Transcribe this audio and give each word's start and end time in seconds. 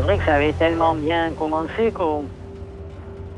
c'est 0.00 0.06
vrai 0.06 0.16
que 0.16 0.24
ça 0.24 0.36
avait 0.36 0.54
tellement 0.54 0.94
bien 0.94 1.30
commencé 1.32 1.92
qu'on 1.92 2.24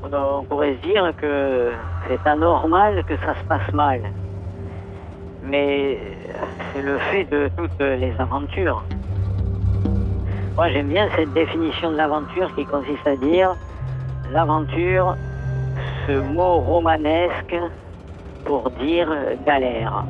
on 0.05 0.45
pourrait 0.45 0.77
se 0.77 0.87
dire 0.87 1.13
que 1.21 1.73
c'est 2.07 2.25
anormal 2.25 3.03
que 3.05 3.17
ça 3.17 3.35
se 3.35 3.45
passe 3.49 3.73
mal. 3.73 4.01
Mais 5.43 5.99
c'est 6.73 6.83
le 6.83 6.99
fait 7.11 7.25
de 7.25 7.51
toutes 7.57 7.81
les 7.81 8.13
aventures. 8.17 8.85
Moi 10.55 10.69
j'aime 10.69 10.87
bien 10.87 11.09
cette 11.17 11.33
définition 11.33 11.91
de 11.91 11.97
l'aventure 11.97 12.55
qui 12.55 12.65
consiste 12.65 13.09
à 13.09 13.17
dire 13.17 13.57
l'aventure, 14.31 15.17
ce 16.07 16.13
mot 16.13 16.59
romanesque 16.59 17.57
pour 18.45 18.71
dire 18.71 19.09
galère. 19.45 20.05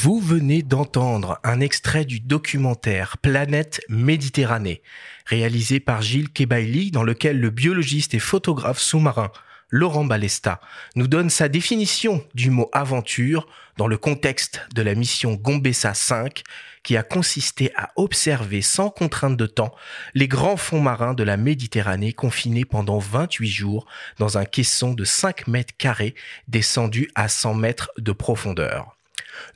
Vous 0.00 0.20
venez 0.20 0.62
d'entendre 0.62 1.40
un 1.42 1.58
extrait 1.58 2.04
du 2.04 2.20
documentaire 2.20 3.18
Planète 3.18 3.80
Méditerranée, 3.88 4.80
réalisé 5.26 5.80
par 5.80 6.02
Gilles 6.02 6.30
Kebaili, 6.30 6.92
dans 6.92 7.02
lequel 7.02 7.40
le 7.40 7.50
biologiste 7.50 8.14
et 8.14 8.20
photographe 8.20 8.78
sous-marin 8.78 9.32
Laurent 9.70 10.04
Balesta 10.04 10.60
nous 10.94 11.08
donne 11.08 11.30
sa 11.30 11.48
définition 11.48 12.24
du 12.32 12.50
mot 12.50 12.70
aventure 12.72 13.48
dans 13.76 13.88
le 13.88 13.98
contexte 13.98 14.60
de 14.72 14.82
la 14.82 14.94
mission 14.94 15.34
Gombessa 15.34 15.94
5 15.94 16.44
qui 16.84 16.96
a 16.96 17.02
consisté 17.02 17.72
à 17.74 17.90
observer 17.96 18.62
sans 18.62 18.90
contrainte 18.90 19.36
de 19.36 19.46
temps 19.46 19.74
les 20.14 20.28
grands 20.28 20.56
fonds 20.56 20.80
marins 20.80 21.14
de 21.14 21.24
la 21.24 21.36
Méditerranée 21.36 22.12
confinés 22.12 22.64
pendant 22.64 23.00
28 23.00 23.48
jours 23.48 23.84
dans 24.20 24.38
un 24.38 24.44
caisson 24.44 24.94
de 24.94 25.04
5 25.04 25.48
mètres 25.48 25.74
carrés 25.76 26.14
descendu 26.46 27.10
à 27.16 27.26
100 27.26 27.54
mètres 27.54 27.90
de 27.98 28.12
profondeur. 28.12 28.97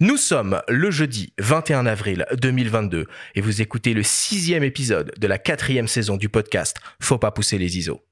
Nous 0.01 0.17
sommes 0.17 0.61
le 0.69 0.91
jeudi 0.91 1.33
21 1.39 1.87
avril 1.87 2.27
2022 2.41 3.07
et 3.35 3.41
vous 3.41 3.63
écoutez 3.63 3.95
le 3.95 4.03
sixième 4.03 4.63
épisode 4.63 5.13
de 5.19 5.27
la 5.27 5.39
quatrième 5.39 5.89
saison 5.89 6.17
du 6.17 6.29
podcast 6.29 6.77
Faut 7.01 7.19
pas 7.19 7.31
pousser 7.31 7.59
les 7.59 7.79
ISO. 7.79 8.03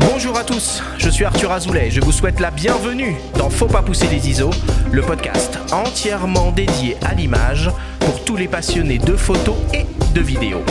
Bonjour 0.00 0.38
à 0.38 0.44
tous, 0.44 0.82
je 0.98 1.08
suis 1.08 1.24
Arthur 1.24 1.52
Azoulay 1.52 1.86
et 1.86 1.90
je 1.90 2.00
vous 2.00 2.12
souhaite 2.12 2.40
la 2.40 2.50
bienvenue 2.50 3.14
dans 3.38 3.48
Faut 3.48 3.66
pas 3.66 3.82
pousser 3.82 4.06
les 4.08 4.28
ISO, 4.28 4.50
le 4.90 5.02
podcast 5.02 5.58
entièrement 5.72 6.52
dédié 6.52 6.96
à 7.04 7.14
l'image 7.14 7.70
pour 8.00 8.24
tous 8.24 8.36
les 8.36 8.48
passionnés 8.48 8.98
de 8.98 9.14
photos 9.14 9.56
et 9.72 9.86
de 10.16 10.22
vidéos. 10.22 10.64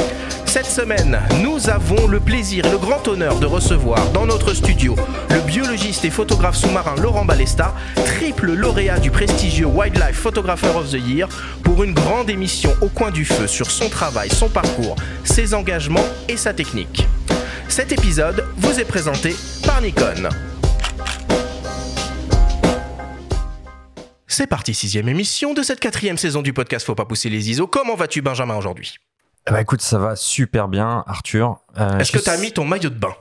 Cette 0.47 0.65
semaine, 0.65 1.19
nous 1.43 1.69
avons 1.69 2.07
le 2.07 2.19
plaisir 2.19 2.65
et 2.65 2.71
le 2.71 2.79
grand 2.79 3.07
honneur 3.07 3.39
de 3.39 3.45
recevoir 3.45 4.09
dans 4.11 4.25
notre 4.25 4.55
studio 4.55 4.95
le 5.29 5.39
biologiste 5.41 6.03
et 6.03 6.09
photographe 6.09 6.55
sous-marin 6.55 6.95
Laurent 6.95 7.25
Balesta, 7.25 7.75
triple 8.05 8.53
lauréat 8.53 8.97
du 8.97 9.11
prestigieux 9.11 9.67
Wildlife 9.67 10.15
Photographer 10.15 10.75
of 10.75 10.89
the 10.89 10.99
Year, 10.99 11.29
pour 11.63 11.83
une 11.83 11.93
grande 11.93 12.31
émission 12.31 12.71
au 12.81 12.87
coin 12.87 13.11
du 13.11 13.23
feu 13.23 13.45
sur 13.45 13.69
son 13.69 13.87
travail, 13.87 14.29
son 14.31 14.49
parcours, 14.49 14.95
ses 15.23 15.53
engagements 15.53 16.07
et 16.27 16.37
sa 16.37 16.53
technique. 16.53 17.07
Cet 17.67 17.91
épisode 17.91 18.45
vous 18.57 18.79
est 18.79 18.85
présenté 18.85 19.35
par 19.63 19.79
Nikon. 19.79 20.29
C'est 24.27 24.47
parti, 24.47 24.73
sixième 24.73 25.07
émission 25.07 25.53
de 25.53 25.61
cette 25.61 25.79
quatrième 25.79 26.17
saison 26.17 26.41
du 26.41 26.51
podcast 26.51 26.85
Faut 26.85 26.95
pas 26.95 27.05
pousser 27.05 27.29
les 27.29 27.51
ISO. 27.51 27.67
Comment 27.67 27.95
vas-tu, 27.95 28.23
Benjamin, 28.23 28.55
aujourd'hui? 28.55 28.97
Bah 29.51 29.61
écoute, 29.61 29.81
ça 29.81 29.99
va 29.99 30.15
super 30.15 30.67
bien, 30.67 31.03
Arthur. 31.05 31.59
Euh, 31.77 31.99
Est-ce 31.99 32.11
que 32.11 32.17
tu 32.17 32.29
as 32.29 32.37
mis 32.37 32.51
ton 32.51 32.65
maillot 32.65 32.89
de 32.89 32.95
bain? 32.95 33.13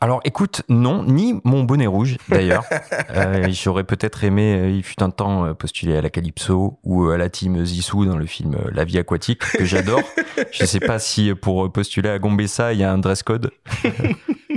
Alors 0.00 0.20
écoute, 0.24 0.62
non, 0.68 1.02
ni 1.02 1.40
mon 1.44 1.64
bonnet 1.64 1.86
rouge 1.86 2.16
d'ailleurs. 2.28 2.64
euh, 3.10 3.48
J'aurais 3.50 3.84
peut-être 3.84 4.24
aimé, 4.24 4.54
euh, 4.54 4.70
il 4.70 4.82
fut 4.82 5.02
un 5.02 5.10
temps, 5.10 5.52
postuler 5.54 5.96
à 5.96 6.00
la 6.00 6.08
Calypso 6.08 6.78
ou 6.84 7.08
à 7.10 7.18
la 7.18 7.28
team 7.28 7.64
Zissou 7.66 8.06
dans 8.06 8.16
le 8.16 8.24
film 8.24 8.56
La 8.72 8.84
vie 8.84 8.98
aquatique, 8.98 9.40
que 9.40 9.64
j'adore. 9.64 10.02
Je 10.52 10.64
sais 10.64 10.80
pas 10.80 10.98
si 10.98 11.34
pour 11.34 11.70
postuler 11.70 12.08
à 12.08 12.18
Gombessa, 12.18 12.72
il 12.72 12.78
y 12.78 12.84
a 12.84 12.92
un 12.92 12.98
dress 12.98 13.22
code. 13.22 13.50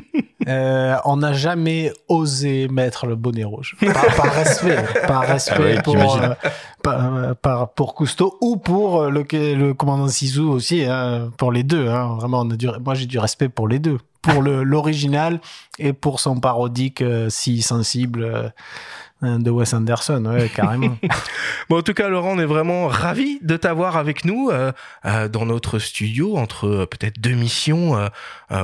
Euh, 0.47 0.96
on 1.06 1.18
n'a 1.18 1.34
jamais 1.34 1.91
osé 2.07 2.68
mettre 2.68 3.06
le 3.06 3.16
bonnet 3.16 3.44
rouge. 3.44 3.75
Par, 3.79 4.06
par 4.16 4.34
respect, 4.35 4.78
par 5.07 5.22
respect 5.22 5.56
Ah 5.57 5.62
ouais, 5.62 5.81
pour, 5.81 5.96
euh, 6.18 6.29
par, 6.84 7.35
par- 7.38 7.69
pour 7.74 7.94
Cousteau 7.96 8.38
ou 8.41 8.57
pour 8.57 9.03
le, 9.03 9.24
le 9.56 9.74
commandant 9.74 10.07
Sisou 10.07 10.50
aussi, 10.52 10.84
hein, 10.84 11.29
pour 11.38 11.52
les 11.52 11.63
deux. 11.63 11.88
Hein. 11.88 12.16
Vraiment, 12.19 12.41
on 12.41 12.50
a 12.52 12.56
du, 12.56 12.68
moi 12.84 12.94
j'ai 12.96 13.06
du 13.06 13.19
respect 13.19 13.50
pour 13.50 13.68
les 13.68 13.79
deux. 13.79 13.97
Pour 14.22 14.41
l'original 14.44 15.40
et 15.79 15.94
pour 15.94 16.19
son 16.19 16.40
parodique 16.40 17.02
euh, 17.02 17.28
si 17.29 17.62
sensible 17.63 18.23
euh, 18.23 18.50
de 19.21 19.49
Wes 19.51 19.73
Anderson, 19.73 20.25
ouais, 20.25 20.49
carrément. 20.49 20.97
Bon, 21.69 21.77
en 21.77 21.81
tout 21.83 21.93
cas, 21.93 22.09
Laurent, 22.09 22.33
on 22.35 22.39
est 22.39 22.45
vraiment 22.45 22.87
ravis 22.87 23.39
de 23.43 23.55
t'avoir 23.55 23.95
avec 23.95 24.25
nous 24.25 24.49
euh, 24.49 24.71
euh, 25.05 25.27
dans 25.29 25.45
notre 25.45 25.79
studio 25.79 26.35
entre 26.37 26.67
euh, 26.67 26.85
peut-être 26.85 27.19
deux 27.19 27.33
missions 27.33 28.09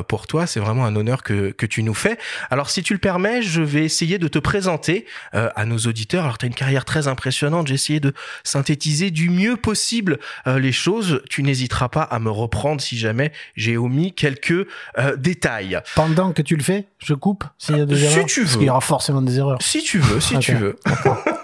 pour 0.08 0.28
toi. 0.28 0.48
C'est 0.48 0.60
vraiment 0.60 0.86
un 0.86 0.96
honneur 0.96 1.24
que, 1.24 1.52
que 1.52 1.66
tu 1.66 1.82
nous 1.84 1.94
fais. 1.94 2.18
Alors, 2.50 2.70
si 2.70 2.84
tu 2.84 2.94
le 2.94 3.00
permets, 3.00 3.42
je 3.42 3.62
vais 3.62 3.86
essayer 3.86 4.18
de 4.18 4.28
te 4.28 4.40
présenter 4.40 5.06
à 5.32 5.66
nos 5.66 5.78
auditeurs. 5.78 6.24
Alors, 6.26 6.38
tu 6.38 6.46
as 6.46 6.48
une 6.48 6.54
carrière 6.56 6.84
très 6.86 7.08
impressionnante. 7.08 7.68
J'ai 7.68 7.76
essayé 7.76 8.00
de 8.00 8.14
synthétiser 8.44 9.12
du 9.12 9.30
mieux 9.30 9.56
possible 9.56 10.20
les 10.46 10.72
choses. 10.74 11.22
Tu 11.30 11.44
n'hésiteras 11.44 11.88
pas 11.90 12.02
à 12.02 12.20
me 12.20 12.30
reprendre 12.30 12.82
si 12.82 12.98
jamais 12.98 13.32
j'ai 13.56 13.78
omis 13.78 14.14
quelques 14.14 14.68
détails. 15.18 15.80
Pendant 15.96 16.34
que 16.34 16.42
tu 16.42 16.56
le 16.58 16.64
fais, 16.64 16.88
je 17.00 17.14
coupe 17.14 17.44
s'il 17.58 17.78
y 17.78 17.82
a 17.82 17.86
des 17.86 17.96
Si 17.96 18.04
erreurs. 18.06 18.26
tu 18.26 18.42
Parce 18.42 18.54
veux. 18.54 18.58
qu'il 18.60 18.68
y 18.68 18.70
aura 18.70 18.82
forcément 18.82 19.22
des 19.22 19.38
erreurs. 19.38 19.62
Si 19.62 19.82
tu 19.84 20.00
veux, 20.00 20.20
si 20.20 20.36
Ok. 20.36 20.42
Tu 20.48 20.56
veux. 20.56 20.76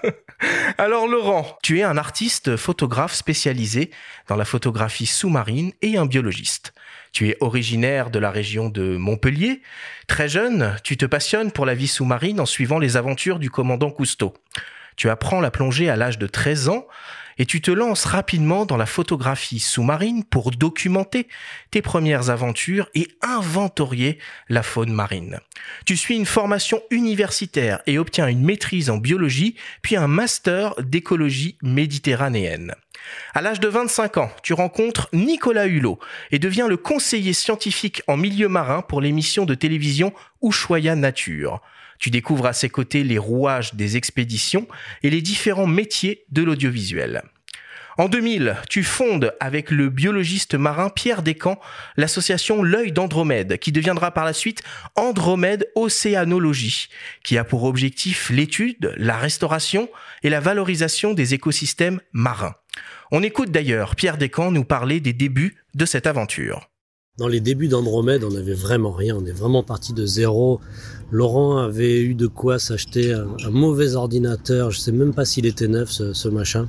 Alors 0.77 1.07
Laurent, 1.07 1.57
tu 1.61 1.79
es 1.79 1.83
un 1.83 1.97
artiste 1.97 2.55
photographe 2.55 3.13
spécialisé 3.13 3.91
dans 4.27 4.37
la 4.37 4.45
photographie 4.45 5.05
sous-marine 5.05 5.73
et 5.81 5.97
un 5.97 6.05
biologiste. 6.05 6.73
Tu 7.11 7.29
es 7.29 7.37
originaire 7.41 8.09
de 8.09 8.19
la 8.19 8.31
région 8.31 8.69
de 8.69 8.95
Montpellier. 8.95 9.61
Très 10.07 10.29
jeune, 10.29 10.77
tu 10.83 10.95
te 10.95 11.05
passionnes 11.05 11.51
pour 11.51 11.65
la 11.65 11.75
vie 11.75 11.87
sous-marine 11.87 12.39
en 12.39 12.45
suivant 12.45 12.79
les 12.79 12.95
aventures 12.95 13.39
du 13.39 13.49
commandant 13.49 13.91
Cousteau. 13.91 14.33
Tu 14.95 15.09
apprends 15.09 15.41
la 15.41 15.51
plongée 15.51 15.89
à 15.89 15.97
l'âge 15.97 16.17
de 16.17 16.27
13 16.27 16.69
ans 16.69 16.87
et 17.37 17.45
tu 17.45 17.61
te 17.61 17.71
lances 17.71 18.05
rapidement 18.05 18.65
dans 18.65 18.77
la 18.77 18.85
photographie 18.85 19.59
sous-marine 19.59 20.23
pour 20.23 20.51
documenter 20.51 21.27
tes 21.71 21.81
premières 21.81 22.29
aventures 22.29 22.89
et 22.95 23.07
inventorier 23.21 24.19
la 24.49 24.63
faune 24.63 24.91
marine. 24.91 25.39
Tu 25.85 25.97
suis 25.97 26.15
une 26.15 26.25
formation 26.25 26.81
universitaire 26.91 27.81
et 27.87 27.97
obtiens 27.97 28.27
une 28.27 28.43
maîtrise 28.43 28.89
en 28.89 28.97
biologie, 28.97 29.55
puis 29.81 29.95
un 29.95 30.07
master 30.07 30.75
d'écologie 30.79 31.57
méditerranéenne. 31.61 32.75
À 33.33 33.41
l'âge 33.41 33.59
de 33.59 33.67
25 33.67 34.17
ans, 34.17 34.31
tu 34.43 34.53
rencontres 34.53 35.09
Nicolas 35.13 35.67
Hulot 35.67 35.99
et 36.31 36.39
deviens 36.39 36.67
le 36.67 36.77
conseiller 36.77 37.33
scientifique 37.33 38.01
en 38.07 38.17
milieu 38.17 38.47
marin 38.47 38.81
pour 38.81 39.01
l'émission 39.01 39.45
de 39.45 39.55
télévision 39.55 40.13
Ushuaia 40.41 40.95
Nature. 40.95 41.61
Tu 41.99 42.09
découvres 42.09 42.45
à 42.45 42.53
ses 42.53 42.69
côtés 42.69 43.03
les 43.03 43.17
rouages 43.17 43.75
des 43.75 43.97
expéditions 43.97 44.67
et 45.03 45.09
les 45.09 45.21
différents 45.21 45.67
métiers 45.67 46.25
de 46.31 46.43
l'audiovisuel. 46.43 47.23
En 47.97 48.09
2000, 48.09 48.55
tu 48.69 48.83
fondes 48.83 49.33
avec 49.39 49.69
le 49.69 49.89
biologiste 49.89 50.55
marin 50.55 50.89
Pierre 50.89 51.21
Descamps 51.21 51.59
l'association 51.95 52.63
L'œil 52.63 52.91
d'Andromède, 52.91 53.59
qui 53.59 53.71
deviendra 53.71 54.11
par 54.11 54.25
la 54.25 54.33
suite 54.33 54.63
Andromède 54.95 55.69
Océanologie, 55.75 56.89
qui 57.23 57.37
a 57.37 57.43
pour 57.43 57.65
objectif 57.65 58.31
l'étude, 58.31 58.93
la 58.97 59.17
restauration 59.17 59.89
et 60.23 60.29
la 60.29 60.39
valorisation 60.39 61.13
des 61.13 61.35
écosystèmes 61.35 61.99
marins. 62.13 62.55
On 63.11 63.21
écoute 63.21 63.51
d'ailleurs 63.51 63.95
Pierre 63.95 64.17
Descamps 64.17 64.51
nous 64.51 64.65
parler 64.65 64.99
des 64.99 65.13
débuts 65.13 65.57
de 65.75 65.85
cette 65.85 66.07
aventure. 66.07 66.69
Dans 67.19 67.27
les 67.27 67.41
débuts 67.41 67.67
d'Andromède, 67.67 68.23
on 68.23 68.31
n'avait 68.31 68.55
vraiment 68.55 68.91
rien. 68.91 69.15
On 69.15 69.23
est 69.23 69.31
vraiment 69.31 69.61
parti 69.61 69.93
de 69.93 70.03
zéro. 70.03 70.59
Laurent 71.11 71.57
avait 71.57 72.01
eu 72.01 72.15
de 72.15 72.25
quoi 72.25 72.57
s'acheter 72.57 73.13
un, 73.13 73.51
mauvais 73.51 73.93
ordinateur. 73.93 74.71
Je 74.71 74.79
sais 74.79 74.91
même 74.91 75.13
pas 75.13 75.23
s'il 75.23 75.45
était 75.45 75.67
neuf, 75.67 75.91
ce, 75.91 76.13
ce 76.13 76.27
machin. 76.27 76.67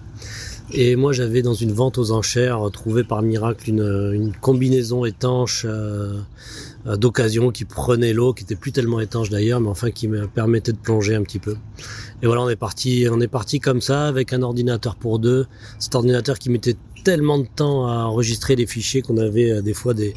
Et 0.70 0.96
moi, 0.96 1.14
j'avais 1.14 1.40
dans 1.40 1.54
une 1.54 1.72
vente 1.72 1.96
aux 1.96 2.10
enchères 2.10 2.60
trouvé 2.70 3.04
par 3.04 3.22
miracle 3.22 3.70
une, 3.70 4.12
une 4.12 4.32
combinaison 4.34 5.06
étanche 5.06 5.64
euh, 5.66 6.20
euh, 6.86 6.96
d'occasion 6.96 7.50
qui 7.50 7.64
prenait 7.64 8.12
l'eau, 8.12 8.34
qui 8.34 8.44
était 8.44 8.54
plus 8.54 8.72
tellement 8.72 9.00
étanche 9.00 9.30
d'ailleurs, 9.30 9.60
mais 9.60 9.70
enfin 9.70 9.90
qui 9.90 10.08
me 10.08 10.26
permettait 10.26 10.72
de 10.72 10.78
plonger 10.78 11.14
un 11.14 11.22
petit 11.22 11.38
peu. 11.38 11.56
Et 12.22 12.26
voilà, 12.26 12.42
on 12.42 12.50
est 12.50 12.56
parti, 12.56 13.06
on 13.10 13.20
est 13.22 13.28
parti 13.28 13.60
comme 13.60 13.80
ça 13.80 14.08
avec 14.08 14.34
un 14.34 14.42
ordinateur 14.42 14.96
pour 14.96 15.18
deux. 15.18 15.46
Cet 15.78 15.94
ordinateur 15.94 16.38
qui 16.38 16.50
mettait 16.50 16.76
tellement 17.04 17.38
de 17.38 17.46
temps 17.46 17.86
à 17.86 18.04
enregistrer 18.04 18.56
les 18.56 18.66
fichiers 18.66 19.02
qu'on 19.02 19.18
avait 19.18 19.50
euh, 19.50 19.62
des 19.62 19.74
fois 19.74 19.94
des 19.94 20.14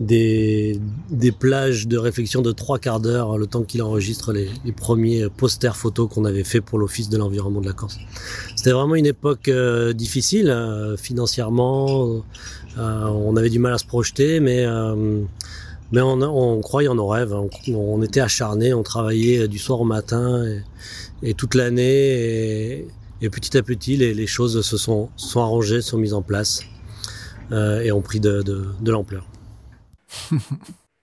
des, 0.00 0.78
des 1.10 1.32
plages 1.32 1.88
de 1.88 1.98
réflexion 1.98 2.40
de 2.40 2.52
trois 2.52 2.78
quarts 2.78 3.00
d'heure, 3.00 3.36
le 3.36 3.46
temps 3.46 3.62
qu'il 3.62 3.82
enregistre 3.82 4.32
les, 4.32 4.48
les, 4.64 4.72
premiers 4.72 5.28
posters 5.28 5.76
photos 5.76 6.08
qu'on 6.08 6.24
avait 6.24 6.44
fait 6.44 6.60
pour 6.60 6.78
l'Office 6.78 7.08
de 7.08 7.18
l'environnement 7.18 7.60
de 7.60 7.66
la 7.66 7.72
Corse. 7.72 7.98
C'était 8.54 8.70
vraiment 8.70 8.94
une 8.94 9.06
époque 9.06 9.48
euh, 9.48 9.92
difficile, 9.92 10.50
euh, 10.50 10.96
financièrement, 10.96 12.22
euh, 12.78 13.04
on 13.06 13.36
avait 13.36 13.50
du 13.50 13.58
mal 13.58 13.72
à 13.72 13.78
se 13.78 13.86
projeter, 13.86 14.38
mais, 14.38 14.64
euh, 14.64 15.22
mais 15.90 16.00
on, 16.00 16.20
on, 16.22 16.60
croyait 16.60 16.88
en 16.88 16.94
nos 16.94 17.08
rêves, 17.08 17.32
on, 17.32 17.50
on, 17.74 18.02
était 18.02 18.20
acharnés, 18.20 18.72
on 18.72 18.84
travaillait 18.84 19.48
du 19.48 19.58
soir 19.58 19.80
au 19.80 19.84
matin 19.84 20.44
et, 20.44 20.62
et 21.30 21.34
toute 21.34 21.56
l'année, 21.56 22.82
et, 22.82 22.88
et, 23.20 23.30
petit 23.30 23.56
à 23.56 23.62
petit, 23.62 23.96
les, 23.96 24.26
choses 24.26 24.64
se 24.64 24.76
sont, 24.76 25.10
sont 25.16 25.40
arrangées, 25.40 25.80
sont 25.80 25.98
mises 25.98 26.14
en 26.14 26.22
place 26.22 26.62
et 27.50 27.90
ont 27.92 28.02
pris 28.02 28.20
de, 28.20 28.42
de, 28.42 28.66
de 28.80 28.92
l'ampleur. 28.92 29.26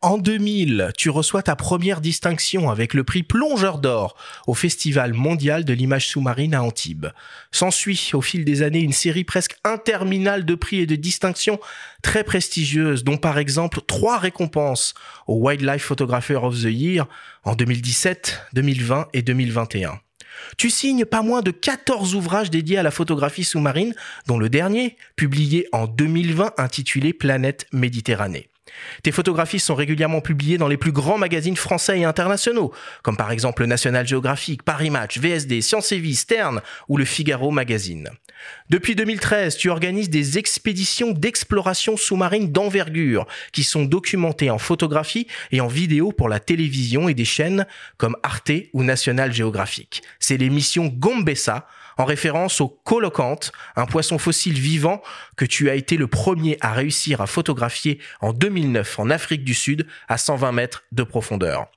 En 0.06 0.20
2000, 0.20 0.92
tu 0.96 1.10
reçois 1.10 1.42
ta 1.42 1.56
première 1.56 2.00
distinction 2.00 2.70
avec 2.70 2.94
le 2.94 3.04
prix 3.04 3.24
Plongeur 3.24 3.80
d'or 3.80 4.16
au 4.46 4.54
Festival 4.54 5.14
mondial 5.14 5.66
de 5.66 5.74
l'image 5.74 6.10
sous-marine 6.10 6.54
à 6.54 6.62
Antibes. 6.62 7.08
S'ensuit 7.52 8.12
au 8.14 8.22
fil 8.22 8.46
des 8.46 8.62
années 8.62 8.82
une 8.82 8.94
série 8.94 9.24
presque 9.24 9.58
interminable 9.64 10.46
de 10.46 10.54
prix 10.54 10.82
et 10.82 10.86
de 10.86 10.96
distinctions 10.96 11.60
très 12.04 12.24
prestigieuses, 12.24 13.04
dont 13.04 13.18
par 13.18 13.40
exemple 13.40 13.82
trois 13.82 14.20
récompenses 14.20 14.94
au 15.26 15.40
Wildlife 15.40 15.82
Photographer 15.82 16.36
of 16.36 16.62
the 16.62 16.66
Year 16.66 17.08
en 17.44 17.56
2017, 17.56 18.42
2020 18.54 19.08
et 19.14 19.24
2021. 19.24 20.00
Tu 20.58 20.70
signes 20.70 21.06
pas 21.06 21.22
moins 21.22 21.42
de 21.42 21.52
14 21.52 22.16
ouvrages 22.16 22.50
dédiés 22.50 22.78
à 22.78 22.84
la 22.84 22.92
photographie 22.92 23.44
sous-marine, 23.44 23.94
dont 24.28 24.38
le 24.38 24.50
dernier, 24.50 24.98
publié 25.16 25.68
en 25.72 25.88
2020 25.88 26.54
intitulé 26.58 27.14
Planète 27.14 27.68
Méditerranée. 27.72 28.50
Tes 29.04 29.12
photographies 29.12 29.60
sont 29.60 29.76
régulièrement 29.76 30.22
publiées 30.22 30.58
dans 30.58 30.68
les 30.68 30.78
plus 30.78 30.92
grands 30.92 31.18
magazines 31.18 31.56
français 31.56 32.00
et 32.00 32.06
internationaux, 32.06 32.74
comme 33.04 33.18
par 33.18 33.32
exemple 33.32 33.66
National 33.66 34.08
Geographic, 34.08 34.64
Paris 34.64 34.90
Match, 34.90 35.18
VSD, 35.18 35.62
Science 35.62 35.92
et 35.92 36.00
Vie, 36.00 36.16
Stern 36.16 36.62
ou 36.88 36.98
le 36.98 37.06
Figaro 37.06 37.52
Magazine. 37.52 38.10
Depuis 38.70 38.96
2013, 38.96 39.58
tu 39.58 39.70
organises 39.70 40.10
des 40.10 40.38
expéditions 40.38 41.12
d'exploration 41.12 41.98
sous-marine 41.98 42.52
d'envergure 42.52 43.26
qui 43.52 43.64
sont 43.64 43.86
documentées 43.86 44.50
en 44.50 44.58
photographie 44.58 45.28
et 45.52 45.62
en 45.62 45.68
vidéo 45.68 46.12
pour 46.12 46.30
la 46.30 46.40
télévision 46.40 47.08
et 47.08 47.14
des 47.14 47.26
chaînes 47.26 47.66
comme 47.98 48.18
Arte 48.24 48.52
ou 48.74 48.84
National 48.84 49.34
Geographic. 49.34 50.04
C'est 50.20 50.38
l'émission 50.38 50.88
Gombessa, 50.88 51.68
en 51.98 52.06
référence 52.06 52.62
au 52.62 52.68
colocante, 52.68 53.52
un 53.76 53.86
poisson 53.86 54.18
fossile 54.18 54.60
vivant 54.60 55.02
que 55.38 55.46
tu 55.46 55.70
as 55.70 55.76
été 55.76 55.98
le 55.98 56.08
premier 56.08 56.58
à 56.62 56.74
réussir 56.74 57.22
à 57.22 57.28
photographier 57.28 58.00
en 58.22 58.34
2009 58.34 59.00
en 59.00 59.10
Afrique 59.10 59.44
du 59.44 59.54
Sud 59.54 59.86
à 60.08 60.18
120 60.18 60.52
mètres 60.52 60.84
de 60.92 61.04
profondeur. 61.04 61.68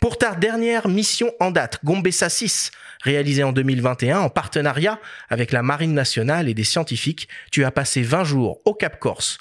Pour 0.00 0.18
ta 0.18 0.34
dernière 0.34 0.88
mission 0.88 1.32
en 1.40 1.50
date, 1.50 1.80
Gombessa 1.84 2.28
6, 2.28 2.70
réalisée 3.02 3.42
en 3.42 3.52
2021 3.52 4.20
en 4.20 4.28
partenariat 4.28 4.98
avec 5.28 5.52
la 5.52 5.62
Marine 5.62 5.94
nationale 5.94 6.48
et 6.48 6.54
des 6.54 6.64
scientifiques, 6.64 7.28
tu 7.50 7.64
as 7.64 7.70
passé 7.70 8.02
20 8.02 8.24
jours 8.24 8.60
au 8.64 8.74
Cap 8.74 8.98
Corse 8.98 9.38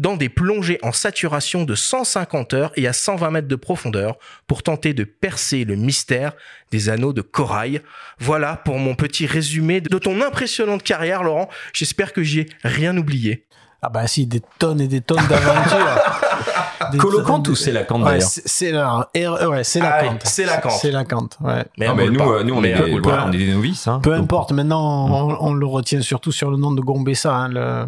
dans 0.00 0.16
des 0.16 0.30
plongées 0.30 0.78
en 0.82 0.92
saturation 0.92 1.64
de 1.64 1.76
150 1.76 2.54
heures 2.54 2.72
et 2.74 2.88
à 2.88 2.92
120 2.92 3.30
mètres 3.30 3.48
de 3.48 3.54
profondeur 3.54 4.16
pour 4.48 4.64
tenter 4.64 4.94
de 4.94 5.04
percer 5.04 5.64
le 5.64 5.76
mystère 5.76 6.32
des 6.72 6.88
anneaux 6.88 7.12
de 7.12 7.20
corail. 7.20 7.82
Voilà 8.18 8.56
pour 8.56 8.78
mon 8.78 8.94
petit 8.94 9.26
résumé 9.26 9.80
de 9.80 9.98
ton 9.98 10.22
impressionnante 10.22 10.82
carrière, 10.82 11.22
Laurent. 11.22 11.48
J'espère 11.74 12.12
que 12.12 12.22
j'ai 12.22 12.48
rien 12.64 12.96
oublié. 12.96 13.46
Ah 13.82 13.90
bah 13.90 14.06
si, 14.06 14.26
des 14.26 14.42
tonnes 14.58 14.80
et 14.80 14.88
des 14.88 15.00
tonnes 15.02 15.26
d'aventures. 15.28 16.02
Colocante 16.98 17.48
ou 17.48 17.54
c'est 17.54 17.72
la 17.72 17.84
cante 17.84 18.02
ouais, 18.02 18.12
d'ailleurs 18.18 18.28
C'est 18.28 18.70
la, 18.72 19.08
ouais, 19.48 19.64
c'est 19.64 19.80
la 19.80 19.94
Ah, 19.94 20.04
cante. 20.04 20.22
c'est 20.24 20.44
la 20.46 20.56
cante. 20.58 20.72
C'est 20.72 20.90
la 20.90 21.04
cante, 21.04 21.38
ouais. 21.42 21.64
Mais, 21.78 21.88
nous, 22.10 22.20
euh, 22.20 22.42
nous 22.44 22.54
on, 22.54 22.60
Mais 22.60 22.70
est 22.70 22.74
des, 22.74 22.82
on 22.82 22.92
vole 22.94 23.02
voilà, 23.02 23.22
pas. 23.22 23.28
on 23.28 23.32
est 23.32 23.38
des 23.38 23.52
novices. 23.52 23.86
Hein. 23.86 24.00
Peu 24.02 24.10
Donc, 24.14 24.24
importe, 24.24 24.52
maintenant 24.52 25.08
on, 25.10 25.36
on 25.40 25.52
le 25.54 25.66
retient 25.66 26.00
surtout 26.00 26.32
sur 26.32 26.50
le 26.50 26.56
nom 26.56 26.72
de 26.72 26.80
Gombessa, 26.80 27.34
hein, 27.34 27.48
le, 27.48 27.86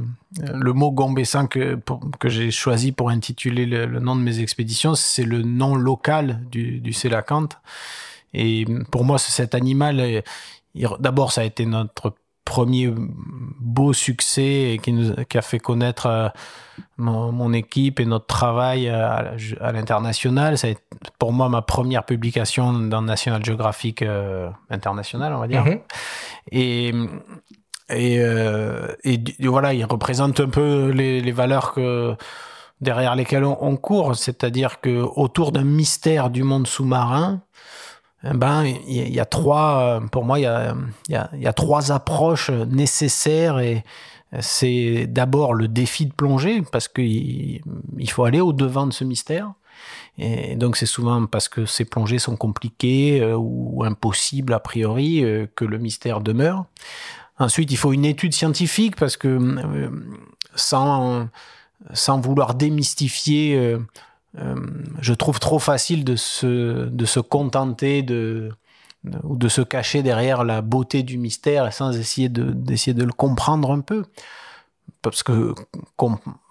le 0.55 0.73
mot 0.73 0.91
Gombessa 0.91 1.47
que, 1.47 1.75
pour- 1.77 2.01
que 2.19 2.29
j'ai 2.29 2.51
choisi 2.51 2.93
pour 2.93 3.11
intituler 3.11 3.67
le, 3.67 3.87
le 3.87 4.01
nom 4.01 4.15
de 4.17 4.21
mes 4.21 4.41
expéditions, 4.41 4.95
c'est 4.95 5.25
le 5.25 5.43
nom 5.43 5.75
local 5.75 6.41
du, 6.51 6.81
du. 6.81 6.95
Et 8.35 8.65
pour 8.91 9.05
moi, 9.05 9.19
cet 9.19 9.55
animal, 9.55 10.23
d'abord, 11.01 11.33
ça 11.33 11.43
a 11.43 11.45
été 11.45 11.67
notre 11.67 12.15
premier 12.45 12.93
beau 13.61 13.93
succès 13.93 14.73
et 14.73 14.79
qui 14.79 14.93
nous 14.93 15.15
qui 15.29 15.39
a 15.39 15.43
fait 15.43 15.59
connaître 15.59 16.07
euh, 16.07 16.29
mon, 16.97 17.33
mon 17.33 17.53
équipe 17.53 18.01
et 18.01 18.05
notre 18.05 18.27
travail 18.27 18.89
euh, 18.89 19.09
à, 19.09 19.33
à 19.61 19.73
l'international. 19.73 20.59
Ça 20.59 20.67
a 20.67 20.71
été 20.71 20.83
pour 21.19 21.33
moi 21.33 21.49
ma 21.49 21.63
première 21.63 22.05
publication 22.05 22.73
dans 22.73 23.03
National 23.03 23.45
Geographic 23.45 24.03
euh, 24.03 24.51
international, 24.71 25.33
on 25.35 25.39
va 25.39 25.49
dire. 25.49 25.65
Mhm. 25.65 25.79
Et 26.51 26.93
et, 27.91 28.19
euh, 28.21 28.89
et 29.05 29.19
du- 29.19 29.49
voilà, 29.49 29.75
il 29.75 29.85
représente 29.85 30.41
un 30.41 30.49
peu 30.49 30.91
les, 30.91 31.21
les 31.21 31.33
valeurs 31.33 31.73
que 31.75 32.15
derrière 32.81 33.15
lesquelles 33.15 33.45
on, 33.45 33.59
on 33.63 33.77
court, 33.77 34.17
c'est-à-dire 34.17 34.81
que 34.81 35.01
autour 35.01 35.53
d'un 35.53 35.65
mystère 35.65 36.31
du 36.31 36.43
monde 36.43 36.67
sous-marin, 36.67 37.43
ben 38.25 38.65
il 38.65 39.09
y, 39.13 39.21
a- 39.21 39.25
trois, 39.25 40.01
euh, 40.01 40.01
pour 40.07 40.25
moi 40.25 40.39
il 40.39 40.43
y 41.09 41.17
a, 41.47 41.53
trois 41.53 41.91
approches 41.93 42.51
nécessaires 42.51 43.59
et 43.59 43.85
c'est 44.41 45.07
d'abord 45.09 45.55
le 45.55 45.69
défi 45.69 46.07
de 46.07 46.13
plonger 46.13 46.63
parce 46.73 46.89
qu'il 46.89 47.61
il 47.99 48.11
faut 48.11 48.25
aller 48.25 48.41
au 48.41 48.53
devant 48.53 48.87
de 48.87 48.93
ce 48.93 49.05
mystère. 49.05 49.53
Et 50.19 50.57
donc 50.57 50.77
c'est 50.77 50.87
souvent 50.87 51.27
parce 51.27 51.49
que 51.49 51.67
ces 51.67 51.85
plongées 51.85 52.19
sont 52.19 52.37
compliquées 52.37 53.21
euh, 53.21 53.37
ou 53.37 53.83
impossibles 53.85 54.53
a 54.53 54.61
priori 54.61 55.25
euh, 55.25 55.47
que 55.57 55.65
le 55.65 55.79
mystère 55.79 56.21
demeure. 56.21 56.67
Ensuite, 57.39 57.73
il 57.73 57.77
faut 57.77 57.93
une 57.93 58.05
étude 58.05 58.35
scientifique 58.35 58.95
parce 58.97 59.17
que 59.17 59.57
sans 60.55 62.21
vouloir 62.21 62.55
démystifier, 62.55 63.77
euh, 64.39 64.55
je 65.01 65.13
trouve 65.13 65.39
trop 65.39 65.59
facile 65.59 66.05
de 66.05 66.17
se, 66.17 66.89
de 66.89 67.05
se 67.05 67.21
contenter 67.21 68.03
de, 68.03 68.51
ou 69.25 69.37
de 69.37 69.49
se 69.49 69.61
cacher 69.61 70.03
derrière 70.03 70.45
la 70.45 70.63
beauté 70.63 71.03
du 71.03 71.19
mystère 71.19 71.73
sans 71.73 71.97
essayer 71.97 72.29
de, 72.29 72.51
d'essayer 72.53 72.95
de 72.95 73.05
le 73.05 73.13
comprendre 73.13 73.71
un 73.71 73.81
peu. 73.81 74.05
Parce 75.01 75.25
que, 75.25 75.53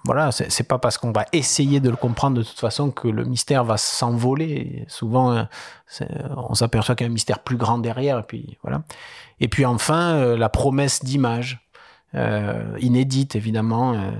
voilà, 0.04 0.32
c'est 0.34 0.52
c'est 0.52 0.66
pas 0.66 0.78
parce 0.78 0.98
qu'on 0.98 1.14
va 1.14 1.26
essayer 1.32 1.80
de 1.80 1.90
le 1.90 1.96
comprendre 1.96 2.38
de 2.38 2.44
toute 2.44 2.60
façon 2.60 2.92
que 2.92 3.08
le 3.08 3.24
mystère 3.24 3.64
va 3.64 3.78
s'envoler. 3.78 4.84
Souvent, 4.90 5.32
euh, 5.32 5.44
on 6.36 6.54
s'aperçoit 6.54 6.96
qu'il 6.96 7.06
y 7.06 7.10
a 7.10 7.12
un 7.12 7.14
mystère 7.14 7.40
plus 7.40 7.56
grand 7.56 7.78
derrière, 7.78 8.20
et 8.20 8.24
puis 8.24 8.58
voilà. 8.62 8.84
Et 9.40 9.48
puis 9.48 9.66
enfin, 9.66 10.16
euh, 10.16 10.38
la 10.38 10.50
promesse 10.50 11.04
d'image, 11.04 11.71
euh, 12.16 12.78
inédite 12.80 13.36
évidemment. 13.36 13.94
euh, 13.94 14.12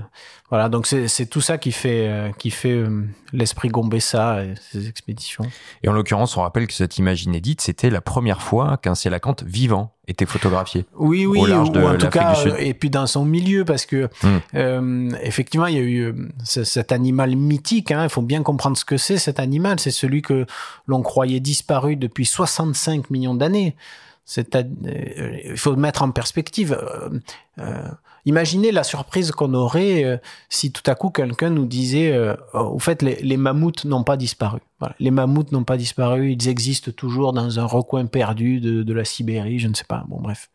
voilà, 0.50 0.68
donc 0.68 0.86
c'est 0.86 1.26
tout 1.28 1.40
ça 1.40 1.58
qui 1.58 1.72
fait, 1.72 2.08
euh, 2.10 2.30
qui 2.38 2.50
fait 2.52 2.72
euh, 2.74 3.06
l'esprit 3.32 3.70
Gombessa 3.70 4.44
et 4.44 4.54
ses 4.72 4.90
expéditions. 4.90 5.46
Et 5.82 5.88
en 5.88 5.94
l'occurrence, 5.94 6.36
on 6.36 6.42
rappelle 6.42 6.68
que 6.68 6.74
cette 6.74 6.98
image 6.98 7.24
inédite, 7.24 7.62
c'était 7.62 7.90
la 7.90 8.02
première 8.02 8.42
fois 8.42 8.76
qu'un 8.76 8.94
sélacanthe 8.96 9.44
vivant 9.44 9.94
était 10.10 10.26
photographié. 10.26 10.86
Oui, 10.98 11.26
oui, 11.26 11.40
Au 11.40 11.46
large 11.46 11.70
ou 11.70 11.72
de 11.72 11.80
en 11.80 11.98
tout 11.98 12.10
cas, 12.10 12.34
du 12.34 12.36
Sud. 12.36 12.52
euh, 12.52 12.58
et 12.60 12.74
puis 12.74 12.90
dans 12.90 13.08
son 13.08 13.24
milieu, 13.24 13.64
parce 13.64 13.86
que 13.86 14.10
Hmm. 14.24 14.38
euh, 14.56 15.10
effectivement, 15.24 15.68
il 15.68 15.76
y 15.76 15.80
a 15.80 15.84
eu 15.84 16.14
ce- 16.44 16.66
cet 16.66 16.92
animal 16.92 17.34
mythique. 17.38 17.92
hein, 17.92 18.04
il 18.04 18.10
faut 18.10 18.22
bien 18.22 18.44
comprendre 18.44 18.76
ce 18.76 18.84
que 18.84 18.98
c'est 18.98 19.18
cet 19.18 19.40
animal. 19.40 19.80
C'est 19.80 19.92
celui 19.92 20.22
que 20.22 20.46
l'on 20.86 21.02
croyait 21.02 21.40
disparu 21.40 21.96
depuis 21.96 22.26
65 22.26 23.10
millions 23.10 23.36
d'années. 23.36 23.78
Euh, 24.38 25.38
il 25.46 25.58
faut 25.58 25.76
mettre 25.76 26.04
en 26.04 26.12
perspective. 26.12 26.74
euh, 26.74 27.20
euh, 27.60 27.88
imaginez 28.26 28.72
la 28.72 28.84
surprise 28.84 29.32
qu'on 29.32 29.54
aurait 29.54 30.22
si 30.50 30.72
tout 30.72 30.90
à 30.90 30.96
coup 30.96 31.10
quelqu'un 31.10 31.50
nous 31.50 31.66
disait, 31.66 32.36
Oh, 32.54 32.60
au 32.76 32.80
fait, 32.80 33.02
les, 33.02 33.38
mammouths 33.38 33.86
n'ont 33.86 34.04
pas 34.04 34.18
disparu. 34.18 34.60
Les 35.00 35.12
mammouths 35.12 35.52
n'ont 35.52 35.64
pas 35.64 35.78
disparu. 35.78 36.32
Ils 36.32 36.48
existent 36.48 36.92
toujours 36.92 37.34
dans 37.34 37.60
un 37.60 37.66
recoin 37.66 38.06
perdu 38.06 38.60
de, 38.62 38.94
la 38.94 39.06
Sibérie. 39.06 39.60
Je 39.60 39.68
ne 39.68 39.74
sais 39.74 39.86
pas. 39.86 40.04
Bon, 40.08 40.20
bref 40.20 40.50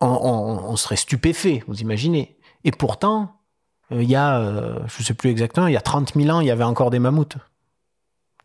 on, 0.00 0.06
on- 0.08 0.70
on 0.70 0.76
serait 0.76 0.96
stupéfait, 0.96 1.62
vous 1.68 1.80
imaginez. 1.80 2.36
Et 2.64 2.72
pourtant, 2.72 3.36
il 3.92 4.02
y 4.04 4.16
a, 4.16 4.40
je 4.88 4.98
ne 4.98 5.04
sais 5.04 5.14
plus 5.14 5.30
exactement, 5.30 5.68
il 5.68 5.74
y 5.74 5.76
a 5.76 5.80
30 5.80 6.14
000 6.14 6.28
ans, 6.30 6.40
il 6.40 6.46
y 6.46 6.50
avait 6.50 6.64
encore 6.64 6.90
des 6.90 6.98
mammouths. 6.98 7.36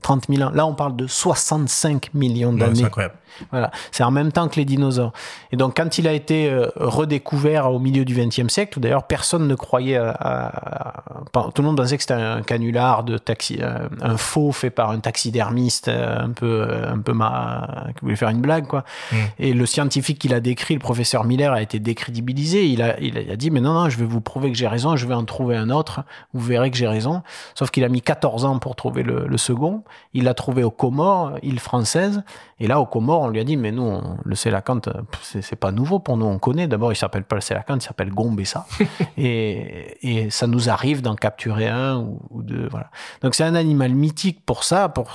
30 0.02 0.26
000 0.30 0.48
ans. 0.48 0.52
Là, 0.54 0.66
on 0.66 0.74
parle 0.76 0.96
de 0.96 1.08
65 1.08 2.14
millions 2.14 2.52
Ouais, 2.54 2.60
d'années. 2.60 2.76
c'est 2.76 2.84
incroyable. 2.86 3.16
Voilà, 3.52 3.70
c'est 3.92 4.04
en 4.04 4.10
même 4.10 4.32
temps 4.32 4.48
que 4.48 4.56
les 4.56 4.66
dinosaures. 4.66 5.12
Et 5.52 5.58
donc, 5.58 5.78
quand 5.78 6.00
il 6.00 6.08
a 6.08 6.14
été 6.14 6.50
euh, 6.50 6.70
redécouvert 6.76 7.72
au 7.72 7.78
milieu 7.78 8.04
du 8.04 8.16
XXe 8.16 8.48
siècle, 8.52 8.80
d'ailleurs, 8.80 9.04
personne 9.04 9.48
ne 9.48 9.54
croyait 9.54 9.98
à, 9.98 10.10
à- 10.10 10.98
à- 11.38 11.52
tout 11.54 11.62
le 11.62 11.68
monde 11.68 11.78
pensait 11.78 11.98
que 11.98 12.04
c'était 12.04 12.14
un 12.16 12.42
canular 12.42 13.04
de 13.04 13.20
taxi, 13.20 13.60
euh, 13.62 13.90
un 14.02 14.18
faux 14.18 14.52
fait 14.52 14.72
par 14.72 14.90
un 14.90 15.00
taxidermiste, 15.00 15.88
euh, 15.88 16.18
un 16.20 16.30
peu, 16.32 16.68
un 16.88 16.98
peu 17.00 17.14
ma, 17.14 17.88
qui 17.96 18.02
voulait 18.06 18.16
faire 18.16 18.30
une 18.30 18.42
blague, 18.42 18.66
quoi. 18.66 18.84
Mm. 19.12 19.16
Et 19.40 19.54
le 19.54 19.66
scientifique 19.68 20.18
qu'il 20.18 20.34
a 20.34 20.40
décrit, 20.40 20.74
le 20.74 20.80
professeur 20.80 21.24
Miller, 21.24 21.54
a 21.54 21.62
été 21.62 21.80
décrédibilisé. 21.80 22.66
Il 22.68 22.82
a, 22.82 23.00
il 23.00 23.18
a, 23.20 23.22
il 23.22 23.30
a 23.30 23.36
dit, 23.36 23.52
mais 23.52 23.62
non, 23.62 23.74
non, 23.74 23.90
je 23.90 23.98
vais 23.98 24.06
vous 24.06 24.22
prouver 24.22 24.52
que 24.52 24.58
j'ai 24.58 24.68
raison, 24.68 24.96
je 24.96 25.06
vais 25.06 25.14
en 25.14 25.26
trouver 25.26 25.56
un 25.58 25.70
autre. 25.70 26.02
Vous 26.34 26.40
verrez 26.42 26.72
que 26.72 26.78
j'ai 26.78 26.88
raison. 26.88 27.22
Sauf 27.54 27.70
qu'il 27.70 27.84
a 27.84 27.90
mis 27.90 28.02
14 28.02 28.46
ans 28.46 28.58
pour 28.58 28.76
trouver 28.76 29.04
le, 29.04 29.28
le 29.28 29.38
second. 29.38 29.84
Il 30.14 30.24
l'a 30.26 30.34
trouvé 30.34 30.64
aux 30.64 30.72
Comores, 30.72 31.38
île 31.44 31.60
française. 31.60 32.24
Et 32.60 32.68
là, 32.68 32.80
aux 32.80 32.86
Comores, 32.86 33.22
on 33.22 33.28
lui 33.30 33.40
a 33.40 33.44
dit, 33.44 33.58
mais 33.58 33.72
nous, 33.72 33.84
on- 33.84 34.18
le 34.24 34.36
sélacanthe, 34.36 34.90
c'est 35.22 35.56
pas 35.56 35.72
nouveau 35.72 36.00
pour 36.00 36.18
nous, 36.18 36.26
on 36.26 36.40
connaît. 36.40 36.68
D'abord, 36.68 36.92
il 36.92 36.96
s'appelle 36.96 37.24
pas 37.24 37.36
le 37.36 37.42
sélacanthe, 37.42 37.84
il 37.84 37.88
s'appelle 37.88 38.12
Gombessa. 38.12 38.66
et, 39.18 39.98
et 40.26 40.30
ça 40.30 40.48
nous 40.48 40.70
arrive 40.70 41.02
d'en 41.02 41.16
capturer 41.16 41.68
un 41.68 41.98
ou, 41.98 42.20
ou 42.30 42.44
deux, 42.44 42.68
voilà. 42.70 42.90
Donc, 43.22 43.36
c'est 43.36 43.44
un 43.44 43.56
animal 43.56 43.94
mythique 43.94 44.46
pour 44.46 44.64
ça, 44.64 44.90
pour, 44.90 45.14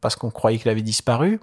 parce 0.00 0.16
qu'on 0.16 0.30
croyait 0.30 0.58
qu'il 0.58 0.70
avait 0.70 0.82
disparu. 0.82 1.40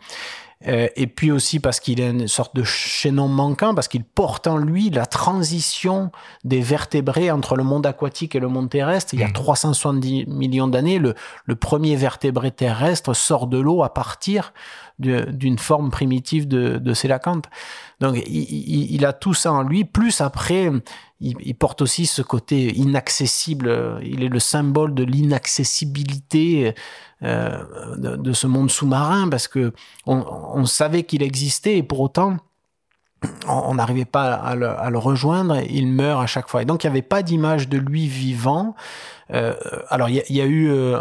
Euh, 0.68 0.90
et 0.98 1.08
puis 1.08 1.32
aussi 1.32 1.62
parce 1.62 1.80
qu'il 1.80 2.02
est 2.02 2.10
une 2.10 2.28
sorte 2.28 2.54
de 2.54 2.64
chaînon 2.64 3.30
manquant, 3.30 3.74
parce 3.74 3.88
qu'il 3.88 4.04
porte 4.04 4.46
en 4.46 4.58
lui 4.58 4.90
la 4.90 5.06
transition 5.06 6.12
des 6.44 6.60
vertébrés 6.60 7.32
entre 7.32 7.56
le 7.56 7.64
monde 7.64 7.86
aquatique 7.86 8.36
et 8.36 8.40
le 8.42 8.50
monde 8.50 8.70
terrestre. 8.70 9.14
Il 9.14 9.22
y 9.22 9.24
a 9.24 9.28
Mhm. 9.28 9.34
370 9.34 10.26
millions 10.28 10.68
d'années, 10.68 11.00
le, 11.00 11.16
le 11.46 11.56
premier 11.56 11.96
vertébré 11.96 12.52
terrestre 12.52 13.14
sort 13.14 13.48
de 13.48 13.58
l'eau 13.58 13.84
à 13.84 13.94
partir 13.94 14.52
d'une 15.00 15.58
forme 15.58 15.92
primitive 15.92 16.46
de, 16.46 16.78
de 16.78 16.94
célacanthe. 16.94 17.46
Donc 18.02 18.18
il, 18.28 18.36
il- 18.36 18.96
il 18.96 19.06
a 19.06 19.14
tout 19.14 19.34
ça 19.34 19.54
en 19.54 19.62
lui, 19.64 19.86
plus 19.86 20.20
après, 20.20 20.70
il, 21.22 21.56
porte 21.56 21.82
aussi 21.82 22.06
ce 22.06 22.22
côté 22.22 22.74
inaccessible. 22.76 24.00
Il 24.04 24.24
est 24.24 24.30
le 24.30 24.40
symbole 24.40 24.94
de 24.94 25.04
l'inaccessibilité 25.04 26.74
euh, 27.24 27.98
de, 27.98 28.34
ce 28.34 28.48
monde 28.48 28.72
sous-marin, 28.72 29.28
parce 29.28 29.48
que 29.48 29.74
on, 30.06 30.66
savait 30.66 31.04
qu'il 31.04 31.22
existait 31.22 31.78
et 31.78 31.84
pour 31.84 32.00
autant 32.00 32.38
on 33.48 33.52
on 33.52 33.74
n'arrivait 33.76 34.06
pas 34.06 34.34
à 34.34 34.56
le, 34.56 34.70
à 34.70 34.90
le 34.90 34.98
rejoindre, 34.98 35.58
il 35.70 35.88
meurt 35.88 36.24
à 36.24 36.26
chaque 36.26 36.48
fois. 36.48 36.62
Et 36.62 36.66
donc 36.66 36.84
il 36.84 36.88
n'y 36.88 36.92
avait 36.92 37.02
pas 37.02 37.22
d'image 37.22 37.68
de 37.68 37.78
lui 37.78 38.08
vivant. 38.08 38.76
Euh, 39.32 39.54
alors 39.90 40.10
il 40.10 40.24
y, 40.28 40.34
y 40.34 40.42
a 40.42 40.46
eu 40.46 40.70
euh, 40.72 41.00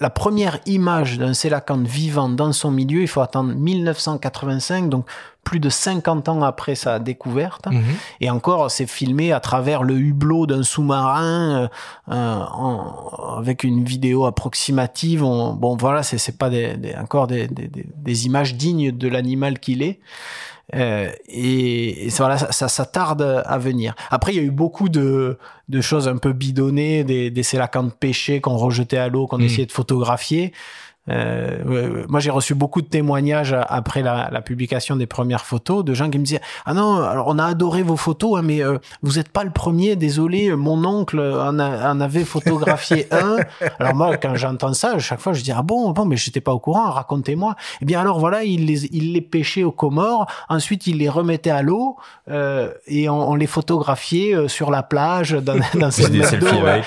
la 0.00 0.08
première 0.10 0.58
image 0.66 1.18
d'un 1.18 1.34
sélacanthe 1.34 1.86
vivant 1.86 2.28
dans 2.28 2.52
son 2.52 2.70
milieu, 2.70 3.00
il 3.02 3.08
faut 3.08 3.20
attendre 3.22 3.52
1985, 3.54 4.88
donc 4.88 5.06
plus 5.42 5.60
de 5.60 5.68
50 5.68 6.28
ans 6.28 6.42
après 6.42 6.74
sa 6.74 6.98
découverte. 6.98 7.66
Mhm. 7.66 7.82
Et 8.20 8.30
encore, 8.30 8.68
c'est 8.70 8.86
filmé 8.88 9.32
à 9.32 9.38
travers 9.40 9.82
le 9.84 9.94
hublot 9.96 10.46
d'un 10.46 10.62
sous-marin, 10.64 11.68
euh, 12.10 12.12
euh, 12.12 13.38
avec 13.38 13.62
une 13.64 13.84
vidéo 13.84 14.26
approximative. 14.26 15.22
On- 15.22 15.52
bon, 15.52 15.76
voilà, 15.76 16.02
c'est 16.02 16.36
pas 16.38 16.50
des, 16.50 16.76
des- 16.76 16.94
encore 16.96 17.26
des- 17.28 17.48
des 17.48 18.26
images 18.26 18.54
dignes 18.56 18.90
de 18.90 19.08
l'animal 19.08 19.58
qu'il 19.60 19.82
est. 19.82 20.00
Euh, 20.74 21.10
et, 21.28 22.06
et 22.06 22.10
ça, 22.10 22.24
voilà, 22.24 22.38
ça, 22.38 22.68
ça, 22.68 22.84
tarde 22.84 23.22
à 23.46 23.58
venir. 23.58 23.94
Après, 24.10 24.32
il 24.32 24.36
y 24.36 24.40
a 24.40 24.42
eu 24.42 24.50
beaucoup 24.50 24.88
de, 24.88 25.38
de 25.68 25.80
choses 25.80 26.08
un 26.08 26.16
peu 26.16 26.32
bidonnées, 26.32 27.04
des, 27.04 27.30
des 27.30 27.42
sélacanthes 27.44 27.94
pêchés 27.94 28.40
qu'on 28.40 28.56
rejetait 28.56 28.96
à 28.96 29.08
l'eau, 29.08 29.26
qu'on 29.28 29.38
Mm. 29.38 29.42
essayait 29.42 29.66
de 29.66 29.72
photographier. 29.72 30.52
Euh, 31.08 32.04
moi, 32.08 32.20
j'ai 32.20 32.30
reçu 32.30 32.54
beaucoup 32.54 32.82
de 32.82 32.86
témoignages 32.86 33.54
après 33.68 34.02
la, 34.02 34.28
la 34.32 34.40
publication 34.40 34.96
des 34.96 35.06
premières 35.06 35.44
photos 35.44 35.84
de 35.84 35.94
gens 35.94 36.10
qui 36.10 36.18
me 36.18 36.24
disaient 36.24 36.40
Ah 36.64 36.74
non, 36.74 36.96
alors 37.02 37.26
on 37.28 37.38
a 37.38 37.44
adoré 37.44 37.82
vos 37.82 37.96
photos, 37.96 38.38
hein, 38.38 38.42
mais 38.42 38.62
euh, 38.62 38.78
vous 39.02 39.12
n'êtes 39.14 39.28
pas 39.30 39.44
le 39.44 39.50
premier, 39.50 39.96
désolé, 39.96 40.54
mon 40.56 40.84
oncle 40.84 41.20
en, 41.20 41.58
a- 41.58 41.90
en 41.92 42.00
avait 42.00 42.24
photographié 42.24 43.06
un. 43.12 43.36
Alors 43.78 43.94
moi, 43.94 44.16
quand 44.16 44.34
j'entends 44.34 44.72
ça, 44.74 44.94
à 44.94 44.98
chaque 44.98 45.20
fois, 45.20 45.32
je 45.32 45.42
dis 45.42 45.52
Ah 45.52 45.62
bon, 45.62 45.90
bon, 45.90 46.04
mais 46.04 46.16
j'étais 46.16 46.40
pas 46.40 46.52
au 46.52 46.58
courant, 46.58 46.90
racontez-moi. 46.90 47.54
Eh 47.82 47.84
bien, 47.84 48.00
alors 48.00 48.18
voilà, 48.18 48.44
il 48.44 48.66
les, 48.66 48.86
il 48.86 49.12
les 49.12 49.20
pêchait 49.20 49.62
aux 49.64 49.72
Comores, 49.72 50.26
ensuite 50.48 50.86
il 50.86 50.98
les 50.98 51.08
remettait 51.08 51.50
à 51.50 51.62
l'eau 51.62 51.96
euh, 52.30 52.72
et 52.86 53.08
on, 53.08 53.30
on 53.30 53.34
les 53.34 53.46
photographiait 53.46 54.34
euh, 54.34 54.48
sur 54.48 54.70
la 54.70 54.82
plage 54.82 55.32
dans, 55.32 55.56
dans 55.78 55.90
cette 55.90 56.10
des 56.12 56.22
selfies 56.24 56.62
ouais. 56.62 56.82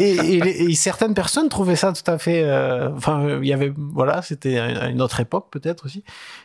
et, 0.00 0.10
et 0.36 0.64
et 0.64 0.74
certaines 0.74 1.14
personnes 1.14 1.48
trouvaient 1.48 1.76
ça 1.76 1.92
tout 1.92 2.10
à 2.10 2.18
fait. 2.18 2.42
euh, 2.44 2.90
Enfin, 2.96 3.20
euh, 3.22 3.40
il 3.42 3.53
avait, 3.54 3.72
voilà, 3.76 4.22
c'était 4.22 4.58
une 4.90 5.00
autre 5.02 5.20
époque 5.20 5.48
peut-être 5.50 5.86
aussi. 5.86 6.04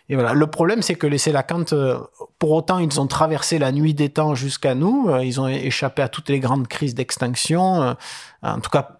Et 0.09 0.15
voilà, 0.15 0.33
le 0.33 0.47
problème 0.47 0.81
c'est 0.81 0.95
que 0.95 1.07
les 1.07 1.17
sélacantes, 1.17 1.73
euh, 1.73 1.99
pour 2.39 2.51
autant, 2.51 2.79
ils 2.79 2.99
ont 3.01 3.07
traversé 3.07 3.59
la 3.59 3.71
nuit 3.71 3.93
des 3.93 4.09
temps 4.09 4.35
jusqu'à 4.35 4.75
nous. 4.75 5.09
euh, 5.09 5.23
Ils 5.25 5.39
ont 5.41 5.47
échappé 5.47 6.01
à 6.01 6.07
toutes 6.09 6.29
les 6.29 6.39
grandes 6.39 6.67
crises 6.67 6.95
d'extinction. 6.95 7.81
euh, 7.83 7.93
En 8.41 8.59
tout 8.59 8.69
cas. 8.71 8.95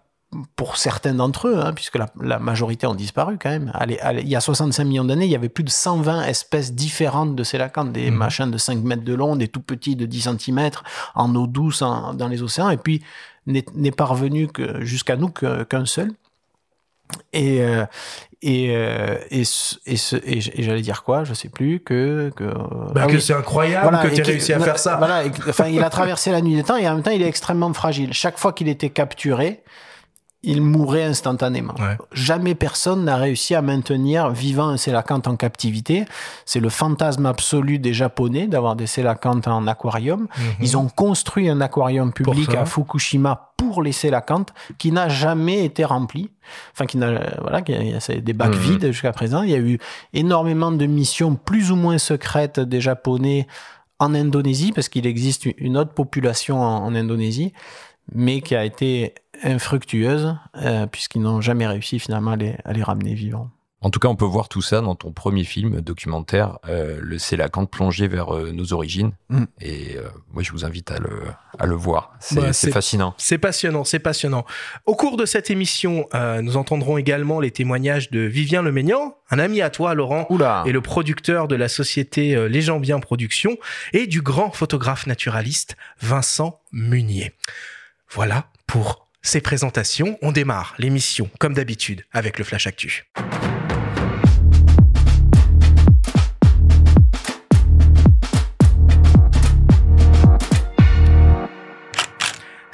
Pour 0.54 0.76
certains 0.76 1.12
d'entre 1.12 1.48
eux, 1.48 1.58
hein, 1.58 1.72
puisque 1.74 1.96
la, 1.96 2.06
la 2.20 2.38
majorité 2.38 2.86
ont 2.86 2.94
disparu 2.94 3.36
quand 3.36 3.50
même. 3.50 3.72
Allez, 3.74 3.98
allez, 3.98 4.22
il 4.22 4.28
y 4.28 4.36
a 4.36 4.40
65 4.40 4.84
millions 4.84 5.04
d'années, 5.04 5.24
il 5.24 5.30
y 5.32 5.34
avait 5.34 5.48
plus 5.48 5.64
de 5.64 5.70
120 5.70 6.22
espèces 6.22 6.72
différentes 6.72 7.34
de 7.34 7.42
sélacantes, 7.42 7.90
des 7.90 8.12
Mhm. 8.12 8.16
machins 8.16 8.48
de 8.48 8.56
5 8.56 8.78
mètres 8.84 9.02
de 9.02 9.12
long, 9.12 9.34
des 9.34 9.48
tout 9.48 9.58
petits 9.60 9.96
de 9.96 10.06
10 10.06 10.20
cm, 10.28 10.70
en 11.16 11.34
eau 11.34 11.48
douce, 11.48 11.82
en- 11.82 12.14
dans 12.14 12.28
les 12.28 12.44
océans. 12.44 12.70
Et 12.70 12.76
puis, 12.76 13.02
n'est 13.46 13.90
parvenu 13.90 14.48
jusqu'à 14.82 15.16
nous 15.16 15.30
qu'un 15.30 15.84
seul. 15.86 16.12
Et 17.32 17.62
euh, 17.62 17.84
et 18.42 18.74
euh, 18.74 19.16
et, 19.30 19.42
et, 19.86 20.62
j'allais 20.62 20.80
dire 20.80 21.02
quoi? 21.02 21.24
Je 21.24 21.34
sais 21.34 21.48
plus 21.48 21.80
que 21.80 22.30
que, 22.36 22.44
Bah, 22.44 23.02
ah 23.02 23.06
que 23.06 23.12
oui. 23.12 23.20
c'est 23.20 23.34
incroyable 23.34 23.98
que 24.02 24.08
et 24.08 24.12
tu 24.12 24.20
aies 24.20 24.24
réussi 24.24 24.52
à 24.52 24.60
faire 24.60 24.78
ça. 24.78 24.96
Voilà, 24.96 25.28
que- 25.28 25.50
enfin, 25.50 25.66
il 25.68 25.82
a 25.82 25.90
traversé 25.90 26.30
la 26.32 26.40
nuit 26.40 26.56
des 26.56 26.62
temps 26.64 26.76
et 26.76 26.88
en 26.88 26.94
même 26.94 27.02
temps, 27.02 27.10
il 27.10 27.22
est 27.22 27.28
extrêmement 27.28 27.72
fragile. 27.74 28.12
Chaque 28.12 28.38
fois 28.38 28.52
qu'il 28.52 28.68
était 28.68 28.90
capturé, 28.90 29.62
il 30.42 30.62
mourait 30.62 31.04
instantanément. 31.04 31.74
Ouais. 31.78 31.98
Jamais 32.12 32.54
personne 32.54 33.04
n'a 33.04 33.16
réussi 33.16 33.54
à 33.54 33.60
maintenir 33.60 34.30
vivant 34.30 34.68
un 34.68 34.78
sélacanth 34.78 35.28
en 35.28 35.36
captivité. 35.36 36.06
C'est 36.46 36.60
le 36.60 36.70
fantasme 36.70 37.26
absolu 37.26 37.78
des 37.78 37.92
Japonais 37.92 38.46
d'avoir 38.46 38.74
des 38.74 38.86
sélacanths 38.86 39.46
en 39.48 39.66
aquarium. 39.66 40.22
Mhm. 40.22 40.44
Ils 40.60 40.76
ont 40.78 40.88
construit 40.88 41.48
un 41.50 41.60
aquarium 41.60 42.10
public 42.12 42.54
à 42.54 42.64
Fukushima 42.64 43.52
pour 43.58 43.82
les 43.82 43.92
sélacanthes 43.92 44.54
qui 44.78 44.92
n'a 44.92 45.10
jamais 45.10 45.62
été 45.64 45.84
rempli. 45.84 46.30
Enfin, 46.72 46.86
qui 46.86 46.96
n'a, 46.96 47.20
voilà, 47.42 47.60
qui 47.60 47.74
a- 47.74 48.20
des 48.20 48.32
bacs 48.32 48.54
Mhm. 48.54 48.60
vides 48.60 48.86
jusqu'à 48.92 49.12
présent. 49.12 49.42
Il 49.42 49.50
y 49.50 49.54
a 49.54 49.58
eu 49.58 49.78
énormément 50.14 50.72
de 50.72 50.86
missions 50.86 51.34
plus 51.34 51.70
ou 51.70 51.76
moins 51.76 51.98
secrètes 51.98 52.58
des 52.60 52.80
Japonais 52.80 53.46
en 53.98 54.14
Indonésie, 54.14 54.72
parce 54.72 54.88
qu'il 54.88 55.06
existe 55.06 55.44
une 55.58 55.76
autre 55.76 55.92
population 55.92 56.58
en, 56.62 56.86
en 56.86 56.94
Indonésie, 56.94 57.52
mais 58.12 58.40
qui 58.40 58.54
a 58.54 58.64
été 58.64 59.14
infructueuse, 59.42 60.36
euh, 60.56 60.86
puisqu'ils 60.86 61.22
n'ont 61.22 61.40
jamais 61.40 61.66
réussi 61.66 61.98
finalement 61.98 62.32
à 62.32 62.36
les, 62.36 62.56
à 62.64 62.72
les 62.72 62.82
ramener 62.82 63.14
vivants. 63.14 63.50
En 63.82 63.88
tout 63.88 63.98
cas, 63.98 64.08
on 64.08 64.14
peut 64.16 64.26
voir 64.26 64.50
tout 64.50 64.60
ça 64.60 64.82
dans 64.82 64.94
ton 64.94 65.10
premier 65.10 65.42
film 65.42 65.80
documentaire, 65.80 66.58
euh, 66.68 66.98
le 67.00 67.16
Sélacanthe 67.18 67.70
plongé 67.70 68.08
vers 68.08 68.36
euh, 68.36 68.52
nos 68.52 68.74
origines. 68.74 69.12
Mm. 69.30 69.44
Et 69.62 69.96
euh, 69.96 70.02
moi, 70.34 70.42
je 70.42 70.52
vous 70.52 70.66
invite 70.66 70.90
à 70.90 70.98
le, 70.98 71.22
à 71.58 71.64
le 71.64 71.74
voir. 71.76 72.12
C'est 72.20 72.34
Bah, 72.34 72.52
c'est 72.52 72.66
c'est- 72.66 72.72
fascinant. 72.72 73.14
C'est 73.16 73.38
passionnant, 73.38 73.84
c'est 73.84 73.98
passionnant. 73.98 74.44
Au 74.84 74.94
cours 74.94 75.16
de 75.16 75.24
cette 75.24 75.50
émission, 75.50 76.06
euh, 76.12 76.42
nous 76.42 76.58
entendrons 76.58 76.98
également 76.98 77.40
les 77.40 77.52
témoignages 77.52 78.10
de 78.10 78.20
Vivien 78.20 78.60
Leménian, 78.60 79.14
un 79.30 79.38
ami 79.38 79.62
à 79.62 79.70
toi, 79.70 79.94
Laurent, 79.94 80.26
Oula 80.28 80.62
et 80.66 80.72
le 80.72 80.82
producteur 80.82 81.48
de 81.48 81.56
la 81.56 81.68
société 81.68 82.36
euh, 82.36 82.48
Les 82.50 82.60
gens 82.60 82.80
bien 82.80 83.00
Productions, 83.00 83.56
et 83.94 84.06
du 84.06 84.20
grand 84.20 84.50
photographe 84.50 85.06
naturaliste 85.06 85.76
Vincent 86.02 86.60
Munier. 86.70 87.32
Voilà 88.12 88.48
pour 88.66 89.06
ces 89.22 89.40
présentations. 89.40 90.18
On 90.20 90.32
démarre 90.32 90.74
l'émission, 90.78 91.30
comme 91.38 91.54
d'habitude, 91.54 92.04
avec 92.12 92.38
le 92.38 92.44
Flash 92.44 92.66
Actu. 92.66 93.04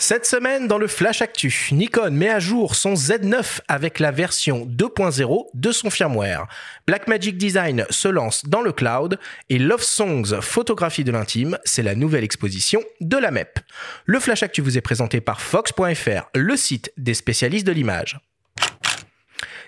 Cette 0.09 0.25
semaine, 0.25 0.69
dans 0.69 0.79
le 0.79 0.87
Flash 0.87 1.21
Actu, 1.21 1.53
Nikon 1.73 2.13
met 2.13 2.29
à 2.29 2.39
jour 2.39 2.77
son 2.77 2.95
Z9 2.95 3.59
avec 3.67 3.99
la 3.99 4.13
version 4.13 4.65
2.0 4.65 5.47
de 5.53 5.73
son 5.73 5.91
firmware. 5.91 6.47
Blackmagic 6.87 7.37
Design 7.37 7.85
se 7.91 8.07
lance 8.07 8.47
dans 8.47 8.61
le 8.61 8.71
cloud 8.71 9.19
et 9.49 9.59
Love 9.59 9.83
Songs 9.83 10.41
Photographie 10.41 11.03
de 11.03 11.11
l'intime, 11.11 11.59
c'est 11.65 11.83
la 11.83 11.97
nouvelle 11.97 12.23
exposition 12.23 12.85
de 13.01 13.17
la 13.17 13.33
MEP. 13.33 13.59
Le 14.05 14.21
Flash 14.21 14.45
Actu 14.45 14.61
vous 14.61 14.79
est 14.79 14.81
présenté 14.81 15.21
par 15.21 15.41
Fox.fr, 15.41 16.31
le 16.37 16.57
site 16.57 16.93
des 16.97 17.15
spécialistes 17.15 17.67
de 17.67 17.73
l'image. 17.73 18.21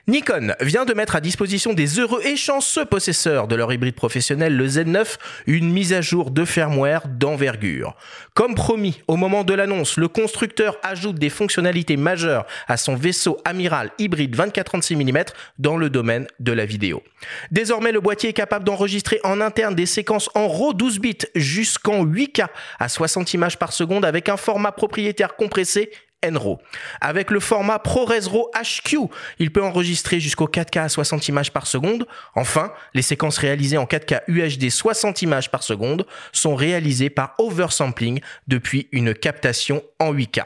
Nikon 0.08 0.54
vient 0.62 0.86
de 0.86 0.94
mettre 0.94 1.16
à 1.16 1.20
disposition 1.20 1.74
des 1.74 2.00
heureux 2.00 2.22
et 2.24 2.34
chanceux 2.34 2.86
possesseurs 2.86 3.46
de 3.46 3.54
leur 3.54 3.70
hybride 3.70 3.94
professionnel, 3.94 4.56
le 4.56 4.66
Z9, 4.66 5.18
une 5.46 5.70
mise 5.70 5.92
à 5.92 6.00
jour 6.00 6.30
de 6.30 6.46
firmware 6.46 7.06
d'envergure. 7.08 7.94
Comme 8.32 8.54
promis, 8.54 9.02
au 9.06 9.16
moment 9.16 9.44
de 9.44 9.52
l'annonce, 9.52 9.98
le 9.98 10.08
constructeur 10.08 10.78
ajoute 10.82 11.16
des 11.16 11.28
fonctionnalités 11.28 11.98
majeures 11.98 12.46
à 12.68 12.78
son 12.78 12.96
vaisseau 12.96 13.36
amiral 13.44 13.90
hybride 13.98 14.34
24-36 14.34 14.96
mm 14.96 15.24
dans 15.58 15.76
le 15.76 15.90
domaine 15.90 16.26
de 16.40 16.52
la 16.52 16.64
vidéo. 16.64 17.02
Désormais, 17.50 17.92
le 17.92 18.00
boîtier 18.00 18.30
est 18.30 18.34
capable 18.34 18.64
d'enregistrer 18.64 19.20
en 19.24 19.42
interne 19.42 19.74
des 19.74 19.84
séquences 19.84 20.30
en 20.34 20.48
RAW 20.48 20.72
12 20.72 21.00
bits 21.00 21.18
jusqu'en 21.34 22.06
8K 22.06 22.46
à 22.78 22.88
60 22.88 23.34
images 23.34 23.58
par 23.58 23.74
seconde 23.74 24.06
avec 24.06 24.30
un 24.30 24.38
format 24.38 24.72
propriétaire 24.72 25.36
compressé 25.36 25.90
NRAW. 26.24 26.58
Avec 27.00 27.30
le 27.30 27.40
format 27.40 27.78
ProRes 27.78 28.12
RAW 28.26 28.50
HQ, 28.54 28.96
il 29.38 29.52
peut 29.52 29.62
enregistrer 29.62 30.20
jusqu'au 30.20 30.46
4K 30.46 30.80
à 30.80 30.88
60 30.88 31.28
images 31.28 31.52
par 31.52 31.66
seconde. 31.66 32.06
Enfin, 32.34 32.72
les 32.94 33.02
séquences 33.02 33.38
réalisées 33.38 33.78
en 33.78 33.84
4K 33.84 34.22
UHD 34.26 34.70
60 34.70 35.22
images 35.22 35.50
par 35.50 35.62
seconde 35.62 36.06
sont 36.32 36.56
réalisées 36.56 37.10
par 37.10 37.34
oversampling 37.38 38.20
depuis 38.48 38.88
une 38.92 39.14
captation 39.14 39.82
en 40.00 40.12
8K. 40.12 40.44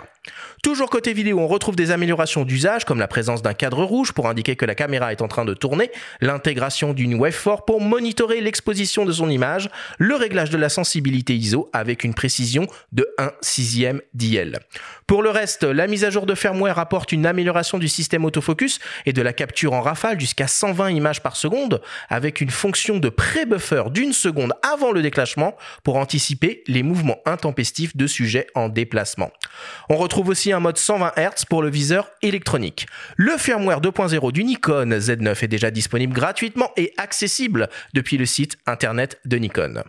Toujours 0.62 0.88
côté 0.88 1.12
vidéo, 1.12 1.40
on 1.40 1.48
retrouve 1.48 1.74
des 1.74 1.90
améliorations 1.90 2.44
d'usage 2.44 2.84
comme 2.84 3.00
la 3.00 3.08
présence 3.08 3.42
d'un 3.42 3.54
cadre 3.54 3.82
rouge 3.82 4.12
pour 4.12 4.28
indiquer 4.28 4.54
que 4.54 4.64
la 4.64 4.76
caméra 4.76 5.10
est 5.10 5.20
en 5.20 5.26
train 5.26 5.44
de 5.44 5.54
tourner, 5.54 5.90
l'intégration 6.20 6.92
d'une 6.92 7.14
wave 7.16 7.36
pour 7.66 7.80
monitorer 7.80 8.40
l'exposition 8.40 9.04
de 9.04 9.10
son 9.10 9.28
image, 9.28 9.68
le 9.98 10.14
réglage 10.14 10.50
de 10.50 10.58
la 10.58 10.68
sensibilité 10.68 11.34
ISO 11.34 11.68
avec 11.72 12.04
une 12.04 12.14
précision 12.14 12.68
de 12.92 13.08
1 13.18 13.32
sixième 13.40 14.00
d'IL. 14.14 14.60
Pour 15.08 15.24
le 15.24 15.30
reste, 15.30 15.64
la 15.64 15.88
mise 15.88 16.04
à 16.04 16.10
jour 16.10 16.26
de 16.26 16.36
firmware 16.36 16.78
apporte 16.78 17.10
une 17.10 17.26
amélioration 17.26 17.78
du 17.78 17.88
système 17.88 18.24
autofocus 18.24 18.78
et 19.06 19.12
de 19.12 19.22
la 19.22 19.32
capture 19.32 19.72
en 19.72 19.82
rafale 19.82 20.20
jusqu'à 20.20 20.46
120 20.46 20.90
images 20.90 21.22
par 21.22 21.34
seconde 21.34 21.82
avec 22.08 22.40
une 22.40 22.50
fonction 22.50 22.98
de 22.98 23.08
pré-buffer 23.08 23.84
d'une 23.90 24.12
seconde 24.12 24.52
avant 24.62 24.92
le 24.92 25.02
déclenchement 25.02 25.56
pour 25.82 25.96
anticiper 25.96 26.62
les 26.68 26.84
mouvements 26.84 27.18
intempestifs 27.26 27.96
de 27.96 28.06
sujets 28.06 28.46
en 28.54 28.68
déplacement. 28.68 29.32
On 29.88 29.96
retrouve 29.96 30.28
aussi 30.28 30.52
un 30.52 30.60
mode 30.60 30.78
120 30.78 31.12
Hz 31.16 31.44
pour 31.48 31.62
le 31.62 31.70
viseur 31.70 32.10
électronique. 32.22 32.86
Le 33.16 33.36
firmware 33.36 33.80
2.0 33.80 34.32
du 34.32 34.44
Nikon 34.44 34.90
Z9 34.90 35.44
est 35.44 35.48
déjà 35.48 35.70
disponible 35.70 36.14
gratuitement 36.14 36.70
et 36.76 36.92
accessible 36.96 37.68
depuis 37.94 38.16
le 38.16 38.26
site 38.26 38.56
internet 38.66 39.20
de 39.24 39.36
Nikon. 39.36 39.82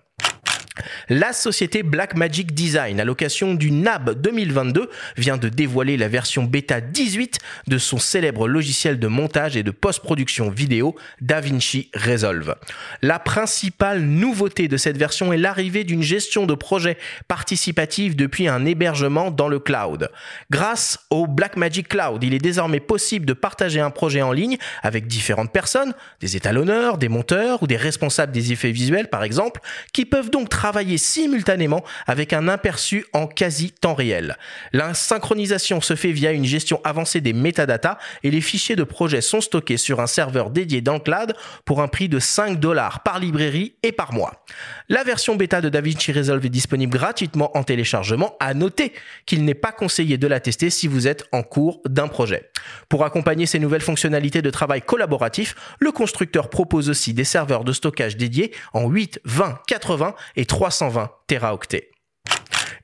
La 1.09 1.33
société 1.33 1.83
Blackmagic 1.83 2.53
Design, 2.53 2.99
à 2.99 3.05
l'occasion 3.05 3.53
du 3.53 3.71
NAB 3.71 4.19
2022, 4.21 4.89
vient 5.17 5.37
de 5.37 5.49
dévoiler 5.49 5.97
la 5.97 6.07
version 6.07 6.43
bêta 6.43 6.81
18 6.81 7.39
de 7.67 7.77
son 7.77 7.99
célèbre 7.99 8.47
logiciel 8.47 8.97
de 8.97 9.07
montage 9.07 9.55
et 9.55 9.63
de 9.63 9.69
post-production 9.69 10.49
vidéo 10.49 10.95
DaVinci 11.21 11.91
Resolve. 11.93 12.55
La 13.01 13.19
principale 13.19 14.01
nouveauté 14.01 14.67
de 14.67 14.77
cette 14.77 14.97
version 14.97 15.31
est 15.31 15.37
l'arrivée 15.37 15.83
d'une 15.83 16.01
gestion 16.01 16.47
de 16.47 16.55
projet 16.55 16.97
participative 17.27 18.15
depuis 18.15 18.47
un 18.47 18.65
hébergement 18.65 19.29
dans 19.29 19.47
le 19.47 19.59
cloud. 19.59 20.09
Grâce 20.49 20.99
au 21.11 21.27
Blackmagic 21.27 21.87
Cloud, 21.87 22.23
il 22.23 22.33
est 22.33 22.39
désormais 22.39 22.79
possible 22.79 23.25
de 23.25 23.33
partager 23.33 23.79
un 23.79 23.91
projet 23.91 24.23
en 24.23 24.31
ligne 24.31 24.57
avec 24.81 25.05
différentes 25.05 25.51
personnes, 25.51 25.93
des 26.19 26.35
étalonneurs, 26.35 26.97
des 26.97 27.09
monteurs 27.09 27.61
ou 27.61 27.67
des 27.67 27.77
responsables 27.77 28.31
des 28.31 28.51
effets 28.51 28.71
visuels 28.71 29.09
par 29.09 29.23
exemple, 29.23 29.61
qui 29.91 30.05
peuvent 30.05 30.31
donc 30.31 30.49
travailler 30.49 30.62
simultanément 30.97 31.83
avec 32.07 32.33
un 32.33 32.47
aperçu 32.47 33.05
en 33.13 33.27
quasi 33.27 33.71
temps 33.71 33.93
réel. 33.93 34.37
La 34.71 34.93
synchronisation 34.93 35.81
se 35.81 35.95
fait 35.95 36.11
via 36.11 36.31
une 36.31 36.45
gestion 36.45 36.79
avancée 36.83 37.21
des 37.21 37.33
métadatas 37.33 37.97
et 38.23 38.31
les 38.31 38.41
fichiers 38.41 38.75
de 38.75 38.83
projet 38.83 39.21
sont 39.21 39.41
stockés 39.41 39.77
sur 39.77 39.99
un 39.99 40.07
serveur 40.07 40.49
dédié 40.49 40.81
dans 40.81 40.99
cloud 40.99 41.35
pour 41.65 41.81
un 41.81 41.87
prix 41.87 42.09
de 42.09 42.19
5 42.19 42.59
dollars 42.59 43.03
par 43.03 43.19
librairie 43.19 43.75
et 43.83 43.91
par 43.91 44.13
mois. 44.13 44.43
La 44.89 45.03
version 45.03 45.35
bêta 45.35 45.61
de 45.61 45.69
DaVinci 45.69 46.11
Resolve 46.11 46.45
est 46.45 46.49
disponible 46.49 46.97
gratuitement 46.97 47.55
en 47.57 47.63
téléchargement. 47.63 48.35
À 48.39 48.53
noter 48.53 48.93
qu'il 49.25 49.45
n'est 49.45 49.53
pas 49.53 49.71
conseillé 49.71 50.17
de 50.17 50.27
la 50.27 50.39
tester 50.39 50.69
si 50.69 50.87
vous 50.87 51.07
êtes 51.07 51.25
en 51.31 51.43
cours 51.43 51.81
d'un 51.85 52.07
projet. 52.07 52.49
Pour 52.89 53.05
accompagner 53.05 53.45
ces 53.45 53.59
nouvelles 53.59 53.81
fonctionnalités 53.81 54.41
de 54.41 54.49
travail 54.49 54.81
collaboratif, 54.81 55.55
le 55.79 55.91
constructeur 55.91 56.49
propose 56.49 56.89
aussi 56.89 57.13
des 57.13 57.23
serveurs 57.23 57.63
de 57.63 57.73
stockage 57.73 58.17
dédiés 58.17 58.51
en 58.73 58.89
8, 58.89 59.21
20, 59.25 59.59
80 59.67 60.15
et 60.35 60.45
320 60.53 61.09
teraoctets. 61.25 61.89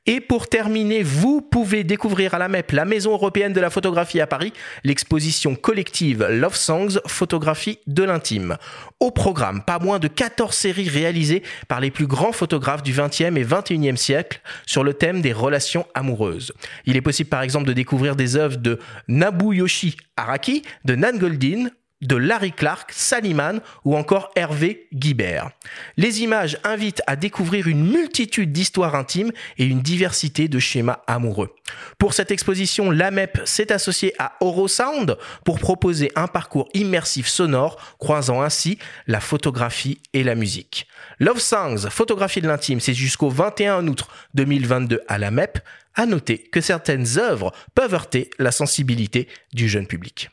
Et 0.07 0.21
pour 0.21 0.47
terminer, 0.49 1.03
vous 1.03 1.39
pouvez 1.39 1.83
découvrir 1.83 2.33
à 2.33 2.39
la 2.39 2.47
MEP, 2.47 2.71
la 2.71 2.83
Maison 2.83 3.11
européenne 3.11 3.53
de 3.53 3.61
la 3.61 3.69
photographie 3.69 4.19
à 4.19 4.25
Paris, 4.25 4.53
l'exposition 4.83 5.53
collective 5.53 6.25
Love 6.31 6.55
Songs, 6.55 6.99
photographie 7.05 7.77
de 7.85 8.01
l'intime. 8.01 8.57
Au 8.99 9.11
programme, 9.11 9.61
pas 9.61 9.77
moins 9.77 9.99
de 9.99 10.07
14 10.07 10.55
séries 10.55 10.89
réalisées 10.89 11.43
par 11.67 11.79
les 11.79 11.91
plus 11.91 12.07
grands 12.07 12.31
photographes 12.31 12.81
du 12.81 12.91
20e 12.91 13.37
et 13.37 13.45
21e 13.45 13.97
siècle 13.97 14.41
sur 14.65 14.83
le 14.83 14.95
thème 14.95 15.21
des 15.21 15.31
relations 15.31 15.85
amoureuses. 15.93 16.53
Il 16.87 16.97
est 16.97 17.01
possible 17.01 17.29
par 17.29 17.43
exemple 17.43 17.67
de 17.67 17.73
découvrir 17.73 18.15
des 18.15 18.35
œuvres 18.35 18.57
de 18.57 18.79
Nabuyoshi 19.07 19.95
Araki, 20.17 20.63
de 20.85 20.95
Nan 20.95 21.19
Goldin 21.19 21.69
de 22.01 22.15
Larry 22.15 22.51
Clark, 22.51 22.91
Saliman 22.93 23.59
ou 23.83 23.95
encore 23.95 24.31
Hervé 24.35 24.87
Guibert. 24.93 25.49
Les 25.97 26.21
images 26.21 26.57
invitent 26.63 27.01
à 27.07 27.15
découvrir 27.15 27.67
une 27.67 27.85
multitude 27.85 28.51
d'histoires 28.51 28.95
intimes 28.95 29.31
et 29.57 29.65
une 29.65 29.81
diversité 29.81 30.47
de 30.47 30.59
schémas 30.59 30.99
amoureux. 31.07 31.53
Pour 31.97 32.13
cette 32.13 32.31
exposition, 32.31 32.89
l'AMEP 32.91 33.41
s'est 33.45 33.71
associé 33.71 34.13
à 34.17 34.33
Orosound 34.39 35.17
pour 35.43 35.59
proposer 35.59 36.11
un 36.15 36.27
parcours 36.27 36.69
immersif 36.73 37.27
sonore 37.27 37.95
croisant 37.99 38.41
ainsi 38.41 38.79
la 39.07 39.19
photographie 39.19 40.01
et 40.13 40.23
la 40.23 40.35
musique. 40.35 40.87
Love 41.19 41.39
Songs, 41.39 41.89
photographie 41.89 42.41
de 42.41 42.47
l'intime, 42.47 42.79
c'est 42.79 42.93
jusqu'au 42.93 43.29
21 43.29 43.87
août 43.87 44.05
2022 44.35 45.01
à 45.07 45.17
l'AMEP. 45.17 45.59
À 45.95 46.05
noter 46.05 46.37
que 46.37 46.61
certaines 46.61 47.17
œuvres 47.17 47.51
peuvent 47.75 47.93
heurter 47.93 48.29
la 48.39 48.51
sensibilité 48.51 49.27
du 49.53 49.67
jeune 49.67 49.87
public. 49.87 50.29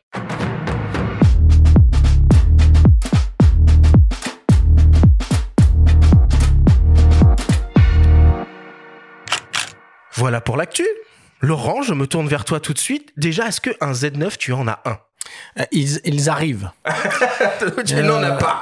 Voilà 10.17 10.41
pour 10.41 10.57
l'actu. 10.57 10.87
Laurent, 11.43 11.83
je 11.83 11.93
me 11.93 12.07
tourne 12.07 12.27
vers 12.27 12.47
toi 12.47 12.59
tout 12.59 12.73
de 12.73 12.79
suite. 12.79 13.13
Déjà, 13.19 13.49
est-ce 13.49 13.61
qu'un 13.61 13.93
Z9, 13.93 14.39
tu 14.39 14.53
en 14.53 14.67
as 14.67 14.81
un? 14.87 14.99
Ils, 15.73 16.01
ils 16.05 16.29
arrivent. 16.31 16.71
Tu 17.87 17.95
n'en 17.97 18.23
as 18.23 18.33
Euh, 18.33 18.37
pas. 18.37 18.61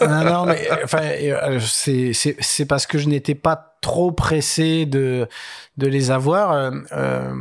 non, 0.06 0.24
non, 0.24 0.46
mais 0.46 0.68
enfin, 0.84 1.02
euh, 1.02 1.58
c'est 1.60 2.64
parce 2.66 2.86
que 2.86 2.98
je 2.98 3.08
n'étais 3.08 3.34
pas 3.34 3.74
trop 3.80 4.10
pressé 4.10 4.86
de 4.86 5.28
de 5.76 5.86
les 5.86 6.10
avoir. 6.10 6.52
Euh, 6.52 6.70
euh, 6.92 7.32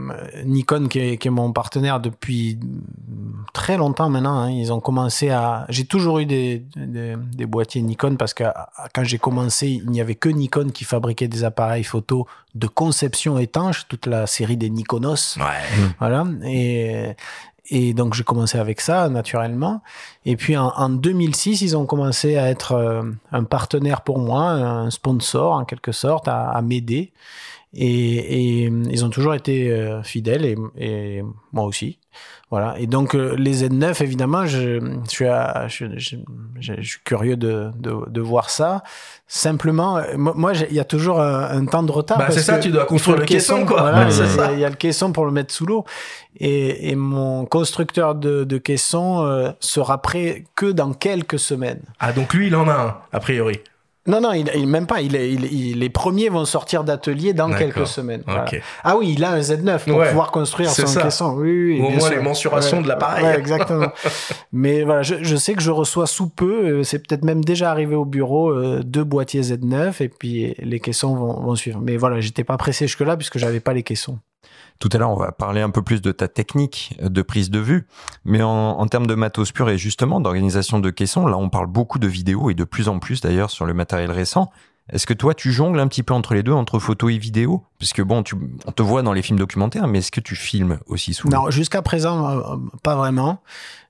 Nikon, 0.45 0.87
qui 0.87 0.99
est, 0.99 1.17
qui 1.17 1.27
est 1.27 1.31
mon 1.31 1.51
partenaire 1.51 1.99
depuis 1.99 2.59
très 3.53 3.77
longtemps 3.77 4.09
maintenant, 4.09 4.37
hein, 4.37 4.51
ils 4.51 4.71
ont 4.71 4.79
commencé 4.79 5.29
à. 5.31 5.65
J'ai 5.69 5.85
toujours 5.85 6.19
eu 6.19 6.25
des, 6.27 6.63
des 6.75 7.15
des 7.17 7.45
boîtiers 7.47 7.81
Nikon 7.81 8.15
parce 8.15 8.33
que 8.35 8.43
quand 8.93 9.03
j'ai 9.03 9.17
commencé, 9.17 9.67
il 9.83 9.89
n'y 9.89 10.01
avait 10.01 10.15
que 10.15 10.29
Nikon 10.29 10.69
qui 10.69 10.83
fabriquait 10.83 11.27
des 11.27 11.43
appareils 11.43 11.83
photo 11.83 12.27
de 12.53 12.67
conception 12.67 13.39
étanche, 13.39 13.87
toute 13.87 14.05
la 14.05 14.27
série 14.27 14.57
des 14.57 14.69
Nikonos. 14.69 15.37
Ouais. 15.37 15.43
Voilà. 15.99 16.25
Et, 16.45 17.15
et 17.69 17.93
donc, 17.93 18.13
j'ai 18.13 18.23
commencé 18.23 18.57
avec 18.57 18.81
ça, 18.81 19.09
naturellement. 19.09 19.81
Et 20.25 20.35
puis, 20.35 20.55
en, 20.55 20.69
en 20.75 20.89
2006, 20.89 21.61
ils 21.61 21.77
ont 21.77 21.85
commencé 21.85 22.37
à 22.37 22.49
être 22.49 22.73
euh, 22.73 23.03
un 23.31 23.43
partenaire 23.43 24.01
pour 24.01 24.19
moi, 24.19 24.49
un 24.49 24.89
sponsor, 24.89 25.53
en 25.53 25.65
quelque 25.65 25.91
sorte, 25.91 26.27
à 26.27 26.61
m'aider. 26.61 27.11
Et, 27.79 28.63
et 28.63 28.63
ils 28.89 29.05
ont 29.05 29.09
toujours 29.11 29.35
été 29.35 29.71
euh, 29.71 30.01
fidèles, 30.01 30.45
et, 30.45 30.55
et 30.77 31.23
moi 31.53 31.65
aussi. 31.65 31.99
Voilà. 32.49 32.75
Et 32.79 32.87
donc, 32.87 33.13
euh, 33.13 33.35
les 33.37 33.63
Z9, 33.67 34.01
évidemment, 34.01 34.45
je, 34.47 34.79
je, 34.79 35.09
suis, 35.09 35.27
à- 35.27 35.67
je, 35.67 35.85
je- 35.97 36.15
je- 36.59 36.73
je 36.79 36.81
suis 36.89 36.99
curieux 37.03 37.35
de, 37.37 37.69
de, 37.77 37.93
de 38.09 38.21
voir 38.21 38.49
ça. 38.49 38.81
Simplement, 39.27 39.97
euh, 39.97 40.03
moi, 40.17 40.53
il 40.53 40.73
y 40.73 40.79
a 40.79 40.85
toujours 40.85 41.19
un, 41.21 41.43
un 41.51 41.65
temps 41.65 41.83
de 41.83 41.91
retard. 41.91 42.17
Bah, 42.17 42.27
c'est 42.31 42.39
ça, 42.39 42.57
tu 42.59 42.69
dois 42.69 42.85
construire 42.85 43.17
le 43.17 43.25
caisson, 43.25 43.65
quoi. 43.65 43.81
Voilà, 43.81 44.07
Ouais, 44.07 44.53
il 44.55 44.59
y 44.59 44.63
a- 44.63 44.67
y 44.67 44.69
le 44.71 44.75
caisson 44.77 45.11
pour 45.11 45.25
le 45.25 45.31
mettre 45.31 45.53
sous 45.53 45.65
l'eau. 45.65 45.83
Et, 46.39 46.89
et 46.89 46.95
mon 46.95 47.45
constructeur 47.45 48.15
de, 48.15 48.43
de 48.45 48.57
caisson 48.57 49.25
euh, 49.25 49.51
sera 49.59 50.01
prêt 50.01 50.45
que 50.55 50.67
dans 50.67 50.93
quelques 50.93 51.39
semaines. 51.39 51.81
Ah, 51.99 52.13
donc 52.13 52.33
lui, 52.33 52.47
il 52.47 52.55
en 52.55 52.67
a 52.69 52.73
un, 52.73 52.97
a 53.11 53.19
priori. 53.19 53.59
Non, 54.07 54.21
non, 54.21 54.31
il, 54.33 54.49
il 54.55 54.67
même 54.67 54.87
pas. 54.87 55.01
Il, 55.01 55.15
est- 55.15 55.31
il, 55.31 55.45
il- 55.53 55.79
les 55.79 55.89
premiers 55.89 56.29
vont 56.29 56.45
sortir 56.45 56.83
d'atelier 56.83 57.33
dans 57.33 57.51
quelques 57.51 57.85
semaines. 57.85 58.23
Voilà. 58.25 58.45
Ah 58.83 58.95
oui, 58.97 59.13
il 59.17 59.23
a 59.23 59.31
un 59.31 59.39
Z9 59.39 59.79
pour 59.85 59.97
Ouais, 59.97 60.07
pouvoir 60.09 60.31
construire 60.31 60.69
son 60.69 60.87
ça. 60.87 61.01
caisson. 61.03 61.33
Oui, 61.35 61.51
oui, 61.73 61.79
Ou 61.81 61.85
au 61.85 61.89
moins 61.91 61.99
sûr. 61.99 62.11
les 62.11 62.21
mensurations 62.21 62.77
Ouais. 62.77 62.83
de 62.83 62.87
l'appareil. 62.87 63.25
Ouais, 63.25 63.37
exactement. 63.39 63.87
Mais 64.53 64.83
voilà, 64.83 65.03
je, 65.03 65.15
je 65.21 65.35
sais 65.35 65.53
que 65.53 65.61
je 65.61 65.71
reçois 65.71 66.07
sous 66.07 66.29
peu, 66.29 66.67
euh, 66.79 66.83
c'est 66.83 66.99
peut-être 66.99 67.23
même 67.25 67.43
déjà 67.43 67.69
arrivé 67.69 67.95
au 67.95 68.05
bureau, 68.05 68.49
euh, 68.51 68.81
deux 68.83 69.03
boîtiers 69.03 69.41
Z9 69.41 70.01
et 70.01 70.09
puis 70.09 70.55
les 70.59 70.79
caissons 70.79 71.15
vont, 71.15 71.41
vont 71.41 71.55
suivre. 71.55 71.79
Mais 71.83 71.97
voilà, 71.97 72.19
j'étais 72.21 72.43
pas 72.45 72.57
pressé 72.57 72.87
jusque-là 72.87 73.17
puisque 73.17 73.37
j'avais 73.37 73.59
pas 73.59 73.73
les 73.73 73.83
caissons. 73.83 74.19
Tout 74.79 74.89
à 74.93 74.97
l'heure, 74.97 75.09
on 75.09 75.17
va 75.17 75.31
parler 75.31 75.61
un 75.61 75.69
peu 75.69 75.81
plus 75.81 76.01
de 76.01 76.11
ta 76.11 76.27
technique 76.27 76.95
de 77.01 77.21
prise 77.21 77.49
de 77.49 77.59
vue, 77.59 77.87
mais 78.25 78.43
en, 78.43 78.79
en 78.79 78.87
termes 78.87 79.07
de 79.07 79.15
matos 79.15 79.51
pur 79.51 79.69
et 79.69 79.77
justement 79.77 80.19
d'organisation 80.19 80.79
de 80.79 80.89
caissons, 80.89 81.25
là 81.25 81.37
on 81.37 81.49
parle 81.49 81.67
beaucoup 81.67 81.99
de 81.99 82.07
vidéos 82.07 82.49
et 82.49 82.53
de 82.53 82.63
plus 82.63 82.87
en 82.87 82.99
plus 82.99 83.21
d'ailleurs 83.21 83.49
sur 83.49 83.65
le 83.65 83.73
matériel 83.73 84.11
récent. 84.11 84.51
Est-ce 84.89 85.05
que 85.05 85.13
toi, 85.13 85.33
tu 85.33 85.51
jongles 85.51 85.79
un 85.79 85.87
petit 85.87 86.03
peu 86.03 86.13
entre 86.13 86.33
les 86.33 86.43
deux, 86.43 86.53
entre 86.53 86.79
photo 86.79 87.09
et 87.09 87.17
vidéo? 87.17 87.63
Parce 87.77 87.91
que 87.91 88.01
bon, 88.01 88.23
on 88.65 88.71
te 88.71 88.81
voit 88.81 89.01
dans 89.01 89.11
les 89.11 89.21
films 89.21 89.37
documentaires, 89.37 89.87
mais 89.87 89.99
est-ce 89.99 90.11
que 90.11 90.21
tu 90.21 90.35
filmes 90.35 90.79
aussi 90.87 91.13
sous 91.13 91.27
l'eau? 91.27 91.37
Non, 91.37 91.49
jusqu'à 91.49 91.81
présent, 91.81 92.29
euh, 92.29 92.55
pas 92.83 92.95
vraiment. 92.95 93.41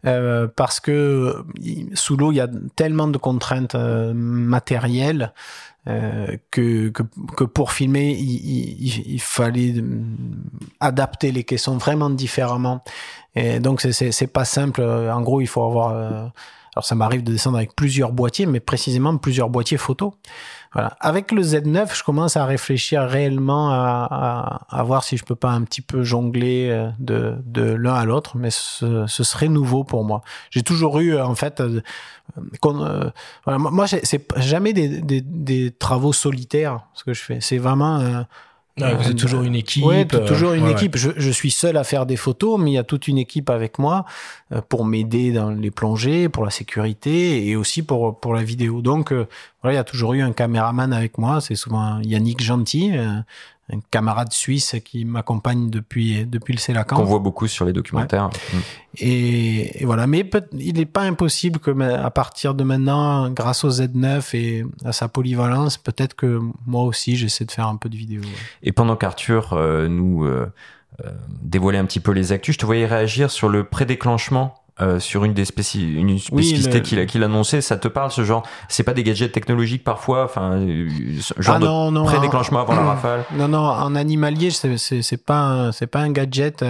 Euh, 0.06 0.48
parce 0.56 0.80
que 0.80 1.46
sous 1.94 2.18
l'eau, 2.18 2.32
il 2.32 2.36
y 2.36 2.42
a 2.42 2.48
tellement 2.76 3.08
de 3.08 3.18
contraintes 3.18 3.76
euh, 3.76 4.14
matérielles 4.14 5.34
que, 6.52 6.90
que, 6.90 7.44
pour 7.46 7.72
filmer, 7.72 8.12
il, 8.12 8.86
il, 8.86 9.14
il, 9.14 9.22
fallait 9.22 9.76
adapter 10.82 11.32
les 11.32 11.46
caissons 11.46 11.78
vraiment 11.78 12.10
différemment. 12.10 12.84
Et 13.36 13.62
donc, 13.62 13.80
c'est 13.80 14.34
pas 14.34 14.44
simple. 14.44 14.82
En 14.82 15.22
gros, 15.22 15.40
il 15.40 15.48
faut 15.48 15.64
avoir... 15.64 15.92
alors, 15.92 16.84
ça 16.84 16.96
m'arrive 16.96 17.24
de 17.24 17.32
descendre 17.32 17.56
avec 17.56 17.74
plusieurs 17.74 18.12
boîtiers, 18.12 18.48
mais 18.48 18.60
précisément 18.60 19.16
plusieurs 19.16 19.50
boîtiers 19.50 19.78
photo. 19.78 20.14
Voilà. 20.73 20.95
Avec 20.99 21.32
le 21.32 21.41
Z9, 21.41 21.95
je 21.97 22.03
commence 22.03 22.38
à 22.38 22.45
réfléchir 22.45 23.03
réellement 23.03 23.71
à, 23.71 24.84
voir 24.86 25.03
si 25.03 25.17
je 25.17 25.23
peux 25.23 25.36
pas 25.36 25.51
un 25.51 25.63
petit 25.63 25.82
peu 25.82 26.03
jongler 26.03 26.69
euh, 26.69 26.89
de, 26.99 27.62
l'un 27.73 27.95
à 27.95 28.06
l'autre, 28.06 28.38
mais 28.38 28.49
ce, 28.51 29.06
serait 29.08 29.47
nouveau 29.47 29.84
pour 29.84 30.03
moi. 30.03 30.21
J'ai 30.51 30.63
toujours 30.63 30.99
eu, 30.99 31.19
en 31.19 31.36
fait, 31.36 31.62
euh, 31.62 31.82
euh, 32.38 33.10
voilà, 33.45 33.60
moi, 33.60 33.88
c'est 33.88 34.34
jamais 34.38 34.73
des, 34.73 35.71
travaux 35.80 36.13
solitaires 36.13 36.82
ce 36.93 37.03
que 37.03 37.13
je 37.13 37.21
fais. 37.21 37.39
C'est 37.41 37.58
vraiment 37.58 37.99
euh, 37.99 38.21
Ouais, 38.80 38.94
vous 38.94 39.10
êtes 39.10 39.18
toujours 39.18 39.42
une 39.42 39.56
équipe. 39.56 39.84
Oui, 39.84 40.06
toujours 40.06 40.54
une 40.54 40.66
ouais, 40.66 40.72
équipe. 40.72 40.98
Je, 40.98 41.10
je, 41.16 41.32
suis 41.32 41.50
seul 41.50 41.78
à 41.78 41.84
faire 41.84 42.06
des 42.06 42.16
photos, 42.16 42.60
mais 42.60 42.72
il 42.72 42.74
y 42.76 42.78
a 42.78 42.84
toute 42.84 43.08
une 43.08 43.18
équipe 43.18 43.50
avec 43.50 43.80
moi 43.80 44.06
euh, 44.52 44.62
pour 44.68 44.86
m'aider 44.86 45.32
dans 45.32 45.50
les 45.50 45.72
plongées, 45.72 46.30
pour 46.30 46.46
la 46.46 46.52
sécurité 46.52 47.48
et 47.48 47.56
aussi 47.56 47.82
pour 47.82 48.20
pour 48.20 48.36
la 48.36 48.44
vidéo. 48.44 48.82
Donc 48.82 49.12
euh, 49.12 49.28
voilà, 49.63 49.74
il 49.74 49.78
y 49.78 49.80
a 49.80 49.84
toujours 49.84 50.13
eu 50.13 50.22
un 50.22 50.32
caméraman 50.32 50.94
avec 50.94 51.18
moi. 51.18 51.42
C'est 51.42 51.56
souvent 51.56 52.00
Yannick 52.02 52.44
Gentil, 52.44 52.92
euh, 52.96 53.20
un 53.71 53.80
camarade 53.91 54.32
suisse 54.32 54.75
qui 54.86 55.03
m'accompagne 55.03 55.69
depuis 55.69 56.25
depuis 56.25 56.53
le 56.53 56.60
Célacan. 56.60 56.95
Qu'on 56.95 57.03
voit 57.03 57.19
beaucoup 57.19 57.47
sur 57.47 57.65
les 57.65 57.73
documentaires. 57.73 58.30
Ouais. 58.53 58.60
Et, 58.99 59.82
et, 59.82 59.86
voilà, 59.86 60.08
mais 60.08 60.23
peut, 60.23 60.43
il 60.53 60.75
n'est 60.75 60.86
pas 60.86 61.01
impossible 61.01 61.60
que 61.60 61.71
à 61.82 62.10
partir 62.10 62.56
de 62.56 62.63
maintenant, 62.63 63.30
grâce 63.30 63.63
au 63.63 63.69
Z9 63.69 64.36
et 64.36 64.65
à 64.86 64.93
sa 64.93 65.10
polyvalence, 65.10 65.77
peut-être 65.77 66.15
que 66.15 66.39
moi 66.65 66.84
aussi 66.84 67.17
j'essaie 67.17 67.45
de 67.45 67.51
faire 67.51 67.67
un 67.67 67.75
peu 67.75 67.89
de 67.89 67.97
vidéo. 67.97 68.21
Ouais. 68.21 68.27
Et 68.63 68.71
pendant 68.71 68.95
qu'Arthur 68.95 69.53
euh, 69.53 69.88
nous 69.88 70.23
euh, 70.23 70.51
euh, 71.03 71.12
dévoilait 71.41 71.77
un 71.77 71.86
petit 71.86 71.99
peu 71.99 72.12
les 72.12 72.32
actus, 72.32 72.56
je 72.56 72.60
te 72.60 72.65
voyais 72.65 72.86
réagir 72.86 73.32
sur 73.32 73.49
le 73.49 73.65
prédéclenchement 73.65 74.63
euh, 74.80 75.00
sur 75.00 75.24
une 75.24 75.34
des 75.34 75.46
spéci 75.46 75.94
une 75.94 76.20
spécificité 76.20 76.78
oui, 76.78 76.84
qu'il 76.84 77.00
a 77.00 77.06
qu'il 77.06 77.24
annonçait, 77.24 77.62
ça 77.62 77.78
te 77.78 77.88
parle 77.88 78.12
ce 78.12 78.24
genre 78.24 78.44
C'est 78.70 78.84
pas 78.84 78.94
des 78.94 79.04
gadgets 79.04 79.32
technologiques 79.32 79.84
parfois, 79.84 80.26
enfin 80.26 80.60
genre 81.38 81.56
ah 81.56 81.60
non, 81.60 81.92
de 81.92 82.04
pré-déclenchement 82.04 82.62
avant 82.62 82.76
la 82.76 82.82
rafale? 82.94 83.24
Non 83.34 83.48
non, 83.48 83.60
en 83.60 83.96
animalier 83.96 84.52
c'est 84.52 84.78
c'est 84.78 85.24
pas 85.24 85.72
c'est 85.72 85.88
pas 85.88 86.00
un 86.00 86.12
gadget. 86.12 86.63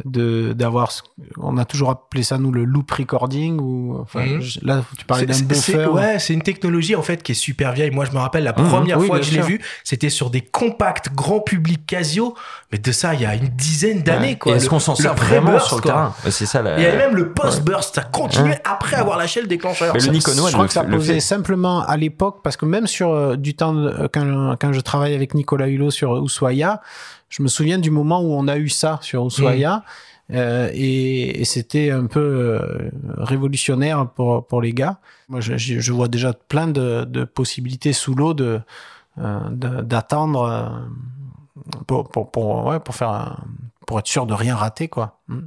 Euh 0.00 0.08
de 0.08 0.52
d'avoir 0.52 0.92
on 1.38 1.58
a 1.58 1.64
toujours 1.64 1.90
appelé 1.90 2.22
ça 2.22 2.38
nous 2.38 2.52
le 2.52 2.64
loop 2.64 2.90
recording 2.90 3.58
ou 3.58 3.98
enfin 4.00 4.24
mmh. 4.24 4.40
je, 4.40 4.60
là 4.62 4.84
tu 4.96 5.04
parlais 5.04 5.26
d'un 5.26 5.38
buffer. 5.40 5.86
ouais 5.86 6.18
c'est 6.20 6.34
une 6.34 6.42
technologie 6.42 6.94
en 6.94 7.02
fait 7.02 7.22
qui 7.22 7.32
est 7.32 7.34
super 7.34 7.72
vieille. 7.72 7.90
Moi 7.90 8.04
je 8.04 8.12
me 8.12 8.18
rappelle 8.18 8.44
la 8.44 8.52
première 8.52 8.98
mmh, 8.98 9.06
fois 9.06 9.16
oui, 9.16 9.20
que 9.20 9.26
je 9.26 9.32
l'ai 9.32 9.42
vu 9.42 9.60
c'était 9.82 10.08
sur 10.08 10.30
des 10.30 10.40
compacts 10.40 11.12
grand 11.12 11.40
public 11.40 11.84
Casio. 11.86 12.34
Mais 12.70 12.78
de 12.78 12.92
ça 12.92 13.14
il 13.14 13.22
y 13.22 13.26
a 13.26 13.34
une 13.34 13.48
dizaine 13.48 14.02
d'années 14.02 14.28
ouais. 14.28 14.38
quoi. 14.38 14.56
Est-ce 14.56 14.68
qu'on 14.68 14.78
s'en 14.78 14.94
sert 14.94 15.14
vraiment 15.14 15.58
sur 15.58 15.76
le 15.76 15.82
terrain 15.82 16.14
c'est 16.28 16.46
ça 16.46 16.62
la... 16.62 16.78
il 16.78 16.82
y 16.82 16.86
avait 16.86 16.98
même 16.98 17.16
le 17.16 17.32
post 17.32 17.64
burst 17.64 17.96
ça 17.96 18.02
continuait 18.02 18.60
après 18.64 18.96
avoir 18.96 19.18
lâché 19.18 19.40
le 19.40 19.48
déclencheur. 19.48 19.94
Mais 19.94 20.00
le 20.00 20.12
Nikon 20.12 20.32
je 20.32 20.52
crois 20.52 20.66
que 20.66 20.72
ça 20.72 20.84
posait 20.84 21.20
simplement 21.20 21.82
à 21.82 21.96
l'époque 21.96 22.40
parce 22.44 22.56
que 22.56 22.66
même 22.66 22.86
sur 22.86 23.10
euh, 23.10 23.36
du 23.36 23.54
temps 23.54 23.72
de, 23.72 24.08
quand, 24.12 24.56
quand 24.60 24.72
je 24.72 24.80
travaille 24.80 25.14
avec 25.14 25.34
Nicolas 25.34 25.66
Hulot 25.66 25.90
sur 25.90 26.24
Ushuaia 26.24 26.80
je 27.28 27.42
me 27.42 27.48
souviens 27.48 27.78
du 27.78 27.90
moment 27.90 28.20
où 28.20 28.32
on 28.32 28.48
a 28.48 28.56
eu 28.56 28.68
ça 28.68 28.98
sur 29.02 29.26
Ushuaia. 29.26 29.76
Mmh. 29.76 29.82
Euh, 30.30 30.68
et, 30.74 31.40
et 31.40 31.44
c'était 31.46 31.90
un 31.90 32.04
peu 32.04 32.20
euh, 32.20 32.90
révolutionnaire 33.16 34.10
pour, 34.10 34.46
pour 34.46 34.60
les 34.60 34.74
gars. 34.74 34.98
Moi, 35.30 35.40
je, 35.40 35.56
je 35.56 35.92
vois 35.92 36.08
déjà 36.08 36.34
plein 36.34 36.68
de, 36.68 37.04
de 37.04 37.24
possibilités 37.24 37.94
sous 37.94 38.14
l'eau 38.14 38.34
de, 38.34 38.60
euh, 39.16 39.40
d'attendre 39.50 40.86
pour, 41.86 42.10
pour, 42.10 42.30
pour, 42.30 42.66
ouais, 42.66 42.78
pour, 42.78 42.94
faire 42.94 43.08
un, 43.08 43.38
pour 43.86 43.98
être 43.98 44.06
sûr 44.06 44.26
de 44.26 44.34
rien 44.34 44.54
rater. 44.54 44.88
quoi. 44.88 45.18
Mmh. 45.28 45.38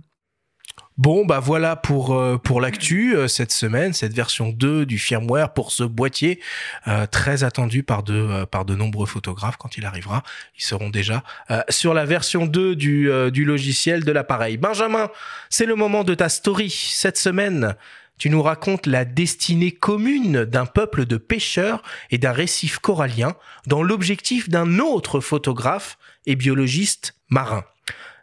Bon, 1.01 1.25
bah 1.25 1.39
voilà 1.39 1.75
pour 1.75 2.13
euh, 2.13 2.37
pour 2.37 2.61
l'actu 2.61 3.15
euh, 3.15 3.27
cette 3.27 3.51
semaine, 3.51 3.91
cette 3.91 4.13
version 4.13 4.49
2 4.49 4.85
du 4.85 4.99
firmware 4.99 5.51
pour 5.51 5.71
ce 5.71 5.83
boîtier 5.83 6.39
euh, 6.87 7.07
très 7.07 7.43
attendu 7.43 7.81
par 7.81 8.03
de 8.03 8.13
euh, 8.13 8.45
par 8.45 8.65
de 8.65 8.75
nombreux 8.75 9.07
photographes 9.07 9.57
quand 9.57 9.79
il 9.79 9.85
arrivera, 9.87 10.21
ils 10.55 10.63
seront 10.63 10.91
déjà 10.91 11.23
euh, 11.49 11.63
sur 11.69 11.95
la 11.95 12.05
version 12.05 12.45
2 12.45 12.75
du 12.75 13.09
du 13.31 13.45
logiciel 13.45 14.03
de 14.03 14.11
l'appareil. 14.11 14.57
Benjamin, 14.57 15.09
c'est 15.49 15.65
le 15.65 15.73
moment 15.73 16.03
de 16.03 16.13
ta 16.13 16.29
story 16.29 16.69
cette 16.69 17.17
semaine. 17.17 17.73
Tu 18.19 18.29
nous 18.29 18.43
racontes 18.43 18.85
la 18.85 19.03
destinée 19.03 19.71
commune 19.71 20.45
d'un 20.45 20.67
peuple 20.67 21.07
de 21.07 21.17
pêcheurs 21.17 21.81
et 22.11 22.19
d'un 22.19 22.31
récif 22.31 22.77
corallien 22.77 23.33
dans 23.65 23.81
l'objectif 23.81 24.49
d'un 24.49 24.77
autre 24.77 25.19
photographe 25.19 25.97
et 26.27 26.35
biologiste 26.35 27.15
marin. 27.31 27.63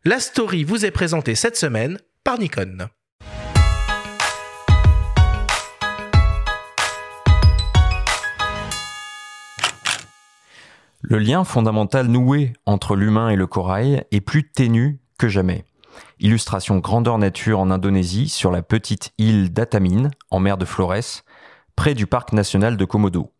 La 0.04 0.20
story 0.20 0.62
vous 0.62 0.86
est 0.86 0.92
présentée 0.92 1.34
cette 1.34 1.56
semaine 1.56 1.98
Le 11.00 11.18
lien 11.18 11.44
fondamental 11.44 12.08
noué 12.08 12.52
entre 12.66 12.96
l'humain 12.96 13.30
et 13.30 13.36
le 13.36 13.46
corail 13.46 14.04
est 14.10 14.20
plus 14.20 14.50
ténu 14.50 15.00
que 15.18 15.28
jamais. 15.28 15.64
Illustration 16.20 16.76
grandeur 16.76 17.16
nature 17.16 17.60
en 17.60 17.70
Indonésie 17.70 18.28
sur 18.28 18.50
la 18.50 18.60
petite 18.60 19.12
île 19.16 19.50
d'Atamin, 19.50 20.10
en 20.30 20.38
mer 20.38 20.58
de 20.58 20.66
Flores, 20.66 21.22
près 21.76 21.94
du 21.94 22.06
parc 22.06 22.34
national 22.34 22.76
de 22.76 22.84
Komodo. 22.84 23.32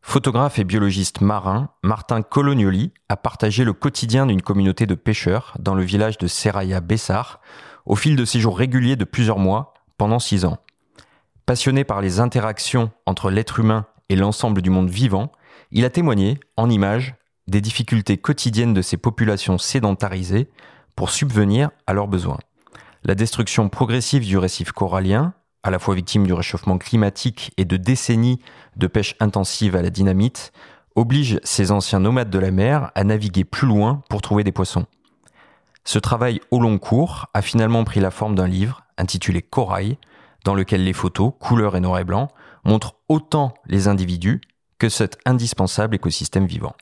Photographe 0.00 0.58
et 0.58 0.64
biologiste 0.64 1.20
marin, 1.20 1.70
Martin 1.82 2.22
Colonioli 2.22 2.94
a 3.10 3.18
partagé 3.18 3.64
le 3.64 3.74
quotidien 3.74 4.26
d'une 4.26 4.42
communauté 4.42 4.86
de 4.86 4.94
pêcheurs 4.94 5.54
dans 5.58 5.74
le 5.74 5.82
village 5.82 6.16
de 6.16 6.26
Seraya 6.26 6.80
Bessar, 6.80 7.40
au 7.86 7.96
fil 7.96 8.16
de 8.16 8.24
séjours 8.24 8.58
réguliers 8.58 8.96
de 8.96 9.04
plusieurs 9.04 9.38
mois 9.38 9.74
pendant 9.98 10.18
six 10.18 10.44
ans. 10.44 10.58
Passionné 11.46 11.84
par 11.84 12.00
les 12.00 12.20
interactions 12.20 12.90
entre 13.06 13.30
l'être 13.30 13.60
humain 13.60 13.86
et 14.08 14.16
l'ensemble 14.16 14.62
du 14.62 14.70
monde 14.70 14.88
vivant, 14.88 15.30
il 15.70 15.84
a 15.84 15.90
témoigné, 15.90 16.38
en 16.56 16.70
images, 16.70 17.14
des 17.46 17.60
difficultés 17.60 18.16
quotidiennes 18.16 18.74
de 18.74 18.82
ces 18.82 18.96
populations 18.96 19.58
sédentarisées 19.58 20.48
pour 20.96 21.10
subvenir 21.10 21.70
à 21.86 21.92
leurs 21.92 22.08
besoins. 22.08 22.38
La 23.02 23.14
destruction 23.14 23.68
progressive 23.68 24.24
du 24.24 24.38
récif 24.38 24.72
corallien, 24.72 25.34
à 25.62 25.70
la 25.70 25.78
fois 25.78 25.94
victime 25.94 26.26
du 26.26 26.32
réchauffement 26.32 26.78
climatique 26.78 27.52
et 27.58 27.64
de 27.64 27.76
décennies 27.76 28.40
de 28.76 28.86
pêche 28.86 29.14
intensive 29.20 29.76
à 29.76 29.82
la 29.82 29.90
dynamite, 29.90 30.52
oblige 30.94 31.40
ces 31.42 31.70
anciens 31.70 32.00
nomades 32.00 32.30
de 32.30 32.38
la 32.38 32.50
mer 32.50 32.90
à 32.94 33.04
naviguer 33.04 33.44
plus 33.44 33.66
loin 33.66 34.02
pour 34.08 34.22
trouver 34.22 34.44
des 34.44 34.52
poissons. 34.52 34.86
Ce 35.84 35.98
travail 35.98 36.40
au 36.50 36.60
long 36.60 36.78
cours 36.78 37.26
a 37.34 37.42
finalement 37.42 37.84
pris 37.84 38.00
la 38.00 38.10
forme 38.10 38.34
d'un 38.34 38.48
livre 38.48 38.84
intitulé 38.96 39.42
Corail, 39.42 39.98
dans 40.44 40.54
lequel 40.54 40.84
les 40.84 40.92
photos, 40.92 41.32
couleur 41.38 41.76
et 41.76 41.80
noir 41.80 41.98
et 41.98 42.04
blanc, 42.04 42.28
montrent 42.64 42.96
autant 43.08 43.54
les 43.66 43.86
individus 43.88 44.40
que 44.78 44.88
cet 44.88 45.18
indispensable 45.26 45.94
écosystème 45.94 46.46
vivant. 46.46 46.74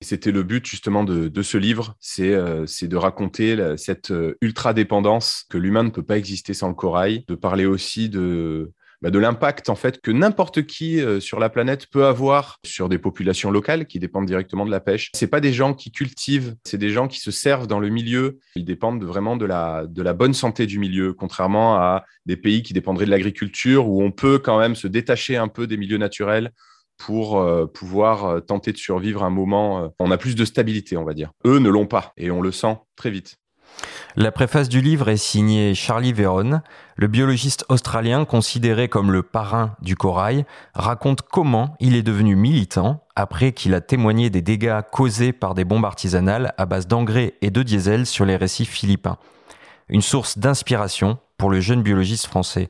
C'était 0.00 0.32
le 0.32 0.42
but 0.42 0.66
justement 0.66 1.04
de, 1.04 1.42
ce 1.42 1.56
livre, 1.56 1.94
c'est 2.00 2.34
euh, 2.34 2.66
de 2.82 2.96
raconter 2.96 3.56
cette 3.76 4.10
euh, 4.10 4.36
ultra-dépendance 4.40 5.46
que 5.48 5.58
l'humain 5.58 5.84
ne 5.84 5.90
peut 5.90 6.02
pas 6.02 6.18
exister 6.18 6.54
sans 6.54 6.68
le 6.68 6.74
corail, 6.74 7.24
de 7.28 7.36
parler 7.36 7.66
aussi 7.66 8.08
de, 8.08 8.72
bah, 9.02 9.10
de 9.10 9.18
l'impact 9.18 9.68
en 9.68 9.74
fait 9.74 10.00
que 10.00 10.10
n'importe 10.10 10.64
qui 10.64 11.00
euh, 11.00 11.18
sur 11.18 11.40
la 11.40 11.50
planète 11.50 11.88
peut 11.88 12.06
avoir 12.06 12.58
sur 12.64 12.88
des 12.88 12.98
populations 12.98 13.50
locales 13.50 13.86
qui 13.86 13.98
dépendent 13.98 14.26
directement 14.26 14.64
de 14.64 14.70
la 14.70 14.80
pêche. 14.80 15.10
C'est 15.14 15.26
pas 15.26 15.40
des 15.40 15.52
gens 15.52 15.74
qui 15.74 15.90
cultivent, 15.90 16.54
c'est 16.64 16.78
des 16.78 16.90
gens 16.90 17.08
qui 17.08 17.18
se 17.18 17.32
servent 17.32 17.66
dans 17.66 17.80
le 17.80 17.88
milieu. 17.88 18.38
Ils 18.54 18.64
dépendent 18.64 19.02
vraiment 19.02 19.36
de 19.36 19.44
la 19.44 20.12
bonne 20.14 20.34
santé 20.34 20.66
du 20.66 20.78
milieu, 20.78 21.12
contrairement 21.12 21.76
à 21.76 22.04
des 22.26 22.36
pays 22.36 22.62
qui 22.62 22.72
dépendraient 22.72 23.06
de 23.06 23.10
l'agriculture 23.10 23.88
où 23.88 24.02
on 24.02 24.12
peut 24.12 24.38
quand 24.38 24.58
même 24.58 24.76
se 24.76 24.86
détacher 24.86 25.36
un 25.36 25.48
peu 25.48 25.66
des 25.66 25.76
milieux 25.76 25.98
naturels 25.98 26.52
pour 26.96 27.40
euh, 27.40 27.66
pouvoir 27.66 28.24
euh, 28.26 28.40
tenter 28.40 28.72
de 28.72 28.76
survivre 28.78 29.24
un 29.24 29.30
moment. 29.30 29.92
On 29.98 30.12
a 30.12 30.18
plus 30.18 30.36
de 30.36 30.44
stabilité, 30.44 30.96
on 30.96 31.04
va 31.04 31.14
dire. 31.14 31.32
Eux 31.44 31.58
ne 31.58 31.68
l'ont 31.68 31.86
pas 31.86 32.12
et 32.16 32.30
on 32.30 32.40
le 32.40 32.52
sent 32.52 32.76
très 32.94 33.10
vite. 33.10 33.38
La 34.14 34.30
préface 34.30 34.68
du 34.68 34.82
livre 34.82 35.08
est 35.08 35.16
signée 35.16 35.74
Charlie 35.74 36.12
Veron. 36.12 36.60
Le 36.96 37.06
biologiste 37.06 37.64
australien, 37.70 38.26
considéré 38.26 38.88
comme 38.88 39.10
le 39.10 39.22
parrain 39.22 39.74
du 39.80 39.96
corail, 39.96 40.44
raconte 40.74 41.22
comment 41.22 41.76
il 41.80 41.96
est 41.96 42.02
devenu 42.02 42.36
militant 42.36 43.02
après 43.16 43.52
qu'il 43.52 43.72
a 43.72 43.80
témoigné 43.80 44.28
des 44.28 44.42
dégâts 44.42 44.82
causés 44.92 45.32
par 45.32 45.54
des 45.54 45.64
bombes 45.64 45.86
artisanales 45.86 46.52
à 46.58 46.66
base 46.66 46.86
d'engrais 46.86 47.34
et 47.40 47.50
de 47.50 47.62
diesel 47.62 48.04
sur 48.04 48.26
les 48.26 48.36
récifs 48.36 48.70
philippins. 48.70 49.16
Une 49.88 50.02
source 50.02 50.36
d'inspiration 50.36 51.16
pour 51.38 51.48
le 51.48 51.60
jeune 51.60 51.82
biologiste 51.82 52.26
français. 52.26 52.68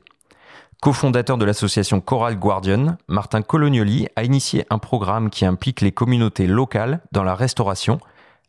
Co-fondateur 0.81 1.37
de 1.37 1.45
l'association 1.45 1.99
Coral 1.99 2.37
Guardian, 2.37 2.95
Martin 3.09 3.41
Colognoli 3.41 4.07
a 4.15 4.23
initié 4.23 4.65
un 4.69 4.77
programme 4.77 5.29
qui 5.29 5.45
implique 5.45 5.81
les 5.81 5.91
communautés 5.91 6.47
locales 6.47 7.01
dans 7.11 7.23
la 7.23 7.35
restauration, 7.35 7.99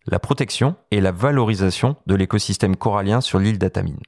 la 0.06 0.18
protection 0.18 0.76
et 0.90 1.00
la 1.00 1.12
valorisation 1.12 1.96
de 2.06 2.14
l'écosystème 2.14 2.76
corallien 2.76 3.20
sur 3.20 3.38
l'île 3.38 3.58
d'Atamine. 3.58 4.00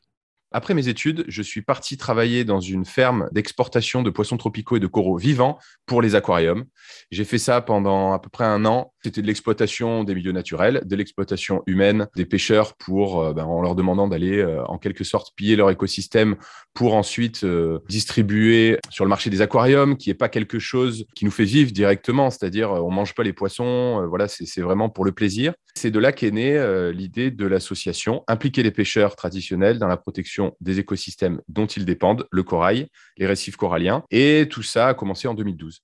Après 0.57 0.73
mes 0.73 0.89
études, 0.89 1.27
je 1.29 1.43
suis 1.43 1.61
parti 1.61 1.99
travailler 1.99 2.47
dans 2.47 2.61
une 2.61 2.87
ferme 2.87 3.29
d'exportation 3.31 4.03
de 4.03 4.09
poissons 4.09 4.39
tropicaux 4.39 4.79
et 4.79 4.81
de 4.81 4.87
coraux 4.87 5.19
vivants 5.19 5.59
pour 5.85 6.01
les 6.01 6.15
aquariums. 6.15 6.65
J'ai 7.11 7.25
fait 7.27 7.37
ça 7.37 7.61
pendant 7.61 8.15
à 8.15 8.19
peu 8.19 8.31
près 8.31 8.47
un 8.47 8.65
an. 8.65 8.95
C'était 9.05 9.21
de 9.21 9.27
l'exploitation 9.27 10.03
des 10.03 10.15
milieux 10.15 10.33
naturels, 10.33 10.81
de 10.87 10.97
l'exploitation 10.97 11.63
humaine 11.67 12.09
des 12.17 12.25
pêcheurs 12.25 12.75
pour, 12.79 13.23
euh, 13.23 13.35
ben, 13.35 13.45
en 13.45 13.61
leur 13.61 13.75
demandant 13.75 14.09
d'aller 14.09 14.39
euh, 14.39 14.65
en 14.65 14.79
quelque 14.79 15.05
sorte 15.05 15.35
piller 15.37 15.57
leur 15.57 15.71
écosystème 15.71 16.37
pour 16.73 16.95
ensuite 16.95 17.45
euh, 17.45 17.81
distribuer 17.91 18.79
sur 18.89 19.05
le 19.05 19.11
marché 19.11 19.29
des 19.29 19.43
aquariums, 19.43 19.99
qui 19.99 20.09
n'est 20.09 20.15
pas 20.15 20.31
quelque 20.31 20.59
chose 20.59 21.05
qui 21.15 21.27
nous 21.27 21.31
fait 21.31 21.45
vivre 21.45 21.71
directement, 21.71 22.31
c'est-à-dire 22.31 22.71
on 22.71 22.91
mange 22.91 23.15
pas 23.15 23.25
les 23.25 23.35
poissons, 23.35 24.07
voilà, 24.09 24.27
c'est 24.27 24.63
vraiment 24.63 24.89
pour 24.89 25.05
le 25.05 25.13
plaisir. 25.13 25.53
C'est 25.75 25.91
de 25.91 25.99
là 25.99 26.13
qu'est 26.13 26.31
née 26.31 26.91
l'idée 26.95 27.31
de 27.31 27.47
l'association, 27.47 28.25
impliquer 28.27 28.63
les 28.63 28.71
pêcheurs 28.71 29.17
traditionnels 29.17 29.79
dans 29.79 29.87
la 29.87 29.99
protection 29.99 30.46
des 30.61 30.79
écosystèmes 30.79 31.41
dont 31.49 31.67
ils 31.67 31.85
dépendent, 31.85 32.27
le 32.31 32.43
corail, 32.43 32.89
les 33.17 33.27
récifs 33.27 33.57
coralliens, 33.57 34.05
et 34.11 34.49
tout 34.51 34.63
ça 34.63 34.89
a 34.89 34.95
commencé 34.95 35.29
en 35.29 35.35
2012. 35.35 35.83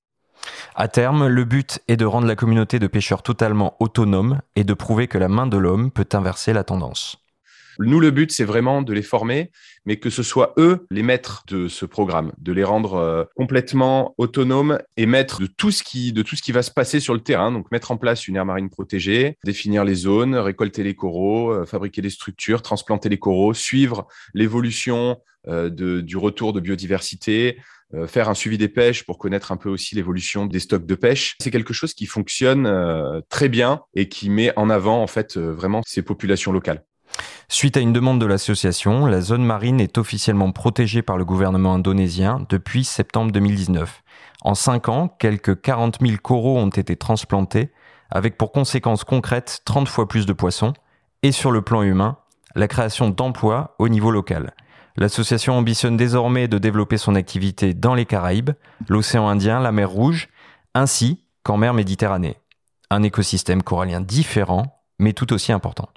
À 0.75 0.89
terme, 0.89 1.29
le 1.29 1.45
but 1.45 1.81
est 1.89 1.97
de 1.97 2.05
rendre 2.05 2.27
la 2.27 2.37
communauté 2.37 2.79
de 2.79 2.87
pêcheurs 2.87 3.23
totalement 3.23 3.77
autonome 3.81 4.41
et 4.57 4.65
de 4.65 4.75
prouver 4.75 5.07
que 5.07 5.19
la 5.19 5.29
main 5.29 5.47
de 5.47 5.57
l'homme 5.57 5.91
peut 5.91 6.09
inverser 6.13 6.53
la 6.53 6.65
tendance. 6.65 7.22
Nous, 7.79 8.01
le 8.01 8.11
but, 8.11 8.31
c'est 8.33 8.45
vraiment 8.45 8.83
de 8.83 8.93
les 8.93 9.03
former, 9.03 9.51
mais 9.87 9.97
que 9.97 10.11
ce 10.11 10.23
soit 10.23 10.55
eux 10.59 10.87
les 10.91 11.03
maîtres 11.03 11.45
de 11.49 11.69
ce 11.69 11.85
programme, 11.87 12.33
de 12.39 12.53
les 12.53 12.65
rendre 12.65 12.95
euh, 12.95 13.25
complètement 13.35 14.15
autonomes 14.19 14.79
et 14.97 15.07
maîtres 15.07 15.41
de 15.41 15.47
tout 15.47 15.71
ce 15.71 15.83
qui, 15.83 16.13
va 16.53 16.63
se 16.63 16.71
passer 16.71 17.01
sur 17.01 17.15
le 17.15 17.21
terrain. 17.21 17.53
Donc, 17.53 17.71
mettre 17.73 17.91
en 17.91 17.97
place 17.97 18.29
une 18.29 18.37
aire 18.37 18.45
marine 18.45 18.71
protégée, 18.71 19.39
définir 19.45 19.85
les 19.85 19.95
zones, 19.95 20.35
récolter 20.35 20.83
les 20.83 20.95
coraux, 20.95 21.51
euh, 21.53 21.67
fabriquer 21.67 22.03
les 22.03 22.11
structures, 22.11 22.63
transplanter 22.63 23.09
les 23.09 23.19
coraux, 23.19 23.55
suivre 23.55 24.07
l'évolution 24.35 25.19
euh, 25.49 25.71
du 25.71 26.17
retour 26.17 26.53
de 26.53 26.61
biodiversité, 26.61 27.59
faire 28.07 28.31
un 28.31 28.35
suivi 28.35 28.57
des 28.57 28.69
pêches 28.69 29.05
pour 29.05 29.19
connaître 29.19 29.53
un 29.53 29.59
peu 29.59 29.69
aussi 29.69 29.95
l'évolution 29.95 30.47
des 30.47 30.61
stocks 30.61 30.87
de 30.87 30.95
pêche. 30.95 31.37
C'est 31.43 31.51
quelque 31.51 31.75
chose 31.75 31.93
qui 31.93 32.07
fonctionne 32.07 33.23
très 33.29 33.51
bien 33.51 33.83
et 33.95 34.09
qui 34.09 34.31
met 34.31 34.51
en 34.57 34.71
avant 34.71 35.03
en 35.03 35.07
fait 35.07 35.37
vraiment 35.37 35.83
ces 35.85 36.01
populations 36.01 36.53
locales. 36.53 36.83
Suite 37.55 37.77
à 37.77 37.81
une 37.81 37.93
demande 37.93 38.19
de 38.19 38.25
l'association, 38.25 39.05
la 39.05 39.21
zone 39.21 39.45
marine 39.45 39.79
est 39.79 39.99
officiellement 39.99 40.53
protégée 40.53 41.03
par 41.03 41.19
le 41.19 41.27
gouvernement 41.27 41.75
indonésien 41.75 42.47
depuis 42.49 42.83
septembre 42.83 43.31
2019. 43.31 44.03
En 44.41 44.55
cinq 44.55 44.89
ans, 44.89 45.09
quelques 45.19 45.61
40 45.61 45.99
000 46.01 46.17
coraux 46.17 46.57
ont 46.57 46.71
été 46.71 46.97
transplantés, 46.97 47.71
avec 48.11 48.39
pour 48.39 48.53
conséquence 48.53 49.05
concrète 49.05 49.61
30 49.67 49.87
fois 49.87 50.09
plus 50.09 50.25
de 50.25 50.33
poissons, 50.33 50.73
et 51.23 51.31
sur 51.31 51.51
le 51.51 51.61
plan 51.61 51.83
humain, 51.83 52.17
la 52.55 52.69
création 52.69 53.11
d'emplois 53.11 53.77
au 53.79 53.91
niveau 53.91 54.11
local. 54.11 54.55
L'association 54.97 55.53
ambitionne 55.53 55.99
désormais 55.99 56.49
de 56.49 56.57
développer 56.57 56.97
son 56.97 57.15
activité 57.15 57.75
dans 57.75 57.95
les 57.95 58.07
Caraïbes, 58.07 58.53
l'océan 58.89 59.29
Indien, 59.29 59.61
la 59.61 59.73
mer 59.73 59.91
Rouge, 59.91 60.31
ainsi 60.75 61.23
qu'en 61.43 61.59
mer 61.59 61.75
Méditerranée. 61.75 62.39
Un 62.89 63.03
écosystème 63.03 63.63
corallien 63.63 64.01
différent, 64.01 64.83
mais 64.99 65.13
tout 65.13 65.35
aussi 65.35 65.53
important. 65.53 65.91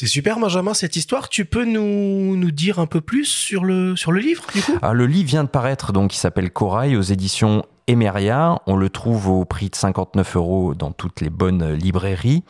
C'est 0.00 0.06
super, 0.06 0.38
Benjamin, 0.38 0.72
cette 0.72 0.96
histoire. 0.96 1.28
Tu 1.28 1.44
peux 1.44 1.66
nous, 1.66 2.34
nous 2.34 2.50
dire 2.50 2.78
un 2.78 2.86
peu 2.86 3.02
plus 3.02 3.26
sur 3.26 3.66
le, 3.66 3.96
sur 3.96 4.12
le 4.12 4.20
livre, 4.20 4.46
du 4.54 4.62
coup? 4.62 4.78
Ah, 4.80 4.94
Le 4.94 5.04
livre 5.04 5.28
vient 5.28 5.44
de 5.44 5.48
paraître, 5.50 5.92
donc, 5.92 6.14
il 6.14 6.18
s'appelle 6.18 6.50
Corail 6.50 6.96
aux 6.96 7.02
éditions 7.02 7.66
Emeria. 7.86 8.62
On 8.66 8.76
le 8.76 8.88
trouve 8.88 9.28
au 9.28 9.44
prix 9.44 9.68
de 9.68 9.74
59 9.74 10.36
euros 10.36 10.74
dans 10.74 10.90
toutes 10.90 11.20
les 11.20 11.28
bonnes 11.28 11.74
librairies. 11.74 12.44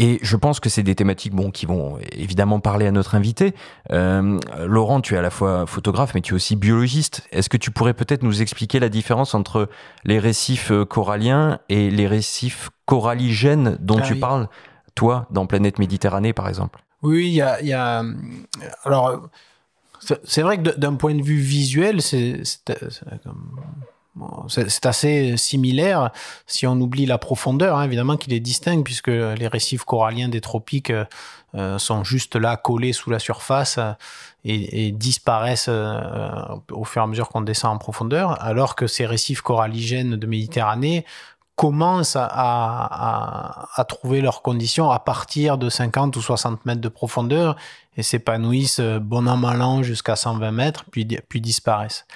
Et 0.00 0.18
je 0.22 0.36
pense 0.36 0.58
que 0.58 0.68
c'est 0.68 0.82
des 0.82 0.96
thématiques 0.96 1.32
bon, 1.32 1.52
qui 1.52 1.64
vont 1.64 1.98
évidemment 2.10 2.58
parler 2.58 2.88
à 2.88 2.90
notre 2.90 3.14
invité. 3.14 3.54
Euh, 3.92 4.40
Laurent, 4.66 5.00
tu 5.00 5.14
es 5.14 5.16
à 5.16 5.22
la 5.22 5.30
fois 5.30 5.66
photographe, 5.66 6.12
mais 6.16 6.22
tu 6.22 6.32
es 6.32 6.34
aussi 6.34 6.56
biologiste. 6.56 7.22
Est-ce 7.30 7.48
que 7.48 7.56
tu 7.56 7.70
pourrais 7.70 7.94
peut-être 7.94 8.24
nous 8.24 8.42
expliquer 8.42 8.80
la 8.80 8.88
différence 8.88 9.36
entre 9.36 9.68
les 10.04 10.18
récifs 10.18 10.72
euh, 10.72 10.84
coralliens 10.84 11.60
et 11.68 11.88
les 11.88 12.08
récifs 12.08 12.70
coralligènes 12.86 13.78
dont 13.80 13.98
Ah 14.00 14.06
tu 14.06 14.14
oui. 14.14 14.18
parles, 14.18 14.48
toi, 14.94 15.26
dans 15.30 15.46
Planète 15.46 15.78
Méditerranée, 15.78 16.32
par 16.32 16.48
exemple. 16.48 16.82
Oui, 17.02 17.26
il 17.26 17.34
y 17.34 17.72
a, 17.72 18.02
Alors, 18.84 19.28
c'est 20.24 20.42
vrai 20.42 20.58
que 20.58 20.70
d'un 20.76 20.94
point 20.94 21.14
de 21.14 21.22
vue 21.22 21.38
visuel, 21.38 22.00
c'est 22.00 22.42
assez 24.84 25.36
similaire 25.36 26.10
si 26.46 26.66
on 26.66 26.80
oublie 26.80 27.06
la 27.06 27.18
profondeur, 27.18 27.78
hein, 27.78 27.84
évidemment 27.84 28.16
qu'il 28.16 28.32
est 28.32 28.40
distinct 28.40 28.82
puisque 28.82 29.08
les 29.08 29.48
récifs 29.48 29.84
coralliens 29.84 30.28
des 30.28 30.40
tropiques 30.40 30.92
euh, 31.56 31.78
sont 31.78 32.02
juste 32.02 32.34
là, 32.34 32.56
collés 32.56 32.92
sous 32.92 33.10
la 33.10 33.20
surface 33.20 33.78
euh, 33.78 33.92
et, 34.44 34.88
et 34.88 34.92
disparaissent 34.92 35.68
euh, 35.68 36.40
au 36.72 36.84
fur 36.84 37.00
et 37.00 37.04
à 37.04 37.06
mesure 37.06 37.28
qu'on 37.28 37.42
descend 37.42 37.76
en 37.76 37.78
profondeur, 37.78 38.42
alors 38.42 38.74
que 38.74 38.88
ces 38.88 39.06
récifs 39.06 39.40
coralligènes 39.40 40.16
de 40.16 40.26
Méditerranée 40.26 41.04
commencent 41.56 42.16
à, 42.16 42.26
à, 42.30 43.68
à 43.80 43.84
trouver 43.84 44.20
leurs 44.20 44.42
conditions 44.42 44.90
à 44.90 44.98
partir 44.98 45.58
de 45.58 45.68
50 45.68 46.16
ou 46.16 46.22
60 46.22 46.64
mètres 46.66 46.80
de 46.80 46.88
profondeur 46.88 47.56
et 47.96 48.02
s'épanouissent 48.02 48.80
euh, 48.80 48.98
bon 48.98 49.28
an 49.28 49.36
mal 49.36 49.62
an 49.62 49.82
jusqu'à 49.82 50.16
120 50.16 50.50
mètres, 50.50 50.84
puis, 50.90 51.06
puis 51.28 51.40
disparaissent. 51.40 52.06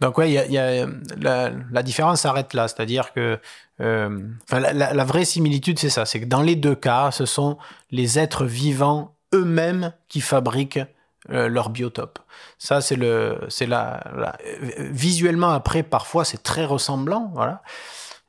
Donc 0.00 0.18
ouais, 0.18 0.30
y 0.30 0.38
a, 0.38 0.46
y 0.46 0.58
a- 0.58 0.86
la, 1.18 1.50
la 1.70 1.82
différence 1.82 2.20
s'arrête 2.20 2.52
là, 2.52 2.68
c'est-à-dire 2.68 3.14
que 3.14 3.40
euh, 3.80 4.20
la, 4.52 4.72
la- 4.74 5.04
vraie 5.04 5.24
similitude 5.24 5.78
c'est 5.78 5.88
ça, 5.90 6.04
c'est 6.04 6.20
que 6.20 6.26
dans 6.26 6.42
les 6.42 6.54
deux 6.56 6.74
cas, 6.74 7.10
ce 7.10 7.24
sont 7.24 7.56
les 7.90 8.18
êtres 8.18 8.44
vivants 8.44 9.14
eux-mêmes 9.34 9.92
qui 10.08 10.20
fabriquent 10.20 10.80
euh, 11.30 11.48
leur 11.48 11.70
biotope. 11.70 12.18
Ça 12.58 12.82
c'est 12.82 12.96
le, 12.96 13.38
c'est 13.48 13.66
la, 13.66 14.02
la- 14.14 14.36
visuellement 14.78 15.50
après 15.50 15.82
parfois 15.82 16.26
c'est 16.26 16.42
très 16.42 16.66
ressemblant, 16.66 17.30
voilà. 17.34 17.62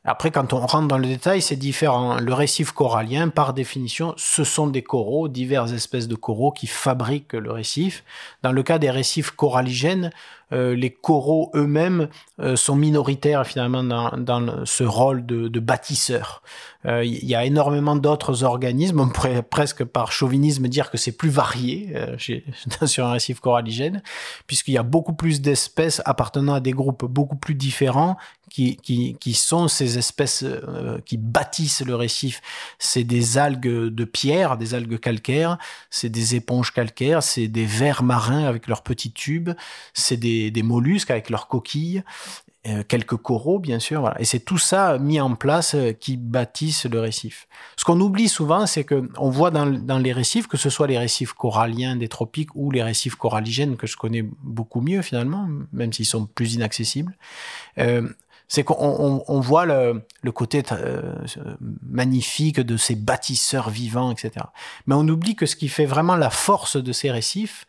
Après, 0.10 0.32
quand 0.32 0.54
on 0.54 0.66
rentre 0.66 0.88
dans 0.88 0.98
le 0.98 1.06
détail, 1.06 1.42
c'est 1.42 1.58
différent. 1.58 2.16
Le 2.16 2.34
récif 2.34 2.72
corallien, 2.72 3.28
par 3.28 3.54
définition, 3.54 4.14
ce 4.16 4.46
sont 4.46 4.68
des 4.68 4.82
coraux, 4.82 5.28
diverses 5.28 5.74
espèces 5.74 6.08
de 6.08 6.16
coraux 6.16 6.54
qui 6.54 6.66
fabriquent 6.66 7.34
le 7.34 7.52
récif. 7.52 8.06
Dans 8.42 8.54
le 8.54 8.64
cas 8.64 8.80
des 8.80 8.90
récifs 8.90 9.32
coralligènes, 9.32 10.12
euh, 10.54 10.76
les 10.76 10.92
coraux 10.92 11.52
eux-mêmes 11.56 12.08
euh, 12.40 12.56
sont 12.56 12.76
minoritaires 12.76 13.46
finalement 13.46 13.84
dans, 13.84 14.66
ce 14.66 14.84
rôle 14.84 15.26
de, 15.26 15.48
de 15.48 15.60
bâtisseur. 15.60 16.42
Euh, 16.88 17.04
Il 17.04 17.26
y 17.26 17.36
a 17.36 17.46
énormément 17.46 17.96
d'autres 17.96 18.44
organismes. 18.44 19.00
On 19.00 19.10
pourrait 19.10 19.44
presque 19.44 19.84
par 19.84 20.12
chauvinisme 20.12 20.68
dire 20.68 20.90
que 20.90 20.98
c'est 20.98 21.12
plus 21.12 21.30
varié 21.30 21.92
euh, 21.96 22.18
sur 22.86 23.06
un 23.06 23.12
récif 23.12 23.40
coralligène, 23.40 24.02
puisqu'il 24.48 24.74
y 24.74 24.78
a 24.78 24.84
beaucoup 24.84 25.14
plus 25.14 25.42
d'espèces 25.42 26.02
appartenant 26.06 26.56
à 26.56 26.60
des 26.60 26.72
groupes 26.72 27.06
beaucoup 27.06 27.36
plus 27.36 27.56
différents 27.56 28.18
qui, 28.50 28.78
qui, 28.78 29.34
sont 29.34 29.68
ces 29.68 29.98
espèces 29.98 30.44
euh, 30.44 31.00
qui 31.06 31.18
bâtissent 31.18 31.84
le 31.86 31.96
récif. 31.96 32.42
C'est 32.80 33.04
des 33.04 33.38
algues 33.38 33.68
de 33.68 34.06
pierre, 34.06 34.58
des 34.58 34.74
algues 34.74 35.00
calcaires, 35.00 35.58
c'est 35.90 36.10
des 36.10 36.36
éponges 36.36 36.74
calcaires, 36.74 37.24
c'est 37.24 37.50
des 37.50 37.66
vers 37.66 38.04
marins 38.04 38.46
avec 38.46 38.68
leurs 38.68 38.84
petits 38.84 39.12
tubes, 39.12 39.52
c'est 39.94 40.18
des, 40.18 40.37
des 40.52 40.64
mollusques 40.64 41.12
avec 41.12 41.30
leurs 41.30 41.48
coquilles, 41.48 42.04
euh, 42.68 42.84
quelques 42.86 43.16
coraux 43.16 43.60
bien 43.60 43.80
sûr. 43.80 44.02
Voilà. 44.02 44.20
Et 44.20 44.26
c'est 44.26 44.40
tout 44.40 44.58
ça 44.58 44.98
mis 44.98 45.22
en 45.22 45.36
place 45.36 45.74
euh, 45.74 45.94
qui 45.94 46.18
bâtissent 46.18 46.86
le 46.86 47.00
récif. 47.00 47.48
Ce 47.78 47.86
qu'on 47.86 48.00
oublie 48.02 48.28
souvent, 48.28 48.66
c'est 48.66 48.84
que 48.84 49.10
on 49.18 49.30
voit 49.30 49.52
dans, 49.52 50.00
les 50.00 50.12
récifs, 50.12 50.48
que 50.48 50.58
ce 50.58 50.70
soit 50.70 50.88
les 50.88 50.98
récifs 50.98 51.32
coralliens 51.34 51.96
des 51.96 52.10
tropiques 52.10 52.50
ou 52.56 52.72
les 52.72 52.84
récifs 52.84 53.16
coralligènes 53.16 53.78
que 53.78 53.88
je 53.88 53.96
connais 53.96 54.24
beaucoup 54.44 54.82
mieux 54.82 55.02
finalement, 55.02 55.48
même 55.72 55.94
s'ils 55.94 56.06
sont 56.06 56.26
plus 56.26 56.56
inaccessibles. 56.56 57.16
Euh, 57.78 58.10
c'est 58.50 58.64
qu'on 58.64 59.24
on, 59.28 59.40
voit 59.42 59.66
le, 59.66 60.32
côté 60.32 60.64
magnifique 61.84 62.62
de 62.62 62.78
ces 62.78 62.96
bâtisseurs 62.96 63.70
vivants, 63.70 64.12
etc. 64.12 64.46
Mais 64.88 64.96
on 64.96 65.06
oublie 65.08 65.36
que 65.36 65.46
ce 65.46 65.58
qui 65.58 65.68
fait 65.68 65.86
vraiment 65.86 66.16
la 66.16 66.30
force 66.30 66.78
de 66.82 66.92
ces 66.94 67.12
récifs, 67.12 67.68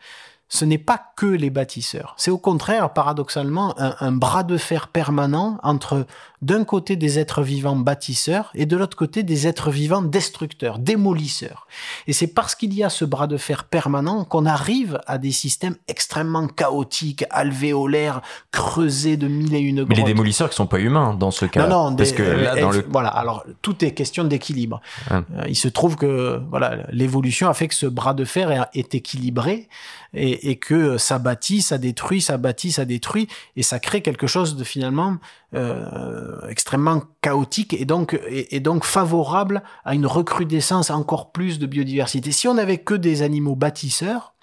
ce 0.49 0.65
n'est 0.65 0.79
pas 0.79 1.01
que 1.17 1.27
les 1.27 1.51
bâtisseurs. 1.51 2.15
C'est 2.17 2.31
au 2.31 2.39
contraire, 2.39 2.93
paradoxalement, 2.93 3.75
un, 3.79 4.13
bras 4.13 4.43
de 4.43 4.57
fer 4.57 4.89
permanent 4.89 5.59
entre 5.63 6.07
d'un 6.41 6.65
côté 6.65 6.97
des 6.97 7.19
êtres 7.19 7.43
vivants 7.43 7.75
bâtisseurs 7.77 8.51
et 8.55 8.65
de 8.67 8.77
l'autre 8.77 8.97
côté 8.97 9.23
des 9.23 9.47
êtres 9.47 9.71
vivants 9.71 10.03
destructeurs, 10.03 10.79
démolisseurs. 10.79 11.67
Et 12.07 12.13
c'est 12.13 12.29
parce 12.29 12.55
qu'il 12.55 12.73
y 12.75 12.85
a 12.85 12.89
ce 12.91 13.05
bras 13.05 13.27
de 13.27 13.37
fer 13.37 13.65
permanent 13.65 14.25
qu'on 14.25 14.47
arrive 14.47 15.01
à 15.07 15.19
des 15.19 15.33
systèmes 15.33 15.77
extrêmement 15.89 16.47
chaotiques, 16.47 17.25
alvéolaires, 17.31 18.21
creusés 18.53 19.17
de 19.17 19.27
mille 19.27 19.55
et 19.55 19.59
une 19.61 19.77
grottes. 19.85 19.89
Mais 19.89 19.97
les 19.97 20.05
démolisseurs 20.05 20.49
qui 20.51 20.57
sont 20.57 20.67
pas 20.67 20.79
humains 20.79 21.15
dans 21.15 21.31
ce 21.31 21.45
cas. 21.47 21.67
Non, 21.67 21.91
non, 21.91 21.97
parce 21.97 22.11
des- 22.11 22.17
que 22.17 22.23
là, 22.23 22.55
euh, 22.57 22.61
dans 22.61 22.71
le 22.71 22.87
voilà. 22.89 23.09
Alors 23.09 23.45
tout 23.63 23.85
est 23.85 23.91
question 23.93 24.25
d'équilibre. 24.25 24.81
Ah. 25.11 25.23
Euh, 25.37 25.45
il 25.49 25.57
se 25.57 25.69
trouve 25.69 25.97
que 25.97 26.41
voilà, 26.51 26.87
l'évolution 26.93 27.49
a 27.49 27.55
fait 27.55 27.69
que 27.69 27.75
ce 27.75 27.87
bras 27.87 28.15
de 28.15 28.25
fer 28.25 28.51
est, 28.51 28.79
est 28.79 28.95
équilibré 28.95 29.69
et, 30.15 30.51
et 30.51 30.57
que 30.57 30.99
ça 30.99 31.19
bâtit, 31.19 31.63
ça 31.63 31.79
détruit, 31.79 32.21
ça 32.23 32.37
bâtit, 32.37 32.73
ça 32.73 32.85
détruit 32.85 33.29
et 33.57 33.63
ça 33.63 33.79
crée 33.79 34.01
quelque 34.03 34.27
chose 34.27 34.57
de 34.57 34.65
finalement 34.65 35.17
euh, 35.55 36.47
extrêmement 36.49 37.03
chaotique 37.23 37.73
et 37.73 37.87
donc 37.87 38.21
et, 38.29 38.61
donc 38.61 38.85
favorable 38.85 39.63
à 39.85 39.95
une 39.95 40.05
recrudescence 40.05 40.91
encore 40.91 41.33
plus 41.33 41.59
de 41.59 41.67
biodiversité. 41.67 42.33
Si 42.33 42.47
on 42.49 42.55
n'avait 42.55 42.79
que 42.79 42.95
des 42.95 43.23
animaux 43.23 43.57
bâtisseurs, 43.57 44.35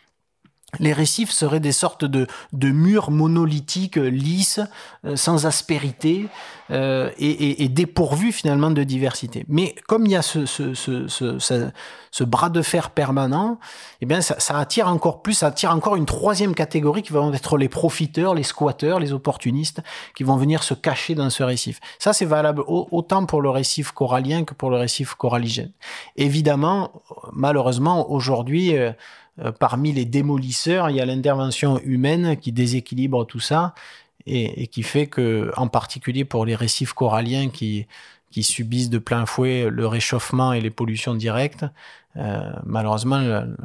les 0.80 0.92
récifs 0.94 1.32
seraient 1.32 1.62
des 1.62 1.72
sortes 1.72 2.04
de, 2.04 2.28
de 2.52 2.70
murs 2.70 3.10
monolithiques 3.10 3.98
euh, 3.98 4.10
lisses, 4.10 4.60
euh, 5.06 5.16
sans 5.16 5.46
aspérité 5.46 6.26
euh, 6.72 7.10
et, 7.18 7.30
et, 7.30 7.64
et 7.64 7.70
dépourvus 7.70 8.34
finalement 8.34 8.72
de 8.72 8.84
diversité. 8.84 9.46
Mais 9.48 9.74
comme 9.88 10.06
il 10.06 10.12
y 10.12 10.16
a 10.18 10.22
ce, 10.22 10.46
ce, 10.46 10.74
ce, 10.74 11.08
ce, 11.08 12.24
bras 12.26 12.50
de 12.50 12.62
fer 12.62 12.90
permanent, 12.90 13.58
eh 14.02 14.06
bien 14.06 14.20
ça, 14.20 14.36
ça 14.40 14.58
attire 14.58 14.90
encore 14.90 15.22
plus, 15.22 15.36
ça 15.36 15.48
attire 15.48 15.72
encore 15.72 15.96
une 15.96 16.08
troisième 16.08 16.54
catégorie 16.56 17.04
qui 17.04 17.14
vont 17.14 17.32
être 17.34 17.58
les 17.58 17.70
profiteurs, 17.70 18.34
les 18.34 18.44
squatteurs, 18.44 19.00
les 19.00 19.14
opportunistes, 19.14 19.82
qui 20.16 20.24
vont 20.24 20.36
venir 20.36 20.62
se 20.64 20.74
cacher 20.74 21.16
dans 21.16 21.30
ce 21.30 21.44
récif. 21.44 21.80
Ça 22.00 22.12
c'est 22.12 22.26
valable 22.26 22.64
au- 22.68 22.88
autant 22.92 23.26
pour 23.26 23.42
le 23.42 23.50
récif 23.50 23.92
corallien 23.92 24.44
que 24.44 24.54
pour 24.54 24.72
le 24.72 24.78
récif 24.78 25.14
coralligène. 25.14 25.72
Évidemment, 26.18 26.92
malheureusement 27.32 28.12
aujourd'hui. 28.12 28.76
euh, 28.78 28.92
parmi 29.60 29.92
les 29.92 30.06
démolisseurs, 30.06 30.90
il 30.90 30.96
y 30.98 31.02
a 31.02 31.06
l'intervention 31.06 31.80
humaine 31.84 32.38
qui 32.38 32.52
déséquilibre 32.52 33.26
tout 33.26 33.40
ça 33.40 33.74
et, 34.26 34.68
qui 34.68 34.84
fait 34.84 35.08
que, 35.08 35.52
en 35.58 35.68
particulier 35.68 36.26
pour 36.26 36.46
les 36.46 36.56
récifs 36.56 36.94
coralliens 36.94 37.50
qui, 37.50 37.88
subissent 38.42 38.90
de 38.90 38.98
plein 38.98 39.26
fouet 39.26 39.70
le 39.70 39.88
réchauffement 39.88 40.52
et 40.52 40.60
les 40.60 40.70
pollutions 40.70 41.16
directes, 41.16 41.66
euh, 42.18 42.52
malheureusement, 42.66 43.20
le- 43.20 43.46
le- 43.46 43.56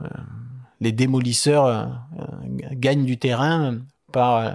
les 0.80 0.92
démolisseurs 0.92 1.66
euh, 1.66 1.85
euh, 2.20 2.24
gagnent 2.72 3.04
du 3.04 3.18
terrain 3.18 3.78
par 4.12 4.37
euh, 4.37 4.50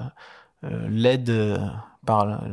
euh, 0.66 0.88
l'aide 0.90 1.30
euh, 1.30 1.58
par 2.06 2.44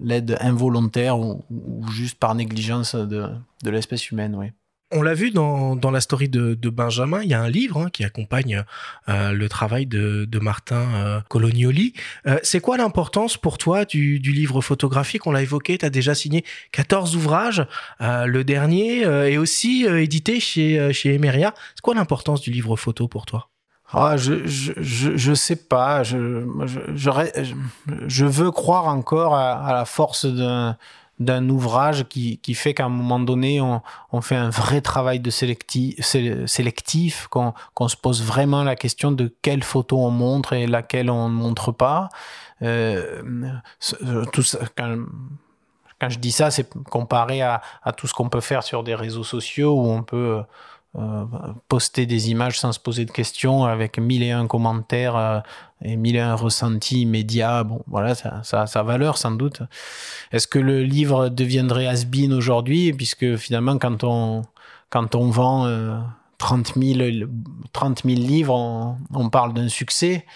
l'aide 0.00 0.36
involontaire 0.40 1.18
ou, 1.18 1.44
ou 1.50 1.86
juste 1.90 2.18
par 2.18 2.34
négligence 2.36 2.94
de, 2.94 3.28
de 3.64 3.70
l'espèce 3.70 4.10
humaine, 4.10 4.36
oui. 4.36 4.52
On 4.92 5.02
l'a 5.02 5.14
vu 5.14 5.30
dans, 5.30 5.76
dans 5.76 5.92
la 5.92 6.00
story 6.00 6.28
de, 6.28 6.54
de 6.54 6.68
Benjamin, 6.68 7.22
il 7.22 7.28
y 7.30 7.34
a 7.34 7.40
un 7.40 7.48
livre 7.48 7.80
hein, 7.80 7.90
qui 7.92 8.02
accompagne 8.02 8.64
euh, 9.08 9.30
le 9.30 9.48
travail 9.48 9.86
de, 9.86 10.24
de 10.24 10.38
Martin 10.40 10.84
euh, 10.94 11.20
Colognoli. 11.28 11.94
Euh, 12.26 12.38
c'est 12.42 12.60
quoi 12.60 12.76
l'importance 12.76 13.36
pour 13.36 13.56
toi 13.56 13.84
du, 13.84 14.18
du 14.18 14.32
livre 14.32 14.60
photographique? 14.60 15.28
On 15.28 15.30
l'a 15.32 15.42
évoqué, 15.42 15.78
tu 15.78 15.86
as 15.86 15.90
déjà 15.90 16.16
signé 16.16 16.44
14 16.72 17.14
ouvrages. 17.14 17.64
Euh, 18.00 18.26
le 18.26 18.42
dernier 18.42 19.06
euh, 19.06 19.30
est 19.30 19.36
aussi 19.36 19.86
euh, 19.86 20.02
édité 20.02 20.40
chez, 20.40 20.80
euh, 20.80 20.92
chez 20.92 21.14
Emeria. 21.14 21.54
C'est 21.76 21.82
quoi 21.82 21.94
l'importance 21.94 22.40
du 22.40 22.50
livre 22.50 22.74
photo 22.74 23.06
pour 23.06 23.26
toi? 23.26 23.48
Ah, 23.92 24.16
je, 24.16 24.46
je, 24.46 24.72
je, 24.76 25.16
je 25.16 25.34
sais 25.34 25.56
pas. 25.56 26.04
Je, 26.04 26.44
je 28.06 28.24
veux 28.24 28.50
croire 28.52 28.86
encore 28.86 29.34
à, 29.34 29.52
à 29.66 29.72
la 29.72 29.84
force 29.84 30.26
d'un 30.26 30.76
d'un 31.20 31.48
ouvrage 31.50 32.08
qui, 32.08 32.38
qui 32.38 32.54
fait 32.54 32.74
qu'à 32.74 32.86
un 32.86 32.88
moment 32.88 33.20
donné, 33.20 33.60
on, 33.60 33.82
on 34.12 34.20
fait 34.22 34.36
un 34.36 34.50
vrai 34.50 34.80
travail 34.80 35.20
de 35.20 35.30
sélecti, 35.30 35.94
sé- 36.00 36.46
sélectif, 36.46 37.28
qu'on 37.28 37.52
qu'on 37.74 37.88
se 37.88 37.96
pose 37.96 38.22
vraiment 38.24 38.64
la 38.64 38.74
question 38.76 39.12
de 39.12 39.32
quelle 39.42 39.62
photo 39.62 39.98
on 39.98 40.10
montre 40.10 40.54
et 40.54 40.66
laquelle 40.66 41.10
on 41.10 41.28
ne 41.28 41.34
montre 41.34 41.72
pas. 41.72 42.08
Euh, 42.62 43.22
ce- 43.78 44.24
tout 44.32 44.42
ça, 44.42 44.58
quand, 44.76 44.96
quand 46.00 46.08
je 46.08 46.18
dis 46.18 46.32
ça, 46.32 46.50
c'est 46.50 46.72
comparé 46.90 47.42
à, 47.42 47.60
à 47.82 47.92
tout 47.92 48.06
ce 48.06 48.14
qu'on 48.14 48.28
peut 48.30 48.40
faire 48.40 48.62
sur 48.62 48.82
des 48.82 48.94
réseaux 48.94 49.24
sociaux 49.24 49.74
où 49.74 49.88
on 49.90 50.02
peut 50.02 50.38
euh, 50.38 50.42
poster 51.68 52.06
des 52.06 52.30
images 52.30 52.58
sans 52.58 52.72
se 52.72 52.80
poser 52.80 53.04
de 53.04 53.12
questions 53.12 53.64
avec 53.64 53.98
mille 53.98 54.24
et 54.24 54.32
un 54.32 54.46
commentaires 54.48 55.16
euh, 55.16 55.40
et 55.82 55.96
mille 55.96 56.16
et 56.16 56.20
un 56.20 56.34
ressentis 56.34 57.02
immédiats. 57.02 57.62
Bon, 57.62 57.80
voilà, 57.86 58.14
ça, 58.14 58.40
ça 58.42 58.62
a 58.62 58.66
sa 58.66 58.82
valeur 58.82 59.16
sans 59.16 59.30
doute. 59.30 59.62
Est-ce 60.32 60.48
que 60.48 60.58
le 60.58 60.82
livre 60.82 61.28
deviendrait 61.28 61.86
has-been 61.86 62.32
aujourd'hui? 62.32 62.92
Puisque 62.92 63.36
finalement 63.36 63.78
quand 63.78 64.02
on 64.02 64.42
quand 64.88 65.14
on 65.14 65.30
vend 65.30 65.66
euh, 65.66 65.96
30 66.38 66.74
000 66.76 67.28
30 67.72 68.02
000 68.04 68.16
livres, 68.20 68.96
on 69.14 69.30
parle 69.30 69.54
d'un 69.54 69.68
succès. 69.68 70.26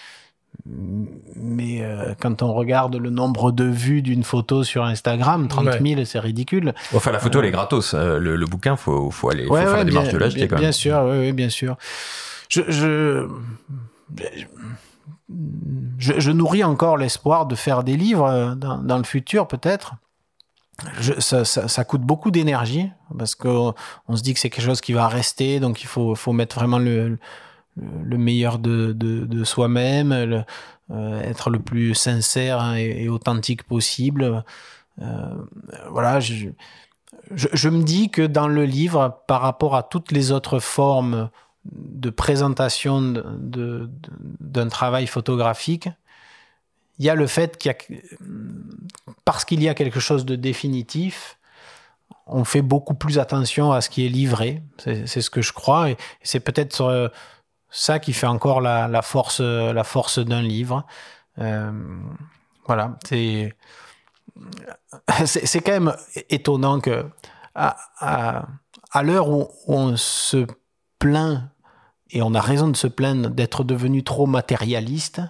Mais 0.67 1.81
euh, 1.83 2.15
quand 2.19 2.41
on 2.41 2.53
regarde 2.53 2.95
le 2.95 3.09
nombre 3.11 3.51
de 3.51 3.65
vues 3.65 4.01
d'une 4.01 4.23
photo 4.23 4.63
sur 4.63 4.83
Instagram, 4.83 5.47
30 5.47 5.79
000, 5.85 6.05
c'est 6.05 6.19
ridicule. 6.19 6.73
Enfin, 6.95 7.11
la 7.11 7.19
photo, 7.19 7.39
elle 7.39 7.45
est 7.45 7.51
gratos. 7.51 7.93
Euh, 7.93 8.17
Le, 8.19 8.35
le 8.35 8.45
bouquin, 8.47 8.75
faut, 8.75 9.11
faut 9.11 9.29
aller, 9.29 9.45
faut 9.45 9.53
Ouais, 9.53 9.61
faire 9.61 9.71
ouais, 9.71 9.77
la 9.77 9.83
démarche 9.85 10.05
bien, 10.05 10.13
de 10.13 10.17
l'acheter 10.17 10.39
bien- 10.39 10.47
quand 10.47 10.55
même. 10.55 10.61
Bien 10.63 10.71
sûr, 10.71 11.05
oui, 11.07 11.31
bien 11.33 11.49
sûr. 11.49 11.77
Je, 12.49 12.61
je, 12.69 13.27
je, 15.97 16.19
je 16.19 16.31
nourris 16.31 16.63
encore 16.63 16.97
l'espoir 16.97 17.45
de 17.45 17.55
faire 17.55 17.83
des 17.83 17.97
livres 17.97 18.25
euh, 18.25 18.55
dans, 18.55 18.77
dans 18.77 18.97
le 18.97 19.03
futur, 19.03 19.47
peut-être. 19.47 19.95
Je- 20.99 21.19
ça, 21.19 21.45
ça, 21.45 21.67
ça 21.67 21.83
coûte 21.85 22.01
beaucoup 22.01 22.31
d'énergie 22.31 22.89
parce 23.17 23.35
qu'on 23.35 23.73
on 24.07 24.15
se 24.15 24.21
dit 24.23 24.33
que 24.33 24.39
c'est 24.39 24.49
quelque 24.49 24.65
chose 24.65 24.81
qui 24.81 24.93
va 24.93 25.07
rester, 25.07 25.59
donc 25.59 25.81
il 25.83 25.87
faut, 25.87 26.15
faut 26.15 26.33
mettre 26.33 26.55
vraiment 26.57 26.79
le, 26.79 27.09
le- 27.09 27.19
le 27.77 28.17
meilleur 28.17 28.59
de, 28.59 28.93
de, 28.93 29.25
de 29.25 29.43
soi-même, 29.43 30.45
euh, 30.91 31.21
être 31.21 31.49
le 31.49 31.59
plus 31.59 31.95
sincère 31.95 32.59
hein, 32.59 32.75
et, 32.75 33.09
authentique 33.09 33.63
possible. 33.63 34.43
Euh, 35.01 35.35
voilà, 35.89 36.19
je, 36.19 36.49
je, 37.33 37.69
me 37.69 37.83
dis 37.83 38.09
que 38.09 38.21
dans 38.21 38.47
le 38.47 38.65
livre, 38.65 39.21
par 39.27 39.41
rapport 39.41 39.75
à 39.75 39.83
toutes 39.83 40.11
les 40.11 40.31
autres 40.31 40.59
formes 40.59 41.29
de 41.65 42.09
présentation 42.11 43.01
d'un 43.01 44.67
travail 44.67 45.07
photographique, 45.07 45.89
il 46.99 47.05
y 47.05 47.09
a 47.09 47.15
le 47.15 47.27
fait 47.27 47.57
qu'il 47.57 47.75
parce 49.25 49.43
qu'il 49.43 49.61
y 49.63 49.67
a 49.67 49.73
quelque 49.73 49.99
chose 49.99 50.23
de 50.23 50.35
définitif, 50.35 51.37
on 52.27 52.43
fait 52.43 52.61
beaucoup 52.61 52.93
plus 52.93 53.19
attention 53.19 53.71
à 53.71 53.81
ce 53.81 53.89
qui 53.89 54.05
est 54.05 54.09
livré. 54.09 54.61
C'est 54.77 55.07
c'est 55.07 55.21
ce 55.21 55.29
que 55.29 55.41
je 55.41 55.51
crois. 55.51 55.89
Et 55.89 55.97
c'est 56.21 56.39
peut-être 56.39 56.81
euh, 56.81 57.09
ça 57.75 57.99
qui 57.99 58.13
fait 58.13 58.27
encore 58.27 58.61
la, 58.61 59.01
force, 59.01 59.41
la 59.41 59.83
force 59.83 60.19
d'un 60.19 60.41
livre. 60.41 60.85
Euh, 61.39 61.71
voilà, 62.65 62.97
c'est 63.05 63.53
c'est 65.25 65.59
quand 65.59 65.71
même 65.71 65.95
étonnant 66.29 66.79
que 66.79 67.05
à, 67.53 67.75
à, 67.99 68.47
à 68.91 69.03
l'heure 69.03 69.29
où 69.29 69.49
on 69.67 69.95
se 69.97 70.45
plaint 70.99 71.49
et 72.11 72.21
on 72.21 72.33
a 72.33 72.41
raison 72.41 72.69
de 72.69 72.77
se 72.77 72.87
plaindre 72.87 73.29
d'être 73.29 73.63
devenu 73.63 74.03
trop 74.03 74.25
matérialiste, 74.25 75.21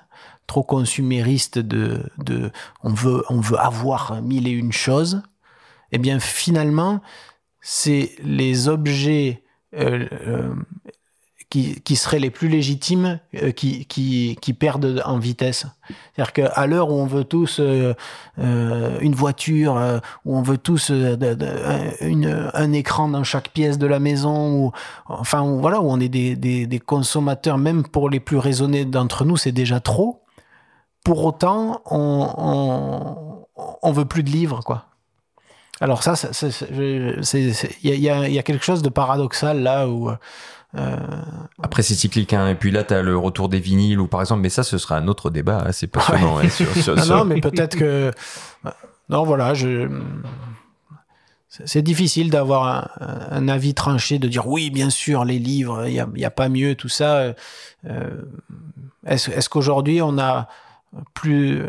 trop 0.48 0.64
consumériste 0.64 1.58
de, 1.58 2.04
de 2.18 2.52
on 2.84 2.94
veut 2.94 3.24
on 3.30 3.40
veut 3.40 3.60
avoir 3.60 4.22
mille 4.22 4.48
et 4.48 4.52
une 4.52 4.72
choses, 4.72 5.24
eh 5.92 5.98
bien 5.98 6.20
finalement 6.20 7.02
c'est 7.62 8.12
les 8.20 8.68
objets 8.68 9.44
euh, 9.76 10.08
euh, 10.28 10.56
qui, 11.84 11.96
seraient 11.96 12.20
les 12.20 12.30
plus 12.30 12.48
légitimes 12.48 13.20
euh, 13.36 13.52
qui, 13.52 13.86
qui, 13.86 14.54
perdent 14.54 15.02
en 15.06 15.18
vitesse. 15.18 15.66
C'est-à-dire 16.16 16.34
qu'à 16.34 16.68
l'heure 16.68 16.90
où 16.90 16.94
on 16.94 17.06
veut 17.06 17.24
tous 17.24 17.60
euh, 17.60 17.94
euh, 18.40 18.98
une 19.00 19.16
voiture, 19.16 20.02
où 20.26 20.38
on 20.38 20.42
veut 20.42 20.58
tous 20.58 20.92
un 20.92 22.74
écran 22.74 23.08
dans 23.10 23.24
chaque 23.24 23.50
pièce 23.50 23.78
de 23.78 23.88
la 23.88 24.00
maison, 24.00 24.72
enfin 25.08 25.42
où, 25.42 25.60
voilà 25.60 25.82
où 25.82 25.90
on 25.90 26.00
est 26.00 26.10
des, 26.10 26.82
consommateurs, 26.86 27.58
même 27.58 27.84
pour 27.84 28.10
les 28.10 28.20
plus 28.20 28.38
raisonnés 28.38 28.86
d'entre 28.86 29.26
nous, 29.26 29.38
c'est 29.38 29.52
déjà 29.52 29.80
trop. 29.80 30.24
Pour 31.04 31.24
autant, 31.24 31.82
on, 31.86 32.28
on, 32.38 33.46
on 33.82 33.92
veut 33.92 34.06
plus 34.06 34.24
de 34.24 34.30
livres, 34.30 34.62
quoi. 34.64 34.86
Alors 35.82 36.04
ça, 36.04 36.14
il 36.72 37.74
y 37.84 37.90
y 37.90 38.10
a- 38.10 38.44
quelque 38.44 38.64
chose 38.64 38.82
de 38.82 38.90
paradoxal 38.90 39.62
là 39.62 39.90
où 39.90 40.10
Après, 41.64 41.84
c'est 41.84 41.96
cyclique. 41.96 42.34
Hein. 42.34 42.50
Et 42.50 42.56
puis 42.56 42.72
là, 42.72 42.84
tu 42.84 42.94
as 42.94 43.02
le 43.02 43.18
retour 43.18 43.50
des 43.50 43.60
vinyles, 43.60 44.00
ou 44.00 44.08
par 44.08 44.22
exemple, 44.22 44.42
mais 44.42 44.50
ça, 44.50 44.64
ce 44.64 44.78
sera 44.78 44.98
un 44.98 45.08
autre 45.08 45.30
débat. 45.30 45.64
hein. 45.68 45.72
C'est 45.72 45.88
passionnant. 45.88 46.38
hein, 46.40 46.50
sur- 46.50 46.74
sur- 46.76 46.96
non, 46.96 47.02
sur- 47.04 47.16
non, 47.18 47.26
mais 47.26 47.40
peut-être 47.42 47.78
que. 47.78 48.12
Non, 49.10 49.24
voilà, 49.24 49.54
je. 49.54 49.90
C'est 51.64 51.82
difficile 51.82 52.30
d'avoir 52.30 52.68
un, 53.00 53.28
un 53.32 53.48
avis 53.48 53.74
tranché, 53.74 54.20
de 54.20 54.28
dire 54.28 54.46
oui, 54.48 54.70
bien 54.70 54.90
sûr, 54.90 55.24
les 55.24 55.40
livres, 55.40 55.88
il 55.88 56.06
n'y 56.16 56.26
a 56.26 56.30
pas 56.32 56.50
mieux, 56.50 56.76
tout 56.76 56.90
ça. 56.90 57.34
Euh, 57.88 58.22
Est-ce 59.06 59.32
est 59.32 59.48
qu'aujourd'hui, 59.48 60.02
on 60.02 60.18
a 60.20 60.50
plus. 61.14 61.62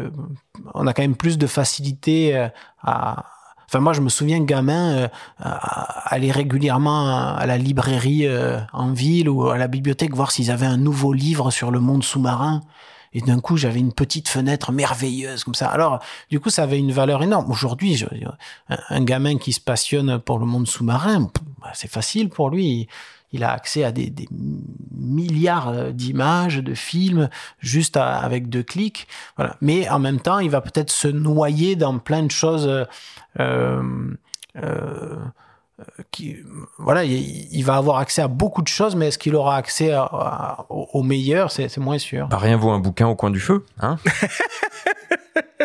On 0.75 0.89
a 0.89 0.93
quand 0.93 1.03
même 1.03 1.15
plus 1.15 1.39
de 1.39 1.47
facilité 1.47 2.49
à, 2.83 3.27
Enfin, 3.69 3.81
moi, 3.81 3.93
je 3.93 4.01
me 4.01 4.09
souviens, 4.09 4.41
gamin, 4.41 4.97
euh, 4.97 5.09
aller 5.41 6.31
régulièrement 6.31 7.35
à 7.37 7.47
la 7.47 7.59
librairie 7.59 8.27
euh, 8.27 8.61
en 8.73 8.93
ville 8.93 9.29
ou 9.29 9.49
à 9.49 9.59
la 9.59 9.69
bibliothèque 9.69 10.15
voir 10.15 10.31
s'ils 10.31 10.51
avaient 10.51 10.67
un 10.67 10.77
nouveau 10.77 11.13
livre 11.13 11.51
sur 11.51 11.71
le 11.71 11.81
monde 11.81 12.05
sous-marin. 12.05 12.63
Et 13.13 13.21
d'un 13.21 13.41
coup, 13.41 13.57
j'avais 13.57 13.81
une 13.81 13.93
petite 13.93 14.29
fenêtre 14.29 14.73
merveilleuse 14.73 15.43
comme 15.43 15.55
ça. 15.55 15.69
Alors, 15.69 16.01
du 16.31 16.39
coup, 16.39 16.51
ça 16.51 16.65
avait 16.65 16.79
une 16.79 16.93
valeur 16.93 17.23
énorme. 17.23 17.51
Aujourd'hui, 17.51 18.05
un, 18.69 19.05
gamin 19.05 19.39
qui 19.39 19.53
se 19.53 19.61
passionne 19.61 20.19
pour 20.19 20.39
le 20.39 20.45
monde 20.45 20.67
sous-marin, 20.67 21.31
bah, 21.63 21.71
c'est 21.73 21.91
facile 21.91 22.29
pour 22.29 22.51
lui. 22.51 22.89
Il 23.37 23.45
a 23.45 23.53
accès 23.53 23.85
à 23.85 23.93
des, 23.93 24.13
milliards 24.91 25.69
euh, 25.69 25.91
d'images, 25.93 26.59
de 26.59 26.75
films, 26.75 27.29
juste 27.61 27.97
avec 27.97 28.49
deux 28.49 28.63
clics. 28.63 29.07
Voilà. 29.37 29.57
Mais 29.61 29.89
en 29.89 29.99
même 29.99 30.21
temps, 30.21 30.39
il 30.39 30.51
va 30.51 30.61
peut-être 30.61 30.91
se 30.91 31.09
noyer 31.09 31.77
dans 31.77 31.99
plein 31.99 32.23
de 32.23 32.31
choses. 32.31 32.87
Euh, 33.39 34.15
euh, 34.63 35.17
qui, 36.11 36.37
voilà, 36.79 37.05
il, 37.05 37.63
va 37.63 37.77
avoir 37.77 37.99
accès 37.99 38.23
à 38.23 38.29
beaucoup 38.29 38.63
de 38.63 38.69
choses, 38.69 38.97
mais 38.97 39.09
est-ce 39.09 39.19
qu'il 39.19 39.37
aura 39.37 39.57
accès 39.57 39.95
au, 40.71 41.03
meilleur? 41.03 41.51
C'est 41.51 41.77
moins 41.77 41.99
sûr. 41.99 42.29
Bah, 42.29 42.39
rien 42.39 42.57
vaut 42.57 42.71
un 42.71 42.79
bouquin 42.79 43.07
au 43.07 43.15
coin 43.15 43.31
du 43.31 43.41
feu, 43.41 43.63
hein? 43.79 43.97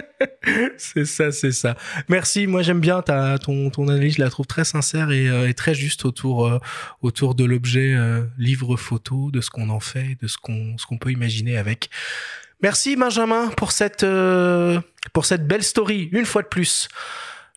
c'est 0.78 1.06
ça, 1.06 1.32
c'est 1.32 1.52
ça. 1.52 1.76
Merci. 2.08 2.47
Moi, 2.47 2.62
j'aime 2.62 2.80
bien 2.80 3.02
ta, 3.02 3.38
ton, 3.38 3.70
ton 3.70 3.88
analyse. 3.88 4.16
Je 4.16 4.22
la 4.22 4.30
trouve 4.30 4.45
très 4.45 4.66
sincère 4.66 5.12
et, 5.12 5.28
euh, 5.28 5.52
très 5.54 5.74
juste 5.74 6.06
autour, 6.06 6.47
euh, 6.47 6.60
autour 7.02 7.36
de 7.36 7.43
l'objet 7.43 7.93
euh, 7.93 8.24
livre 8.38 8.76
photo, 8.78 9.32
de 9.32 9.41
ce 9.41 9.49
qu'on 9.49 9.70
en 9.70 9.80
fait, 9.80 10.18
de 10.22 10.28
ce 10.28 10.38
qu'on, 10.38 10.78
ce 10.78 10.86
qu'on 10.86 10.97
peut 10.97 11.12
imaginer 11.12 11.58
avec. 11.58 11.89
Merci 12.62 12.95
Benjamin 12.95 13.47
pour 13.58 13.72
cette, 13.72 14.06
pour 15.14 15.26
cette 15.26 15.47
belle 15.47 15.64
story. 15.64 16.10
Une 16.12 16.26
fois 16.26 16.43
de 16.43 16.47
plus. 16.47 16.89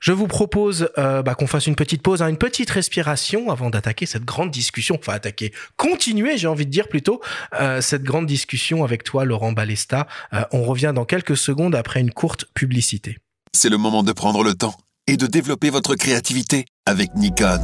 Je 0.05 0.13
vous 0.13 0.27
propose 0.27 0.91
euh, 0.99 1.23
bah, 1.23 1.35
qu'on 1.35 1.47
fasse 1.47 1.67
une 1.67 1.77
petite 1.77 2.03
pause, 2.03 2.21
hein, 2.21 2.29
une 2.29 2.37
petite 2.37 2.69
respiration 2.69 3.51
avant 3.51 3.71
d'attaquer 3.71 4.05
cette 4.05 4.27
grande 4.27 4.51
discussion. 4.51 4.99
Enfin, 5.01 5.15
attaquer, 5.15 5.51
continuer, 5.79 6.37
j'ai 6.37 6.47
envie 6.47 6.67
de 6.67 6.71
dire 6.71 6.89
plutôt, 6.89 7.23
euh, 7.59 7.81
cette 7.81 8.03
grande 8.03 8.27
discussion 8.27 8.85
avec 8.85 9.03
toi, 9.03 9.25
Laurent 9.25 9.53
Balesta. 9.53 10.07
Euh, 10.35 10.45
on 10.53 10.63
revient 10.63 10.93
dans 10.95 11.07
quelques 11.07 11.39
secondes 11.39 11.75
après 11.75 12.01
une 12.03 12.11
courte 12.11 12.45
publicité. 12.53 13.17
C'est 13.55 13.71
le 13.71 13.79
moment 13.79 14.03
de 14.03 14.13
prendre 14.13 14.45
le 14.45 14.53
temps 14.53 14.77
et 15.07 15.17
de 15.17 15.27
développer 15.27 15.71
votre 15.71 15.95
créativité 15.95 16.67
avec 16.85 17.15
Nikon. 17.15 17.63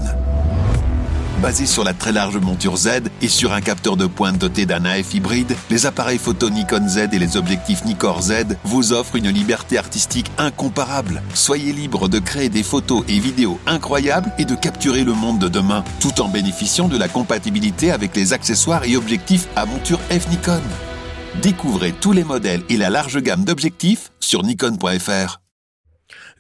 Basé 1.41 1.65
sur 1.65 1.85
la 1.85 1.95
très 1.95 2.13
large 2.13 2.37
monture 2.37 2.77
Z 2.77 2.89
et 3.23 3.29
sur 3.29 3.55
un 3.55 3.63
capteur 3.63 3.97
de 3.97 4.07
pointe 4.07 4.37
doté 4.37 4.67
d'un 4.67 4.85
AF 4.85 5.15
hybride, 5.15 5.57
les 5.71 5.87
appareils 5.87 6.19
photo 6.19 6.51
Nikon 6.51 6.87
Z 6.87 7.09
et 7.13 7.19
les 7.19 7.39
objectifs 7.39 7.83
Nikkor 7.87 8.21
Z 8.21 8.33
vous 8.63 8.93
offrent 8.93 9.17
une 9.17 9.31
liberté 9.31 9.79
artistique 9.79 10.31
incomparable. 10.37 11.23
Soyez 11.33 11.73
libre 11.73 12.09
de 12.09 12.19
créer 12.19 12.51
des 12.51 12.63
photos 12.63 13.05
et 13.09 13.19
vidéos 13.19 13.59
incroyables 13.67 14.31
et 14.37 14.45
de 14.45 14.55
capturer 14.55 15.03
le 15.03 15.15
monde 15.15 15.39
de 15.39 15.49
demain, 15.49 15.83
tout 15.99 16.21
en 16.21 16.29
bénéficiant 16.29 16.89
de 16.89 16.99
la 16.99 17.09
compatibilité 17.09 17.91
avec 17.91 18.15
les 18.15 18.35
accessoires 18.35 18.85
et 18.85 18.99
objectifs 18.99 19.49
à 19.57 19.65
monture 19.65 20.01
F 20.11 20.29
Nikon. 20.29 20.61
Découvrez 21.41 21.93
tous 21.93 22.13
les 22.13 22.25
modèles 22.25 22.65
et 22.69 22.77
la 22.77 22.91
large 22.91 23.19
gamme 23.23 23.45
d'objectifs 23.45 24.11
sur 24.21 24.43
nikon.fr. 24.43 25.41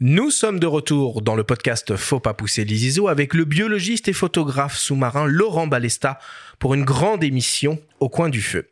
Nous 0.02 0.30
sommes 0.30 0.58
de 0.58 0.66
retour 0.66 1.20
dans 1.20 1.36
le 1.36 1.44
podcast 1.44 1.94
Faut 1.94 2.20
pas 2.20 2.32
pousser 2.32 2.64
les 2.64 2.86
ISO 2.86 3.08
avec 3.08 3.34
le 3.34 3.44
biologiste 3.44 4.08
et 4.08 4.14
photographe 4.14 4.78
sous-marin 4.78 5.26
Laurent 5.26 5.66
Balesta 5.66 6.18
pour 6.58 6.72
une 6.72 6.86
grande 6.86 7.22
émission 7.22 7.78
au 7.98 8.08
coin 8.08 8.30
du 8.30 8.40
feu. 8.40 8.66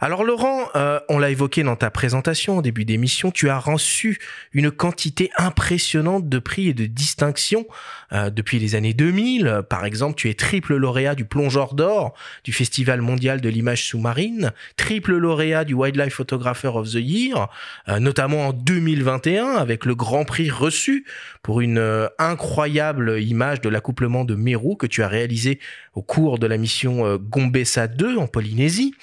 Alors 0.00 0.24
Laurent, 0.24 0.68
euh, 0.74 0.98
on 1.08 1.18
l'a 1.18 1.30
évoqué 1.30 1.62
dans 1.62 1.76
ta 1.76 1.88
présentation 1.90 2.58
au 2.58 2.62
début 2.62 2.84
d'émission, 2.84 3.30
tu 3.30 3.48
as 3.48 3.58
reçu 3.58 4.18
une 4.52 4.70
quantité 4.72 5.30
impressionnante 5.38 6.28
de 6.28 6.38
prix 6.40 6.68
et 6.68 6.74
de 6.74 6.86
distinctions 6.86 7.64
euh, 8.12 8.28
depuis 8.28 8.58
les 8.58 8.74
années 8.74 8.92
2000. 8.92 9.62
Par 9.70 9.84
exemple, 9.84 10.16
tu 10.16 10.28
es 10.28 10.34
triple 10.34 10.74
lauréat 10.74 11.14
du 11.14 11.24
plongeur 11.24 11.74
d'or 11.74 12.14
du 12.42 12.52
Festival 12.52 13.02
mondial 13.02 13.40
de 13.40 13.48
l'image 13.48 13.84
sous-marine, 13.84 14.52
triple 14.76 15.16
lauréat 15.16 15.64
du 15.64 15.74
Wildlife 15.74 16.14
Photographer 16.14 16.72
of 16.74 16.90
the 16.90 16.94
Year, 16.94 17.48
euh, 17.88 18.00
notamment 18.00 18.48
en 18.48 18.52
2021 18.52 19.54
avec 19.54 19.84
le 19.84 19.94
grand 19.94 20.24
prix 20.24 20.50
reçu 20.50 21.06
pour 21.42 21.60
une 21.60 22.08
incroyable 22.18 23.20
image 23.22 23.60
de 23.60 23.68
l'accouplement 23.68 24.24
de 24.24 24.34
Meru 24.34 24.76
que 24.76 24.86
tu 24.86 25.02
as 25.02 25.08
réalisé 25.08 25.60
au 25.94 26.02
cours 26.02 26.38
de 26.38 26.46
la 26.46 26.56
mission 26.56 27.16
Gombessa 27.16 27.86
2 27.86 28.16
en 28.16 28.26
Polynésie. 28.26 28.94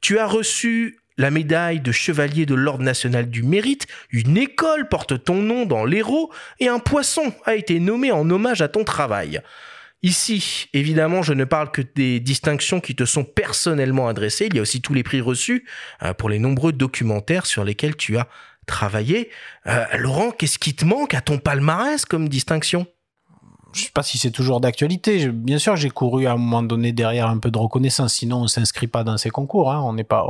Tu 0.00 0.18
as 0.18 0.26
reçu 0.26 1.00
la 1.20 1.30
médaille 1.30 1.80
de 1.80 1.92
chevalier 1.92 2.46
de 2.46 2.54
l'Ordre 2.54 2.82
national 2.82 3.28
du 3.28 3.42
mérite, 3.42 3.86
une 4.10 4.38
école 4.38 4.88
porte 4.88 5.22
ton 5.22 5.34
nom 5.34 5.66
dans 5.66 5.84
l'Hérault 5.84 6.32
et 6.60 6.68
un 6.68 6.78
poisson 6.78 7.34
a 7.44 7.54
été 7.54 7.78
nommé 7.78 8.10
en 8.10 8.28
hommage 8.30 8.62
à 8.62 8.68
ton 8.68 8.84
travail. 8.84 9.42
Ici, 10.02 10.68
évidemment, 10.72 11.22
je 11.22 11.34
ne 11.34 11.44
parle 11.44 11.70
que 11.70 11.82
des 11.82 12.20
distinctions 12.20 12.80
qui 12.80 12.96
te 12.96 13.04
sont 13.04 13.24
personnellement 13.24 14.08
adressées. 14.08 14.46
Il 14.46 14.56
y 14.56 14.58
a 14.58 14.62
aussi 14.62 14.80
tous 14.80 14.94
les 14.94 15.02
prix 15.02 15.20
reçus 15.20 15.66
euh, 16.02 16.14
pour 16.14 16.30
les 16.30 16.38
nombreux 16.38 16.72
documentaires 16.72 17.44
sur 17.44 17.64
lesquels 17.64 17.96
tu 17.96 18.16
as 18.16 18.26
travaillé. 18.66 19.28
Euh, 19.66 19.84
Laurent, 19.98 20.30
qu'est-ce 20.30 20.58
qui 20.58 20.74
te 20.74 20.86
manque 20.86 21.12
à 21.12 21.20
ton 21.20 21.36
palmarès 21.36 22.06
comme 22.06 22.30
distinction? 22.30 22.86
Je 23.72 23.84
sais 23.84 23.90
pas 23.92 24.02
si 24.02 24.18
c'est 24.18 24.30
toujours 24.30 24.60
d'actualité. 24.60 25.28
Bien 25.28 25.58
sûr, 25.58 25.76
j'ai 25.76 25.90
couru 25.90 26.26
à 26.26 26.32
un 26.32 26.36
moment 26.36 26.62
donné 26.62 26.92
derrière 26.92 27.28
un 27.28 27.38
peu 27.38 27.50
de 27.50 27.58
reconnaissance. 27.58 28.14
Sinon, 28.14 28.42
on 28.42 28.46
s'inscrit 28.48 28.86
pas 28.86 29.04
dans 29.04 29.16
ces 29.16 29.30
concours. 29.30 29.72
Hein. 29.72 29.80
On 29.82 29.92
n'est 29.92 30.04
pas, 30.04 30.26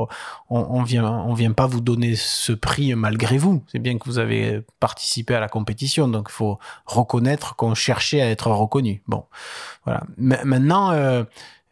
on, 0.48 0.82
vient, 0.82 1.04
on 1.04 1.34
vient 1.34 1.52
pas 1.52 1.66
vous 1.66 1.80
donner 1.80 2.16
ce 2.16 2.52
prix 2.52 2.94
malgré 2.94 3.38
vous. 3.38 3.62
C'est 3.70 3.78
bien 3.78 3.98
que 3.98 4.04
vous 4.04 4.18
avez 4.18 4.62
participé 4.78 5.34
à 5.34 5.40
la 5.40 5.48
compétition, 5.48 6.08
donc 6.08 6.28
il 6.30 6.32
faut 6.32 6.58
reconnaître 6.86 7.56
qu'on 7.56 7.74
cherchait 7.74 8.20
à 8.20 8.28
être 8.28 8.48
reconnu. 8.48 9.02
Bon, 9.06 9.24
voilà. 9.84 10.02
maintenant, 10.18 10.90
euh, 10.92 11.24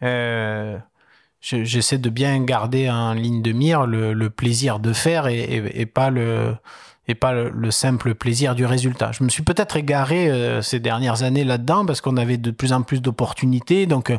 euh, 0.03 0.79
j'essaie 1.41 1.99
de 1.99 2.11
bien 2.11 2.43
garder 2.45 2.89
en 2.91 3.13
ligne 3.13 3.43
de 3.43 3.53
mire 3.53 3.87
le, 3.87 4.31
plaisir 4.31 4.79
de 4.79 4.93
faire 4.93 5.27
et 5.27 5.87
pas 5.87 6.11
le 6.11 6.57
et 7.09 7.15
pas 7.15 7.33
le, 7.33 7.71
simple 7.71 8.15
plaisir 8.15 8.55
du 8.55 8.67
résultat. 8.67 9.13
Je 9.13 9.25
me 9.25 9.31
suis 9.31 9.43
peut-être 9.43 9.77
égaré 9.77 10.29
euh, 10.29 10.61
ces 10.63 10.79
dernières 10.79 11.23
années 11.23 11.45
là-dedans 11.45 11.87
parce 11.87 12.03
qu'on 12.03 12.19
avait 12.19 12.37
de 12.37 12.51
plus 12.51 12.73
en 12.73 12.83
plus 12.83 13.01
d'opportunités, 13.01 13.87
donc 13.87 14.11
euh, 14.11 14.19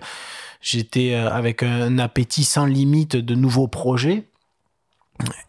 j'étais 0.60 1.14
euh, 1.14 1.32
avec 1.32 1.62
un 1.62 2.00
appétit 2.00 2.44
sans 2.44 2.66
limite 2.66 3.16
de 3.16 3.36
nouveaux 3.36 3.68
projets 3.68 4.26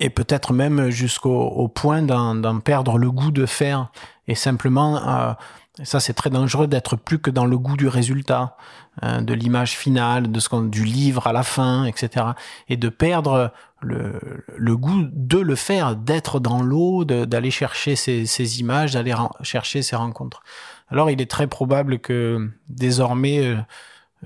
et 0.01 0.11
peut-être 0.11 0.53
même 0.53 0.91
jusqu'au 0.91 1.69
point 1.69 2.03
d'en 2.03 2.61
perdre 2.61 2.99
le 2.99 3.11
goût 3.11 3.31
de 3.31 3.47
faire. 3.47 3.93
Et 4.27 4.35
simplement 4.35 5.37
ça 5.85 6.01
c'est 6.01 6.13
très 6.13 6.29
dangereux 6.29 6.67
d'être 6.67 6.97
plus 6.97 7.21
que 7.21 7.31
dans 7.31 7.47
le 7.47 7.57
goût 7.57 7.77
du 7.77 7.87
résultat 7.87 8.57
de 9.01 9.33
l'image 9.33 9.77
finale 9.77 10.33
de 10.33 10.41
ce 10.41 10.49
qu'on 10.49 10.63
du 10.63 10.85
livre 10.85 11.29
à 11.29 11.33
la 11.33 11.45
fin 11.45 11.85
etc 11.85 12.27
et 12.69 12.77
de 12.77 12.89
perdre 12.89 13.53
le, 13.83 14.77
goût 14.77 15.05
de 15.11 15.39
le 15.39 15.55
faire, 15.55 15.97
d'être 15.97 16.41
dans 16.41 16.63
l'eau, 16.63 17.05
d'aller 17.05 17.51
chercher 17.51 17.97
ces, 17.97 18.61
images, 18.61 18.93
d'aller 18.93 19.15
chercher 19.43 19.83
ces 19.83 19.97
rencontres. 19.97 20.43
Alors 20.91 21.11
il 21.11 21.21
est 21.21 21.31
très 21.31 21.47
probable 21.47 21.99
que 21.99 22.51
désormais 22.69 23.45
euh, 23.45 23.57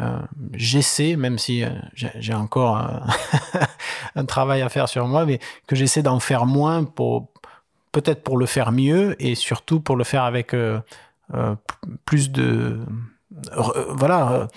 euh 0.00 0.18
j'essaie, 0.54 1.16
même 1.16 1.38
si 1.38 1.62
euh, 1.62 1.68
j'ai 1.94 2.34
encore 2.34 2.78
un, 4.14 4.24
travail 4.24 4.62
à 4.62 4.68
faire 4.68 4.88
sur 4.88 5.06
moi, 5.06 5.26
mais 5.26 5.40
que 5.66 5.76
j'essaie 5.76 6.02
d'en 6.02 6.20
faire 6.20 6.46
moins 6.46 6.84
pour 6.84 7.28
peut-être 7.92 8.24
pour 8.24 8.38
le 8.38 8.46
faire 8.46 8.72
mieux 8.72 9.14
et 9.22 9.34
surtout 9.34 9.80
pour 9.80 9.96
le 9.96 10.04
faire 10.04 10.24
avec 10.24 10.54
plus 12.04 12.30
de 12.32 12.80
voilà 13.90 14.48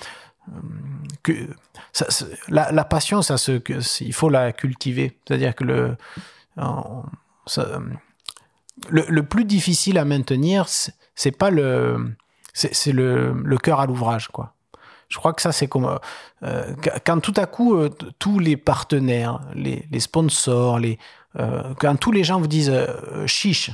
la, 2.50 2.84
passion, 2.86 3.22
ça 3.22 3.38
se, 3.38 3.62
il 4.02 4.14
faut 4.14 4.30
la 4.30 4.52
cultiver. 4.52 5.18
C'est-à-dire 5.28 5.56
que 5.56 5.64
le, 5.64 5.98
le, 8.90 9.24
plus 9.24 9.46
difficile 9.46 9.98
à 9.98 10.06
maintenir, 10.06 10.68
c'est 11.16 11.32
pas 11.32 11.50
le, 11.50 12.16
c'est 12.54 12.92
le, 12.92 13.58
cœur 13.62 13.80
à 13.80 13.86
l'ouvrage, 13.86 14.30
quoi. 14.30 14.54
Je 15.10 15.18
crois 15.18 15.32
que 15.32 15.42
ça, 15.42 15.54
c'est 15.54 15.68
comme 15.68 16.00
euh, 16.44 16.76
quand 17.06 17.22
tout 17.22 17.34
à 17.38 17.46
coup 17.46 17.76
euh, 17.76 17.90
tous 18.20 18.40
les 18.40 18.58
partenaires, 18.58 19.40
les, 19.56 19.88
sponsors, 20.00 20.80
les 20.80 21.00
euh, 21.40 21.74
quand 21.80 21.96
tous 21.96 22.12
les 22.12 22.26
gens 22.26 22.42
vous 22.42 22.48
disent 22.48 22.74
chiche, 23.26 23.72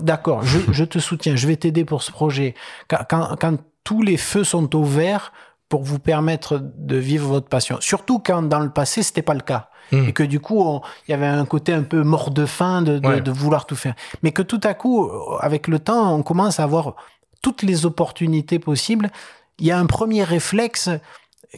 d'accord, 0.00 0.44
je, 0.44 0.84
te 0.84 1.00
soutiens, 1.00 1.34
je 1.34 1.48
vais 1.48 1.56
t'aider 1.56 1.84
pour 1.84 2.04
ce 2.04 2.12
projet. 2.12 2.54
Quand, 2.88 3.36
quand 3.40 3.58
tous 3.82 4.02
les 4.02 4.16
feux 4.16 4.44
sont 4.44 4.76
au 4.76 4.84
vert 4.84 5.32
pour 5.68 5.82
vous 5.82 5.98
permettre 5.98 6.60
de 6.62 6.96
vivre 6.96 7.28
votre 7.28 7.48
passion. 7.48 7.78
Surtout 7.80 8.18
quand 8.18 8.42
dans 8.42 8.60
le 8.60 8.70
passé, 8.70 9.02
c'était 9.02 9.22
pas 9.22 9.34
le 9.34 9.40
cas. 9.40 9.68
Hmm. 9.92 10.08
Et 10.08 10.12
que 10.12 10.22
du 10.22 10.40
coup, 10.40 10.80
il 11.06 11.10
y 11.12 11.14
avait 11.14 11.26
un 11.26 11.44
côté 11.44 11.72
un 11.72 11.82
peu 11.82 12.02
mort 12.02 12.30
de 12.30 12.44
faim 12.44 12.82
de, 12.82 12.98
de, 12.98 13.30
vouloir 13.30 13.66
tout 13.66 13.76
faire. 13.76 13.94
Mais 14.22 14.32
que 14.32 14.42
tout 14.42 14.60
à 14.64 14.74
coup, 14.74 15.08
avec 15.40 15.68
le 15.68 15.78
temps, 15.78 16.14
on 16.14 16.22
commence 16.22 16.58
à 16.58 16.64
avoir 16.64 16.96
toutes 17.40 17.62
les 17.62 17.86
opportunités 17.86 18.58
possibles. 18.58 19.10
Il 19.58 19.66
y 19.66 19.70
a 19.70 19.78
un 19.78 19.86
premier 19.86 20.24
réflexe 20.24 20.90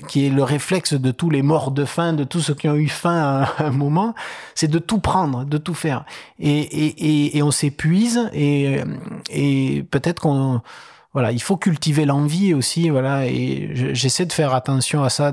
qui 0.07 0.27
est 0.27 0.31
le 0.31 0.43
réflexe 0.43 0.93
de 0.93 1.11
tous 1.11 1.31
les 1.31 1.43
morts 1.43 1.71
de 1.71 1.85
faim, 1.85 2.13
de 2.13 2.25
tous 2.25 2.41
ceux 2.41 2.55
qui 2.55 2.69
ont 2.69 2.77
eu 2.77 2.89
faim 2.89 3.47
à 3.59 3.65
un 3.65 3.71
moment, 3.71 4.15
c'est 4.55 4.69
de 4.69 4.79
tout 4.79 4.99
prendre, 4.99 5.45
de 5.45 5.59
tout 5.59 5.75
faire. 5.75 6.05
Et, 6.39 6.61
et, 6.61 6.87
et, 6.87 7.39
et 7.39 7.43
on 7.43 7.51
s'épuise 7.51 8.29
et, 8.33 8.83
et 9.31 9.83
peut-être 9.91 10.21
qu'on 10.23 10.61
voilà, 11.19 11.33
il 11.33 11.43
faut 11.43 11.57
cultiver 11.57 12.05
l'envie 12.05 12.55
aussi, 12.55 12.91
voilà, 12.91 13.27
et 13.27 13.71
j'essaie 13.93 14.25
de 14.25 14.33
faire 14.33 14.55
attention 14.55 15.03
à 15.03 15.11
ça 15.11 15.33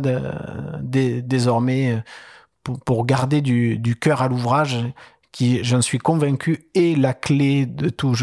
désormais 0.81 2.01
pour, 2.63 2.79
pour, 2.79 3.05
garder 3.05 3.41
du, 3.41 3.77
du 3.77 3.95
cœur 3.95 4.23
à 4.23 4.27
l'ouvrage, 4.27 4.83
qui, 5.31 5.63
j'en 5.63 5.83
suis 5.83 5.99
convaincu, 5.99 6.65
est 6.73 6.97
la 6.97 7.13
clé 7.13 7.67
de 7.67 7.89
tout. 7.89 8.15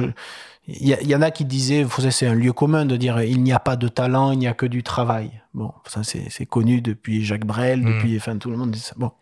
il 0.66 0.88
y, 0.88 1.08
y, 1.08 1.14
en 1.14 1.22
a 1.22 1.30
qui 1.30 1.44
disaient, 1.44 1.86
c'est 2.10 2.26
un 2.26 2.34
lieu 2.34 2.52
commun 2.52 2.84
de 2.84 2.96
dire 2.96 3.22
il 3.22 3.40
n'y 3.44 3.52
a 3.52 3.60
pas 3.60 3.76
de 3.76 3.86
talent, 3.86 4.32
il 4.32 4.40
n'y 4.40 4.48
a 4.48 4.54
que 4.54 4.66
du 4.66 4.82
travail. 4.82 5.30
Bon, 5.54 5.72
ça 5.86 6.02
c'est 6.02 6.46
connu 6.46 6.80
depuis 6.80 7.24
Jacques 7.24 7.46
Brel, 7.46 7.82
mmh. 7.82 7.84
depuis, 7.84 8.16
enfin 8.16 8.38
tout 8.38 8.50
le 8.50 8.56
monde 8.56 8.72
dit 8.72 8.80
ça. 8.80 8.96
Bon, 8.96 9.12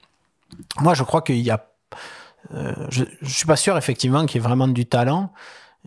moi 0.80 0.94
je 0.94 1.02
crois 1.02 1.20
qu'il 1.20 1.40
y 1.40 1.50
a, 1.50 1.66
euh, 2.54 2.72
je, 2.88 3.04
je 3.20 3.28
suis 3.28 3.46
pas 3.46 3.56
sûr 3.56 3.76
effectivement 3.76 4.24
qu'il 4.24 4.40
y 4.40 4.42
ait 4.42 4.48
vraiment 4.48 4.68
du 4.68 4.86
talent. 4.86 5.30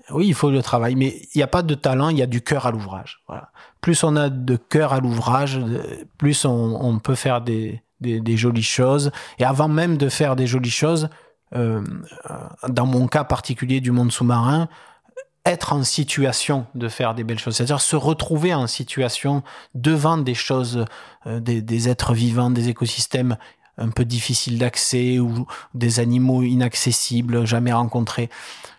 Oui, 0.10 0.28
il 0.28 0.34
faut 0.34 0.52
le 0.52 0.62
travail, 0.62 0.96
mais 0.96 1.22
il 1.34 1.38
n'y 1.38 1.44
a 1.44 1.48
pas 1.48 1.62
de 1.62 1.76
talent, 1.76 2.10
il 2.10 2.18
y 2.18 2.22
a 2.22 2.28
du 2.28 2.42
cœur 2.42 2.66
à 2.66 2.72
l'ouvrage. 2.72 3.22
Voilà. 3.28 3.52
Plus 3.82 4.04
on 4.04 4.16
a 4.16 4.30
de 4.30 4.56
cœur 4.56 4.94
à 4.94 5.00
l'ouvrage, 5.00 5.60
plus 6.18 6.46
on, 6.46 7.00
peut 7.00 7.16
faire 7.16 7.42
des, 7.42 7.82
jolies 8.36 8.64
choses. 8.64 9.12
Et 9.40 9.46
avant 9.46 9.70
même 9.70 9.98
de 9.98 10.10
faire 10.10 10.36
des 10.36 10.48
jolies 10.48 10.70
choses, 10.70 11.10
euh, 11.56 11.82
dans 12.68 12.86
mon 12.86 13.08
cas 13.08 13.24
particulier 13.24 13.80
du 13.80 13.92
monde 13.92 14.12
sous-marin, 14.12 14.68
être 15.46 15.74
en 15.74 15.84
situation 15.84 16.66
de 16.74 16.88
faire 16.88 17.16
des 17.16 17.24
belles 17.24 17.40
choses, 17.40 17.56
c'est-à-dire 17.56 17.82
se 17.82 17.96
retrouver 17.96 18.54
en 18.54 18.68
situation 18.68 19.44
devant 19.76 20.18
des 20.18 20.36
choses, 20.36 20.86
euh, 21.28 21.40
des, 21.40 21.90
êtres 21.90 22.14
vivants, 22.14 22.50
des 22.50 22.70
écosystèmes 22.70 23.38
un 23.78 23.90
peu 23.90 24.06
difficiles 24.06 24.60
d'accès 24.60 25.20
ou 25.20 25.48
des 25.74 26.00
animaux 26.00 26.44
inaccessibles, 26.44 27.46
jamais 27.46 27.74
rencontrés 27.74 28.30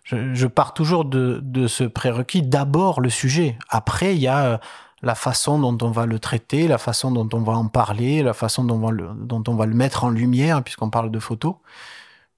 je, 0.04 0.46
pars 0.46 0.74
toujours 0.74 1.04
de, 1.04 1.40
de 1.42 1.66
ce 1.66 1.84
prérequis. 1.84 2.42
D'abord 2.42 3.00
le 3.00 3.10
sujet. 3.10 3.58
Après, 3.68 4.14
il 4.14 4.20
y 4.20 4.28
a 4.28 4.44
euh, 4.44 4.58
la 5.02 5.14
façon 5.14 5.58
dont 5.58 5.76
on 5.86 5.90
va 5.90 6.06
le 6.06 6.18
traiter, 6.18 6.68
la 6.68 6.78
façon 6.78 7.10
dont 7.10 7.28
on 7.32 7.42
va 7.42 7.54
en 7.54 7.68
parler, 7.68 8.22
la 8.22 8.34
façon 8.34 8.64
dont 8.64 8.76
on 8.76 8.86
va 8.86 8.90
le, 8.90 9.08
dont 9.16 9.42
on 9.48 9.54
va 9.54 9.66
le 9.66 9.74
mettre 9.74 10.04
en 10.04 10.10
lumière, 10.10 10.62
puisqu'on 10.62 10.90
parle 10.90 11.10
de 11.10 11.18
photos. 11.18 11.54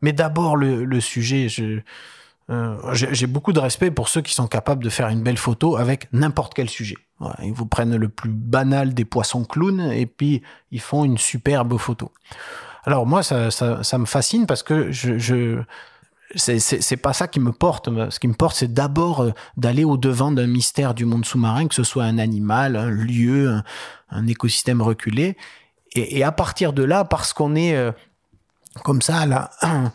Mais 0.01 0.13
d'abord 0.13 0.57
le, 0.57 0.85
le, 0.85 1.01
sujet. 1.01 1.49
Je, 1.49 1.81
euh, 2.51 2.77
j'ai 2.93 3.27
beaucoup 3.27 3.53
de 3.53 3.59
respect 3.59 3.91
pour 3.91 4.09
ceux 4.09 4.21
qui 4.21 4.33
sont 4.33 4.47
capables 4.47 4.85
de 4.85 4.91
faire 4.91 5.09
une 5.09 5.23
belle 5.23 5.39
photo 5.39 5.77
avec 5.77 6.09
n'importe 6.13 6.55
quel 6.55 6.71
sujet. 6.71 6.97
Ils 7.43 7.53
vous 7.53 7.67
prennent 7.67 7.97
le 7.97 8.09
plus 8.09 8.31
banal 8.31 8.93
des 8.93 9.05
poissons 9.05 9.45
clowns 9.45 9.81
et 9.81 10.07
puis 10.07 10.43
ils 10.71 10.81
font 10.81 11.05
une 11.05 11.17
superbe 11.17 11.79
photo. 11.79 12.13
Alors 12.85 13.07
moi, 13.07 13.23
ça, 13.23 13.51
ça, 13.51 13.99
me 13.99 14.05
fascine 14.07 14.47
parce 14.47 14.63
que 14.63 14.93
je, 14.93 15.19
je 15.19 15.63
c'est 16.35 16.97
pas 16.97 17.13
ça 17.13 17.29
qui 17.29 17.41
me 17.41 17.53
porte. 17.53 17.89
Ce 18.11 18.19
qui 18.19 18.29
me 18.29 18.35
porte, 18.35 18.57
c'est 18.57 18.73
d'abord 18.73 19.21
euh, 19.21 19.31
d'aller 19.57 19.85
au 19.85 19.97
devant 19.97 20.33
d'un 20.33 20.47
mystère 20.47 20.95
du 20.95 21.05
monde 21.05 21.25
sous-marin, 21.25 21.69
que 21.69 21.75
ce 21.75 21.85
soit 21.85 22.05
un 22.05 22.19
animal, 22.19 22.77
un 22.77 22.91
lieu, 22.91 23.61
un, 24.11 24.27
écosystème 24.27 24.83
reculé. 24.83 25.37
Et, 25.95 26.25
à 26.25 26.33
partir 26.33 26.73
de 26.73 26.83
là, 26.83 27.05
parce 27.05 27.33
qu'on 27.33 27.55
est 27.55 27.75
euh, 27.75 27.93
comme 28.85 29.03
ça, 29.03 29.25
là, 29.25 29.51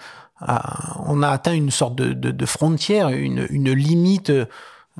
on 1.05 1.21
a 1.21 1.29
atteint 1.29 1.53
une 1.53 1.69
sorte 1.69 1.95
de, 1.95 2.13
de, 2.13 2.45
frontière, 2.45 3.09
une, 3.09 3.45
une, 3.49 3.71
limite 3.71 4.31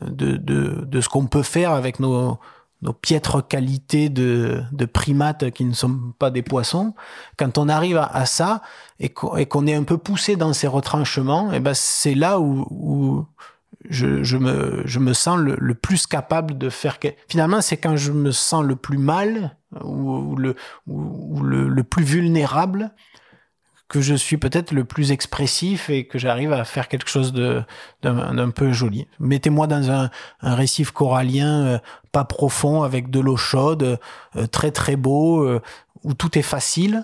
de, 0.02 0.38
de, 0.38 0.86
de 0.86 1.02
ce 1.02 1.10
qu'on 1.10 1.28
peut 1.28 1.44
faire 1.44 1.72
avec 1.72 2.00
nos, 2.00 2.40
nos 2.82 2.94
piètres 2.94 3.46
qualités 3.46 4.10
de, 4.10 4.64
de, 4.72 4.86
primates 4.86 5.52
qui 5.52 5.66
ne 5.66 5.74
sont 5.74 6.14
pas 6.18 6.32
des 6.32 6.42
poissons, 6.42 6.94
quand 7.38 7.58
on 7.58 7.70
arrive 7.70 7.98
à, 7.98 8.26
ça 8.26 8.62
et 9.00 9.10
qu'on 9.10 9.68
est 9.68 9.76
un 9.76 9.84
peu 9.84 9.98
poussé 9.98 10.36
dans 10.36 10.54
ces 10.54 10.68
retranchements, 10.68 11.52
et 11.52 11.58
eh 11.58 11.60
ben 11.60 11.74
c'est 11.74 12.16
là 12.16 12.40
où, 12.40 12.66
où 12.70 13.26
je, 13.90 14.24
je, 14.24 14.38
me, 14.38 14.82
je 14.86 15.00
me 15.00 15.14
sens 15.14 15.40
le, 15.40 15.74
plus 15.76 16.08
capable 16.08 16.58
de 16.58 16.70
faire. 16.70 16.98
Finalement, 17.28 17.62
c'est 17.62 17.78
quand 17.78 17.96
je 17.98 18.12
me 18.12 18.32
sens 18.32 18.64
le 18.64 18.76
plus 18.76 18.98
mal 18.98 19.58
ou, 19.84 20.36
le, 20.36 20.56
ou, 20.88 21.42
le, 21.42 21.68
le 21.68 21.84
plus 21.84 22.04
vulnérable 22.04 22.92
que 23.92 24.00
je 24.00 24.16
suis 24.16 24.38
peut-être 24.38 24.72
le 24.72 24.86
plus 24.86 25.12
expressif 25.12 25.90
et 25.90 26.06
que 26.06 26.18
j'arrive 26.18 26.54
à 26.54 26.64
faire 26.64 26.88
quelque 26.88 27.10
chose 27.10 27.34
de 27.34 27.62
d'un 28.02 28.50
peu 28.50 28.72
joli. 28.72 29.06
Mettez-moi 29.20 29.68
dans 29.68 29.92
un, 29.92 30.10
récif 30.42 30.92
corallien 30.92 31.66
euh, 31.66 31.78
pas 32.14 32.24
profond 32.24 32.84
avec 32.84 33.10
de 33.10 33.20
l'eau 33.20 33.36
chaude, 33.36 34.00
euh, 34.38 34.48
très 34.48 34.72
très 34.72 34.96
beau, 34.96 35.44
euh, 35.44 35.62
où 36.06 36.14
tout 36.14 36.38
est 36.38 36.42
facile 36.42 37.04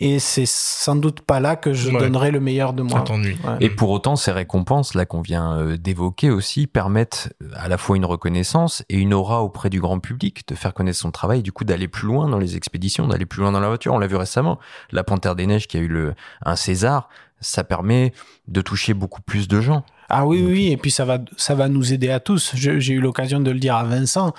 et 0.00 0.18
c'est 0.18 0.46
sans 0.46 0.96
doute 0.96 1.20
pas 1.20 1.38
là 1.38 1.54
que 1.54 1.74
je 1.74 1.90
donnerai 1.90 2.30
le 2.30 2.40
meilleur 2.40 2.72
de 2.72 2.82
moi. 2.82 3.04
Et 3.60 3.68
pour 3.68 3.90
autant, 3.90 4.16
ces 4.16 4.32
récompenses 4.32 4.94
là 4.94 5.04
qu'on 5.04 5.20
vient 5.20 5.58
euh, 5.58 5.76
d'évoquer 5.76 6.30
aussi 6.30 6.66
permettent 6.66 7.34
euh, 7.42 7.50
à 7.54 7.68
la 7.68 7.76
fois 7.76 7.96
une 7.96 8.06
reconnaissance 8.06 8.82
et 8.88 8.96
une 8.96 9.12
aura 9.12 9.42
auprès 9.42 9.68
du 9.68 9.80
grand 9.80 10.00
public, 10.00 10.48
de 10.48 10.54
faire 10.54 10.72
connaître 10.72 10.98
son 10.98 11.10
travail, 11.10 11.42
du 11.42 11.52
coup 11.52 11.64
d'aller 11.64 11.88
plus 11.88 12.06
loin 12.06 12.28
dans 12.28 12.38
les 12.38 12.56
expéditions, 12.56 13.06
d'aller 13.06 13.26
plus 13.26 13.42
loin 13.42 13.52
dans 13.52 13.60
la 13.60 13.68
voiture. 13.68 13.92
On 13.92 13.98
l'a 13.98 14.06
vu 14.06 14.16
récemment, 14.16 14.58
la 14.92 15.04
Panthère 15.04 15.36
des 15.36 15.46
Neiges 15.46 15.68
qui 15.68 15.76
a 15.76 15.80
eu 15.80 15.88
le 15.88 16.14
un 16.44 16.56
César, 16.56 17.08
ça 17.40 17.64
permet 17.64 18.12
de 18.48 18.60
toucher 18.60 18.94
beaucoup 18.94 19.20
plus 19.20 19.46
de 19.46 19.60
gens. 19.60 19.84
Ah 20.08 20.26
oui, 20.26 20.42
oui, 20.46 20.68
et 20.72 20.76
puis 20.76 20.90
ça 20.90 21.04
va, 21.04 21.18
ça 21.36 21.54
va 21.54 21.68
nous 21.68 21.92
aider 21.92 22.10
à 22.10 22.20
tous. 22.20 22.52
J'ai 22.54 22.92
eu 22.92 23.00
l'occasion 23.00 23.40
de 23.40 23.50
le 23.50 23.58
dire 23.58 23.76
à 23.76 23.84
Vincent 23.84 24.32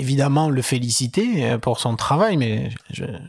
évidemment 0.00 0.48
le 0.48 0.62
féliciter 0.62 1.44
euh, 1.44 1.58
pour 1.58 1.78
son 1.78 1.96
travail, 1.96 2.36
mais 2.36 2.70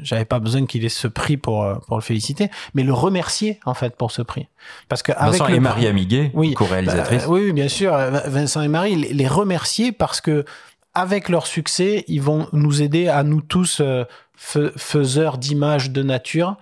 j'avais 0.01 0.25
pas 0.25 0.39
besoin 0.39 0.65
qu'il 0.65 0.83
ait 0.85 0.89
ce 0.89 1.07
prix 1.07 1.37
pour 1.37 1.63
euh, 1.63 1.75
pour 1.87 1.97
le 1.97 2.01
féliciter, 2.01 2.49
mais 2.73 2.83
le 2.83 2.93
remercier 2.93 3.59
en 3.65 3.73
fait 3.73 3.95
pour 3.95 4.11
ce 4.11 4.21
prix. 4.21 4.47
Parce 4.89 5.03
que 5.03 5.11
avec 5.11 5.39
Vincent 5.39 5.53
et 5.53 5.59
Marie 5.59 5.87
Amiguet, 5.87 6.31
oui, 6.33 6.53
co-réalisatrice. 6.53 7.23
Bah, 7.23 7.29
oui, 7.29 7.51
bien 7.53 7.67
sûr, 7.67 7.95
Vincent 8.25 8.61
et 8.61 8.67
Marie, 8.67 8.95
les 8.95 9.27
remercier 9.27 9.91
parce 9.91 10.21
que 10.21 10.45
avec 10.93 11.29
leur 11.29 11.47
succès, 11.47 12.03
ils 12.07 12.21
vont 12.21 12.47
nous 12.51 12.81
aider 12.81 13.07
à 13.07 13.23
nous 13.23 13.41
tous 13.41 13.81
euh, 13.81 14.05
faiseurs 14.35 15.37
d'images 15.37 15.91
de 15.91 16.03
nature. 16.03 16.57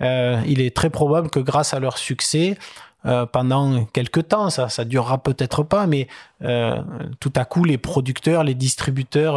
Euh, 0.00 0.40
il 0.46 0.60
est 0.60 0.74
très 0.74 0.90
probable 0.90 1.30
que 1.30 1.40
grâce 1.40 1.74
à 1.74 1.80
leur 1.80 1.98
succès, 1.98 2.56
euh, 3.06 3.26
pendant 3.26 3.84
quelques 3.84 4.28
temps. 4.28 4.48
Ça, 4.48 4.70
ça 4.70 4.86
durera 4.86 5.18
peut-être 5.18 5.62
pas, 5.62 5.86
mais 5.86 6.08
euh, 6.42 6.80
tout 7.20 7.32
à 7.36 7.44
coup, 7.44 7.62
les 7.64 7.76
producteurs, 7.76 8.44
les 8.44 8.54
distributeurs 8.54 9.36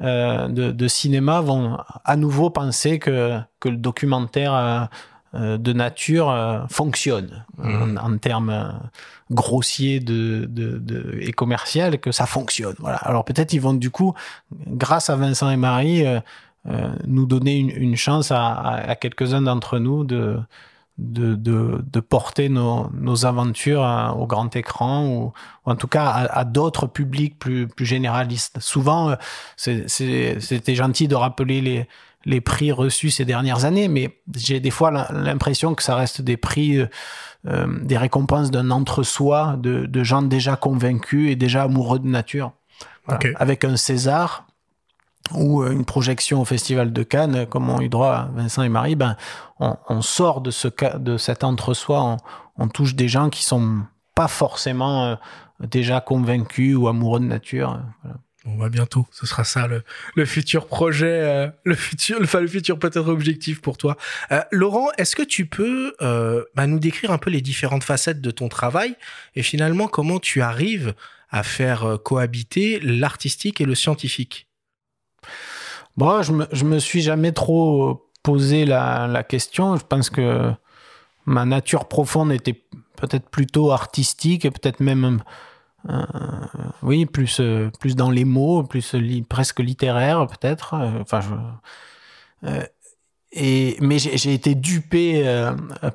euh, 0.00 0.48
de, 0.48 0.70
de, 0.70 0.88
cinéma 0.88 1.40
vont 1.40 1.78
à 2.04 2.14
nouveau 2.14 2.50
penser 2.50 3.00
que, 3.00 3.40
que 3.58 3.68
le 3.68 3.76
documentaire 3.76 4.88
de 5.34 5.72
nature 5.72 6.66
fonctionne 6.70 7.44
mmh. 7.58 7.98
en, 7.98 8.12
en, 8.12 8.18
termes 8.18 8.80
grossiers 9.32 9.98
de, 9.98 10.46
de, 10.48 10.78
de, 10.78 11.18
et 11.20 11.32
commercial, 11.32 11.98
que 11.98 12.12
ça 12.12 12.26
fonctionne. 12.26 12.76
Voilà. 12.78 12.98
Alors 12.98 13.24
peut-être 13.24 13.52
ils 13.52 13.60
vont 13.60 13.74
du 13.74 13.90
coup, 13.90 14.14
grâce 14.68 15.10
à 15.10 15.16
Vincent 15.16 15.50
et 15.50 15.56
Marie, 15.56 16.04
nous 17.06 17.26
donner 17.26 17.56
une, 17.56 17.70
une 17.70 17.96
chance 17.96 18.30
à, 18.30 18.46
à, 18.46 18.90
à 18.90 18.94
quelques-uns 18.94 19.42
d'entre 19.42 19.80
nous 19.80 20.04
de 20.04 20.38
de, 20.98 21.34
de, 21.34 21.82
de, 21.90 22.00
porter 22.00 22.48
nos, 22.48 22.90
nos 22.92 23.24
aventures 23.24 24.14
au 24.18 24.26
grand 24.26 24.54
écran 24.54 25.06
ou, 25.06 25.32
en 25.64 25.74
tout 25.74 25.88
cas 25.88 26.04
à, 26.04 26.40
à 26.40 26.44
d'autres 26.44 26.86
publics 26.86 27.38
plus, 27.38 27.66
plus 27.66 27.86
généralistes. 27.86 28.58
Souvent, 28.60 29.10
euh, 29.10 29.16
c'était 29.56 30.74
gentil 30.74 31.08
de 31.08 31.14
rappeler 31.14 31.60
les, 31.60 31.88
les 32.24 32.40
prix 32.40 32.72
reçus 32.72 33.10
ces 33.10 33.24
dernières 33.24 33.64
années, 33.64 33.88
mais 33.88 34.18
j'ai 34.36 34.60
des 34.60 34.70
fois 34.70 34.90
l'impression 35.10 35.74
que 35.74 35.82
ça 35.82 35.94
reste 35.96 36.22
des 36.22 36.36
prix, 36.36 36.78
euh, 36.78 36.86
euh, 37.46 37.66
des 37.82 37.96
récompenses 37.96 38.50
d'un 38.50 38.70
entre-soi, 38.70 39.56
de, 39.58 39.86
de, 39.86 40.04
gens 40.04 40.22
déjà 40.22 40.56
convaincus 40.56 41.30
et 41.30 41.36
déjà 41.36 41.64
amoureux 41.64 41.98
de 41.98 42.08
nature. 42.08 42.52
Avec 43.36 43.64
un 43.64 43.76
César, 43.76 44.46
ou 45.34 45.64
une 45.64 45.84
projection 45.84 46.40
au 46.40 46.44
Festival 46.44 46.92
de 46.92 47.02
Cannes, 47.02 47.46
comme 47.46 47.70
ont 47.70 47.80
eu 47.80 47.88
droit 47.88 48.28
Vincent 48.34 48.62
et 48.62 48.68
Marie, 48.68 48.96
ben, 48.96 49.16
on, 49.60 49.76
on 49.88 50.02
sort 50.02 50.40
de, 50.40 50.50
ce, 50.50 50.68
de 50.98 51.16
cet 51.16 51.44
entre-soi, 51.44 52.02
on, 52.02 52.16
on, 52.56 52.68
touche 52.68 52.94
des 52.94 53.08
gens 53.08 53.30
qui 53.30 53.44
sont 53.44 53.82
pas 54.14 54.28
forcément 54.28 55.06
euh, 55.06 55.16
déjà 55.60 56.00
convaincus 56.00 56.76
ou 56.76 56.88
amoureux 56.88 57.20
de 57.20 57.26
nature. 57.26 57.80
Voilà. 58.02 58.18
On 58.44 58.56
va 58.56 58.68
bientôt, 58.68 59.06
ce 59.12 59.24
sera 59.24 59.44
ça 59.44 59.68
le, 59.68 59.84
le 60.16 60.26
futur 60.26 60.66
projet, 60.66 61.06
euh, 61.06 61.48
le 61.64 61.76
futur, 61.76 62.18
le 62.18 62.46
futur 62.48 62.78
peut-être 62.78 63.06
objectif 63.06 63.60
pour 63.60 63.78
toi. 63.78 63.96
Euh, 64.32 64.42
Laurent, 64.50 64.88
est-ce 64.98 65.14
que 65.14 65.22
tu 65.22 65.46
peux 65.46 65.94
euh, 66.02 66.42
bah, 66.56 66.66
nous 66.66 66.80
décrire 66.80 67.12
un 67.12 67.18
peu 67.18 67.30
les 67.30 67.40
différentes 67.40 67.84
facettes 67.84 68.20
de 68.20 68.30
ton 68.32 68.48
travail 68.48 68.96
et 69.36 69.42
finalement 69.42 69.86
comment 69.86 70.18
tu 70.18 70.42
arrives 70.42 70.94
à 71.30 71.44
faire 71.44 71.84
euh, 71.84 71.98
cohabiter 71.98 72.80
l'artistique 72.80 73.60
et 73.60 73.64
le 73.64 73.76
scientifique? 73.76 74.48
Bon, 75.96 76.22
je 76.22 76.32
me, 76.32 76.46
je 76.52 76.64
me 76.64 76.78
suis 76.78 77.02
jamais 77.02 77.32
trop 77.32 78.08
posé 78.22 78.64
la, 78.64 79.06
la 79.06 79.22
question. 79.22 79.76
Je 79.76 79.84
pense 79.84 80.10
que 80.10 80.52
ma 81.26 81.44
nature 81.44 81.86
profonde 81.86 82.32
était 82.32 82.62
peut-être 82.96 83.28
plutôt 83.28 83.72
artistique 83.72 84.42
peut-être 84.50 84.80
même 84.80 85.22
euh, 85.88 86.04
oui 86.82 87.06
plus 87.06 87.40
euh, 87.40 87.70
plus 87.80 87.96
dans 87.96 88.10
les 88.10 88.24
mots 88.24 88.62
plus 88.62 88.94
presque 89.28 89.60
littéraire 89.60 90.26
peut-être 90.26 90.74
enfin 91.00 91.20
euh, 92.44 92.62
et 93.32 93.76
mais 93.80 93.98
j'ai 93.98 94.34
été 94.34 94.54
dupé 94.54 95.24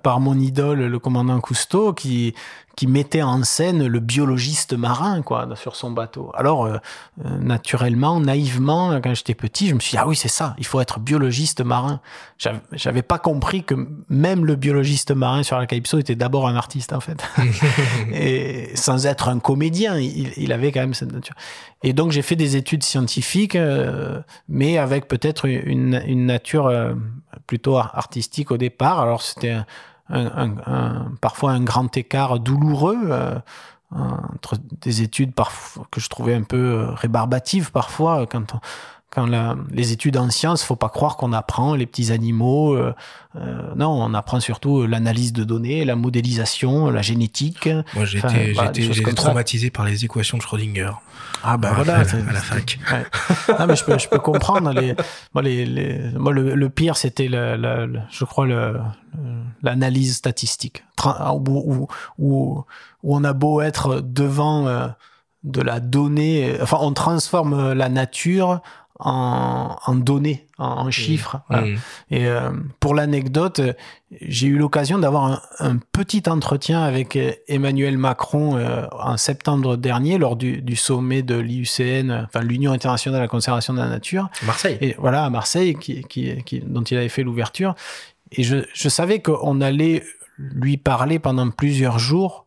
par 0.02 0.20
mon 0.20 0.39
idole 0.39 0.88
le 0.88 1.00
commandant 1.00 1.39
Cousteau 1.39 1.93
qui 1.93 2.34
qui 2.78 2.88
mettait 2.88 3.24
en 3.24 3.44
scène 3.44 3.86
le 3.88 4.00
biologiste 4.00 4.74
marin 4.74 5.22
quoi 5.24 5.50
sur 5.56 5.76
son 5.76 5.92
bateau. 5.92 6.32
Alors 6.36 6.66
euh, 6.66 6.78
euh, 7.26 7.38
naturellement, 7.40 8.20
naïvement, 8.22 9.02
quand 9.02 9.14
j'étais 9.14 9.34
petit, 9.36 9.68
je 9.68 9.74
me 9.74 9.80
suis 9.82 9.92
dit 9.92 9.98
ah 9.98 10.08
oui 10.08 10.16
c'est 10.16 10.28
ça, 10.30 10.56
il 10.60 10.66
faut 10.66 10.80
être 10.80 11.00
biologiste 11.00 11.62
marin. 11.62 12.00
J'avais- 12.38 12.62
J'avais 12.74 13.02
pas 13.02 13.18
compris 13.20 13.64
que 13.64 13.76
même 14.10 14.46
le 14.46 14.56
biologiste 14.56 15.12
marin 15.12 15.42
sur 15.44 15.58
la 15.58 15.66
Calypso 15.66 15.98
était 15.98 16.16
d'abord 16.16 16.48
un 16.48 16.56
artiste 16.56 16.94
en 16.94 17.00
fait, 17.02 17.22
et 18.14 18.70
sans 18.76 19.06
être 19.08 19.30
un 19.30 19.40
comédien, 19.40 19.98
il, 19.98 20.32
il 20.38 20.52
avait 20.54 20.72
quand 20.72 20.82
même 20.82 20.94
cette 20.94 21.12
nature. 21.12 21.36
Et 21.84 21.94
donc 21.94 22.12
j'ai 22.12 22.22
fait 22.22 22.36
des 22.36 22.56
études 22.56 22.84
scientifiques, 22.84 23.56
euh, 23.56 24.20
mais 24.50 24.78
avec 24.78 25.08
peut-être 25.08 25.46
une, 25.48 26.02
une 26.06 26.26
nature 26.28 26.68
euh, 26.68 26.94
plutôt 27.48 27.78
artistique 27.78 28.52
au 28.52 28.58
départ. 28.58 29.00
Alors 29.00 29.22
c'était 29.22 29.58
un, 30.10 30.55
un- 30.66 31.12
parfois 31.22 31.51
un 31.51 31.64
grand 31.64 31.95
écart 31.97 32.39
douloureux 32.39 32.97
euh, 33.12 33.36
entre 33.91 34.58
des 34.82 35.01
études 35.01 35.34
que 35.91 35.99
je 36.01 36.10
trouvais 36.10 36.34
un 36.36 36.43
peu 36.43 36.58
euh, 36.58 36.91
rébarbatives 36.91 37.72
parfois 37.72 38.26
quand 38.28 38.53
on- 38.55 38.60
quand 39.18 39.26
la- 39.26 39.55
les 39.72 39.93
études 39.93 40.15
en 40.18 40.30
sciences, 40.30 40.63
faut 40.63 40.76
pas 40.76 40.89
croire 40.89 41.18
qu'on 41.18 41.34
apprend 41.34 41.74
les 41.74 41.88
petits 41.88 42.11
animaux. 42.11 42.76
euh, 42.76 42.93
euh, 43.36 43.61
non, 43.76 43.89
on 43.89 44.13
apprend 44.13 44.39
surtout 44.39 44.86
l'analyse 44.86 45.34
de 45.34 45.43
données, 45.43 45.86
la 45.86 45.95
modélisation, 45.95 46.91
la 46.91 47.01
génétique. 47.01 47.68
Moi, 47.95 48.05
comme 49.01 49.15
ça. 49.18 49.24
traumatisé 49.24 49.72
par 49.72 49.86
les 49.86 50.05
équations 50.05 50.38
de 50.38 50.43
Schrödinger. 50.43 50.91
Ah 51.43 51.57
ben 51.57 51.70
à, 51.70 51.74
voilà, 51.74 51.97
la- 51.97 52.03
c'est- 52.05 52.18
à 52.30 52.32
la 52.32 52.39
fac. 52.39 52.78
Ouais. 52.91 53.55
Non, 53.59 53.65
mais 53.65 53.76
je 53.76 53.84
peux, 53.86 53.97
je 53.97 54.07
peux 54.07 54.20
comprendre. 54.20 54.72
Les, 54.72 54.93
moi, 55.34 55.41
les, 55.41 55.65
les- 55.65 56.11
moi, 56.11 56.32
le, 56.32 56.53
le 56.53 56.70
pire, 56.70 56.95
c'était, 56.95 57.28
je 57.28 58.24
crois, 58.26 58.45
l'analyse 59.63 60.15
statistique. 60.15 60.84
Où, 61.03 61.41
où, 61.47 61.88
où, 62.20 62.65
on 63.03 63.24
a 63.24 63.34
beau 63.34 63.61
être 63.61 64.01
devant 64.01 64.68
euh, 64.68 64.88
de 65.43 65.61
la 65.61 65.80
donnée, 65.80 66.55
enfin, 66.61 66.78
on 66.82 66.93
transforme 66.93 67.74
la 67.74 67.89
nature 67.89 68.61
en, 69.00 69.76
en 69.86 69.95
données, 69.95 70.48
en, 70.58 70.66
en 70.88 70.91
chiffres. 70.91 71.41
Voilà. 71.50 71.68
Mm. 71.68 71.76
Et 72.10 72.26
euh, 72.28 72.50
pour 72.80 72.95
l'anecdote, 72.95 73.62
j'ai 74.22 74.48
eu 74.48 74.58
l'occasion 74.58 74.98
d'avoir 74.98 75.26
un, 75.26 75.41
un 75.60 75.78
petit 75.78 76.24
entretien 76.28 76.82
avec 76.82 77.16
euh, 77.16 77.32
Emmanuel 77.48 77.98
Macron 78.00 78.58
euh, 78.58 78.88
en 78.91 79.18
septembre 79.18 79.78
dernier 79.78 80.18
lors 80.18 80.36
du, 80.36 80.62
du 80.64 80.76
sommet 80.76 81.22
de 81.22 81.36
l'IUCN, 81.36 82.26
enfin 82.26 82.41
l'Union 82.41 82.72
internationale 82.72 83.20
de 83.20 83.24
la 83.24 83.28
conservation 83.28 83.74
de 83.74 83.80
la 83.80 83.88
nature, 83.89 84.30
Marseille. 84.43 84.78
et 84.82 84.95
voilà 84.98 85.26
à 85.26 85.30
Marseille, 85.30 85.76
qui, 85.76 86.04
qui, 86.06 86.43
qui- 86.43 86.62
dont 86.62 86.82
il 86.84 86.98
avait 86.98 87.10
fait 87.10 87.24
l'ouverture. 87.24 87.76
Et 88.32 88.41
je, 88.41 88.58
je 88.74 88.89
savais 88.89 89.22
qu'on 89.22 89.62
allait 89.62 90.04
lui 90.39 90.78
parler 90.78 91.20
pendant 91.20 91.50
plusieurs 91.52 92.00
jours 92.00 92.47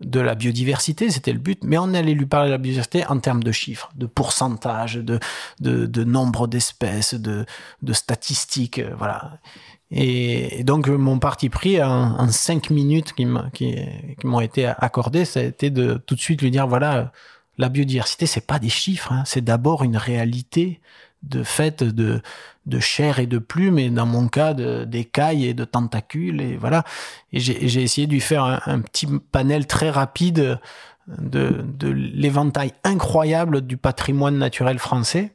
de 0.00 0.20
la 0.20 0.34
biodiversité, 0.34 1.10
c'était 1.10 1.32
le 1.32 1.40
but, 1.40 1.64
mais 1.64 1.76
on 1.76 1.92
allait 1.92 2.14
lui 2.14 2.26
parler 2.26 2.48
de 2.48 2.52
la 2.52 2.58
biodiversité 2.58 3.04
en 3.06 3.18
termes 3.18 3.42
de 3.42 3.50
chiffres, 3.50 3.90
de 3.96 4.06
pourcentage, 4.06 4.94
de, 4.94 5.18
de, 5.60 6.04
nombre 6.04 6.46
d'espèces, 6.46 7.14
de, 7.14 7.44
de 7.82 7.92
statistiques, 7.92 8.78
euh, 8.78 8.94
voilà. 8.96 9.38
Et, 9.90 10.62
donc 10.64 10.88
euh, 10.88 10.96
mon 10.96 11.18
parti 11.18 11.48
pris 11.48 11.82
en, 11.82 12.28
cinq 12.28 12.70
minutes 12.70 13.14
qui 13.14 13.26
m'ont 13.26 14.40
été 14.40 14.66
accordées, 14.66 15.24
ça 15.24 15.40
a 15.40 15.44
été 15.44 15.70
de 15.70 15.94
tout 15.94 16.14
de 16.14 16.20
suite 16.20 16.42
lui 16.42 16.50
dire 16.50 16.68
voilà, 16.68 17.10
la 17.56 17.68
biodiversité 17.68 18.26
c'est 18.26 18.46
pas 18.46 18.58
des 18.58 18.68
chiffres, 18.68 19.12
hein, 19.12 19.22
c'est 19.26 19.42
d'abord 19.42 19.82
une 19.82 19.96
réalité 19.96 20.80
de 21.22 21.42
fait 21.42 21.82
de 21.82 22.22
de 22.68 22.80
chair 22.80 23.18
et 23.18 23.26
de 23.26 23.38
plumes 23.38 23.78
et 23.78 23.90
dans 23.90 24.06
mon 24.06 24.28
cas 24.28 24.54
d'écailles 24.54 25.46
et 25.46 25.54
de 25.54 25.64
tentacules 25.64 26.40
et 26.40 26.56
voilà. 26.56 26.84
Et 27.32 27.40
j'ai 27.40 27.82
essayé 27.82 28.06
de 28.06 28.12
lui 28.12 28.20
faire 28.20 28.44
un, 28.44 28.80
petit 28.80 29.06
panel 29.32 29.66
très 29.66 29.90
rapide 29.90 30.60
de, 31.08 31.64
de 31.66 31.88
l'éventail 31.88 32.72
incroyable 32.84 33.62
du 33.62 33.76
patrimoine 33.76 34.36
naturel 34.38 34.78
français 34.78 35.32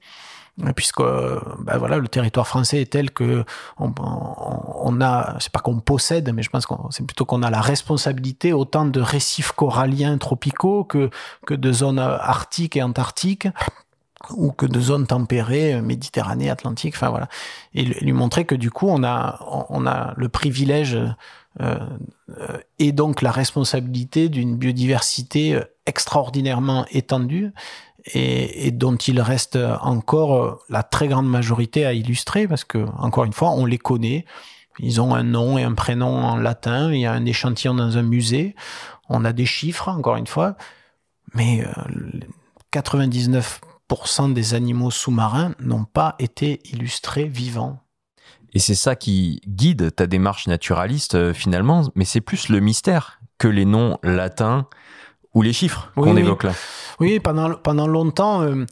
puisque 0.75 1.01
ben 1.01 1.77
voilà 1.79 1.97
le 1.97 2.07
territoire 2.07 2.47
français 2.47 2.79
est 2.81 2.91
tel 2.91 3.09
que 3.09 3.43
on, 3.79 3.91
on- 3.97 5.01
a 5.01 5.35
c'est 5.39 5.51
pas 5.51 5.59
qu'on 5.59 5.79
possède 5.79 6.31
mais 6.31 6.43
je 6.43 6.51
pense 6.51 6.67
qu'on 6.67 6.91
c'est 6.91 7.03
plutôt 7.03 7.25
qu'on 7.25 7.41
a 7.41 7.49
la 7.49 7.59
responsabilité 7.59 8.53
autant 8.53 8.85
de 8.85 9.01
récifs 9.01 9.51
coralliens 9.53 10.15
tropicaux 10.19 10.83
que 10.83 11.09
que 11.47 11.55
de 11.55 11.71
zones 11.71 11.97
arctiques 11.97 12.75
et 12.77 12.83
antarctiques 12.83 13.47
ou 14.31 14.51
que 14.51 14.65
de 14.65 14.79
zones 14.79 15.07
tempérées, 15.07 15.75
euh, 15.75 15.81
Méditerranée, 15.81 16.49
Atlantique, 16.49 16.95
enfin 16.95 17.09
voilà, 17.09 17.27
et 17.73 17.83
lui 17.83 18.13
montrer 18.13 18.45
que 18.45 18.55
du 18.55 18.71
coup 18.71 18.87
on 18.87 19.03
a 19.03 19.39
on- 19.69 19.85
a 19.85 20.13
le 20.15 20.29
privilège 20.29 20.95
euh, 20.95 21.09
euh, 21.61 22.57
et 22.79 22.91
donc 22.91 23.21
la 23.21 23.31
responsabilité 23.31 24.29
d'une 24.29 24.55
biodiversité 24.55 25.59
extraordinairement 25.85 26.85
étendue 26.91 27.51
et, 28.13 28.71
dont 28.71 28.95
il 28.95 29.21
reste 29.21 29.57
encore 29.81 30.59
la 30.69 30.83
très 30.83 31.07
grande 31.07 31.29
majorité 31.29 31.85
à 31.85 31.93
illustrer 31.93 32.47
parce 32.47 32.63
que 32.63 32.85
encore 32.97 33.23
une 33.25 33.33
fois 33.33 33.51
on 33.51 33.65
les 33.65 33.77
connaît. 33.77 34.25
Ils 34.79 34.99
ont 34.99 35.13
un 35.13 35.23
nom 35.23 35.57
et 35.59 35.63
un 35.63 35.73
prénom 35.75 36.23
en 36.23 36.35
latin. 36.35 36.91
Il 36.91 36.99
y 36.99 37.05
a 37.05 37.11
un 37.13 37.25
échantillon 37.25 37.75
dans 37.75 37.97
un 37.97 38.01
musée. 38.01 38.55
On 39.07 39.23
a 39.23 39.31
des 39.31 39.45
chiffres 39.45 39.87
encore 39.89 40.15
une 40.15 40.25
fois. 40.25 40.55
Mais 41.35 41.63
euh, 41.63 42.19
99% 42.71 43.59
des 44.29 44.53
animaux 44.53 44.91
sous-marins 44.91 45.53
n'ont 45.59 45.85
pas 45.85 46.15
été 46.19 46.61
illustrés 46.71 47.25
vivants 47.25 47.79
Et 48.53 48.59
c'est 48.59 48.75
ça 48.75 48.95
qui 48.95 49.41
guide 49.47 49.93
ta 49.95 50.07
démarche 50.07 50.47
naturaliste 50.47 51.15
euh, 51.15 51.33
finalement, 51.33 51.91
mais 51.95 52.05
c'est 52.05 52.21
plus 52.21 52.49
le 52.49 52.59
mystère 52.59 53.19
que 53.37 53.47
les 53.47 53.65
noms 53.65 53.97
latins 54.03 54.67
ou 55.33 55.41
les 55.41 55.53
chiffres 55.53 55.91
Oui, 55.95 56.03
qu'on 56.09 56.15
oui. 56.15 56.21
évoque 56.21 56.43
là. 56.43 56.53
Oui, 56.99 57.19
pendant, 57.19 57.53
pendant 57.55 57.87
longtemps, 57.87 58.41
euh, 58.41 58.65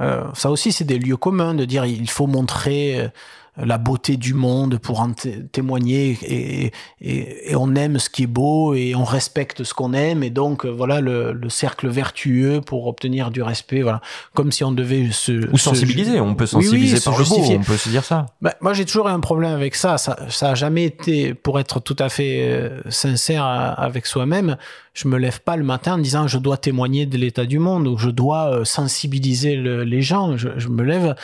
euh, 0.00 0.24
ça 0.34 0.50
aussi 0.50 0.72
c'est 0.72 0.84
des 0.84 0.98
lieux 0.98 1.16
communs 1.16 1.54
de 1.54 1.64
dire 1.64 1.84
il 1.84 2.10
faut 2.10 2.26
montrer 2.26 3.10
la 3.56 3.78
beauté 3.78 4.16
du 4.16 4.34
monde 4.34 4.78
pour 4.78 5.00
en 5.00 5.12
té- 5.12 5.44
témoigner 5.52 6.18
et, 6.22 6.72
et, 7.00 7.50
et 7.52 7.56
on 7.56 7.74
aime 7.76 7.98
ce 8.00 8.10
qui 8.10 8.24
est 8.24 8.26
beau 8.26 8.74
et 8.74 8.94
on 8.96 9.04
respecte 9.04 9.62
ce 9.62 9.74
qu'on 9.74 9.92
aime 9.92 10.22
et 10.24 10.30
donc 10.30 10.66
euh, 10.66 10.70
voilà 10.70 11.00
le, 11.00 11.32
le 11.32 11.48
cercle 11.48 11.88
vertueux 11.88 12.60
pour 12.60 12.86
obtenir 12.88 13.30
du 13.30 13.42
respect 13.42 13.82
voilà 13.82 14.00
comme 14.34 14.50
si 14.50 14.64
on 14.64 14.72
devait 14.72 15.10
se 15.12 15.32
Ou 15.52 15.56
se- 15.56 15.64
sensibiliser, 15.64 16.20
on 16.20 16.34
peut 16.34 16.46
Oui, 16.52 16.58
oui, 16.58 16.64
sensibiliser 16.64 16.96
se 16.96 17.04
par 17.04 17.12
le 17.16 17.18
beau, 17.24 17.24
justifier. 17.36 17.58
on 17.58 17.62
peut 17.62 17.76
se 17.76 17.88
dire 17.88 18.04
ça. 18.04 18.26
Ben, 18.42 18.52
moi, 18.60 18.72
j'ai 18.72 18.84
toujours 18.84 19.08
eu 19.08 19.12
un 19.12 19.20
problème 19.20 19.52
avec 19.52 19.74
ça. 19.76 19.98
Ça, 19.98 20.16
ça 20.28 20.50
a 20.50 20.54
jamais 20.54 20.84
été, 20.84 21.34
pour 21.34 21.60
être 21.60 21.78
tout 21.80 21.96
à 21.98 22.08
fait 22.08 22.40
euh, 22.50 22.80
sincère 22.90 23.44
à- 23.44 23.70
avec 23.72 24.06
soi-même, 24.06 24.56
je 24.94 25.06
me 25.08 25.16
lève 25.18 25.40
pas 25.40 25.56
le 25.56 25.64
matin 25.64 25.94
en 25.94 25.98
disant 25.98 26.26
je 26.26 26.38
dois 26.38 26.56
témoigner 26.56 27.06
de 27.06 27.16
l'état 27.18 27.44
du 27.46 27.58
monde 27.58 27.86
ou 27.86 27.96
je 27.98 28.10
dois 28.10 28.46
euh, 28.52 28.64
sensibiliser 28.64 29.56
le- 29.56 29.84
les 29.84 30.02
gens. 30.02 30.36
Je, 30.36 30.48
je 30.56 30.68
me 30.68 30.82
lève 30.82 31.14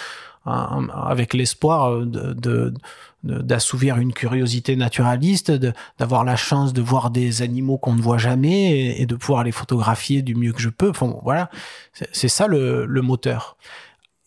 avec 0.44 1.34
l'espoir 1.34 1.92
euh, 1.92 2.04
de, 2.06 2.74
d'assouvir 3.22 3.98
une 3.98 4.12
curiosité 4.12 4.76
naturaliste, 4.76 5.52
d'avoir 5.98 6.24
la 6.24 6.36
chance 6.36 6.72
de 6.72 6.80
voir 6.80 7.10
des 7.10 7.42
animaux 7.42 7.76
qu'on 7.76 7.94
ne 7.94 8.00
voit 8.00 8.18
jamais 8.18 8.78
et, 8.78 9.02
et 9.02 9.06
de 9.06 9.14
pouvoir 9.14 9.44
les 9.44 9.52
photographier 9.52 10.22
du 10.22 10.34
mieux 10.34 10.52
que 10.52 10.62
je 10.62 10.70
peux. 10.70 10.90
Enfin, 10.90 11.14
voilà, 11.22 11.50
c'est 12.12 12.28
ça 12.28 12.46
le, 12.46 12.86
le 12.86 13.02
moteur. 13.02 13.56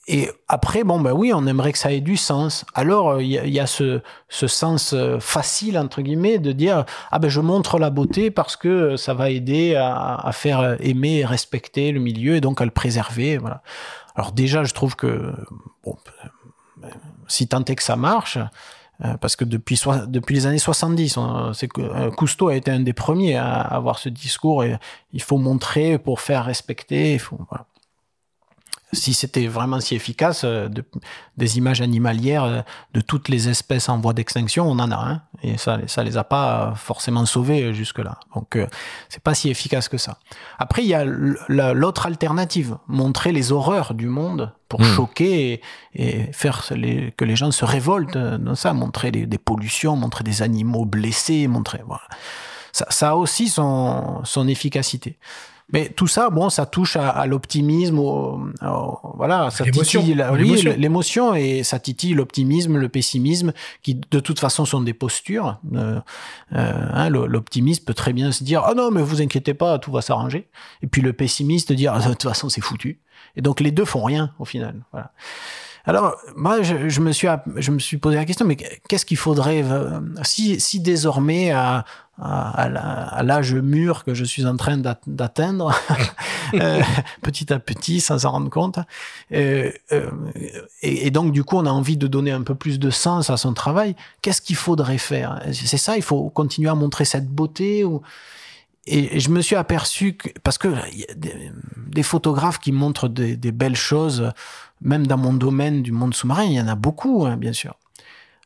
Et 0.08 0.30
après, 0.50 0.84
bon, 0.84 1.00
ben 1.00 1.14
oui, 1.14 1.32
on 1.34 1.48
aimerait 1.48 1.72
que 1.72 1.78
ça 1.78 1.94
ait 1.94 2.02
du 2.02 2.18
sens. 2.18 2.66
Alors, 2.74 3.12
euh, 3.12 3.24
il 3.24 3.32
il 3.46 3.54
y 3.54 3.60
a 3.62 3.68
ce, 3.68 4.02
ce 4.28 4.48
sens 4.48 4.92
euh, 4.94 5.18
facile, 5.20 5.78
entre 5.78 6.02
guillemets, 6.02 6.40
de 6.40 6.52
dire 6.52 6.84
Ah 7.12 7.20
ben, 7.20 7.30
je 7.30 7.40
montre 7.40 7.80
la 7.80 7.90
beauté 7.90 8.30
parce 8.30 8.58
que 8.58 8.68
euh, 8.68 8.98
ça 8.98 9.14
va 9.14 9.30
aider 9.30 9.76
à, 9.76 10.16
à 10.16 10.32
faire 10.34 10.60
euh, 10.60 10.76
aimer 10.82 11.20
et 11.20 11.26
respecter 11.26 11.92
le 11.94 12.02
milieu 12.02 12.36
et 12.36 12.42
donc 12.42 12.60
à 12.60 12.66
le 12.66 12.72
préserver. 12.72 13.38
Voilà. 13.38 13.62
Alors, 14.16 14.34
déjà, 14.34 14.66
je 14.66 14.74
trouve 14.74 14.98
que, 14.98 15.34
bon, 15.86 15.96
euh, 16.84 16.88
si 17.28 17.48
tant 17.48 17.64
est 17.64 17.76
que 17.76 17.84
ça 17.84 17.96
marche, 17.96 18.38
euh, 19.06 19.16
parce 19.22 19.38
que 19.38 19.46
depuis, 19.46 19.82
depuis 20.08 20.36
les 20.36 20.46
années 20.48 20.58
70, 20.60 21.16
on- 21.16 21.52
euh, 21.80 22.12
Cousteau 22.12 22.50
a 22.50 22.56
été 22.56 22.72
un 22.72 22.82
des 22.82 22.94
premiers 22.94 23.38
à 23.38 23.54
avoir 23.62 23.98
ce 24.00 24.10
discours 24.10 24.66
et 24.66 24.78
il 25.14 25.22
faut 25.22 25.38
montrer 25.38 25.98
pour 25.98 26.20
faire 26.20 26.44
respecter. 26.44 27.14
Il 27.14 27.20
faut, 27.20 27.40
voilà 27.50 27.66
si 28.94 29.14
c'était 29.14 29.48
vraiment 29.48 29.80
si 29.80 29.96
efficace, 29.96 30.44
euh, 30.46 30.68
de- 30.70 30.86
des 31.38 31.58
images 31.58 31.82
animalières 31.82 32.44
euh, 32.44 32.62
de 32.94 33.02
toutes 33.02 33.30
les 33.30 33.50
espèces 33.50 33.90
en 33.90 34.00
voie 34.00 34.14
d'extinction, 34.14 34.66
on 34.70 34.80
en 34.80 34.92
a 34.92 34.96
un. 34.96 35.22
Et 35.44 35.58
ça, 35.58 35.80
ça 35.88 36.04
les 36.04 36.16
a 36.18 36.24
pas 36.24 36.70
euh, 36.72 36.76
forcément 36.76 37.26
sauvés 37.26 37.64
euh, 37.64 37.74
jusque-là. 37.74 38.20
Donc, 38.36 38.56
euh, 38.56 38.68
c'est 39.10 39.22
pas 39.24 39.34
si 39.34 39.50
efficace 39.50 39.90
que 39.90 39.98
ça. 39.98 40.18
Après, 40.60 40.84
il 40.84 40.88
y 40.88 40.94
a 40.94 41.04
l'autre 41.06 42.06
alternative, 42.06 42.78
montrer 42.88 43.32
les 43.32 43.52
horreurs 43.52 43.94
du 43.94 44.08
monde 44.08 44.52
pour 44.70 44.80
Hmm. 44.82 44.96
choquer 44.96 45.54
et, 45.54 45.62
et 45.94 46.32
faire 46.34 46.64
les- 46.72 47.12
que 47.18 47.26
les 47.26 47.36
gens 47.36 47.52
se 47.52 47.66
révoltent 47.66 48.18
dans 48.18 48.56
ça, 48.56 48.74
montrer 48.74 49.12
les- 49.12 49.26
des 49.26 49.38
pollutions, 49.38 49.96
montrer 49.96 50.24
des 50.24 50.42
animaux 50.42 50.86
blessés, 50.86 51.48
montrer. 51.48 51.82
Voilà. 51.86 52.04
Ça, 52.72 52.88
ça 52.90 53.10
a 53.12 53.16
aussi 53.16 53.50
son, 53.50 54.22
son 54.24 54.48
efficacité. 54.48 55.18
Mais 55.74 55.90
tout 55.90 56.06
ça, 56.06 56.30
bon, 56.30 56.52
ça 56.52 56.68
touche 56.68 56.96
à, 56.96 57.10
à 57.10 57.26
l'optimisme, 57.26 57.98
voilà, 59.16 59.50
ça 59.50 59.66
titille 59.66 60.24
oui, 60.32 60.62
l'émotion 60.78 61.34
et 61.34 61.64
ça 61.64 61.80
titille 61.80 62.14
l'optimisme, 62.14 62.78
le 62.78 62.90
pessimisme, 62.90 63.54
qui 63.82 63.96
de 63.96 64.20
toute 64.20 64.40
façon 64.40 64.66
sont 64.66 64.82
des 64.82 64.94
postures. 64.94 65.58
Euh, 65.74 66.00
euh, 66.54 66.88
hein, 66.94 67.10
L'optimiste 67.10 67.86
peut 67.86 67.96
très 67.96 68.14
bien 68.14 68.32
se 68.32 68.44
dire 68.44 68.64
ah 68.66 68.76
non 68.76 68.92
mais 68.92 69.02
vous 69.02 69.22
inquiétez 69.22 69.56
pas, 69.56 69.80
tout 69.80 69.92
va 69.92 70.02
s'arranger. 70.02 70.48
Et 70.84 70.88
puis 70.88 71.02
le 71.02 71.12
pessimiste 71.12 71.74
dire 71.74 71.94
ah, 71.96 72.00
de 72.00 72.10
toute 72.10 72.24
façon 72.24 72.50
c'est 72.50 72.62
foutu. 72.62 73.00
Et 73.36 73.42
donc 73.42 73.60
les 73.60 73.72
deux 73.72 73.86
font 73.86 74.04
rien 74.04 74.32
au 74.38 74.46
final. 74.46 74.76
Voilà. 74.92 75.12
Alors, 75.86 76.16
moi, 76.36 76.62
je, 76.62 76.88
je, 76.88 77.02
me 77.02 77.12
suis, 77.12 77.28
je 77.58 77.72
me 77.72 77.80
suis 77.80 77.98
posé 77.98 78.16
la 78.16 78.26
question, 78.26 78.46
mais 78.46 78.56
qu'est-ce 78.56 79.06
qu'il 79.06 79.18
faudrait 79.18 79.64
euh, 79.64 80.00
si, 80.24 80.60
si 80.60 80.80
désormais 80.80 81.52
à, 81.52 81.84
à, 82.22 83.24
l'âge 83.24 83.56
mûr 83.56 84.04
que 84.04 84.14
je 84.14 84.24
suis 84.24 84.46
en 84.46 84.56
train 84.56 84.78
d'atteindre, 84.78 85.74
euh, 86.54 86.82
petit 87.22 87.52
à 87.52 87.60
petit, 87.60 88.02
sans 88.02 88.20
s'en 88.20 88.32
rendre 88.32 88.50
compte, 88.50 88.80
euh, 89.34 89.72
euh, 89.92 90.10
et, 90.82 91.10
donc 91.12 91.32
du 91.32 91.44
coup, 91.44 91.58
on 91.58 91.66
a 91.66 91.72
envie 91.72 91.98
de 91.98 92.08
donner 92.08 92.32
un 92.32 92.44
peu 92.44 92.56
plus 92.56 92.80
de 92.80 92.90
sens 92.90 93.30
à 93.30 93.38
son 93.38 93.54
travail. 93.54 93.96
Qu'est-ce 94.22 94.42
qu'il 94.42 94.56
faudrait 94.56 94.98
faire? 94.98 95.42
C'est 95.52 95.78
ça, 95.78 95.98
il 95.98 96.04
faut 96.04 96.30
continuer 96.30 96.70
à 96.70 96.76
montrer 96.76 97.06
cette 97.06 97.28
beauté 97.28 97.84
ou 97.84 98.02
et 98.86 99.22
je 99.22 99.30
me 99.30 99.40
suis 99.40 99.56
aperçu 99.56 100.18
que, 100.18 100.28
parce 100.44 100.58
que 100.58 100.68
y 100.94 101.06
a 101.06 101.14
des, 101.16 102.04
photographes 102.04 102.60
qui 102.60 102.74
montrent 102.74 103.08
des, 103.08 103.38
des, 103.38 103.54
belles 103.54 103.78
choses, 103.78 104.34
même 104.84 105.08
dans 105.08 105.18
mon 105.18 105.34
domaine 105.34 105.82
du 105.82 105.92
monde 105.92 106.14
sous-marin, 106.14 106.44
il 106.44 106.54
y 106.54 106.62
en 106.62 106.68
a 106.68 106.76
beaucoup, 106.76 107.26
hein, 107.26 107.38
bien 107.38 107.54
sûr. 107.54 107.76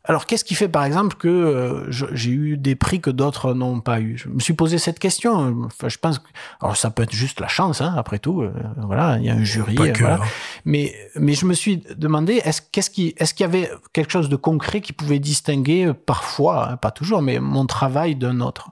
Alors, 0.08 0.26
qu'est-ce 0.26 0.46
qui 0.46 0.56
fait, 0.56 0.70
par 0.70 0.86
exemple, 0.86 1.18
que 1.18 1.28
euh, 1.28 1.92
j'ai 1.92 2.32
eu 2.32 2.56
des 2.56 2.76
prix 2.76 3.02
que 3.02 3.10
d'autres 3.10 3.54
n'ont 3.54 3.82
pas 3.82 4.00
eu? 4.00 4.18
Je 4.18 4.30
me 4.30 4.40
suis 4.40 4.54
posé 4.54 4.78
cette 4.78 5.00
question. 5.00 5.66
Enfin, 5.66 5.90
je 5.90 5.98
pense 5.98 6.20
que, 6.20 6.28
alors 6.62 6.78
ça 6.78 6.92
peut 6.92 7.04
être 7.04 7.12
juste 7.12 7.42
la 7.42 7.50
chance, 7.50 7.82
hein, 7.82 7.94
après 7.98 8.18
tout. 8.18 8.42
Euh, 8.42 8.54
voilà, 8.84 9.18
il 9.18 9.26
y 9.26 9.30
a 9.30 9.34
un 9.34 9.44
jury. 9.44 9.76
voilà. 9.76 10.16
Hein. 10.16 10.20
Mais, 10.64 10.96
mais 11.16 11.34
je 11.34 11.46
me 11.46 11.54
suis 11.54 11.84
demandé, 11.98 12.36
est-ce 12.46 12.62
qu'est-ce 12.72 12.90
qui, 12.90 13.16
est-ce 13.18 13.34
qu'il 13.34 13.44
y 13.44 13.50
avait 13.50 13.70
quelque 13.92 14.12
chose 14.12 14.30
de 14.30 14.38
concret 14.38 14.80
qui 14.80 14.94
pouvait 14.94 15.20
distinguer 15.20 15.92
parfois, 15.94 16.72
hein, 16.72 16.78
pas 16.78 16.92
toujours, 16.92 17.22
mais 17.22 17.40
mon 17.40 17.66
travail 17.66 18.16
d'un 18.16 18.40
autre? 18.40 18.70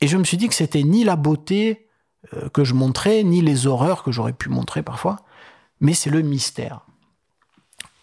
Et 0.00 0.08
je 0.08 0.16
me 0.16 0.24
suis 0.24 0.36
dit 0.36 0.48
que 0.48 0.54
c'était 0.54 0.82
ni 0.82 1.04
la 1.04 1.14
beauté 1.14 1.86
euh, 2.34 2.48
que 2.48 2.64
je 2.64 2.74
montrais, 2.74 3.22
ni 3.22 3.40
les 3.40 3.68
horreurs 3.68 4.02
que 4.02 4.10
j'aurais 4.10 4.32
pu 4.32 4.48
montrer 4.48 4.82
parfois, 4.82 5.16
mais 5.84 5.94
c'est 5.94 6.10
le 6.10 6.22
mystère. 6.22 6.80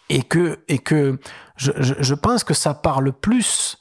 Et 0.08 0.22
que, 0.22 0.60
et 0.68 0.78
que 0.78 1.18
je, 1.56 1.72
je, 1.78 2.14
pense 2.14 2.44
que 2.44 2.54
ça 2.54 2.74
parle 2.74 3.12
plus 3.12 3.78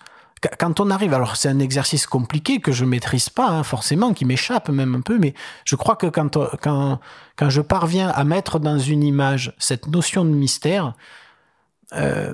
quand 0.60 0.80
on 0.80 0.90
arrive, 0.90 1.14
alors 1.14 1.36
c'est 1.36 1.50
un 1.50 1.60
exercice 1.60 2.08
compliqué 2.08 2.60
que 2.60 2.72
je 2.72 2.84
maîtrise 2.84 3.30
pas 3.30 3.48
hein, 3.48 3.64
forcément, 3.64 4.14
qui 4.14 4.26
m'échappe 4.26 4.70
même 4.70 4.96
un 4.96 5.02
peu, 5.02 5.20
mais 5.20 5.36
je 5.66 5.76
crois 5.76 5.96
que 5.96 6.08
quand, 6.08 6.38
quand, 6.62 7.00
quand 7.36 7.50
je 7.50 7.62
parviens 7.62 8.10
à 8.10 8.24
mettre 8.24 8.60
dans 8.60 8.80
une 8.80 9.04
image 9.04 9.54
cette 9.60 9.88
notion 9.88 10.26
de 10.26 10.32
mystère, 10.32 10.96
euh, 11.94 12.34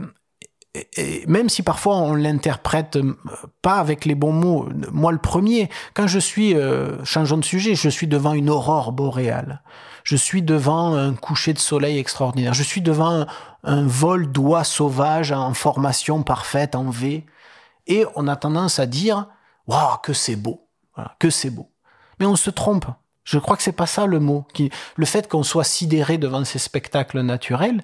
même 1.27 1.49
si 1.49 1.63
parfois 1.63 1.97
on 1.97 2.13
l'interprète 2.13 2.95
euh, 2.97 3.17
pas 3.61 3.79
avec 3.79 4.05
les 4.05 4.15
bons 4.15 4.31
mots, 4.31 4.69
moi 4.91 5.11
le 5.11 5.17
premier, 5.17 5.69
quand 5.93 6.07
je 6.07 6.19
suis, 6.19 6.55
euh, 6.55 7.03
changeons 7.03 7.37
de 7.37 7.45
sujet, 7.45 7.75
je 7.75 7.89
suis 7.89 8.07
devant 8.07 8.33
une 8.33 8.49
aurore 8.49 8.93
boréale, 8.93 9.61
je 10.07 10.15
suis 10.15 10.41
devant 10.41 10.95
un 10.95 11.13
coucher 11.15 11.51
de 11.51 11.59
soleil 11.59 11.97
extraordinaire, 11.97 12.53
je 12.53 12.63
suis 12.63 12.79
devant 12.79 13.25
un, 13.65 13.87
vol 13.87 14.31
d'oies 14.31 14.63
sauvages 14.63 15.33
en 15.33 15.53
formation 15.53 16.23
parfaite, 16.23 16.75
en 16.75 16.89
V, 16.89 17.25
et 17.87 18.05
on 18.15 18.29
a 18.29 18.37
tendance 18.37 18.79
à 18.79 18.85
dire, 18.85 19.27
waouh, 19.67 19.97
que 20.01 20.13
c'est 20.13 20.37
beau, 20.37 20.65
que 21.19 21.29
c'est 21.29 21.49
beau. 21.49 21.69
Mais 22.21 22.25
on 22.25 22.37
se 22.37 22.49
trompe. 22.49 22.85
Je 23.25 23.37
crois 23.37 23.57
que 23.57 23.63
c'est 23.63 23.73
pas 23.73 23.85
ça 23.85 24.05
le 24.05 24.21
mot. 24.21 24.47
Le 24.95 25.05
fait 25.05 25.27
qu'on 25.27 25.43
soit 25.43 25.65
sidéré 25.65 26.17
devant 26.17 26.45
ces 26.45 26.59
spectacles 26.59 27.19
naturels, 27.19 27.83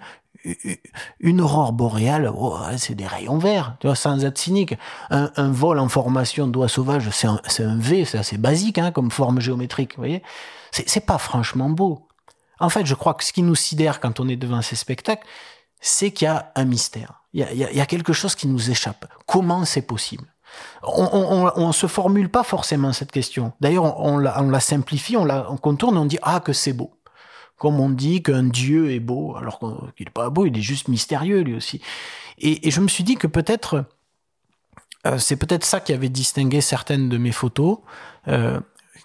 une 1.19 1.41
aurore 1.41 1.74
boréale, 1.74 2.32
oh, 2.34 2.57
c'est 2.78 2.95
des 2.95 3.05
rayons 3.05 3.38
verts, 3.38 3.76
tu 3.82 3.88
vois, 3.88 3.97
sans 3.97 4.24
être 4.24 4.38
cynique. 4.38 4.76
Un, 5.09 5.51
vol 5.51 5.78
en 5.78 5.89
formation 5.89 6.47
d'oie 6.47 6.69
sauvage, 6.69 7.09
c'est 7.09 7.28
un, 7.28 7.41
un, 7.59 7.78
V, 7.80 8.05
c'est 8.05 8.17
assez 8.17 8.38
basique 8.38 8.78
hein, 8.78 8.91
comme 8.91 9.11
forme 9.11 9.41
géométrique, 9.41 9.95
vous 9.97 10.03
voyez. 10.03 10.24
C'est 10.71 11.05
pas 11.05 11.17
franchement 11.17 11.69
beau. 11.69 12.07
En 12.60 12.70
fait, 12.70 12.86
je 12.86 12.95
crois 12.95 13.14
que 13.14 13.24
ce 13.24 13.34
qui 13.34 13.43
nous 13.43 13.56
sidère 13.56 13.99
quand 13.99 14.20
on 14.20 14.28
est 14.28 14.36
devant 14.36 14.62
ces 14.62 14.76
spectacles, 14.76 15.26
c'est 15.82 16.12
qu'il 16.12 16.26
y 16.26 16.30
a 16.30 16.51
un 16.56 16.66
mystère. 16.66 17.24
Il 17.34 17.41
y 17.41 17.82
a, 17.82 17.86
quelque 17.88 18.14
chose 18.14 18.36
qui 18.36 18.47
nous 18.47 18.70
échappe. 18.70 19.06
Comment 19.26 19.66
c'est 19.66 19.82
possible? 19.82 20.26
On, 20.84 21.68
ne 21.68 21.72
se 21.72 21.88
formule 21.88 22.30
pas 22.30 22.43
forcément 22.43 22.93
cette 22.93 23.12
question. 23.12 23.54
D'ailleurs, 23.60 23.99
on, 23.99 24.20
la, 24.20 24.60
simplifie, 24.60 25.18
on 25.18 25.26
la 25.26 25.49
on 25.49 25.58
contourne, 25.58 25.97
on 25.97 26.06
dit 26.06 26.20
ah 26.22 26.39
que 26.41 26.54
c'est 26.54 26.74
beau 26.74 26.93
comme 27.64 27.80
on 27.80 27.89
dit 27.89 28.22
qu'un 28.22 28.43
dieu 28.43 28.91
est 28.91 28.99
beau, 28.99 29.38
alors 29.38 29.58
qu'il 29.95 30.06
n'est 30.06 30.12
pas 30.12 30.30
beau, 30.30 30.45
il 30.45 30.58
est 30.58 30.62
juste 30.62 30.89
mystérieux 30.89 31.39
lui 31.43 31.56
aussi. 31.56 31.82
Et, 32.38 32.70
je 32.70 32.82
me 32.82 32.89
suis 32.89 33.06
dit 33.06 33.16
que 33.16 33.26
peut-être, 33.26 33.86
euh, 35.06 35.18
c'est 35.18 35.38
peut-être 35.38 35.64
ça 35.64 35.80
qui 35.80 35.93
avait 35.93 36.10
distingué 36.10 36.60
certaines 36.60 37.08
de 37.08 37.18
mes 37.18 37.32
photos, 37.32 37.78
euh, 38.28 38.60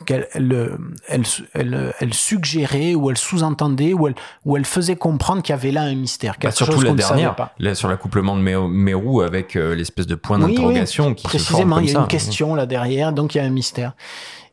qu'elle 0.06 0.28
elle, 0.34 1.94
elle, 1.98 2.14
suggérait 2.14 2.94
ou 2.94 3.10
elle 3.10 3.18
sous-entendait 3.18 3.94
ou 3.94 4.08
elle, 4.08 4.14
ou 4.44 4.56
elle 4.56 4.64
faisait 4.64 4.96
comprendre 4.96 5.42
qu'il 5.42 5.52
y 5.52 5.58
avait 5.58 5.70
là 5.70 5.82
un 5.82 5.94
mystère. 5.94 6.36
Bah, 6.40 6.50
surtout 6.50 6.80
la 6.80 6.92
dernière, 6.92 7.34
là, 7.58 7.74
sur 7.74 7.88
l'accouplement 7.88 8.36
de 8.36 8.42
Mérou 8.42 9.22
avec 9.22 9.56
euh, 9.56 9.74
l'espèce 9.74 10.06
de 10.06 10.14
point 10.14 10.38
d'interrogation 10.38 11.14
qui 11.14 11.24
précisément, 11.24 11.58
se 11.58 11.62
forme 11.62 11.74
comme 11.74 11.84
il 11.84 11.92
y 11.92 11.96
a 11.96 12.00
une 12.00 12.06
question 12.06 12.54
là 12.54 12.66
derrière, 12.66 13.12
donc 13.12 13.34
il 13.34 13.38
y 13.38 13.40
a 13.40 13.44
un 13.44 13.50
mystère. 13.50 13.94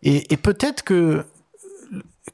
Et, 0.04 0.34
et 0.34 0.38
peut-être 0.38 0.84
que 0.84 1.26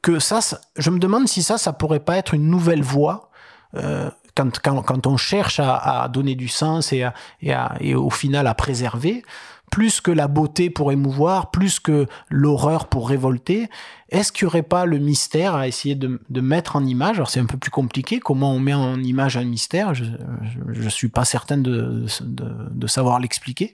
que 0.01 0.19
ça, 0.19 0.39
je 0.77 0.89
me 0.89 0.99
demande 0.99 1.27
si 1.27 1.43
ça, 1.43 1.57
ça 1.57 1.73
pourrait 1.73 1.99
pas 1.99 2.17
être 2.17 2.33
une 2.33 2.49
nouvelle 2.49 2.81
voie. 2.81 3.29
Euh, 3.75 4.09
quand, 4.35 4.59
quand, 4.61 4.81
quand, 4.81 5.07
on 5.07 5.17
cherche 5.17 5.59
à, 5.59 5.75
à, 5.75 6.07
donner 6.07 6.35
du 6.35 6.47
sens 6.47 6.93
et, 6.93 7.03
à, 7.03 7.13
et, 7.41 7.53
à, 7.53 7.75
et 7.79 7.95
au 7.95 8.09
final 8.09 8.47
à 8.47 8.53
préserver, 8.53 9.23
plus 9.71 10.01
que 10.01 10.11
la 10.11 10.27
beauté 10.27 10.69
pour 10.69 10.91
émouvoir, 10.91 11.49
plus 11.49 11.79
que 11.79 12.05
l'horreur 12.29 12.87
pour 12.87 13.09
révolter, 13.09 13.69
est-ce 14.09 14.31
qu'il 14.31 14.45
n'y 14.45 14.49
aurait 14.49 14.63
pas 14.63 14.85
le 14.85 14.99
mystère 14.99 15.55
à 15.55 15.67
essayer 15.67 15.95
de, 15.95 16.19
mettre 16.41 16.75
en 16.75 16.85
image? 16.85 17.15
Alors 17.15 17.29
c'est 17.29 17.39
un 17.39 17.45
peu 17.45 17.57
plus 17.57 17.71
compliqué, 17.71 18.19
comment 18.19 18.53
on 18.53 18.59
met 18.59 18.73
en 18.73 19.01
image 19.01 19.37
un 19.37 19.45
mystère, 19.45 19.95
je 19.95 20.03
ne 20.03 20.89
suis 20.89 21.07
pas 21.07 21.25
certain 21.25 21.57
de, 21.57 22.05
de, 22.21 22.45
de 22.69 22.87
savoir 22.87 23.19
l'expliquer, 23.19 23.71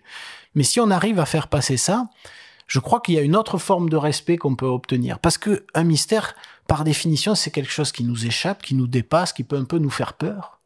mais 0.55 0.63
si 0.63 0.79
on 0.79 0.89
arrive 0.91 1.19
à 1.19 1.25
faire 1.25 1.47
passer 1.47 1.77
ça, 1.77 2.09
je 2.67 2.79
crois 2.79 2.99
qu'il 2.99 3.15
y 3.15 3.17
a 3.17 3.21
une 3.21 3.35
autre 3.35 3.57
forme 3.57 3.89
de 3.89 3.95
respect 3.95 4.37
qu'on 4.37 4.55
peut 4.55 4.65
obtenir. 4.65 5.19
Parce 5.19 5.37
que 5.37 5.65
un 5.73 5.83
mystère, 5.83 6.35
par 6.67 6.83
définition, 6.83 7.33
c'est 7.33 7.51
quelque 7.51 7.71
chose 7.71 7.91
qui 7.91 8.03
nous 8.03 8.25
échappe, 8.25 8.61
qui 8.61 8.75
nous 8.75 8.87
dépasse, 8.87 9.33
qui 9.33 9.43
peut 9.43 9.57
un 9.57 9.63
peu 9.63 9.77
nous 9.77 9.89
faire 9.89 10.13
peur. 10.13 10.56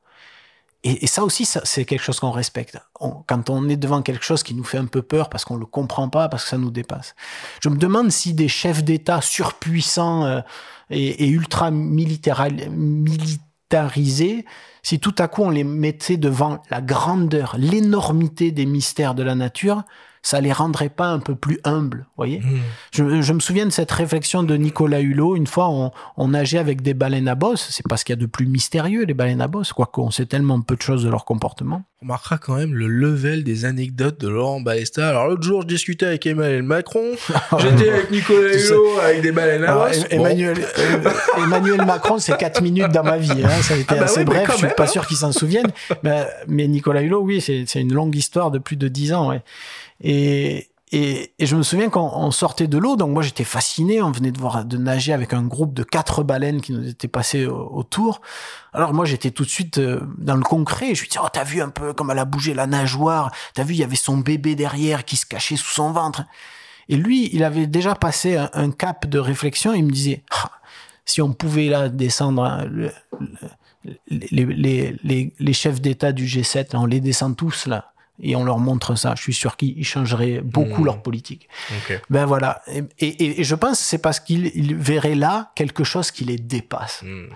Et, 0.83 1.05
ça 1.05 1.23
aussi, 1.23 1.45
c'est 1.45 1.85
quelque 1.85 2.01
chose 2.01 2.19
qu'on 2.19 2.31
respecte. 2.31 2.79
quand 3.27 3.51
on 3.51 3.69
est 3.69 3.77
devant 3.77 4.01
quelque 4.01 4.25
chose 4.25 4.41
qui 4.41 4.55
nous 4.55 4.63
fait 4.63 4.79
un 4.79 4.87
peu 4.87 5.03
peur 5.03 5.29
parce 5.29 5.45
qu'on 5.45 5.57
le 5.57 5.67
comprend 5.67 6.09
pas, 6.09 6.27
parce 6.27 6.43
que 6.43 6.49
ça 6.49 6.57
nous 6.57 6.71
dépasse. 6.71 7.13
Je 7.61 7.69
me 7.69 7.77
demande 7.77 8.11
si 8.11 8.33
des 8.33 8.47
chefs 8.47 8.83
d'État 8.83 9.21
surpuissants 9.21 10.25
euh, 10.25 10.41
et, 10.89 11.27
ultra 11.27 11.69
militarisés, 11.69 14.45
si 14.81 14.99
tout 14.99 15.13
à 15.19 15.27
coup 15.27 15.43
on 15.43 15.51
les 15.51 15.63
mettait 15.63 16.17
devant 16.17 16.63
la 16.71 16.81
grandeur, 16.81 17.53
l'énormité 17.59 18.51
des 18.51 18.65
mystères 18.65 19.13
de 19.13 19.21
la 19.21 19.35
nature, 19.35 19.83
ça 20.23 20.39
les 20.39 20.51
rendrait 20.51 20.89
pas 20.89 21.07
un 21.07 21.19
peu 21.19 21.35
plus 21.35 21.59
humbles, 21.63 22.05
voyez? 22.15 22.39
Hmm. 22.39 22.59
je, 23.21 23.33
me 23.33 23.39
souviens 23.39 23.65
de 23.65 23.71
cette 23.71 23.91
réflexion 23.91 24.43
de 24.43 24.55
Nicolas 24.55 25.01
Hulot. 25.01 25.35
Une 25.35 25.47
fois, 25.47 25.91
on, 26.17 26.27
nageait 26.27 26.59
avec 26.59 26.81
des 26.81 26.93
baleines 26.93 27.27
à 27.27 27.35
bosse. 27.35 27.69
C'est 27.71 27.85
parce 27.87 28.03
qu'il 28.03 28.13
y 28.13 28.19
a 28.19 28.21
de 28.21 28.27
plus 28.27 28.45
mystérieux 28.45 29.03
les 29.03 29.13
baleines 29.13 29.41
à 29.41 29.47
bosse, 29.47 29.73
quoique 29.73 29.99
on 29.99 30.11
sait 30.11 30.27
tellement 30.27 30.61
peu 30.61 30.75
de 30.75 30.81
choses 30.81 31.03
de 31.03 31.09
leur 31.09 31.25
comportement. 31.25 31.83
On 32.01 32.05
remarquera 32.05 32.37
quand 32.37 32.55
même 32.55 32.73
le 32.73 32.87
level 32.87 33.43
des 33.43 33.65
anecdotes 33.65 34.19
de 34.19 34.27
Laurent 34.27 34.61
Balesta. 34.61 35.09
Alors 35.09 35.27
l'autre 35.27 35.43
jour, 35.43 35.63
je 35.63 35.67
discutais 35.67 36.05
avec 36.05 36.25
Emmanuel 36.25 36.63
Macron. 36.63 37.11
J'étais 37.59 37.89
avec 37.89 38.11
Nicolas 38.11 38.55
Hulot 38.55 38.99
avec 39.03 39.21
des 39.21 39.31
baleines 39.31 39.63
à 39.63 39.73
bosse. 39.75 40.05
Emmanuel, 40.09 40.57
euh, 40.77 41.09
Emmanuel 41.37 41.85
Macron, 41.85 42.19
c'est 42.19 42.37
4 42.37 42.61
minutes 42.61 42.91
dans 42.91 43.03
ma 43.03 43.17
vie. 43.17 43.43
Hein. 43.43 43.61
Ça 43.61 43.73
a 43.73 43.77
été 43.77 43.95
ah 43.95 43.95
bah 43.95 44.05
assez 44.05 44.23
bref. 44.23 44.49
Je 44.51 44.57
suis 44.57 44.75
pas 44.75 44.87
sûr 44.87 45.05
qu'il 45.07 45.17
s'en 45.17 45.31
souvienne. 45.31 45.67
Mais, 46.03 46.27
mais 46.47 46.67
Nicolas 46.67 47.01
Hulot, 47.01 47.21
oui, 47.21 47.41
c'est 47.41 47.79
une 47.79 47.93
longue 47.93 48.15
histoire 48.15 48.51
de 48.51 48.59
plus 48.59 48.77
de 48.77 48.87
10 48.87 49.13
ans. 49.13 49.29
Ouais. 49.29 49.41
Et, 50.01 50.67
je 51.39 51.55
me 51.55 51.63
souviens 51.63 51.89
quand 51.89 52.11
on 52.15 52.31
sortait 52.31 52.67
de 52.67 52.77
l'eau, 52.77 52.97
donc 52.97 53.11
moi 53.11 53.23
j'étais 53.23 53.45
fasciné, 53.45 54.01
on 54.01 54.11
venait 54.11 54.33
de 54.33 54.37
voir 54.37 54.65
de 54.65 54.77
nager 54.77 55.13
avec 55.13 55.33
un 55.33 55.43
groupe 55.43 55.73
de 55.73 55.83
quatre 55.83 56.21
baleines 56.21 56.59
qui 56.59 56.73
nous 56.73 56.85
étaient 56.85 57.07
passées 57.07 57.45
autour. 57.45 58.19
Alors 58.73 58.93
moi 58.93 59.05
j'étais 59.05 59.31
tout 59.31 59.45
de 59.45 59.49
suite 59.49 59.77
euh, 59.77 60.01
dans 60.17 60.35
le 60.35 60.41
concret, 60.41 60.93
je 60.93 61.01
lui 61.01 61.07
dis 61.07 61.17
oh 61.23 61.27
t'as 61.31 61.45
vu 61.45 61.61
un 61.61 61.69
peu 61.69 61.93
comme 61.93 62.11
elle 62.11 62.19
a 62.19 62.25
bougé 62.25 62.53
la 62.53 62.67
nageoire, 62.67 63.31
t'as 63.53 63.63
vu 63.63 63.73
il 63.75 63.79
y 63.79 63.85
avait 63.85 63.95
son 63.95 64.17
bébé 64.17 64.55
derrière 64.55 65.05
qui 65.05 65.15
se 65.15 65.25
cachait 65.25 65.55
sous 65.55 65.71
son 65.71 65.93
ventre. 65.93 66.23
Et 66.89 66.97
lui 66.97 67.29
il 67.31 67.45
avait 67.45 67.67
déjà 67.67 67.95
passé 67.95 68.35
un, 68.35 68.71
cap 68.71 69.05
de 69.05 69.17
réflexion, 69.17 69.73
il 69.73 69.85
me 69.85 69.91
disait 69.91 70.23
ah, 70.31 70.51
si 71.05 71.21
on 71.21 71.31
pouvait 71.31 71.69
là 71.69 71.87
descendre 71.87 72.43
hein, 72.43 72.65
les, 74.09 75.53
chefs 75.53 75.79
d'État 75.79 76.11
du 76.11 76.25
G7, 76.25 76.75
on 76.75 76.85
les 76.85 76.99
descend 76.99 77.37
tous 77.37 77.65
là 77.65 77.91
et 78.19 78.35
on 78.35 78.43
leur 78.43 78.59
montre 78.59 78.95
ça, 78.95 79.13
je 79.15 79.21
suis 79.21 79.33
sûr 79.33 79.57
qu'ils 79.57 79.83
changeraient 79.85 80.41
beaucoup 80.41 80.81
Mmh. 80.81 80.85
leur 80.85 81.01
politique. 81.01 81.47
Ben 82.09 82.25
voilà. 82.25 82.61
Et, 82.67 82.83
et- 82.99 83.39
et 83.41 83.43
je 83.43 83.55
pense 83.55 83.77
que 83.79 83.83
c'est 83.85 83.97
parce 83.97 84.19
qu'ils 84.19 84.51
ils 84.55 84.75
verraient 84.75 85.15
là 85.15 85.51
quelque 85.55 85.83
chose 85.83 86.11
qui 86.11 86.25
les 86.25 86.37
dépasse. 86.37 87.01
Hmm. 87.03 87.27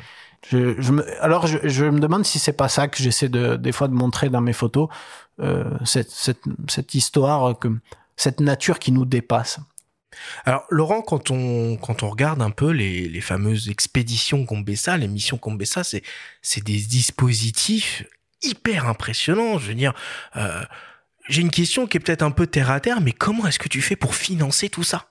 Je, 0.52 0.80
je 0.80 0.92
me, 0.92 1.24
alors 1.24 1.48
je, 1.48 1.58
je 1.64 1.86
me 1.86 2.00
demande 2.00 2.24
si 2.24 2.38
c'est 2.38 2.54
pas 2.54 2.70
ça 2.70 2.88
que 2.88 3.02
j'essaie 3.02 3.30
de, 3.30 3.56
des 3.56 3.72
fois 3.72 3.88
de 3.88 3.94
montrer 3.94 4.30
dans 4.30 4.42
mes 4.42 4.54
photos, 4.54 4.90
euh, 5.40 5.64
cette, 5.86 6.12
cette, 6.12 6.44
cette 6.70 6.94
histoire, 6.94 7.58
que, 7.58 7.68
cette 8.16 8.40
nature 8.42 8.78
qui 8.78 8.92
nous 8.92 9.06
dépasse. 9.06 9.60
Alors, 10.46 10.64
Laurent, 10.70 11.02
quand 11.02 11.32
on, 11.32 11.76
quand 11.78 12.04
on 12.04 12.10
regarde 12.10 12.42
un 12.42 12.52
peu 12.52 12.70
les, 12.70 13.10
les 13.10 13.22
fameuses 13.22 13.70
expéditions 13.70 14.46
Combessa, 14.46 14.96
les 14.98 15.08
missions 15.10 15.38
Combessa, 15.38 15.84
c'est 15.84 16.64
des 16.64 16.78
dispositifs 16.80 18.04
hyper 18.46 18.88
impressionnants. 18.88 19.58
Je 19.60 19.68
veux 19.70 19.74
dire, 19.76 19.94
euh, 20.36 20.64
j'ai 21.28 21.42
une 21.42 21.52
question 21.52 21.88
qui 21.88 21.98
est 21.98 22.00
peut-être 22.00 22.22
un 22.24 22.32
peu 22.32 22.48
terre 22.48 22.72
à 22.72 22.80
terre, 22.80 23.02
mais 23.02 23.12
comment 23.12 23.48
est-ce 23.48 23.60
que 23.60 23.70
tu 23.70 23.82
fais 23.82 23.96
pour 23.96 24.16
financer 24.16 24.70
tout 24.70 24.84
ça? 24.84 25.06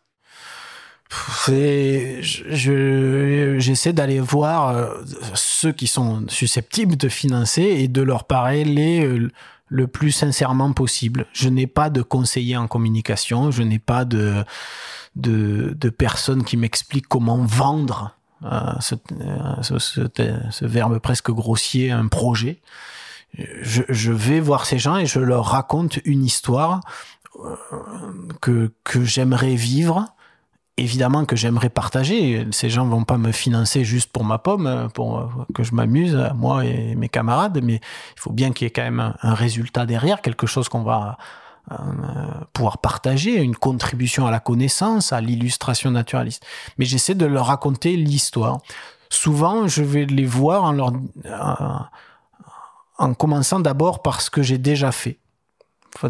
C'est, 1.47 2.23
je- 2.23 2.45
je, 2.49 3.57
j'essaie 3.59 3.93
d'aller 3.93 4.21
voir 4.21 4.69
euh, 4.71 5.03
ceux 5.35 5.73
qui 5.73 5.87
sont 5.87 6.25
susceptibles 6.29 6.97
de 6.97 7.09
financer 7.09 7.63
et 7.63 7.89
de 7.89 8.03
leur 8.03 8.25
parler 8.25 9.05
euh, 9.07 9.31
le 9.69 9.87
plus 9.87 10.11
sincèrement 10.13 10.73
possible. 10.73 11.27
Je 11.33 11.49
n'ai 11.49 11.67
pas 11.67 11.91
de 11.91 12.03
conseiller 12.03 12.57
en 12.57 12.67
communication, 12.67 13.51
je 13.51 13.63
n'ai 13.63 13.79
pas 13.79 14.05
de, 14.05 14.45
de, 15.15 15.75
personne 15.91 16.43
qui 16.43 16.57
m'explique 16.57 17.07
comment 17.07 17.45
vendre 17.45 18.17
ce- 18.81 18.95
ce 20.51 20.65
verbe 20.65 20.99
presque 20.99 21.31
grossier, 21.31 21.91
un 21.91 22.09
projet. 22.09 22.61
Je, 23.37 24.13
vais 24.13 24.41
voir 24.41 24.65
ces 24.65 24.79
gens 24.79 24.97
et 24.97 25.07
je 25.07 25.19
leur 25.19 25.47
raconte 25.47 25.99
une 26.05 26.25
histoire 26.25 26.81
euh, 27.41 27.57
que, 28.41 28.73
que 28.85 29.05
j'aimerais 29.05 29.57
vivre 29.57 30.15
évidemment 30.77 31.25
que 31.25 31.37
j'aimerais 31.37 31.69
partager. 31.69 32.47
Ces 32.51 32.69
gens 32.69 32.87
vont 32.87 33.05
pas 33.05 33.19
me 33.19 33.33
financer 33.33 33.85
juste 33.85 34.11
pour 34.11 34.25
ma 34.25 34.39
pomme, 34.39 34.67
euh, 34.67 34.89
pour 34.89 35.19
euh, 35.19 35.27
que 35.55 35.63
je 35.63 35.75
m'amuse, 35.75 36.19
moi 36.35 36.65
et 36.65 36.95
mes 36.97 37.09
camarades, 37.09 37.61
mais 37.63 37.75
il 37.75 38.21
faut 38.21 38.33
bien 38.33 38.53
qu'il 38.53 38.67
y 38.67 38.69
ait 38.69 38.73
quand 38.73 38.83
même 38.83 39.15
un, 39.21 39.35
résultat 39.35 39.87
derrière, 39.87 40.21
quelque 40.21 40.47
chose 40.47 40.69
qu'on 40.69 40.83
va 40.83 41.17
pouvoir 42.53 42.77
partager, 42.77 43.41
une 43.41 43.57
contribution 43.57 44.27
à 44.27 44.31
la 44.31 44.39
connaissance, 44.39 45.15
à 45.15 45.23
l'illustration 45.23 45.91
naturaliste. 45.91 46.45
Mais 46.77 46.85
j'essaie 46.85 47.15
de 47.15 47.25
leur 47.25 47.47
raconter 47.47 47.97
l'histoire. 47.97 48.59
Souvent, 49.09 49.67
je 49.67 49.83
vais 49.83 50.05
les 50.05 50.27
voir 50.27 50.65
en 50.65 50.73
leur 50.73 50.93
en 52.99 53.15
commençant 53.15 53.61
d'abord 53.61 54.03
par 54.03 54.21
ce 54.21 54.31
que 54.31 54.43
j'ai 54.43 54.59
déjà 54.59 54.93
fait. 54.93 55.19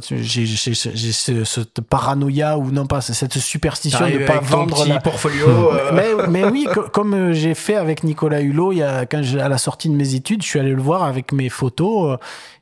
J'ai 0.09 0.47
j'ai- 0.47 0.73
j'ai 0.75 1.13
ce- 1.13 1.45
cette 1.45 1.83
paranoïa 1.83 2.57
ou 2.57 2.71
non 2.71 2.87
pas 2.87 3.03
cette 3.03 3.35
superstition 3.39 4.07
de 4.09 4.25
pas 4.25 4.37
avec 4.37 4.49
ton 4.49 4.57
vendre 4.59 4.77
petit 4.77 4.89
la, 4.89 4.99
portfolio. 4.99 5.47
euh, 5.47 5.91
mais, 5.93 6.27
mais 6.29 6.45
oui, 6.51 6.67
co- 6.73 6.89
comme 6.91 7.13
euh, 7.13 7.33
j'ai 7.35 7.53
fait 7.55 7.75
avec 7.77 8.03
Nicolas 8.03 8.41
Hulot, 8.41 8.73
il 8.73 8.79
y 8.79 8.83
a, 8.83 9.05
quand 9.05 9.23
j'ai- 9.23 9.43
à 9.43 9.49
la 9.51 9.59
sortie 9.59 9.91
de 9.91 9.95
mes 9.95 10.15
études, 10.15 10.43
je 10.43 10.49
suis 10.49 10.59
allé 10.59 10.71
le 10.75 10.81
voir 10.81 11.03
avec 11.03 11.33
mes 11.33 11.51
photos 11.51 12.13
euh, 12.15 12.17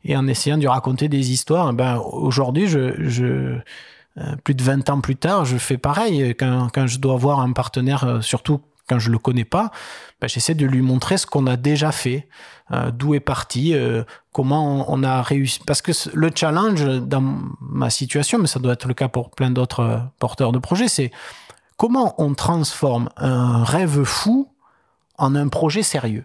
et 0.05 0.17
en 0.17 0.27
essayant 0.27 0.57
de 0.57 0.63
lui 0.63 0.69
raconter 0.69 1.09
des 1.09 1.31
histoires. 1.31 1.73
Ben, 1.73 1.99
aujourd'hui, 2.11 2.67
je, 2.67 2.93
je, 3.09 3.25
euh, 4.19 4.37
plus 4.43 4.57
de 4.57 4.63
20 4.65 4.91
ans 4.91 5.01
plus 5.01 5.15
tard, 5.17 5.45
je 5.45 5.59
fais 5.59 5.79
pareil. 5.79 6.35
Quand, 6.35 6.71
quand 6.75 6.89
je 6.89 6.99
dois 6.99 7.15
voir 7.17 7.39
un 7.39 7.53
partenaire, 7.53 8.19
surtout 8.21 8.61
quand 8.93 8.99
je 8.99 9.11
le 9.11 9.19
connais 9.19 9.45
pas, 9.47 9.71
ben, 10.21 10.29
j'essaie 10.29 10.55
de 10.55 10.67
lui 10.67 10.83
montrer 10.83 11.17
ce 11.17 11.27
qu'on 11.27 11.47
a 11.47 11.57
déjà 11.57 11.93
fait, 11.93 12.29
euh, 12.73 12.91
d'où 12.91 13.15
est 13.15 13.21
parti, 13.21 13.75
euh, 13.75 14.03
comment 14.33 14.83
on, 14.93 15.01
on 15.01 15.03
a 15.03 15.23
réussi. 15.23 15.61
Parce 15.67 15.81
que 15.83 15.93
le 16.15 16.31
challenge 16.35 16.85
dans 16.85 17.23
ma 17.61 17.89
situation, 17.91 18.39
mais 18.39 18.47
ça 18.47 18.61
doit 18.61 18.75
être 18.75 18.87
le 18.87 18.95
cas 18.95 19.09
pour 19.09 19.31
plein 19.31 19.51
d'autres 19.51 19.81
euh, 19.81 19.99
porteurs 20.19 20.53
de 20.53 20.59
projets, 20.59 20.89
c'est 20.89 21.11
comment 21.77 22.15
on 22.19 22.35
transforme 22.35 23.09
un 23.17 23.65
rêve 23.65 24.05
fou 24.05 24.49
en 25.19 25.35
un 25.35 25.49
projet 25.49 25.83
sérieux. 25.83 26.25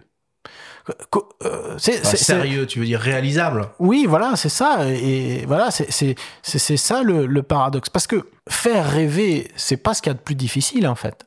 Euh, 1.44 1.74
c'est- 1.76 2.00
enfin, 2.00 2.16
sérieux, 2.16 2.66
tu 2.66 2.78
veux 2.80 2.86
dire 2.86 2.98
réalisable 3.00 3.68
oui, 3.78 4.06
voilà, 4.08 4.36
c'est 4.36 4.48
ça. 4.48 4.86
Et 4.88 5.44
voilà, 5.46 5.70
c'est 5.70 5.90
c'est 5.92 6.14
c'est 6.42 6.58
c'est 6.58 6.78
ça 6.78 7.02
le, 7.02 7.26
le 7.26 7.42
paradoxe. 7.42 7.90
Parce 7.90 8.06
que 8.06 8.26
faire 8.48 8.88
rêver, 8.90 9.50
c'est 9.56 9.76
pas 9.76 9.92
ce 9.92 10.00
qu'il 10.00 10.10
y 10.10 10.14
a 10.14 10.14
de 10.14 10.22
plus 10.22 10.34
difficile 10.34 10.88
en 10.88 10.94
fait. 10.94 11.26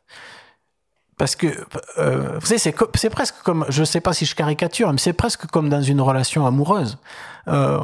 Parce 1.21 1.35
que 1.35 1.55
euh, 1.99 2.39
vous 2.39 2.47
savez, 2.47 2.57
c'est 2.57 3.09
presque 3.11 3.35
comme, 3.43 3.63
je 3.69 3.83
sais 3.83 4.01
pas 4.01 4.11
si 4.11 4.25
je 4.25 4.33
caricature, 4.33 4.91
mais 4.91 4.97
c'est 4.97 5.13
presque 5.13 5.45
comme 5.45 5.69
dans 5.69 5.83
une 5.83 6.01
relation 6.01 6.47
amoureuse. 6.47 6.97
Euh, 7.47 7.79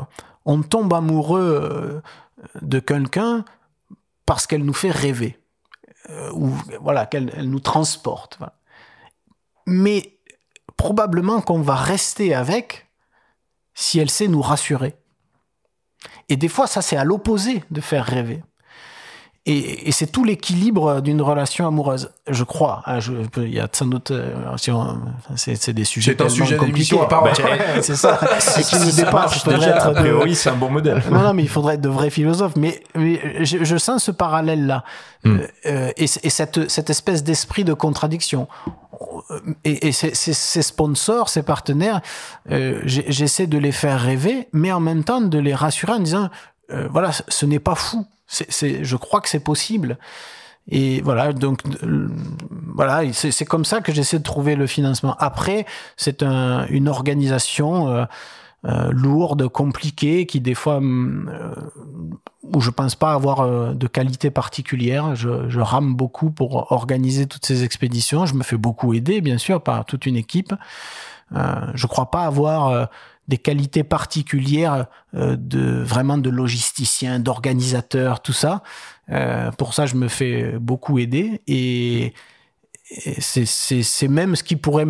on 0.45 0.63
tombe 0.63 0.91
amoureux 0.91 2.01
euh, 2.55 2.59
de 2.63 2.79
quelqu'un 2.79 3.45
parce 4.25 4.47
qu'elle 4.47 4.65
nous 4.65 4.73
fait 4.73 4.89
rêver, 4.89 5.37
ou 6.33 6.49
voilà, 6.81 7.05
qu'elle 7.05 7.31
elle 7.37 7.47
nous 7.51 7.59
transporte. 7.59 8.39
Mais 9.67 10.17
probablement 10.75 11.39
qu'on 11.41 11.61
va 11.61 11.75
rester 11.75 12.33
avec 12.33 12.87
si 13.75 13.99
elle 13.99 14.09
sait 14.09 14.27
nous 14.27 14.41
rassurer. 14.41 14.95
Et 16.27 16.37
des 16.37 16.49
fois, 16.49 16.65
ça, 16.65 16.81
c'est 16.81 16.97
à 16.97 17.03
l'opposé 17.03 17.63
de 17.69 17.81
faire 17.81 18.03
rêver. 18.03 18.41
Et, 19.49 19.87
et 19.87 19.91
c'est 19.93 20.07
tout 20.07 20.25
l'équilibre 20.25 20.99
d'une 20.99 21.21
relation 21.21 21.65
amoureuse, 21.65 22.09
je 22.29 22.43
crois. 22.43 22.83
hein, 22.85 22.99
je- 22.99 23.13
il 23.37 23.53
y 23.53 23.61
a 23.61 23.69
sans 23.71 23.85
doute, 23.85 24.11
euh, 24.11 24.35
si 24.57 24.71
on- 24.71 24.99
c'est 25.37 25.71
des 25.73 25.85
sujets 25.85 26.15
C'est 26.17 26.25
un 26.25 26.29
sujet 26.29 26.57
d'émission 26.59 27.01
à 27.01 27.07
part 27.07 27.23
Bah, 27.23 27.31
c'est 27.81 27.95
ça. 27.95 28.19
Et 28.59 28.63
qui 28.63 28.75
nous 28.77 28.91
dépasse. 28.91 29.47
a 29.47 29.91
priori, 29.91 30.35
c'est 30.35 30.49
un 30.49 30.55
bon 30.57 30.69
modèle. 30.69 31.01
non, 31.09 31.21
non, 31.21 31.33
mais 31.33 31.43
il 31.43 31.49
faudrait 31.49 31.75
être 31.75 31.81
de 31.81 31.87
vrais 31.87 32.09
philosophes. 32.09 32.57
Mais, 32.57 32.83
mais 32.93 33.45
je, 33.45 33.63
je 33.63 33.77
sens 33.77 34.03
ce 34.03 34.11
parallèle-là. 34.11 34.83
Mm. 35.23 35.29
Euh, 35.37 35.47
euh, 35.67 35.91
et 35.95 36.03
et 36.23 36.29
cette, 36.29 36.69
cette 36.69 36.89
espèce 36.89 37.23
d'esprit 37.23 37.63
de 37.63 37.73
contradiction. 37.73 38.49
Et, 39.63 39.87
et 39.87 39.91
ces, 39.93 40.13
ces- 40.13 40.33
ces 40.33 40.61
sponsors, 40.61 41.29
ces 41.29 41.43
partenaires, 41.43 42.01
euh, 42.51 42.81
j'essaie 42.85 43.47
de 43.47 43.57
les 43.57 43.71
faire 43.71 43.99
rêver, 44.01 44.49
mais 44.51 44.71
en 44.73 44.79
même 44.81 45.03
temps 45.05 45.21
de 45.21 45.37
les 45.39 45.53
rassurer 45.55 45.93
en 45.93 45.99
disant, 45.99 46.29
euh, 46.71 46.87
voilà, 46.91 47.11
ce 47.29 47.45
n'est 47.45 47.59
pas 47.59 47.75
fou. 47.75 48.05
C'est, 48.27 48.83
je 48.83 48.95
crois 48.97 49.21
que 49.21 49.29
c'est 49.29 49.39
possible. 49.39 49.97
Et 50.69 51.01
voilà, 51.01 51.31
donc 51.31 51.61
euh, 51.83 52.09
voilà, 52.75 53.01
c'est 53.13 53.45
comme 53.45 53.63
ça 53.63 53.79
que 53.79 53.93
j'essaie 53.93 54.19
de 54.19 54.23
trouver 54.23 54.55
le 54.55 54.67
financement. 54.67 55.15
Après, 55.17 55.65
c'est 55.95 56.23
un, 56.23 56.67
une 56.67 56.89
organisation 56.89 57.87
euh, 57.87 58.05
euh, 58.65 58.91
lourde, 58.91 59.47
compliquée, 59.47 60.25
qui 60.25 60.41
des 60.41 60.55
fois 60.55 60.81
euh, 60.81 61.55
où 62.43 62.59
je 62.59 62.69
pense 62.69 62.95
pas 62.95 63.13
avoir 63.13 63.73
de 63.73 63.87
qualité 63.87 64.29
particulière. 64.29 65.15
Je, 65.15 65.47
je 65.47 65.59
rame 65.61 65.95
beaucoup 65.95 66.31
pour 66.31 66.69
organiser 66.73 67.27
toutes 67.27 67.45
ces 67.45 67.63
expéditions. 67.63 68.25
Je 68.25 68.35
me 68.35 68.43
fais 68.43 68.57
beaucoup 68.57 68.93
aider, 68.93 69.21
bien 69.21 69.37
sûr, 69.37 69.61
par 69.61 69.85
toute 69.85 70.05
une 70.05 70.17
équipe. 70.17 70.53
Je 71.31 71.87
crois 71.87 72.09
pas 72.09 72.23
avoir 72.25 72.89
des 73.27 73.37
qualités 73.37 73.83
particulières 73.83 74.87
euh, 75.13 75.35
de 75.37 75.81
vraiment 75.83 76.17
de 76.17 76.29
logisticien, 76.29 77.19
d'organisateur, 77.19 78.21
tout 78.21 78.33
ça. 78.33 78.63
Euh, 79.09 79.51
pour 79.51 79.73
ça, 79.73 79.85
je 79.85 79.95
me 79.95 80.07
fais 80.07 80.53
beaucoup 80.59 80.97
aider 80.99 81.41
et, 81.47 82.13
et 83.05 83.21
c'est- 83.21 84.07
même 84.07 84.35
ce 84.35 84.43
qui 84.43 84.55
pourrait 84.55 84.85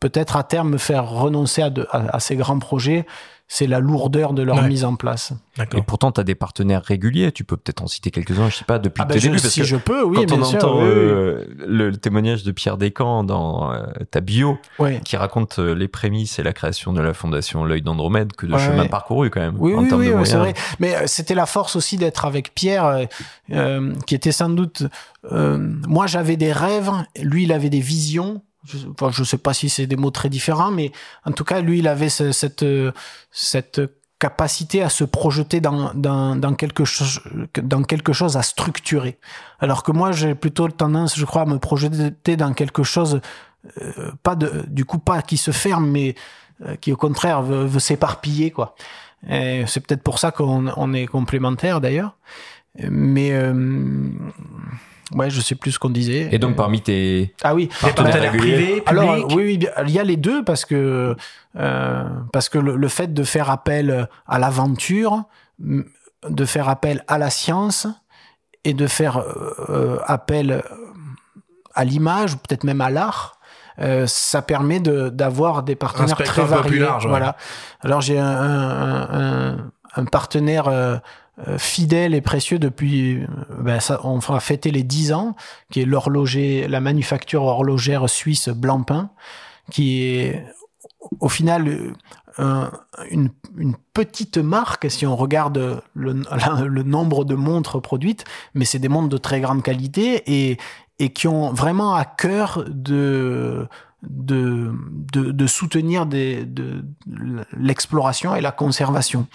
peut-être 0.00 0.36
à 0.36 0.44
terme 0.44 0.70
me 0.70 0.78
faire 0.78 1.08
renoncer 1.08 1.62
à, 1.62 1.70
de- 1.70 1.86
à 1.90 2.20
ces 2.20 2.36
grands 2.36 2.58
projets, 2.58 3.06
c'est 3.52 3.66
la 3.66 3.80
lourdeur 3.80 4.32
de 4.32 4.42
leur 4.44 4.58
Ouais. 4.58 4.68
mise 4.68 4.84
en 4.84 4.94
place. 4.94 5.32
Et 5.76 5.82
pourtant, 5.82 6.12
tu 6.12 6.20
as 6.20 6.24
des 6.24 6.36
partenaires 6.36 6.84
réguliers. 6.84 7.32
Tu 7.32 7.42
peux 7.42 7.56
peut-être 7.56 7.82
en 7.82 7.88
citer 7.88 8.12
quelques-uns, 8.12 8.48
je 8.48 8.58
sais 8.58 8.64
pas, 8.64 8.78
depuis 8.78 9.02
Ah 9.02 9.06
tes 9.06 9.14
ben, 9.14 9.20
je- 9.20 9.26
débuts. 9.26 9.40
Parce 9.42 9.52
si 9.52 9.60
que 9.60 9.66
je 9.66 9.74
peux, 9.76 10.04
oui, 10.04 10.18
quand 10.18 10.24
bien 10.36 10.40
on 10.40 10.44
sûr. 10.44 10.58
entend 10.58 10.76
oui, 10.78 10.84
oui. 10.84 10.88
euh, 10.88 11.44
le, 11.66 11.90
le 11.90 11.96
témoignage 11.96 12.44
de 12.44 12.52
Pierre 12.52 12.76
Descamps 12.76 13.24
dans 13.24 13.72
euh, 13.72 13.86
ta 14.12 14.20
bio, 14.20 14.56
Ouais. 14.78 15.00
qui 15.04 15.16
raconte 15.16 15.58
euh, 15.58 15.74
les 15.74 15.88
prémices 15.88 16.38
et 16.38 16.44
la 16.44 16.52
création 16.52 16.92
de 16.92 17.00
la 17.00 17.12
fondation 17.12 17.64
L'œil 17.64 17.82
d'Andromède, 17.82 18.32
que 18.34 18.46
de 18.46 18.52
Ouais, 18.52 18.60
chemin 18.60 18.86
parcouru 18.86 19.30
quand 19.30 19.40
même. 19.40 19.56
Oui, 19.58 19.74
en 19.74 19.80
oui, 19.82 20.12
c'est 20.24 20.36
vrai. 20.36 20.54
Mais 20.78 20.94
euh, 20.94 21.02
c'était 21.06 21.34
la 21.34 21.46
force 21.46 21.74
aussi 21.74 21.96
d'être 21.96 22.24
avec 22.26 22.54
Pierre, 22.54 22.84
euh, 22.86 23.04
euh, 23.50 23.92
qui 24.06 24.14
était 24.14 24.30
sans 24.32 24.48
doute. 24.50 24.84
euh, 25.32 25.58
moi, 25.88 26.06
j'avais 26.06 26.36
des 26.36 26.52
rêves, 26.52 26.90
lui, 27.20 27.42
il 27.42 27.52
avait 27.52 27.68
des 27.68 27.80
visions. 27.80 28.42
Je, 28.64 28.78
je 29.10 29.24
sais 29.24 29.38
pas 29.38 29.54
si 29.54 29.68
c'est 29.70 29.86
des 29.86 29.96
mots 29.96 30.10
très 30.10 30.28
différents, 30.28 30.70
mais 30.70 30.92
en 31.24 31.32
tout 31.32 31.44
cas, 31.44 31.60
lui, 31.60 31.78
il 31.78 31.88
avait 31.88 32.10
ce- 32.10 32.32
cette 32.32 32.64
cette 33.30 33.80
capacité 34.18 34.82
à 34.82 34.90
se 34.90 35.02
projeter 35.04 35.62
dans, 35.62 35.94
dans, 35.94 36.36
dans 36.36 36.52
quelque 36.54 36.84
chose 36.84 37.20
dans 37.62 37.82
quelque 37.84 38.12
chose 38.12 38.36
à 38.36 38.42
structurer. 38.42 39.18
Alors 39.60 39.82
que 39.82 39.92
moi 39.92 40.12
j'ai 40.12 40.34
plutôt 40.34 40.68
tendance 40.68 41.18
je 41.18 41.24
crois 41.24 41.42
à 41.42 41.46
me 41.46 41.58
projeter 41.58 42.36
dans 42.36 42.52
quelque 42.52 42.82
chose 42.82 43.22
euh, 43.80 44.12
pas 44.22 44.34
de 44.36 44.64
du 44.68 44.84
coup 44.84 44.98
pas 44.98 45.22
qui 45.22 45.38
se 45.38 45.52
ferme 45.52 45.86
mais 45.90 46.16
euh, 46.66 46.76
qui 46.76 46.92
au 46.92 46.96
contraire 46.98 47.40
veut, 47.40 47.64
veut 47.64 47.80
s'éparpiller 47.80 48.50
quoi. 48.50 48.74
Et 49.26 49.64
c'est 49.66 49.80
peut-être 49.80 50.02
pour 50.02 50.18
ça 50.18 50.32
qu'on 50.32 50.70
on 50.76 50.92
est 50.92 51.06
complémentaires 51.06 51.80
d'ailleurs. 51.80 52.14
Mais 52.90 53.32
euh, 53.32 54.10
Ouais, 55.14 55.28
je 55.30 55.40
sais 55.40 55.54
plus 55.56 55.72
ce 55.72 55.78
qu'on 55.78 55.90
disait. 55.90 56.28
Et 56.32 56.38
donc, 56.38 56.56
parmi 56.56 56.80
tes. 56.82 57.34
Ah 57.42 57.54
oui, 57.54 57.68
partenaires 57.80 58.30
privés, 58.32 58.82
Alors, 58.86 59.14
publics. 59.14 59.36
oui, 59.36 59.44
oui, 59.44 59.68
il 59.86 59.90
y 59.90 59.98
a 59.98 60.04
les 60.04 60.16
deux 60.16 60.44
parce 60.44 60.64
que, 60.64 61.16
euh, 61.56 62.04
parce 62.32 62.48
que 62.48 62.58
le, 62.58 62.76
le 62.76 62.88
fait 62.88 63.12
de 63.12 63.22
faire 63.24 63.50
appel 63.50 64.08
à 64.28 64.38
l'aventure, 64.38 65.24
de 65.58 66.44
faire 66.44 66.68
appel 66.68 67.02
à 67.08 67.18
la 67.18 67.30
science 67.30 67.86
et 68.64 68.72
de 68.74 68.86
faire 68.86 69.18
euh, 69.68 69.98
appel 70.06 70.62
à 71.74 71.84
l'image, 71.84 72.34
ou 72.34 72.36
peut-être 72.36 72.64
même 72.64 72.80
à 72.80 72.90
l'art, 72.90 73.38
euh, 73.80 74.06
ça 74.06 74.42
permet 74.42 74.80
de- 74.80 75.08
d'avoir 75.08 75.62
des 75.62 75.76
partenaires 75.76 76.16
très 76.16 76.42
un 76.42 76.44
peu 76.44 76.50
variés. 76.50 76.70
plus 76.70 76.78
large, 76.80 77.04
ouais. 77.04 77.10
Voilà. 77.10 77.36
Alors 77.80 78.00
j'ai 78.00 78.18
un, 78.18 78.26
un, 78.26 79.20
un- 79.52 79.70
un 79.96 80.04
partenaire 80.04 80.68
euh, 80.68 80.96
euh, 80.96 80.98
fidèle 81.58 82.14
et 82.14 82.20
précieux 82.20 82.58
depuis, 82.58 83.22
euh, 83.22 83.26
ben 83.58 83.78
on 84.04 84.18
va 84.18 84.40
fêter 84.40 84.70
les 84.70 84.82
10 84.82 85.12
ans, 85.12 85.36
qui 85.70 85.80
est 85.80 85.84
l'horloger, 85.84 86.66
la 86.68 86.80
manufacture 86.80 87.42
horlogère 87.42 88.08
suisse 88.08 88.48
Blancpain, 88.48 89.10
qui 89.70 90.02
est 90.02 90.44
au 91.20 91.28
final 91.28 91.68
euh, 91.68 91.92
un- 92.38 92.70
une, 93.10 93.30
petite 93.92 94.38
marque 94.38 94.90
si 94.90 95.04
on 95.06 95.16
regarde 95.16 95.82
le, 95.94 96.12
nombre 96.82 97.24
de 97.24 97.34
montres 97.34 97.80
produites, 97.82 98.24
mais 98.54 98.64
c'est 98.64 98.78
des 98.78 98.88
montres 98.88 99.08
de 99.08 99.18
très 99.18 99.40
grande 99.40 99.62
qualité 99.62 100.22
et, 100.26 100.58
qui 101.10 101.28
ont 101.28 101.52
vraiment 101.52 101.94
à 101.94 102.04
cœur 102.04 102.64
de, 102.68 103.68
soutenir 105.46 106.06
l'exploration 107.56 108.34
et 108.36 108.40
la 108.40 108.52
conservation. 108.52 109.26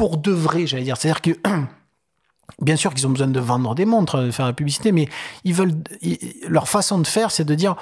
Pour 0.00 0.16
de 0.16 0.32
vrai, 0.32 0.66
j'allais 0.66 0.84
dire. 0.84 0.96
C'est-à-dire 0.96 1.20
que 1.20 1.38
bien 2.62 2.76
sûr 2.76 2.94
qu'ils 2.94 3.06
ont 3.06 3.10
besoin 3.10 3.28
de 3.28 3.38
vendre 3.38 3.74
des 3.74 3.84
montres, 3.84 4.16
de 4.16 4.30
faire 4.30 4.46
la 4.46 4.54
publicité, 4.54 4.92
mais 4.92 5.06
ils 5.44 5.52
veulent, 5.52 5.74
leur 6.48 6.70
façon 6.70 6.98
de 7.00 7.06
faire, 7.06 7.30
c'est 7.30 7.44
de 7.44 7.54
dire 7.54 7.76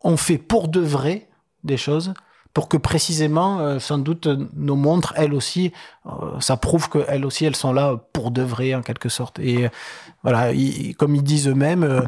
on 0.00 0.16
fait 0.16 0.38
pour 0.38 0.68
de 0.68 0.78
vrai 0.78 1.28
des 1.64 1.76
choses 1.76 2.14
pour 2.54 2.68
que 2.68 2.76
précisément, 2.76 3.58
euh, 3.58 3.80
sans 3.80 3.98
doute, 3.98 4.28
nos 4.54 4.76
montres, 4.76 5.12
elles 5.16 5.34
aussi, 5.34 5.72
euh, 6.06 6.38
ça 6.38 6.56
prouve 6.56 6.88
qu'elles 6.88 7.26
aussi, 7.26 7.44
elles 7.44 7.56
sont 7.56 7.72
là 7.72 8.00
pour 8.12 8.30
de 8.30 8.42
vrai, 8.42 8.72
en 8.72 8.82
quelque 8.82 9.08
sorte. 9.08 9.40
Et 9.40 9.64
euh, 9.64 9.68
voilà, 10.22 10.52
comme 10.96 11.16
ils 11.16 11.24
disent 11.24 11.48
eux-mêmes, 11.48 12.06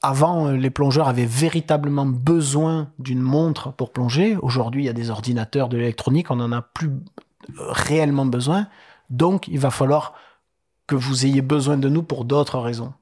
avant, 0.00 0.52
les 0.52 0.70
plongeurs 0.70 1.08
avaient 1.08 1.26
véritablement 1.26 2.06
besoin 2.06 2.90
d'une 3.00 3.20
montre 3.20 3.72
pour 3.72 3.92
plonger. 3.92 4.36
Aujourd'hui, 4.40 4.84
il 4.84 4.86
y 4.86 4.90
a 4.90 4.92
des 4.92 5.10
ordinateurs, 5.10 5.68
de 5.68 5.76
l'électronique, 5.76 6.30
on 6.30 6.36
n'en 6.36 6.52
a 6.52 6.62
plus 6.62 6.92
réellement 7.58 8.26
besoin. 8.26 8.68
Donc, 9.10 9.48
il 9.48 9.58
va 9.58 9.70
falloir 9.70 10.14
que 10.86 10.94
vous 10.96 11.26
ayez 11.26 11.42
besoin 11.42 11.76
de 11.78 11.88
nous 11.88 12.02
pour 12.02 12.24
d'autres 12.24 12.58
raisons. 12.58 12.92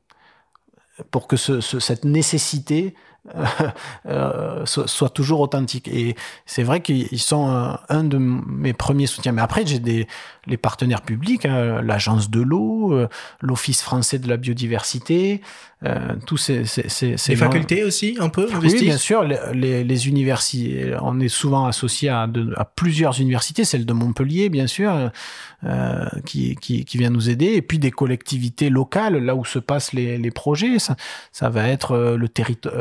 Pour 1.11 1.28
que 1.28 1.37
ce- 1.37 1.61
ce- 1.61 1.78
cette 1.78 2.07
nécessité 2.07 2.95
euh, 3.34 3.45
euh, 4.07 4.64
soit, 4.66 5.11
toujours 5.11 5.41
authentique. 5.41 5.89
Et 5.89 6.16
c'est 6.47 6.62
vrai 6.62 6.80
qu'ils 6.80 7.20
sont 7.20 7.51
euh, 7.51 7.72
un 7.91 8.03
de 8.05 8.16
mes 8.18 8.72
premiers 8.72 9.07
soutiens. 9.07 9.32
Mais 9.32 9.43
après, 9.43 9.66
j'ai 9.66 9.78
des 9.78 10.07
les 10.47 10.57
partenaires 10.57 11.03
publics, 11.03 11.45
hein, 11.45 11.82
l'agence 11.82 12.30
de 12.30 12.41
l'eau, 12.41 12.99
l'Office 13.43 13.82
français 13.82 14.18
de 14.18 14.28
la 14.28 14.37
biodiversité, 14.39 15.43
tous 16.27 16.39
ces, 16.39 16.64
ces, 16.64 16.89
ces, 16.89 17.16
ces 17.16 17.33
Les 17.33 17.37
facultés 17.37 17.85
aussi, 17.85 18.16
un 18.18 18.29
peu 18.31 18.47
oui, 18.49 18.55
investissent 18.55 18.83
bien 18.83 18.97
sûr, 18.97 19.22
les, 19.24 19.39
les, 19.53 19.85
les 19.85 20.09
universités, 20.09 20.95
on 21.03 21.20
est 21.20 21.29
souvent 21.29 21.66
associé 21.66 22.09
à, 22.09 22.27
de- 22.27 22.55
à 22.57 22.64
plusieurs 22.64 23.20
universités, 23.20 23.64
celle 23.64 23.85
de 23.85 23.93
Montpellier, 23.93 24.49
bien 24.49 24.66
sûr, 24.66 25.11
euh, 25.64 26.05
qui, 26.24 26.57
qui, 26.57 26.85
qui 26.85 26.99
vient 26.99 27.11
nous 27.11 27.29
aider, 27.29 27.53
et 27.55 27.62
puis 27.62 27.79
des 27.79 27.91
collectivités 27.91 28.70
locales, 28.70 29.18
là 29.18 29.35
où 29.37 29.45
se 29.45 29.59
passent 29.59 29.93
les, 29.93 30.16
les 30.18 30.31
projets. 30.31 30.79
Ça, 30.79 30.97
ça 31.31 31.51
va 31.51 31.68
être 31.68 31.93
euh, 31.93 32.16
le 32.16 32.29
territoire. 32.29 32.74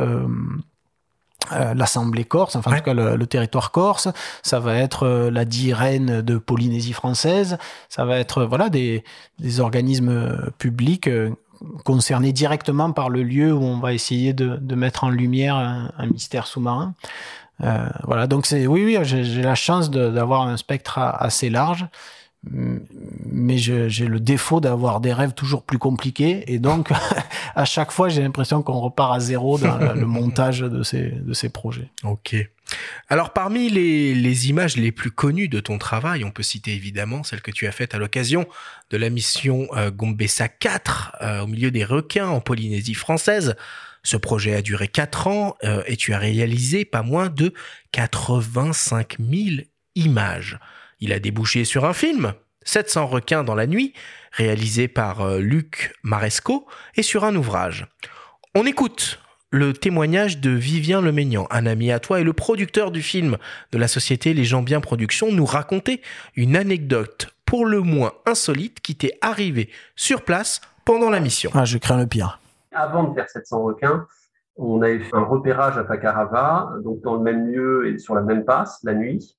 l'Assemblée 1.76 2.24
corse, 2.26 2.56
enfin 2.56 2.72
en 2.74 2.78
tout 2.78 2.84
cas 2.84 2.96
le, 2.96 3.16
le 3.18 3.28
territoire 3.28 3.70
corse, 3.70 4.08
ça 4.41 4.60
va 4.60 4.76
être 4.78 5.04
euh, 5.04 5.30
la 5.30 5.46
DIREN 5.46 6.22
de 6.24 6.38
Polynésie 6.39 6.93
française, 6.93 7.60
ça 7.88 8.04
va 8.04 8.18
être 8.18 8.39
euh, 8.39 8.46
voilà 8.48 8.70
des, 8.70 9.04
des 9.38 9.60
organismes 9.60 10.10
euh, 10.10 10.50
publics 10.58 11.08
concernés 11.84 12.32
directement 12.32 12.91
par 12.91 13.09
le 13.09 13.24
lieu 13.24 13.53
où 13.53 13.61
on 13.61 13.80
va 13.80 13.93
essayer 13.93 14.34
de, 14.34 14.76
mettre 14.76 15.03
en 15.03 15.09
lumière 15.09 15.55
un, 15.55 16.07
mystère 16.07 16.47
sous-marin. 16.47 16.93
Euh, 17.63 17.88
voilà, 18.03 18.28
donc 18.28 18.45
c'est 18.45 18.68
oui, 18.68 18.84
oui, 18.86 18.97
j'ai 19.03 19.41
la 19.41 19.55
chance 19.55 19.89
d'avoir 19.89 20.41
un 20.41 20.57
spectre 20.57 20.97
assez 20.97 21.49
large, 21.49 21.86
mais 22.43 23.57
j'ai 23.57 24.07
le 24.07 24.20
défaut 24.20 24.59
d'avoir 24.59 24.99
des 24.99 25.13
rêves 25.13 25.34
toujours 25.34 25.63
plus 25.63 25.80
compliqués, 25.80 26.43
et 26.53 26.59
donc 26.59 26.91
à 27.55 27.66
chaque 27.66 27.91
fois 27.91 28.09
j'ai 28.09 28.22
l'impression 28.22 28.61
qu'on 28.61 28.80
repart 28.80 29.16
à 29.16 29.20
zéro 29.20 29.57
dans 29.57 29.78
le, 29.78 29.93
le 29.93 30.05
montage 30.05 30.59
de 30.59 30.84
ces, 30.84 31.11
de 31.11 31.34
ces 31.34 31.49
projets. 31.49 31.89
Ok. 32.03 32.36
Alors 33.07 33.34
parmi 33.34 33.70
les, 33.70 34.49
images 34.49 34.78
les 34.78 34.91
plus 34.91 35.11
connues 35.11 35.47
de 35.47 35.59
ton 35.59 35.78
travail, 35.78 36.24
on 36.24 36.32
peut 36.32 36.43
citer 36.43 36.74
évidemment 36.74 37.24
celle 37.24 37.41
que 37.41 37.51
tu 37.51 37.68
as 37.68 37.72
faite 37.72 37.93
à 37.93 37.97
l'occasion 37.97 38.47
de 38.89 38.97
la 38.97 39.09
mission 39.09 39.68
euh, 39.76 39.91
Gombessa 39.91 40.47
4 40.47 41.18
euh, 41.22 41.41
au 41.41 41.47
milieu 41.47 41.72
des 41.72 41.86
requins 41.86 42.28
en 42.28 42.41
Polynésie 42.41 42.95
française. 42.95 43.55
Ce 44.03 44.18
projet 44.18 44.55
a 44.55 44.61
duré 44.61 44.88
4 44.88 45.28
ans 45.28 45.55
euh, 45.63 45.84
et 45.86 45.97
tu 45.97 46.13
as 46.13 46.20
réalisé 46.20 46.86
pas 46.86 47.03
moins 47.03 47.30
de 47.30 47.53
85 47.91 49.18
000 49.20 49.68
images. 49.95 50.59
Il 50.99 51.13
a 51.13 51.20
débouché 51.20 51.66
sur 51.66 51.86
un 51.86 51.93
film, 51.93 52.34
700 52.63 53.07
requins 53.07 53.43
dans 53.43 53.55
la 53.55 53.68
nuit, 53.68 53.93
réalisé 54.32 54.88
par 54.88 55.38
Luc 55.38 55.93
Maresco, 56.03 56.68
et 56.95 57.03
sur 57.03 57.24
un 57.24 57.36
ouvrage. 57.36 57.86
On 58.55 58.66
écoute 58.66 59.20
le 59.56 59.72
témoignage 59.72 60.41
de 60.41 60.49
Vivien 60.49 61.01
Lemaignan, 61.01 61.47
un 61.49 61.66
ami 61.66 61.89
à 61.89 61.99
toi 61.99 62.20
et 62.20 62.24
le 62.26 62.34
producteur 62.34 62.91
du 62.91 63.01
film 63.01 63.38
de 63.72 63.78
la 63.78 63.88
société 63.88 64.34
Les 64.34 64.43
gens 64.43 64.62
bien 64.62 64.82
Productions, 64.82 65.32
nous 65.32 65.45
raconter 65.45 66.01
une 66.36 66.58
anecdote 66.58 67.34
pour 67.45 67.66
le 67.66 67.80
moins 67.80 68.12
insolite 68.26 68.82
qui 68.82 68.95
t'est 68.95 69.18
arrivée 69.22 69.70
sur 69.95 70.24
place 70.24 70.60
pendant 70.84 71.10
la 71.10 71.22
mission. 71.22 71.51
Ah, 71.53 71.64
je 71.64 71.78
crains 71.78 71.97
le 71.97 72.06
pire. 72.06 72.41
Avant 72.74 73.06
de 73.06 73.14
faire 73.14 73.30
700 73.30 73.64
requins, 73.64 74.06
on 74.58 74.82
avait 74.82 74.99
fait 74.99 75.16
un 75.16 75.24
repérage 75.24 75.78
à 75.78 75.86
Pacarava, 75.86 76.74
donc 76.84 77.01
dans 77.01 77.16
le 77.16 77.22
même 77.22 77.47
lieu 77.47 77.88
et 77.88 77.97
sur 77.97 78.14
la 78.14 78.22
même 78.22 78.43
passe, 78.43 78.80
la 78.84 78.93
nuit, 78.93 79.38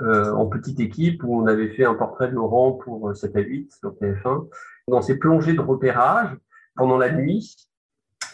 euh, 0.00 0.32
en 0.32 0.46
petite 0.46 0.80
équipe, 0.80 1.22
où 1.22 1.40
on 1.40 1.46
avait 1.46 1.68
fait 1.68 1.84
un 1.84 1.94
portrait 1.94 2.26
de 2.26 2.34
Laurent 2.34 2.72
pour 2.72 3.10
euh, 3.10 3.14
7 3.14 3.36
à 3.36 3.40
8 3.40 3.72
sur 3.78 3.90
TF1. 3.92 4.48
Dans 4.88 5.02
ces 5.02 5.18
plongées 5.18 5.52
de 5.52 5.60
repérage, 5.60 6.30
pendant 6.74 6.98
la 6.98 7.12
nuit, 7.12 7.68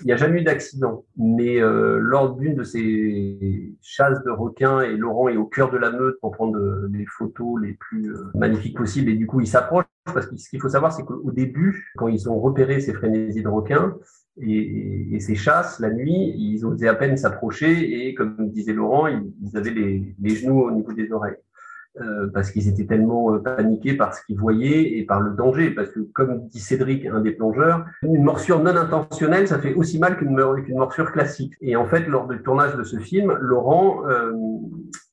il 0.00 0.06
n'y 0.06 0.12
a 0.12 0.16
jamais 0.16 0.40
eu 0.40 0.44
d'accident. 0.44 1.04
Mais 1.16 1.60
euh, 1.60 1.98
lors 1.98 2.34
d'une 2.34 2.54
de 2.54 2.62
ces 2.62 3.74
chasses 3.82 4.22
de 4.24 4.30
requins, 4.30 4.80
et 4.80 4.96
Laurent 4.96 5.28
est 5.28 5.36
au 5.36 5.44
cœur 5.44 5.70
de 5.70 5.78
la 5.78 5.90
meute 5.90 6.18
pour 6.20 6.32
prendre 6.32 6.58
euh, 6.58 6.88
les 6.92 7.06
photos 7.06 7.60
les 7.60 7.72
plus 7.74 8.12
euh, 8.12 8.30
magnifiques 8.34 8.76
possibles, 8.76 9.10
et 9.10 9.14
du 9.14 9.26
coup 9.26 9.40
il 9.40 9.46
s'approche, 9.46 9.84
parce 10.04 10.26
que 10.26 10.36
ce 10.36 10.48
qu'il 10.48 10.60
faut 10.60 10.68
savoir, 10.68 10.92
c'est 10.92 11.04
qu'au 11.04 11.30
début, 11.32 11.92
quand 11.96 12.08
ils 12.08 12.28
ont 12.28 12.38
repéré 12.40 12.80
ces 12.80 12.94
frénésies 12.94 13.42
de 13.42 13.48
requins, 13.48 13.96
et, 14.40 15.18
ces 15.20 15.34
chasses, 15.34 15.80
la 15.80 15.90
nuit, 15.90 16.32
ils 16.36 16.64
osaient 16.64 16.86
à 16.86 16.94
peine 16.94 17.16
s'approcher 17.16 18.06
et 18.06 18.14
comme 18.14 18.50
disait 18.50 18.72
Laurent, 18.72 19.08
ils, 19.08 19.56
avaient 19.56 19.72
les 19.72 20.30
genoux 20.30 20.60
au 20.60 20.70
niveau 20.70 20.92
des 20.92 21.10
oreilles. 21.10 21.34
Euh, 22.00 22.28
parce 22.32 22.52
qu'ils 22.52 22.68
étaient 22.68 22.86
tellement 22.86 23.34
euh, 23.34 23.38
paniqués 23.38 23.96
par 23.96 24.14
ce 24.14 24.24
qu'ils 24.24 24.38
voyaient 24.38 24.98
et 24.98 25.04
par 25.04 25.20
le 25.20 25.32
danger. 25.32 25.70
Parce 25.70 25.90
que, 25.90 26.00
comme 26.00 26.46
dit 26.46 26.60
Cédric, 26.60 27.06
un 27.06 27.20
des 27.20 27.32
plongeurs, 27.32 27.84
une 28.02 28.22
morsure 28.22 28.62
non 28.62 28.76
intentionnelle, 28.76 29.48
ça 29.48 29.58
fait 29.58 29.74
aussi 29.74 29.98
mal 29.98 30.16
qu'une 30.16 30.36
mor- 30.36 30.62
qu'une 30.62 30.76
morsure 30.76 31.10
classique. 31.10 31.54
Et 31.60 31.74
en 31.74 31.86
fait, 31.86 32.06
lors 32.06 32.28
du 32.28 32.40
tournage 32.42 32.76
de 32.76 32.84
ce 32.84 32.98
film, 32.98 33.36
Laurent, 33.40 34.06
euh, 34.06 34.32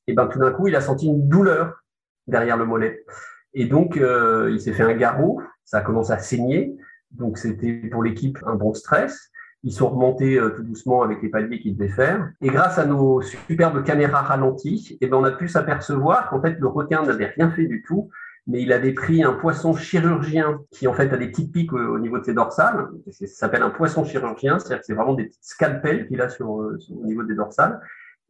et 0.06 0.12
ben, 0.12 0.28
tout 0.28 0.38
d'un 0.38 0.52
coup, 0.52 0.68
il 0.68 0.76
a 0.76 0.80
senti 0.80 1.06
une 1.06 1.28
douleur 1.28 1.82
derrière 2.28 2.56
le 2.56 2.66
mollet. 2.66 3.04
Et 3.54 3.64
donc, 3.64 3.96
il 3.96 4.60
s'est 4.60 4.72
fait 4.72 4.82
un 4.82 4.94
garrot, 4.94 5.40
ça 5.64 5.78
a 5.78 5.80
commencé 5.80 6.12
à 6.12 6.18
saigner. 6.18 6.76
Donc, 7.10 7.38
c'était 7.38 7.72
pour 7.90 8.02
l'équipe 8.02 8.38
un 8.46 8.54
bon 8.54 8.74
stress. 8.74 9.30
Ils 9.66 9.72
sont 9.72 9.88
remontés 9.90 10.38
euh, 10.38 10.50
tout 10.56 10.62
doucement 10.62 11.02
avec 11.02 11.20
les 11.22 11.28
paliers 11.28 11.58
qu'ils 11.60 11.76
devaient 11.76 11.88
faire. 12.04 12.30
Et 12.40 12.48
grâce 12.48 12.78
à 12.78 12.86
nos 12.86 13.20
superbes 13.20 13.82
caméras 13.82 14.22
ralenties, 14.22 14.96
eh 15.00 15.06
ben, 15.08 15.16
on 15.18 15.24
a 15.24 15.32
pu 15.32 15.48
s'apercevoir 15.48 16.30
qu'en 16.30 16.40
fait, 16.40 16.56
le 16.58 16.68
requin 16.68 17.02
n'avait 17.02 17.32
rien 17.36 17.50
fait 17.50 17.66
du 17.66 17.82
tout, 17.86 18.08
mais 18.46 18.62
il 18.62 18.72
avait 18.72 18.92
pris 18.92 19.24
un 19.24 19.32
poisson 19.32 19.74
chirurgien 19.74 20.60
qui, 20.70 20.86
en 20.86 20.94
fait, 20.94 21.12
a 21.12 21.16
des 21.16 21.28
petites 21.32 21.52
piques 21.52 21.72
au, 21.72 21.78
au 21.96 21.98
niveau 21.98 22.18
de 22.20 22.24
ses 22.24 22.32
dorsales. 22.32 22.86
Ça 23.10 23.26
s'appelle 23.26 23.62
un 23.62 23.70
poisson 23.70 24.04
chirurgien, 24.04 24.60
c'est-à-dire 24.60 24.78
que 24.78 24.86
c'est 24.86 24.94
vraiment 24.94 25.14
des 25.14 25.24
petites 25.24 25.44
scalpels 25.44 26.06
qu'il 26.06 26.20
a 26.22 26.28
sur, 26.28 26.62
euh, 26.62 26.78
sur- 26.78 26.96
au 26.96 27.04
niveau 27.04 27.24
des 27.24 27.34
dorsales. 27.34 27.80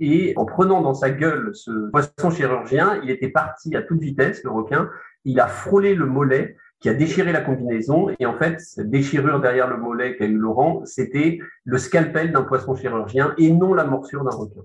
Et 0.01 0.33
en 0.37 0.47
prenant 0.47 0.81
dans 0.81 0.95
sa 0.95 1.11
gueule 1.11 1.51
ce 1.53 1.91
poisson 1.91 2.31
chirurgien, 2.31 2.99
il 3.03 3.11
était 3.11 3.29
parti 3.29 3.77
à 3.77 3.83
toute 3.83 4.01
vitesse, 4.01 4.43
le 4.43 4.51
requin. 4.51 4.89
Il 5.27 5.39
a 5.39 5.49
frôlé 5.49 5.95
le 5.95 6.07
mollet 6.07 6.57
qui 6.81 6.89
a 6.89 6.95
déchiré 6.95 7.33
la 7.33 7.41
combinaison. 7.41 8.09
Et 8.19 8.27
en 8.27 8.35
fait, 8.37 8.61
cette 8.61 8.91
déchirure 8.91 9.41
derrière 9.41 9.69
le 9.69 9.77
mollet 9.79 10.17
qu'a 10.17 10.27
eu 10.27 10.37
Laurent, 10.37 10.83
c'était 10.85 11.39
le 11.65 11.79
scalpel 11.79 12.33
d'un 12.33 12.43
poisson 12.43 12.75
chirurgien 12.77 13.35
et 13.39 13.51
non 13.51 13.75
la 13.75 13.85
morsure 13.85 14.25
d'un 14.25 14.37
requin. 14.37 14.61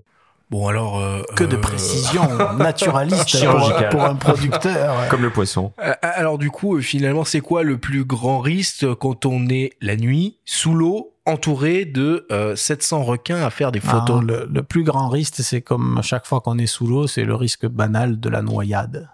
Bon 0.50 0.68
alors 0.68 1.00
euh, 1.00 1.22
Que 1.34 1.44
de 1.44 1.56
euh, 1.56 1.60
précision 1.60 2.22
naturaliste 2.58 3.20
pour, 3.22 3.28
Chirurgicale. 3.40 3.88
pour 3.88 4.04
un 4.04 4.14
producteur. 4.16 4.96
Comme 5.10 5.22
le 5.22 5.30
poisson. 5.30 5.72
euh, 5.82 5.94
alors 6.02 6.36
du 6.36 6.50
coup, 6.50 6.76
euh, 6.76 6.80
finalement, 6.82 7.24
c'est 7.24 7.40
quoi 7.40 7.62
le 7.62 7.78
plus 7.78 8.04
grand 8.04 8.38
risque 8.40 8.86
quand 8.96 9.24
on 9.24 9.48
est 9.48 9.72
la 9.80 9.96
nuit 9.96 10.36
sous 10.44 10.74
l'eau, 10.74 11.14
entouré 11.24 11.86
de 11.86 12.26
euh, 12.30 12.54
700 12.54 13.02
requins 13.04 13.42
à 13.42 13.48
faire 13.48 13.72
des 13.72 13.80
photos? 13.80 14.20
Ah, 14.20 14.24
le, 14.26 14.48
le 14.52 14.62
plus 14.62 14.84
grand 14.84 15.08
risque, 15.08 15.36
c'est 15.38 15.62
comme 15.62 15.96
à 15.96 16.02
chaque 16.02 16.26
fois 16.26 16.42
qu'on 16.42 16.58
est 16.58 16.66
sous 16.66 16.86
l'eau, 16.86 17.06
c'est 17.06 17.24
le 17.24 17.34
risque 17.34 17.64
banal 17.66 18.20
de 18.20 18.28
la 18.28 18.42
noyade. 18.42 19.08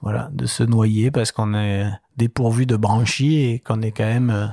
Voilà, 0.00 0.30
de 0.32 0.46
se 0.46 0.62
noyer 0.62 1.10
parce 1.10 1.30
qu'on 1.32 1.54
est 1.54 1.86
dépourvu 2.16 2.66
de 2.66 2.76
branchies 2.76 3.40
et 3.40 3.58
qu'on 3.58 3.82
est 3.82 3.90
quand 3.92 4.04
même 4.04 4.30
euh, 4.30 4.46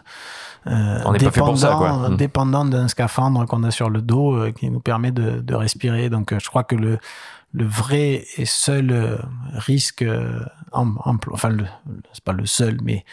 euh, 0.68 1.02
On 1.06 1.12
n'est 1.14 1.20
pas 1.20 1.32
fait 1.32 1.40
pour 1.42 1.58
ça, 1.58 1.76
quoi. 1.76 2.10
Mm. 2.10 2.18
dépendant 2.18 2.66
d'un 2.66 2.88
scaphandre 2.88 3.46
qu'on 3.46 3.64
a 3.64 3.72
sur 3.72 3.90
le 3.90 4.02
dos 4.02 4.36
euh, 4.36 4.52
qui 4.52 4.70
nous 4.70 4.80
permet 4.80 5.12
de, 5.12 5.40
de 5.40 5.56
respirer. 5.56 6.10
Donc, 6.10 6.32
euh, 6.34 6.40
je 6.40 6.48
crois 6.50 6.64
que 6.64 6.76
le, 6.76 6.98
le 7.54 7.66
vrai 7.66 8.26
et 8.38 8.46
seul 8.46 9.20
risque, 9.54 10.06
en, 10.72 10.88
en- 11.06 11.18
enfin, 11.32 11.50
le- 11.50 11.66
c'est 12.14 12.24
pas 12.24 12.34
le 12.34 12.46
seul, 12.46 12.78
mais 12.84 13.06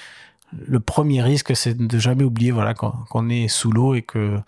le 0.66 0.80
premier 0.80 1.22
risque, 1.22 1.55
c'est 1.57 1.74
de 1.76 1.99
jamais 1.99 2.24
oublier 2.24 2.51
voilà, 2.53 2.72
qu'on 2.74 2.90
qu'on 3.11 3.28
est 3.28 3.49
sous 3.49 3.70
l'eau 3.72 3.94
et 3.94 4.03
que 4.03 4.38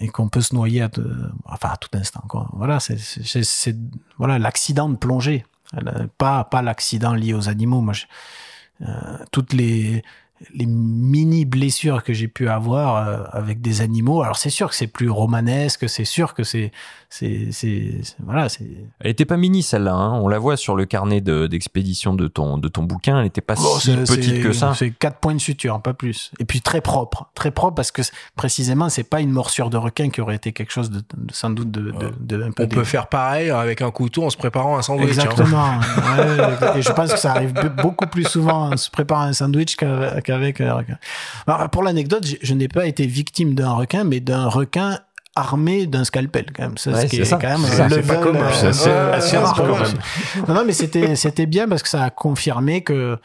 et 0.00 0.08
qu'on 0.08 0.28
peut 0.28 0.40
se 0.40 0.54
noyer 0.54 0.82
à, 0.82 0.88
de- 0.88 1.30
enfin, 1.44 1.70
à 1.72 1.76
tout 1.76 1.88
instant. 1.94 2.22
Quoi. 2.28 2.48
Voilà, 2.52 2.78
c'est 2.80 2.98
c'est- 2.98 3.42
c'est- 3.44 3.76
voilà 4.18 4.38
l'accident 4.38 4.88
de 4.88 4.96
plongée, 4.96 5.44
pas 6.18 6.44
pas 6.44 6.62
l'accident 6.62 7.14
lié 7.14 7.34
aux 7.34 7.48
animaux. 7.48 7.80
Moi, 7.80 7.92
je- 7.94 8.04
toutes 9.30 9.52
les 9.52 10.02
les 10.54 10.66
mini 10.66 11.44
blessures 11.44 12.02
que 12.02 12.12
j'ai 12.12 12.28
pu 12.28 12.48
avoir 12.48 12.96
euh, 12.96 13.24
avec 13.30 13.60
des 13.60 13.80
animaux. 13.80 14.22
Alors 14.22 14.36
c'est 14.36 14.50
sûr 14.50 14.68
que 14.68 14.74
c'est 14.74 14.86
plus 14.86 15.10
romanesque, 15.10 15.88
c'est 15.88 16.04
sûr 16.04 16.34
que 16.34 16.44
c'est 16.44 16.72
c'est 17.14 17.50
voilà, 18.24 18.48
c'est 18.48 18.64
Elle 19.00 19.10
était 19.10 19.26
pas 19.26 19.36
mini 19.36 19.62
celle-là, 19.62 19.92
hein. 19.92 20.18
on 20.20 20.28
la 20.28 20.38
voit 20.38 20.56
sur 20.56 20.74
le 20.74 20.86
carnet 20.86 21.20
de- 21.20 21.46
d'expédition 21.46 22.14
de, 22.14 22.26
ton, 22.26 22.56
de 22.56 22.68
ton 22.68 22.82
bouquin, 22.84 23.20
elle 23.20 23.26
était 23.26 23.40
pas 23.42 23.54
si 23.56 23.90
petite 23.96 24.42
que 24.42 24.52
ça. 24.52 24.72
C'est 24.74 24.90
quatre 24.90 25.18
points 25.18 25.34
de 25.34 25.40
suture, 25.40 25.80
pas 25.82 25.92
plus. 25.92 26.30
Et 26.38 26.44
puis 26.46 26.62
très 26.62 26.80
propre, 26.80 27.30
très 27.34 27.50
propre 27.50 27.74
parce 27.74 27.90
que 27.90 28.00
précisément 28.34 28.88
c'est 28.88 29.02
pas 29.04 29.20
une 29.20 29.30
morsure 29.30 29.68
de 29.68 29.76
requin 29.76 30.08
qui 30.08 30.20
aurait 30.22 30.36
été 30.36 30.52
quelque 30.52 30.72
chose 30.72 30.90
de, 30.90 31.00
de- 31.00 31.32
sans 31.32 31.50
doute 31.50 31.70
de, 31.70 31.90
de, 31.90 32.12
de 32.18 32.42
un 32.44 32.50
peu 32.50 32.62
On 32.64 32.68
peut 32.68 32.84
faire 32.84 33.08
pareil 33.08 33.50
avec 33.50 33.82
un 33.82 33.90
couteau 33.90 34.24
en 34.24 34.30
se 34.30 34.36
préparant 34.38 34.78
un 34.78 34.82
sandwich. 34.82 35.18
hein. 35.18 35.22
Exactement. 35.22 35.72
Ouais, 36.12 36.78
et 36.78 36.82
je 36.82 36.92
pense 36.92 37.12
que 37.12 37.18
ça 37.18 37.32
arrive 37.32 37.52
be- 37.52 37.82
beaucoup 37.82 38.06
plus 38.06 38.24
souvent 38.24 38.70
en 38.72 38.76
se 38.76 38.90
préparant 38.90 39.22
un 39.24 39.32
sandwich 39.32 39.76
qu'avec 39.76 40.60
un 40.60 40.74
requin. 40.74 40.98
Alors, 41.46 41.68
pour 41.70 41.82
l'anecdote, 41.82 42.26
je, 42.26 42.36
je 42.42 42.54
n'ai 42.54 42.68
pas 42.68 42.86
été 42.86 43.06
victime 43.06 43.54
d'un 43.54 43.72
requin, 43.72 44.04
mais 44.04 44.20
d'un 44.20 44.46
requin 44.48 44.98
armé 45.34 45.86
d'un 45.86 46.04
scalpel 46.04 46.46
quand 46.54 46.62
même. 46.64 46.76
Ça, 46.78 46.90
Ouais, 46.92 47.08
c'est 47.08 47.28
quand 47.30 47.42
même 47.42 47.60
C'est 47.64 48.06
pas 48.06 48.16
commun. 48.16 48.40
euh, 48.40 48.72
C'est 48.72 48.90
assez- 48.90 49.36
rare, 49.38 49.54
quand 49.56 49.66
même. 49.80 50.46
Non, 50.48 50.54
non, 50.54 50.64
mais 50.66 50.72
c'était 50.72 51.16
c'était 51.16 51.46
bien 51.46 51.68
parce 51.68 51.82
que 51.82 51.88
ça 51.88 52.02
a 52.04 52.10
confirmé 52.10 52.82
que 52.82 53.18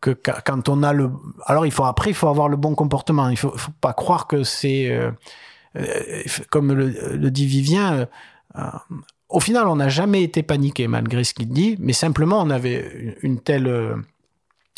que 0.00 0.10
qu- 0.10 0.30
quand 0.44 0.68
on 0.68 0.82
a 0.82 0.92
le 0.92 1.10
alors 1.46 1.64
il 1.66 1.72
faut 1.72 1.84
après 1.84 2.10
il 2.10 2.14
faut 2.14 2.28
avoir 2.28 2.48
le 2.48 2.56
bon 2.56 2.74
comportement 2.74 3.28
il 3.28 3.36
faut, 3.36 3.56
faut 3.56 3.70
pas 3.80 3.92
croire 3.92 4.26
que 4.26 4.42
c'est 4.42 4.90
euh, 4.90 5.10
euh, 5.76 5.84
comme 6.50 6.72
le, 6.72 6.88
le 7.16 7.30
dit 7.30 7.46
Vivien 7.46 8.08
au 9.28 9.40
final 9.40 9.66
on 9.68 9.76
n'a 9.76 9.88
jamais 9.88 10.22
été 10.22 10.42
paniqué 10.42 10.88
malgré 10.88 11.22
ce 11.24 11.34
qu'il 11.34 11.48
dit 11.48 11.76
mais 11.78 11.92
simplement 11.92 12.40
on 12.42 12.50
avait 12.50 13.16
une 13.22 13.38
telle 13.40 13.68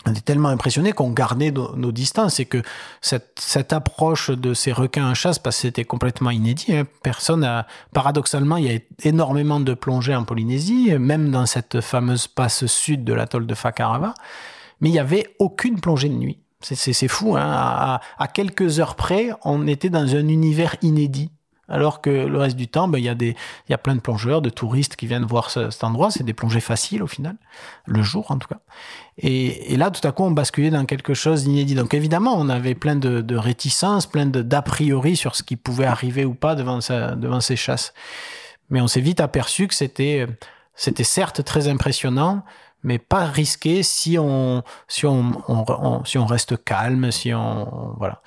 on 0.06 0.10
était 0.10 0.20
tellement 0.20 0.48
impressionné 0.48 0.92
qu'on 0.92 1.10
gardait 1.10 1.50
nos, 1.50 1.92
distances 1.92 2.40
et 2.40 2.44
que 2.44 2.62
cette, 3.00 3.38
cette 3.40 3.72
approche 3.72 4.30
de 4.30 4.54
ces 4.54 4.72
requins 4.72 5.10
en 5.10 5.14
chasse, 5.14 5.38
parce 5.38 5.56
que 5.56 5.62
c'était 5.62 5.84
complètement 5.84 6.30
inédit, 6.30 6.74
hein, 6.74 6.84
personne 7.02 7.64
paradoxalement, 7.92 8.56
il 8.56 8.72
y 8.72 8.76
a 8.76 8.78
énormément 9.04 9.60
de 9.60 9.74
plongées 9.74 10.14
en 10.14 10.24
Polynésie, 10.24 10.92
même 10.98 11.30
dans 11.30 11.46
cette 11.46 11.80
fameuse 11.80 12.26
passe 12.26 12.66
sud 12.66 13.04
de 13.04 13.12
l'atoll 13.12 13.46
de 13.46 13.54
Fakarava, 13.54 14.14
mais 14.80 14.88
il 14.90 14.92
n'y 14.92 14.98
avait 14.98 15.34
aucune 15.38 15.80
plongée 15.80 16.08
de 16.08 16.14
nuit. 16.14 16.38
C'est- 16.60 17.08
fou, 17.08 17.36
hein, 17.36 17.42
à, 17.44 18.00
à 18.18 18.28
quelques 18.28 18.80
heures 18.80 18.94
près, 18.94 19.30
on 19.44 19.66
était 19.66 19.90
dans 19.90 20.14
un 20.14 20.28
univers 20.28 20.76
inédit. 20.80 21.30
Alors 21.68 22.00
que 22.00 22.10
le 22.10 22.38
reste 22.38 22.56
du 22.56 22.68
temps, 22.68 22.88
ben, 22.88 22.98
il 22.98 23.04
y 23.04 23.08
a 23.08 23.14
des, 23.14 23.36
y 23.68 23.72
a 23.72 23.78
plein 23.78 23.94
de 23.94 24.00
plongeurs, 24.00 24.42
de 24.42 24.50
touristes 24.50 24.96
qui 24.96 25.06
viennent 25.06 25.24
voir 25.24 25.50
ce- 25.50 25.70
cet 25.70 25.84
endroit. 25.84 26.10
C'est 26.10 26.24
des 26.24 26.34
plongées 26.34 26.60
faciles 26.60 27.02
au 27.02 27.06
final, 27.06 27.36
le 27.86 28.02
jour 28.02 28.30
en 28.30 28.38
tout 28.38 28.48
cas. 28.48 28.58
Et, 29.18 29.72
et 29.72 29.76
là, 29.76 29.90
tout 29.90 30.06
à 30.06 30.12
coup, 30.12 30.24
on 30.24 30.30
basculait 30.30 30.70
dans 30.70 30.84
quelque 30.84 31.14
chose 31.14 31.44
d'inédit. 31.44 31.74
Donc 31.74 31.94
évidemment, 31.94 32.34
on 32.36 32.48
avait 32.48 32.74
plein 32.74 32.96
de, 32.96 33.36
réticences, 33.36 34.06
plein 34.06 34.26
d'a 34.26 34.62
priori 34.62 35.16
sur 35.16 35.36
ce 35.36 35.42
qui 35.42 35.56
pouvait 35.56 35.86
arriver 35.86 36.24
ou 36.24 36.34
pas 36.34 36.54
devant, 36.54 36.78
devant 37.16 37.40
ces 37.40 37.56
chasses. 37.56 37.94
Mais 38.70 38.80
on 38.80 38.86
s'est 38.86 39.00
vite 39.00 39.20
aperçu 39.20 39.68
que 39.68 39.74
c'était, 39.74 40.26
c'était 40.74 41.04
certes 41.04 41.44
très 41.44 41.68
impressionnant, 41.68 42.44
mais 42.82 42.98
pas 42.98 43.24
risqué 43.26 43.82
si 43.82 44.18
on, 44.18 44.62
si 44.88 45.06
on- 45.06 46.04
si 46.04 46.18
on 46.18 46.26
reste 46.26 46.62
calme, 46.64 47.10
si 47.10 47.32
on, 47.32 47.94
voilà. 47.98 48.20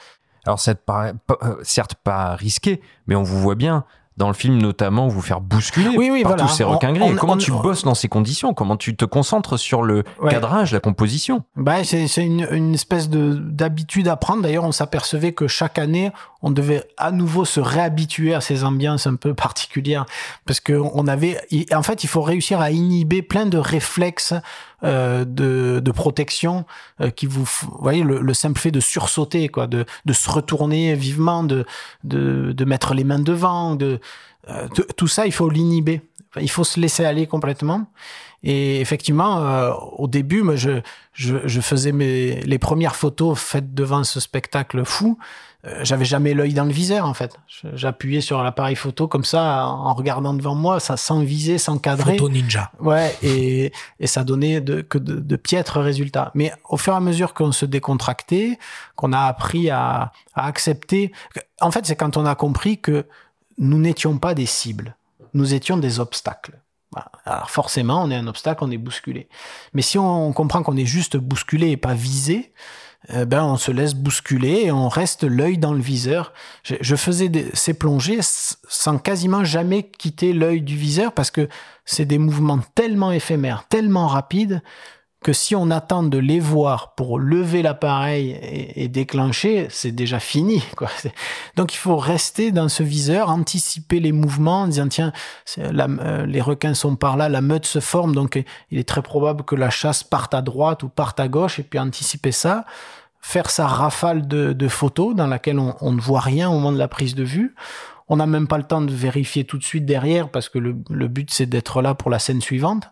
Alors, 0.47 0.59
c'est 0.59 0.79
pas- 0.83 1.11
pas- 1.27 1.37
euh, 1.43 1.55
certes 1.63 1.95
pas 2.03 2.35
risqué, 2.35 2.81
mais 3.05 3.15
on 3.15 3.23
vous 3.23 3.39
voit 3.39 3.55
bien 3.55 3.83
dans 4.15 4.29
le 4.29 4.33
film 4.33 4.57
notamment 4.57 5.07
vous 5.07 5.21
faire 5.21 5.41
bousculer 5.41 5.89
Oui, 5.95 6.09
oui, 6.11 6.23
par 6.23 6.31
voilà. 6.31 6.43
tous 6.47 6.49
ces 6.49 6.63
requins 6.63 6.91
gris. 6.91 7.03
on- 7.03 7.15
Comment 7.15 7.33
on- 7.33 7.37
tu 7.37 7.51
bosses 7.51 7.83
dans 7.83 7.93
ces 7.93 8.07
conditions? 8.07 8.55
Comment 8.55 8.75
tu 8.75 8.95
te 8.95 9.05
concentres 9.05 9.59
sur 9.59 9.83
le 9.83 10.03
Ouais. 10.19 10.31
cadrage, 10.31 10.73
la 10.73 10.79
composition? 10.79 11.43
Bah, 11.55 11.83
c'est 11.83 12.07
c'est 12.07 12.25
une, 12.25 12.47
une 12.51 12.73
espèce 12.73 13.09
de 13.09 13.35
d'habitude 13.35 14.07
à 14.07 14.15
prendre. 14.15 14.41
D'ailleurs, 14.41 14.63
on 14.63 14.71
s'apercevait 14.71 15.33
que 15.33 15.47
chaque 15.47 15.77
année, 15.77 16.11
on 16.41 16.51
devait 16.51 16.83
à 16.97 17.11
nouveau 17.11 17.45
se 17.45 17.59
réhabituer 17.59 18.33
à 18.33 18.41
ces 18.41 18.63
ambiances 18.63 19.07
un 19.07 19.15
peu 19.15 19.33
particulières, 19.33 20.05
parce 20.45 20.59
que 20.59 20.73
on 20.73 21.07
avait, 21.07 21.39
en 21.73 21.83
fait, 21.83 22.03
il 22.03 22.07
faut 22.07 22.21
réussir 22.21 22.59
à 22.59 22.71
inhiber 22.71 23.21
plein 23.21 23.45
de 23.45 23.57
réflexes 23.57 24.33
euh, 24.83 25.25
de, 25.25 25.79
de 25.83 25.91
protection 25.91 26.65
euh, 27.01 27.09
qui 27.09 27.25
vous, 27.25 27.43
vous 27.43 27.77
voyez, 27.79 28.03
le, 28.03 28.21
le 28.21 28.33
simple 28.33 28.59
fait 28.59 28.71
de 28.71 28.79
sursauter, 28.79 29.49
quoi, 29.49 29.67
de, 29.67 29.85
de 30.05 30.13
se 30.13 30.29
retourner 30.29 30.93
vivement, 30.95 31.43
de, 31.43 31.65
de, 32.03 32.51
de 32.51 32.65
mettre 32.65 32.93
les 32.93 33.03
mains 33.03 33.19
devant, 33.19 33.75
de 33.75 33.99
euh, 34.49 34.67
tout 34.95 35.07
ça, 35.07 35.25
il 35.25 35.31
faut 35.31 35.49
l'inhiber. 35.49 36.01
Il 36.39 36.49
faut 36.49 36.63
se 36.63 36.79
laisser 36.79 37.03
aller 37.03 37.25
complètement. 37.25 37.87
Et 38.43 38.79
effectivement, 38.79 39.39
euh, 39.39 39.71
au 39.97 40.07
début, 40.07 40.43
moi, 40.43 40.55
je, 40.55 40.81
je, 41.13 41.37
je 41.45 41.61
faisais 41.61 41.91
mes, 41.91 42.41
les 42.41 42.59
premières 42.59 42.95
photos 42.95 43.39
faites 43.39 43.73
devant 43.73 44.03
ce 44.03 44.19
spectacle 44.19 44.85
fou. 44.85 45.17
Euh, 45.67 45.79
J'avais 45.83 46.05
jamais 46.05 46.33
l'œil 46.33 46.53
dans 46.53 46.63
le 46.65 46.71
viseur, 46.71 47.05
en 47.05 47.13
fait. 47.13 47.37
J'appuyais 47.73 48.21
sur 48.21 48.41
l'appareil 48.41 48.75
photo 48.75 49.07
comme 49.07 49.25
ça, 49.25 49.67
en 49.67 49.93
regardant 49.93 50.33
devant 50.33 50.55
moi, 50.55 50.79
ça 50.79 50.97
sans 50.97 51.19
viser, 51.19 51.57
sans 51.57 51.77
cadrer. 51.77 52.17
Photo 52.17 52.29
ninja. 52.29 52.71
Ouais, 52.79 53.15
et, 53.21 53.71
et 53.99 54.07
ça 54.07 54.23
donnait 54.23 54.61
de, 54.61 54.81
que 54.81 54.97
de, 54.97 55.19
de 55.19 55.35
piètres 55.35 55.79
résultats. 55.81 56.31
Mais 56.33 56.53
au 56.69 56.77
fur 56.77 56.93
et 56.93 56.95
à 56.95 57.01
mesure 57.01 57.33
qu'on 57.33 57.51
se 57.51 57.65
décontractait, 57.65 58.57
qu'on 58.95 59.13
a 59.13 59.21
appris 59.21 59.69
à, 59.69 60.11
à 60.33 60.45
accepter, 60.47 61.11
en 61.61 61.71
fait, 61.71 61.85
c'est 61.85 61.95
quand 61.95 62.17
on 62.17 62.25
a 62.25 62.35
compris 62.35 62.79
que 62.79 63.05
nous 63.57 63.79
n'étions 63.79 64.17
pas 64.17 64.33
des 64.33 64.45
cibles, 64.45 64.95
nous 65.33 65.53
étions 65.53 65.77
des 65.77 65.99
obstacles. 65.99 66.59
Alors 67.25 67.49
forcément, 67.49 68.01
on 68.01 68.09
est 68.09 68.15
un 68.15 68.27
obstacle, 68.27 68.63
on 68.63 68.71
est 68.71 68.77
bousculé. 68.77 69.27
Mais 69.73 69.81
si 69.81 69.99
on 69.99 70.31
comprend 70.33 70.63
qu'on 70.63 70.77
est 70.77 70.85
juste 70.85 71.17
bousculé 71.17 71.69
et 71.71 71.77
pas 71.77 71.93
visé, 71.93 72.53
euh, 73.13 73.25
ben 73.25 73.43
on 73.43 73.57
se 73.57 73.71
laisse 73.71 73.93
bousculer 73.93 74.63
et 74.65 74.71
on 74.71 74.89
reste 74.89 75.23
l'œil 75.23 75.57
dans 75.57 75.73
le 75.73 75.79
viseur. 75.79 76.33
Je, 76.63 76.95
faisais 76.95 77.29
des- 77.29 77.49
ces 77.53 77.73
plongées 77.73 78.19
sans 78.21 78.97
quasiment 78.97 79.43
jamais 79.43 79.83
quitter 79.83 80.33
l'œil 80.33 80.61
du 80.61 80.75
viseur 80.75 81.13
parce 81.13 81.31
que 81.31 81.47
c'est 81.85 82.05
des 82.05 82.17
mouvements 82.17 82.59
tellement 82.75 83.11
éphémères, 83.11 83.65
tellement 83.69 84.07
rapides 84.07 84.61
que 85.23 85.33
si 85.33 85.55
on 85.55 85.71
attend 85.71 86.03
de 86.03 86.17
les 86.17 86.39
voir 86.39 86.93
pour 86.93 87.19
lever 87.19 87.61
l'appareil 87.61 88.39
et, 88.75 88.87
déclencher, 88.87 89.67
c'est 89.69 89.91
déjà 89.91 90.19
fini. 90.19 90.63
Quoi. 90.77 90.89
Donc 91.55 91.73
il 91.73 91.77
faut 91.77 91.97
rester 91.97 92.51
dans 92.51 92.69
ce 92.69 92.83
viseur, 92.83 93.29
anticiper 93.29 93.99
les 93.99 94.11
mouvements 94.11 94.61
en 94.61 94.67
disant 94.67 94.87
tiens, 94.87 95.11
euh, 95.57 96.25
les 96.25 96.41
requins 96.41 96.75
sont 96.75 96.95
par 96.95 97.17
là, 97.17 97.29
la 97.29 97.41
meute 97.41 97.65
se 97.65 97.79
forme, 97.79 98.13
donc 98.13 98.41
il 98.71 98.77
est 98.77 98.87
très 98.87 99.01
probable 99.01 99.43
que 99.43 99.55
la 99.55 99.69
chasse 99.69 100.03
parte 100.03 100.33
à 100.33 100.41
droite 100.41 100.83
ou 100.83 100.89
parte 100.89 101.19
à 101.19 101.27
gauche, 101.27 101.59
et 101.59 101.63
puis 101.63 101.79
anticiper 101.79 102.31
ça, 102.31 102.65
faire 103.27 103.49
sa 103.49 103.67
rafale 103.67 104.25
de, 104.25 104.53
de 104.53 104.67
photos 104.69 105.13
dans 105.13 105.27
laquelle 105.27 105.59
on, 105.59 105.75
on 105.81 105.91
ne 105.91 105.99
voit 105.99 106.21
rien 106.21 106.49
au 106.49 106.53
moment 106.53 106.71
de 106.71 106.77
la 106.77 106.87
prise 106.87 107.13
de 107.13 107.25
vue. 107.25 107.55
On 108.07 108.15
n'a 108.15 108.25
même 108.25 108.47
pas 108.47 108.57
le 108.57 108.63
temps 108.63 108.79
de 108.79 108.93
vérifier 108.93 109.43
tout 109.43 109.57
de 109.57 109.65
suite 109.65 109.85
derrière 109.85 110.29
parce 110.29 110.47
que 110.47 110.59
le, 110.59 110.77
le 110.89 111.07
but 111.09 111.29
c'est 111.29 111.45
d'être 111.45 111.81
là 111.81 111.93
pour 111.93 112.09
la 112.09 112.19
scène 112.19 112.39
suivante. 112.39 112.89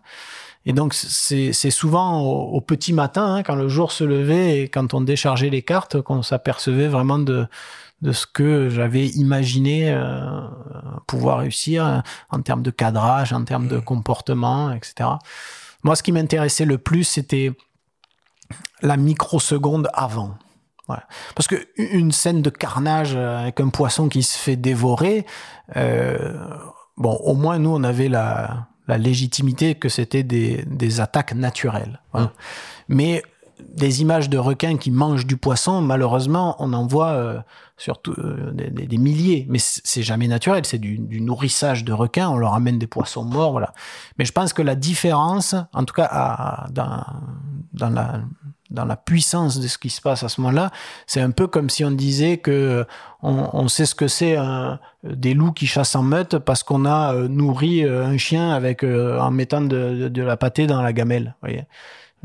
Et 0.66 0.74
donc 0.74 0.92
c'est 0.92 1.70
souvent 1.70 2.20
au, 2.20 2.54
au 2.54 2.60
petit 2.60 2.92
matin, 2.92 3.36
hein, 3.36 3.42
quand 3.42 3.54
le 3.54 3.68
jour 3.68 3.92
se 3.92 4.04
levait 4.04 4.60
et 4.60 4.68
quand 4.68 4.92
on 4.92 5.00
déchargeait 5.00 5.48
les 5.48 5.62
cartes, 5.62 6.02
qu'on 6.02 6.22
s'apercevait 6.22 6.88
vraiment 6.88 7.18
de 7.18 7.46
de 8.02 8.12
ce 8.12 8.26
que 8.26 8.68
j'avais 8.68 9.06
imaginé 9.06 9.90
euh, 9.90 10.20
pouvoir 11.06 11.38
réussir 11.38 11.86
euh, 11.86 12.00
en 12.28 12.42
termes 12.42 12.62
de 12.62 12.70
cadrage, 12.70 13.32
en 13.32 13.42
termes 13.44 13.68
de 13.68 13.78
comportement, 13.78 14.70
etc. 14.70 15.08
Moi, 15.82 15.96
ce 15.96 16.02
qui 16.02 16.12
m'intéressait 16.12 16.66
le 16.66 16.76
plus, 16.76 17.04
c'était 17.04 17.52
la 18.82 18.96
microseconde 18.96 19.88
avant. 19.92 20.34
Voilà. 20.86 21.04
Parce 21.34 21.48
que 21.48 21.56
une 21.76 22.12
scène 22.12 22.42
de 22.42 22.50
carnage 22.50 23.14
euh, 23.16 23.40
avec 23.40 23.60
un 23.60 23.68
poisson 23.68 24.08
qui 24.08 24.22
se 24.22 24.38
fait 24.38 24.56
dévorer, 24.56 25.26
euh, 25.76 26.36
bon, 26.96 27.12
au 27.24 27.34
moins 27.34 27.58
nous, 27.58 27.70
on 27.70 27.82
avait 27.82 28.08
la, 28.08 28.68
la 28.86 28.98
légitimité 28.98 29.74
que 29.74 29.88
c'était 29.88 30.22
des, 30.22 30.64
des 30.66 31.00
attaques 31.00 31.34
naturelles. 31.34 32.00
Voilà. 32.12 32.32
Mais 32.88 33.22
des 33.60 34.02
images 34.02 34.28
de 34.30 34.38
requins 34.38 34.76
qui 34.76 34.90
mangent 34.90 35.26
du 35.26 35.36
poisson, 35.36 35.80
malheureusement, 35.80 36.56
on 36.58 36.72
en 36.72 36.86
voit 36.86 37.10
euh, 37.10 37.40
surtout 37.76 38.14
euh, 38.18 38.52
des, 38.52 38.98
milliers. 38.98 39.46
Mais 39.48 39.58
c'est 39.60 40.02
jamais 40.02 40.28
naturel, 40.28 40.64
c'est 40.64 40.78
du, 40.78 41.20
nourrissage 41.20 41.84
de 41.84 41.92
requins. 41.92 42.28
On 42.28 42.36
leur 42.36 42.54
amène 42.54 42.78
des 42.78 42.86
poissons 42.86 43.24
morts, 43.24 43.52
voilà. 43.52 43.72
Mais 44.18 44.24
je 44.24 44.32
pense 44.32 44.52
que 44.52 44.62
la 44.62 44.74
différence, 44.74 45.54
en 45.72 45.84
tout 45.84 45.94
cas 45.94 46.66
dans, 46.70 47.04
dans 47.72 47.90
la 47.90 48.20
dans 48.70 48.84
la 48.84 48.96
puissance 48.96 49.60
de 49.60 49.68
ce 49.68 49.78
qui 49.78 49.90
se 49.90 50.00
passe 50.00 50.22
à 50.22 50.28
ce 50.28 50.40
moment-là, 50.40 50.70
c'est 51.06 51.20
un 51.20 51.30
peu 51.30 51.46
comme 51.46 51.70
si 51.70 51.84
on 51.84 51.90
disait 51.90 52.38
que 52.38 52.84
on, 53.22 53.48
on 53.52 53.68
sait 53.68 53.86
ce 53.86 53.94
que 53.94 54.08
c'est 54.08 54.36
un- 54.36 54.80
des 55.04 55.34
loups 55.34 55.52
qui 55.52 55.66
chassent 55.66 55.94
en 55.94 56.02
meute 56.02 56.38
parce 56.38 56.62
qu'on 56.62 56.84
a 56.84 57.14
euh, 57.14 57.28
nourri 57.28 57.84
euh, 57.84 58.04
un 58.04 58.16
chien 58.16 58.50
avec 58.50 58.82
euh, 58.82 59.18
en 59.18 59.30
mettant 59.30 59.60
de, 59.60 60.10
la 60.14 60.36
pâtée 60.36 60.66
dans 60.66 60.82
la 60.82 60.92
gamelle. 60.92 61.34
voyez. 61.42 61.64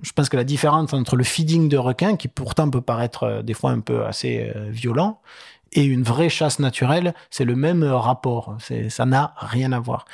Je 0.02 0.12
pense 0.14 0.30
que 0.30 0.38
la 0.38 0.44
différence 0.44 0.94
entre 0.94 1.16
le 1.16 1.24
feeding 1.24 1.70
de 1.70 1.78
requin, 1.78 2.16
qui 2.16 2.28
pourtant 2.28 2.70
peut 2.70 2.82
paraître 2.82 3.24
euh, 3.24 3.42
des 3.42 3.54
fois 3.54 3.72
un 3.72 3.80
peu 3.80 4.06
assez 4.06 4.52
euh, 4.56 4.70
violent, 4.70 5.20
et 5.74 5.84
une 5.84 6.04
vraie 6.04 6.30
chasse 6.30 6.60
naturelle, 6.60 7.14
c'est 7.30 7.46
le 7.46 7.56
même 7.56 7.84
euh, 7.84 7.96
rapport. 7.96 8.58
Ça 8.90 9.06
n'a 9.06 9.34
rien 9.38 9.72
à 9.72 9.80
voir. 9.80 10.06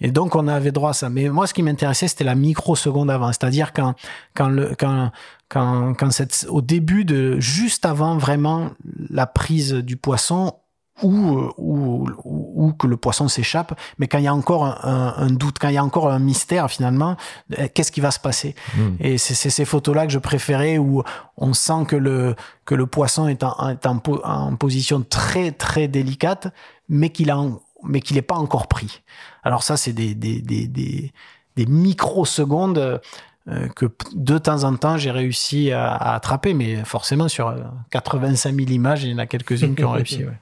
Et 0.00 0.10
donc, 0.10 0.36
on 0.36 0.48
avait 0.48 0.72
droit 0.72 0.90
à 0.90 0.94
ça. 0.94 1.10
Mais 1.10 1.28
moi, 1.28 1.46
ce 1.46 1.54
qui 1.54 1.62
m'intéressait, 1.62 2.08
c'était 2.08 2.24
la 2.24 2.34
microseconde 2.34 3.10
avant. 3.10 3.28
C'est-à-dire 3.28 3.72
quand, 3.72 3.94
quand 4.34 4.48
le, 4.48 4.74
quand, 4.78 5.10
quand, 5.48 5.94
quand 5.94 6.10
cette, 6.10 6.46
au 6.48 6.62
début 6.62 7.04
de, 7.04 7.38
juste 7.40 7.84
avant 7.84 8.16
vraiment 8.16 8.70
la 9.10 9.26
prise 9.26 9.74
du 9.74 9.96
poisson, 9.96 10.54
ou, 11.02 11.38
euh, 11.38 11.50
ou, 11.56 12.06
ou, 12.24 12.66
ou 12.66 12.72
que 12.74 12.86
le 12.86 12.96
poisson 12.98 13.26
s'échappe, 13.28 13.78
mais 13.98 14.08
quand 14.08 14.18
il 14.18 14.24
y 14.24 14.28
a 14.28 14.34
encore 14.34 14.64
un, 14.84 15.28
doute, 15.30 15.56
quand 15.58 15.68
il 15.68 15.74
y 15.74 15.78
a 15.78 15.84
encore 15.84 16.10
un 16.10 16.18
mystère 16.18 16.70
finalement, 16.70 17.16
euh, 17.58 17.66
qu'est-ce 17.72 17.90
qui 17.90 18.00
va 18.02 18.10
se 18.10 18.20
passer? 18.20 18.54
Mm. 18.76 18.80
Et 19.00 19.18
c'est 19.18 19.34
ces 19.50 19.64
photos-là 19.64 20.06
que 20.06 20.12
je 20.12 20.18
préférais 20.18 20.76
où 20.78 21.02
on 21.38 21.54
sent 21.54 21.86
que 21.88 21.96
le, 21.96 22.34
que 22.66 22.74
le 22.74 22.86
poisson 22.86 23.26
est 23.28 23.42
en, 23.42 23.70
est 23.70 23.86
en, 23.86 23.98
po- 23.98 24.20
en 24.24 24.54
position 24.56 25.02
très 25.02 25.50
très 25.52 25.88
délicate, 25.88 26.52
mais 26.88 27.08
qu'il 27.08 27.30
a 27.30 27.38
mais 27.84 28.00
qu'il 28.00 28.14
n'est 28.16 28.22
pas 28.22 28.36
encore 28.36 28.68
pris. 28.68 29.02
Alors 29.42 29.62
ça, 29.64 29.76
c'est 29.76 29.92
des, 29.92 30.14
des, 30.14 30.40
des, 30.40 30.68
des, 30.68 31.12
des 31.56 31.66
microsecondes 31.66 33.00
euh, 33.48 33.68
que 33.74 33.86
de 34.14 34.38
temps 34.38 34.62
en 34.62 34.76
temps 34.76 34.96
j'ai 34.98 35.10
réussi 35.10 35.72
à, 35.72 35.92
à 35.92 36.14
attraper, 36.14 36.54
mais 36.54 36.84
forcément 36.84 37.26
sur 37.28 37.48
euh, 37.48 37.56
85 37.90 38.54
000 38.54 38.70
images, 38.70 39.02
il 39.02 39.10
y 39.10 39.14
en 39.14 39.18
a 39.18 39.26
quelques-unes 39.26 39.74
qui 39.74 39.84
ont 39.84 39.90
réussi. 39.90 40.24
ouais. 40.24 40.38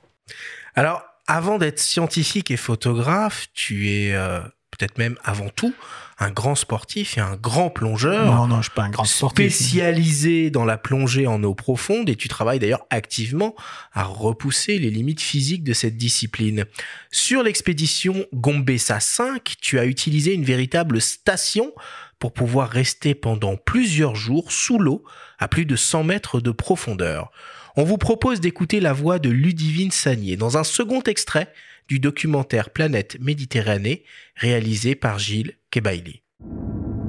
Alors, 0.74 1.02
avant 1.26 1.58
d'être 1.58 1.78
scientifique 1.78 2.50
et 2.50 2.56
photographe, 2.56 3.46
tu 3.54 3.88
es 3.90 4.14
euh, 4.14 4.40
peut-être 4.70 4.98
même 4.98 5.16
avant 5.24 5.48
tout 5.48 5.74
un 6.18 6.30
grand 6.30 6.54
sportif 6.54 7.16
et 7.16 7.20
un 7.20 7.36
grand 7.36 7.70
plongeur. 7.70 8.26
Non, 8.26 8.46
non, 8.46 8.56
je 8.58 8.64
suis 8.64 8.74
pas 8.74 8.82
un 8.82 8.90
grand 8.90 9.04
sportif. 9.04 9.52
spécialisé 9.52 10.50
dans 10.50 10.66
la 10.66 10.76
plongée 10.76 11.26
en 11.26 11.42
eau 11.42 11.54
profonde 11.54 12.10
et 12.10 12.16
tu 12.16 12.28
travailles 12.28 12.58
d'ailleurs 12.58 12.86
activement 12.90 13.54
à 13.92 14.04
repousser 14.04 14.78
les 14.78 14.90
limites 14.90 15.22
physiques 15.22 15.64
de 15.64 15.72
cette 15.72 15.96
discipline. 15.96 16.66
Sur 17.10 17.42
l'expédition 17.42 18.26
Gombessa 18.34 19.00
5, 19.00 19.54
tu 19.62 19.78
as 19.78 19.86
utilisé 19.86 20.34
une 20.34 20.44
véritable 20.44 21.00
station 21.00 21.72
pour 22.18 22.34
pouvoir 22.34 22.68
rester 22.68 23.14
pendant 23.14 23.56
plusieurs 23.56 24.14
jours 24.14 24.52
sous 24.52 24.78
l'eau 24.78 25.02
à 25.38 25.48
plus 25.48 25.64
de 25.64 25.74
100 25.74 26.04
mètres 26.04 26.40
de 26.40 26.50
profondeur. 26.50 27.30
On 27.76 27.84
vous 27.84 27.98
propose 27.98 28.40
d'écouter 28.40 28.80
la 28.80 28.92
voix 28.92 29.18
de 29.18 29.30
Ludivine 29.30 29.92
Sagnier 29.92 30.36
dans 30.36 30.58
un 30.58 30.64
second 30.64 31.02
extrait 31.02 31.52
du 31.88 32.00
documentaire 32.00 32.70
Planète 32.70 33.18
Méditerranée 33.20 34.04
réalisé 34.34 34.94
par 34.94 35.18
Gilles 35.18 35.54
Kebaili. 35.70 36.22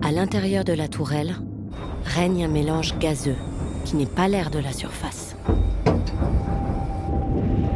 À 0.04 0.12
l'intérieur 0.12 0.64
de 0.64 0.74
la 0.74 0.88
tourelle 0.88 1.36
règne 2.04 2.46
un 2.46 2.48
mélange 2.48 2.98
gazeux 3.00 3.36
qui 3.86 3.96
n'est 3.96 4.06
pas 4.06 4.28
l'air 4.28 4.52
de 4.52 4.60
la 4.60 4.72
surface. 4.72 5.36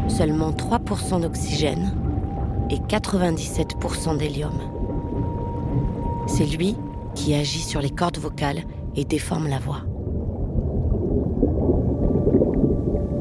Seulement 0.07 0.52
3% 0.52 1.22
d'oxygène 1.22 1.95
et 2.70 2.78
97% 2.78 4.18
d'hélium. 4.18 4.62
C'est 6.28 6.45
lui 6.45 6.76
qui 7.16 7.34
agit 7.34 7.62
sur 7.62 7.82
les 7.82 7.90
cordes 7.90 8.18
vocales 8.18 8.64
et 8.95 9.06
déforme 9.06 9.48
la 9.48 9.60
voix. 9.60 9.84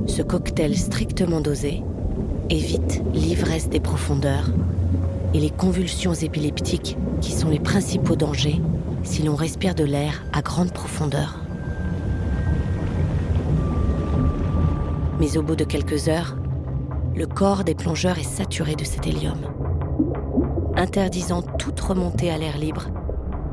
Ce 0.07 0.23
cocktail 0.23 0.77
strictement 0.77 1.41
dosé 1.41 1.83
évite 2.51 3.03
l'ivresse 3.13 3.69
des 3.69 3.81
profondeurs 3.81 4.51
et 5.33 5.41
les 5.41 5.51
convulsions 5.51 6.13
épileptiques 6.15 6.97
qui 7.21 7.33
sont 7.33 7.49
les 7.49 7.59
principaux 7.59 8.15
dangers 8.15 8.61
si 9.03 9.23
l'on 9.23 9.35
respire 9.35 9.75
de 9.75 9.85
l'air 9.85 10.25
à 10.33 10.43
grande 10.43 10.73
profondeur. 10.73 11.41
Mais 15.21 15.37
au 15.37 15.43
bout 15.43 15.57
de 15.57 15.65
quelques 15.65 16.09
heures, 16.09 16.37
le 17.17 17.27
corps 17.27 17.65
des 17.65 17.75
plongeurs 17.75 18.19
est 18.19 18.23
saturé 18.23 18.75
de 18.75 18.85
cet 18.85 19.07
hélium, 19.07 19.39
interdisant 20.77 21.43
toute 21.43 21.81
remontée 21.81 22.31
à 22.31 22.39
l'air 22.39 22.59
libre 22.59 22.89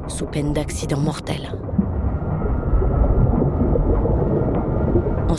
sous 0.08 0.26
peine 0.26 0.54
d'accident 0.54 1.00
mortel. 1.00 1.58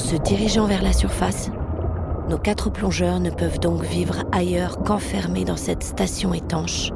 Se 0.03 0.17
dirigeant 0.17 0.67
vers 0.67 0.83
la 0.83 0.93
surface, 0.93 1.51
nos 2.29 2.39
quatre 2.39 2.71
plongeurs 2.71 3.21
ne 3.21 3.31
peuvent 3.31 3.61
donc 3.61 3.83
vivre 3.85 4.25
ailleurs 4.33 4.83
qu'enfermés 4.83 5.45
dans 5.45 5.57
cette 5.57 5.85
station 5.85 6.35
étanche 6.35 6.91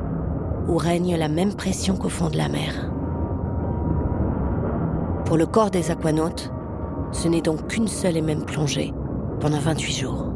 où 0.67 0.77
règne 0.77 1.17
la 1.17 1.29
même 1.29 1.55
pression 1.55 1.97
qu'au 1.97 2.09
fond 2.09 2.29
de 2.29 2.37
la 2.37 2.49
mer. 2.49 2.91
Pour 5.25 5.37
le 5.37 5.47
corps 5.47 5.71
des 5.71 5.91
aquanautes, 5.91 6.51
ce 7.13 7.29
n'est 7.29 7.43
donc 7.43 7.69
qu'une 7.69 7.89
seule 7.89 8.17
et 8.17 8.23
même 8.23 8.45
plongée 8.45 8.93
pendant 9.41 9.61
28 9.61 9.93
jours. 9.93 10.33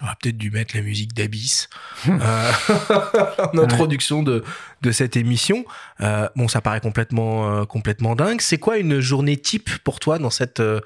On 0.00 0.06
aurait 0.06 0.16
peut-être 0.22 0.38
dû 0.38 0.50
mettre 0.50 0.74
la 0.74 0.82
musique 0.82 1.12
d'Abyss 1.12 1.68
euh, 2.08 2.52
en 3.52 3.58
introduction 3.58 4.22
de, 4.22 4.42
de 4.80 4.92
cette 4.92 5.16
émission. 5.16 5.66
Euh, 6.00 6.26
bon, 6.36 6.48
ça 6.48 6.62
paraît 6.62 6.80
complètement, 6.80 7.50
euh, 7.50 7.64
complètement 7.66 8.16
dingue. 8.16 8.40
C'est 8.40 8.56
quoi 8.56 8.78
une 8.78 9.00
journée 9.00 9.36
type 9.36 9.68
pour 9.84 10.00
toi 10.00 10.18
dans 10.18 10.30
cette, 10.30 10.60
euh, 10.60 10.80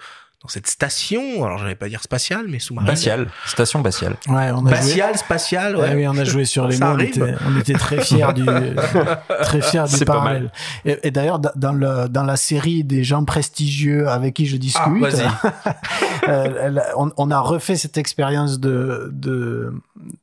dans 0.45 0.49
cette 0.51 0.67
station 0.67 1.43
Alors, 1.45 1.57
j'allais 1.57 1.75
pas 1.75 1.89
dire 1.89 2.03
spatiale, 2.03 2.45
mais 2.49 2.59
sous-marine. 2.59 2.87
Batial, 2.91 3.29
station 3.47 3.81
Batial. 3.81 4.17
Ouais, 4.29 4.51
on 4.55 4.67
a 4.67 4.69
joué. 4.69 4.77
Spatiale, 4.77 5.17
spatiale, 5.17 5.77
ouais. 5.77 5.83
Ouais, 5.89 5.95
oui, 5.97 6.07
on 6.09 6.19
a 6.19 6.25
joué 6.25 6.45
sur 6.45 6.69
les 6.69 6.77
mots. 6.79 6.87
On 6.95 6.99
était, 6.99 7.35
on 7.49 7.59
était 7.59 7.73
très 7.73 8.01
fiers 8.03 8.33
du, 8.35 8.45
très 9.43 9.63
fiers 9.63 9.85
du 9.99 10.05
parallèle. 10.05 10.53
Et, 10.85 10.99
et 11.05 11.11
d'ailleurs, 11.11 11.39
da- 11.39 11.53
dans 11.57 11.73
le, 11.73 12.09
dans 12.11 12.25
la 12.25 12.37
série 12.37 12.85
des 12.85 13.05
gens 13.05 13.25
prestigieux 13.25 14.07
avec 14.09 14.35
qui 14.35 14.45
je 14.47 14.57
Ah, 14.57 14.59
discute, 14.59 15.01
vas-y. 15.01 15.27
euh, 16.29 16.55
elle- 16.63 16.83
on, 16.97 17.11
on 17.17 17.31
a 17.31 17.41
refait 17.41 17.77
cette 17.77 17.97
expérience 17.97 18.61
de, 18.61 19.09
de, 19.15 19.73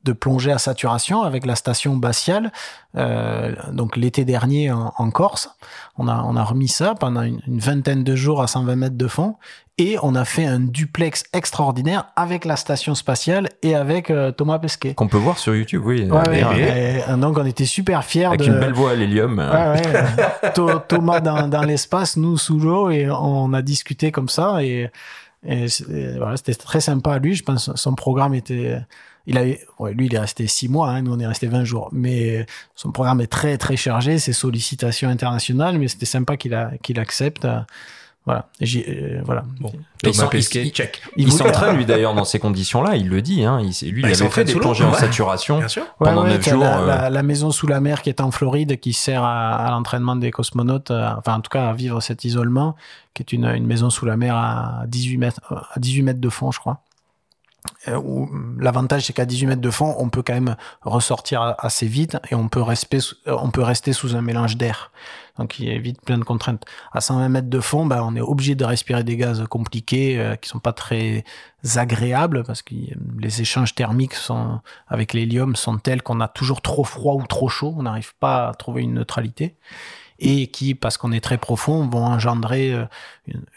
de 0.04 0.12
plongée 0.12 0.52
à 0.52 0.58
saturation 0.58 1.22
avec 1.22 1.44
la 1.46 1.56
station 1.56 1.96
Batial, 1.96 2.52
euh, 2.96 3.52
donc 3.72 3.96
l'été 3.96 4.24
dernier 4.24 4.70
en, 4.70 4.92
en 4.96 5.10
Corse. 5.10 5.50
On 5.96 6.08
a, 6.08 6.22
on 6.26 6.36
a 6.36 6.44
remis 6.44 6.68
ça 6.68 6.94
pendant 6.94 7.22
une, 7.22 7.40
une 7.46 7.58
vingtaine 7.58 8.04
de 8.04 8.14
jours 8.14 8.42
à 8.42 8.46
120 8.46 8.76
mètres 8.76 8.96
de 8.96 9.06
fond. 9.08 9.36
Et 9.78 9.96
on 10.02 10.14
a 10.14 10.24
fait 10.26 10.44
un 10.44 10.60
duplex 10.60 11.24
extraordinaire 11.32 12.06
avec 12.14 12.44
la 12.44 12.56
station 12.56 12.94
spatiale 12.94 13.48
et 13.62 13.74
avec 13.74 14.10
euh, 14.10 14.30
Thomas 14.30 14.58
Pesquet. 14.58 14.92
Qu'on 14.94 15.08
peut 15.08 15.16
voir 15.16 15.38
sur 15.38 15.54
YouTube, 15.56 15.82
oui. 15.86 16.02
Ouais, 16.10 16.18
ouais, 16.18 16.24
d'ailleurs, 16.24 16.52
et, 16.54 17.02
euh, 17.08 17.16
donc 17.16 17.38
on 17.38 17.46
était 17.46 17.64
super 17.64 18.04
fiers 18.04 18.26
Avec 18.26 18.40
de 18.40 18.46
une 18.46 18.60
belle 18.60 18.74
voix 18.74 18.90
à 18.90 18.94
l'hélium. 18.94 19.38
Ouais, 19.38 19.80
ouais. 19.80 20.50
Tho- 20.54 20.78
Thomas 20.86 21.20
dans, 21.20 21.48
dans 21.48 21.62
l'espace, 21.62 22.16
nous 22.18 22.36
sous 22.36 22.58
l'eau 22.60 22.90
et 22.90 23.08
on 23.10 23.52
a 23.54 23.62
discuté 23.62 24.12
comme 24.12 24.28
ça 24.28 24.62
et, 24.62 24.90
et 25.44 25.66
voilà, 26.18 26.36
c'était 26.36 26.54
très 26.54 26.80
sympa 26.82 27.14
à 27.14 27.18
lui. 27.18 27.34
Je 27.34 27.42
pense 27.42 27.70
que 27.70 27.78
son 27.78 27.94
programme 27.94 28.34
était, 28.34 28.78
il 29.26 29.38
avait, 29.38 29.60
ouais, 29.78 29.92
lui 29.94 30.06
il 30.06 30.14
est 30.14 30.18
resté 30.18 30.46
six 30.46 30.68
mois, 30.68 30.90
hein, 30.90 31.02
nous 31.02 31.12
on 31.14 31.18
est 31.20 31.26
resté 31.26 31.46
20 31.46 31.64
jours, 31.64 31.88
mais 31.92 32.46
son 32.74 32.90
programme 32.92 33.20
est 33.20 33.26
très 33.26 33.56
très 33.58 33.76
chargé, 33.76 34.18
ses 34.18 34.32
sollicitations 34.32 35.08
internationales, 35.08 35.78
mais 35.78 35.88
c'était 35.88 36.06
sympa 36.06 36.36
qu'il 36.36 36.54
a 36.54 36.72
qu'il 36.82 36.98
accepte. 36.98 37.44
euh, 37.44 37.60
Voilà, 38.24 38.46
euh, 38.62 39.20
voilà. 39.24 39.42
Bon, 39.58 39.72
Ils 39.74 40.12
Thomas 40.12 40.14
sont- 40.24 40.28
Pesquet, 40.28 40.62
ils- 40.66 40.70
check. 40.70 41.02
Il, 41.16 41.32
s'entraîne 41.32 41.76
lui 41.76 41.84
d'ailleurs 41.84 42.14
dans 42.14 42.24
ces 42.32 42.38
conditions-là, 42.38 42.94
il 42.94 43.08
le 43.08 43.20
dit. 43.20 43.44
Hein. 43.44 43.58
Il, 43.60 43.90
lui, 43.90 44.00
Bah, 44.02 44.10
il 44.10 44.14
avait 44.22 44.30
fait 44.30 44.44
des 44.44 44.54
plongées 44.54 44.84
en 44.84 44.92
ouais. 44.92 44.96
saturation 44.98 45.58
Bien 45.58 45.66
sûr. 45.66 45.82
Ouais, 45.82 46.06
pendant 46.10 46.22
ouais, 46.22 46.30
9 46.34 46.44
t'as 46.44 46.50
jours. 46.52 46.62
La, 46.62 46.78
euh, 46.82 46.86
la- 46.86 47.10
la 47.10 47.22
maison 47.24 47.50
sous 47.50 47.66
la 47.66 47.80
mer 47.80 48.00
qui 48.00 48.10
est 48.10 48.20
en 48.20 48.30
Floride, 48.30 48.78
qui 48.78 48.92
sert 48.92 49.24
à, 49.24 49.56
à 49.66 49.70
l'entraînement 49.72 50.14
des 50.14 50.30
cosmonautes, 50.30 50.92
euh, 50.92 51.10
enfin 51.18 51.34
en 51.34 51.40
tout 51.40 51.50
cas 51.50 51.68
à 51.70 51.72
vivre 51.72 52.00
cet 52.00 52.24
isolement, 52.24 52.76
qui 53.12 53.24
est 53.24 53.32
une, 53.32 53.44
une 53.46 53.66
maison 53.66 53.90
sous 53.90 54.06
la 54.06 54.16
mer 54.16 54.36
à 54.36 54.84
18 54.86 55.16
mètres, 55.18 55.40
à 55.74 55.80
18 55.80 56.02
mètres 56.02 56.20
de 56.20 56.28
fond, 56.28 56.52
je 56.52 56.60
crois. 56.60 56.78
Euh, 57.88 57.96
où 57.96 58.30
l'avantage 58.58 59.06
c'est 59.06 59.12
qu'à 59.12 59.24
18 59.24 59.46
mètres 59.46 59.60
de 59.60 59.70
fond, 59.70 59.94
on 59.98 60.08
peut 60.08 60.22
quand 60.22 60.34
même 60.34 60.56
ressortir 60.82 61.56
assez 61.58 61.86
vite 61.86 62.16
et 62.30 62.36
on 62.36 62.48
peut 62.48 62.62
rester, 62.62 62.98
on 63.26 63.50
peut 63.50 63.62
rester 63.62 63.92
sous 63.92 64.14
un 64.14 64.22
mélange 64.22 64.56
d'air. 64.56 64.92
Donc 65.38 65.58
il 65.58 65.68
évite 65.68 66.00
plein 66.00 66.18
de 66.18 66.24
contraintes. 66.24 66.64
À 66.92 67.00
120 67.00 67.28
mètres 67.28 67.50
de 67.50 67.60
fond, 67.60 67.86
bah, 67.86 68.02
on 68.04 68.14
est 68.14 68.20
obligé 68.20 68.54
de 68.54 68.64
respirer 68.64 69.02
des 69.02 69.16
gaz 69.16 69.44
compliqués 69.48 70.18
euh, 70.18 70.36
qui 70.36 70.48
sont 70.48 70.60
pas 70.60 70.72
très 70.72 71.24
agréables 71.74 72.44
parce 72.44 72.62
que 72.62 72.74
les 73.18 73.40
échanges 73.40 73.74
thermiques 73.74 74.14
sont, 74.14 74.60
avec 74.86 75.12
l'hélium 75.12 75.56
sont 75.56 75.78
tels 75.78 76.02
qu'on 76.02 76.20
a 76.20 76.28
toujours 76.28 76.62
trop 76.62 76.84
froid 76.84 77.14
ou 77.14 77.26
trop 77.26 77.48
chaud. 77.48 77.74
On 77.76 77.82
n'arrive 77.82 78.14
pas 78.16 78.48
à 78.48 78.54
trouver 78.54 78.82
une 78.82 78.94
neutralité 78.94 79.56
et 80.20 80.48
qui, 80.48 80.76
parce 80.76 80.98
qu'on 80.98 81.10
est 81.10 81.20
très 81.20 81.38
profond, 81.38 81.88
vont 81.88 82.04
engendrer 82.04 82.72
euh, 82.74 82.84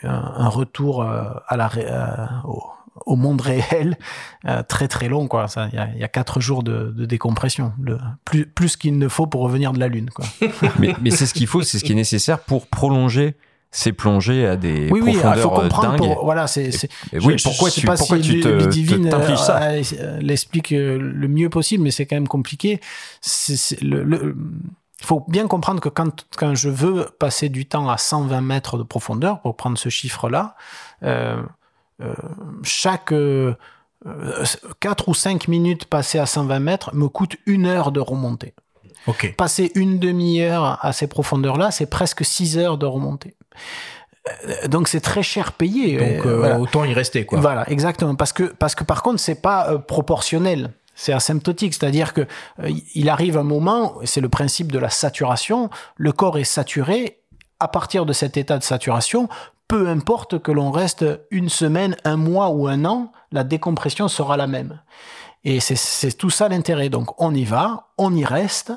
un, 0.03 0.49
retour 0.49 1.03
à 1.03 1.57
la, 1.57 2.41
au, 2.45 2.63
au 3.05 3.15
monde 3.15 3.41
réel 3.41 3.97
euh, 4.45 4.63
très 4.63 4.87
très 4.87 5.07
long 5.07 5.27
quoi 5.27 5.47
il 5.73 5.99
y 5.99 6.03
a, 6.03 6.07
quatre 6.07 6.39
jours 6.39 6.63
de, 6.63 6.93
décompression 7.05 7.73
le, 7.79 7.97
plus 8.23 8.45
plus 8.45 8.77
qu'il 8.77 8.97
ne 8.97 9.07
faut 9.07 9.27
pour 9.27 9.41
revenir 9.41 9.73
de 9.73 9.79
la 9.79 9.87
lune 9.87 10.09
quoi 10.09 10.25
mais, 10.79 10.95
mais 11.01 11.11
c'est 11.11 11.25
ce 11.25 11.33
qu'il 11.33 11.47
faut 11.47 11.61
c'est 11.61 11.79
ce 11.79 11.83
qui 11.83 11.91
est 11.91 11.95
nécessaire 11.95 12.39
pour 12.39 12.67
prolonger 12.67 13.35
ces 13.71 13.91
plongées 13.91 14.47
à 14.47 14.55
des 14.55 14.89
oui, 14.89 15.01
profondeurs 15.01 15.35
oui, 15.35 15.41
faut 15.41 15.51
euh, 15.51 15.61
comprendre 15.63 15.97
dingues. 15.97 16.17
voilà, 16.23 16.47
c'est, 16.47 16.69
oui, 17.11 17.35
pourquoi 17.43 17.69
tu, 17.69 17.85
pourquoi 17.85 18.19
tu 18.19 18.39
te, 18.39 18.47
Ludivine, 18.47 19.11
ça 19.35 19.63
euh, 19.63 20.19
l'explique 20.21 20.69
le 20.69 21.27
mieux 21.27 21.49
possible, 21.49 21.83
mais 21.83 21.91
c'est 21.91 22.05
quand 22.05 22.15
même 22.15 22.29
compliqué. 22.29 22.79
C'est, 23.19 23.81
le, 23.81 24.33
il 25.05 25.05
faut 25.05 25.25
bien 25.27 25.47
comprendre 25.47 25.81
que 25.81 25.89
quand, 25.89 26.25
quand 26.37 26.55
je 26.55 26.69
veux 26.69 27.07
passer 27.19 27.49
du 27.49 27.65
temps 27.65 27.89
à 27.89 27.97
120 27.97 28.41
mètres 28.41 28.77
de 28.77 28.83
profondeur, 28.83 29.41
pour 29.41 29.55
prendre 29.55 29.77
ce 29.77 29.89
chiffre-là, 29.89 30.55
euh, 31.03 31.37
euh, 31.37 31.43
chaque 32.63 33.13
4 33.13 33.15
euh, 34.05 35.03
ou 35.07 35.13
5 35.13 35.47
minutes 35.47 35.85
passées 35.85 36.19
à 36.19 36.25
120 36.25 36.59
mètres 36.59 36.95
me 36.95 37.07
coûte 37.07 37.37
une 37.45 37.65
heure 37.65 37.91
de 37.91 37.99
remontée. 37.99 38.53
Passer 39.37 39.71
une 39.75 39.99
demi-heure 39.99 40.79
à 40.83 40.91
ces 40.91 41.05
profondeurs-là, 41.05 41.69
c'est 41.69 41.85
presque 41.85 42.25
6 42.25 42.57
heures 42.57 42.77
de 42.77 42.87
remontée. 42.87 43.35
Euh, 44.47 44.67
donc 44.67 44.87
c'est 44.87 44.99
très 44.99 45.21
cher 45.21 45.51
payé. 45.53 45.97
Donc 45.97 46.25
autant 46.59 46.85
y 46.85 46.93
rester 46.93 47.25
quoi. 47.25 47.39
Voilà, 47.39 47.69
exactement. 47.69 48.15
Parce 48.15 48.33
que 48.33 48.43
parce 48.43 48.73
que 48.73 48.83
par 48.83 49.03
contre 49.03 49.19
c'est 49.19 49.41
pas 49.41 49.77
proportionnel. 49.77 50.71
C'est 50.97 51.11
asymptotique, 51.11 51.73
c'est-à-dire 51.73 52.13
que 52.13 52.25
il 52.95 53.09
arrive 53.09 53.37
un 53.37 53.43
moment, 53.43 53.95
c'est 54.05 54.21
le 54.21 54.29
principe 54.29 54.71
de 54.71 54.79
la 54.79 54.89
saturation, 54.89 55.69
le 55.97 56.13
corps 56.13 56.37
est 56.37 56.45
saturé. 56.45 57.19
À 57.59 57.69
partir 57.69 58.05
de 58.05 58.11
cet 58.11 58.35
état 58.35 58.57
de 58.57 58.63
saturation, 58.63 59.29
peu 59.67 59.87
importe 59.87 60.39
que 60.39 60.51
l'on 60.51 60.71
reste 60.71 61.05
une 61.31 61.49
semaine, 61.49 61.95
un 62.03 62.17
mois 62.17 62.49
ou 62.49 62.67
un 62.67 62.85
an, 62.85 63.11
la 63.31 63.43
décompression 63.43 64.07
sera 64.07 64.37
la 64.37 64.47
même. 64.47 64.79
Et 65.43 65.59
c'est 65.59 66.17
tout 66.17 66.29
ça 66.29 66.49
l'intérêt. 66.49 66.89
Donc 66.89 67.21
on 67.21 67.33
y 67.33 67.45
va, 67.45 67.89
on 67.97 68.13
y 68.13 68.25
reste, 68.25 68.73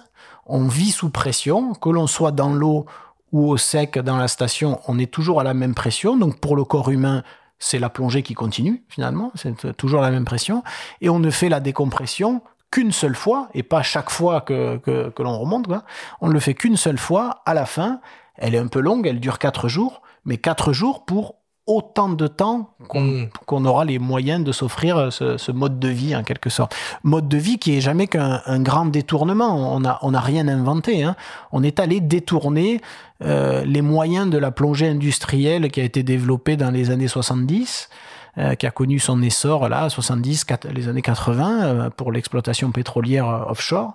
on 0.47 0.67
vit 0.67 0.91
sous 0.91 1.11
pression, 1.11 1.75
que 1.75 1.89
l'on 1.89 2.07
soit 2.07 2.33
dans 2.33 2.53
l'eau 2.53 2.87
ou 3.33 3.51
au 3.51 3.57
sec 3.57 3.99
dans 3.99 4.17
la 4.17 4.29
station, 4.29 4.81
on 4.89 4.99
est 4.99 5.11
toujours 5.11 5.41
à 5.41 5.45
la 5.45 5.55
même 5.55 5.75
pression. 5.75 6.17
Donc 6.17 6.41
pour 6.41 6.57
le 6.57 6.65
corps 6.65 6.91
humain, 6.91 7.23
c'est 7.59 7.79
la 7.79 7.91
plongée 7.91 8.23
qui 8.23 8.35
continue 8.35 8.85
finalement, 8.89 9.33
c'est 9.35 9.77
toujours 9.77 10.01
la 10.01 10.11
même 10.11 10.25
pression. 10.25 10.63
Et 11.01 11.09
on 11.09 11.19
ne 11.19 11.31
fait 11.31 11.49
la 11.49 11.61
décompression 11.61 12.43
qu'une 12.71 12.93
seule 12.93 13.17
fois, 13.17 13.49
et 13.55 13.63
pas 13.63 13.83
chaque 13.83 14.11
fois 14.11 14.43
que, 14.43 14.81
l'on 15.19 15.39
remonte. 15.39 15.67
On 16.21 16.29
ne 16.29 16.33
le 16.33 16.41
fait 16.41 16.55
qu'une 16.55 16.77
seule 16.77 16.99
fois 16.99 17.43
à 17.47 17.55
la 17.55 17.67
fin. 17.67 18.01
Elle 18.37 18.55
est 18.55 18.59
un 18.59 18.67
peu 18.67 18.81
longue, 18.81 19.07
elle 19.07 19.21
dure 19.21 19.39
quatre 19.39 19.69
jours 19.69 20.03
mais 20.25 20.37
quatre 20.37 20.73
jours 20.73 21.05
pour 21.05 21.37
autant 21.69 22.09
de 22.09 22.27
temps 22.27 22.71
qu'on 22.89 23.61
mm. 23.61 23.67
aura 23.67 23.85
les 23.85 23.99
moyens 23.99 24.43
de 24.43 24.53
s'offrir 24.53 25.13
ce, 25.13 25.53
mode 25.53 25.79
de 25.79 25.89
vie 25.89 26.17
en 26.17 26.25
quelque 26.25 26.49
sorte. 26.49 26.75
Mode 27.05 27.29
de 27.29 27.37
vie 27.37 27.59
qui 27.59 27.77
est 27.77 27.81
jamais 27.83 28.07
qu'un 28.07 28.41
grand 28.61 28.87
détournement. 28.87 29.75
On 29.75 29.81
n'a 29.81 29.99
on 30.01 30.15
a 30.15 30.21
rien 30.21 30.49
inventé. 30.49 31.05
Hein. 31.05 31.15
On 31.53 31.63
est 31.63 31.79
allé 31.79 32.01
détourner 32.01 32.81
euh, 33.23 33.65
les 33.65 33.83
moyens 33.83 34.31
de 34.31 34.39
la 34.39 34.51
plongée 34.51 34.89
industrielle 34.89 35.71
qui 35.71 35.81
a 35.81 35.85
été 35.85 36.03
développée 36.03 36.57
dans 36.57 36.71
les 36.71 36.91
années 36.91 37.09
70 37.09 37.91
euh, 38.39 38.55
qui 38.55 38.67
a 38.67 38.71
connu 38.71 38.99
son 38.99 39.21
essor 39.21 39.69
là, 39.69 39.91
70, 39.91 40.47
les 40.73 40.89
années 40.89 41.03
80 41.03 41.63
euh, 41.65 41.91
pour 41.91 42.13
l'exploitation 42.13 42.71
pétrolière 42.71 43.47
offshore, 43.49 43.95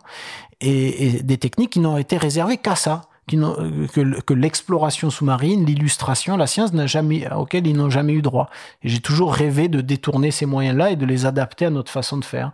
et, 0.59 1.07
et 1.07 1.23
des 1.23 1.37
techniques 1.37 1.71
qui 1.71 1.79
n'ont 1.79 1.97
été 1.97 2.17
réservées 2.17 2.57
qu'à 2.57 2.75
ça 2.75 3.03
que, 3.27 4.19
que 4.21 4.33
l'exploration 4.33 5.09
sous-marine, 5.09 5.65
l'illustration, 5.65 6.37
la 6.37 6.47
science 6.47 6.73
n'a 6.73 6.87
jamais, 6.87 7.31
auquel 7.33 7.67
ils 7.67 7.75
n'ont 7.75 7.89
jamais 7.89 8.13
eu 8.13 8.21
droit. 8.21 8.49
Et 8.83 8.89
j'ai 8.89 8.99
toujours 8.99 9.33
rêvé 9.33 9.67
de 9.67 9.81
détourner 9.81 10.31
ces 10.31 10.45
moyens-là 10.45 10.91
et 10.91 10.95
de 10.95 11.05
les 11.05 11.25
adapter 11.25 11.65
à 11.65 11.69
notre 11.69 11.91
façon 11.91 12.17
de 12.17 12.25
faire. 12.25 12.51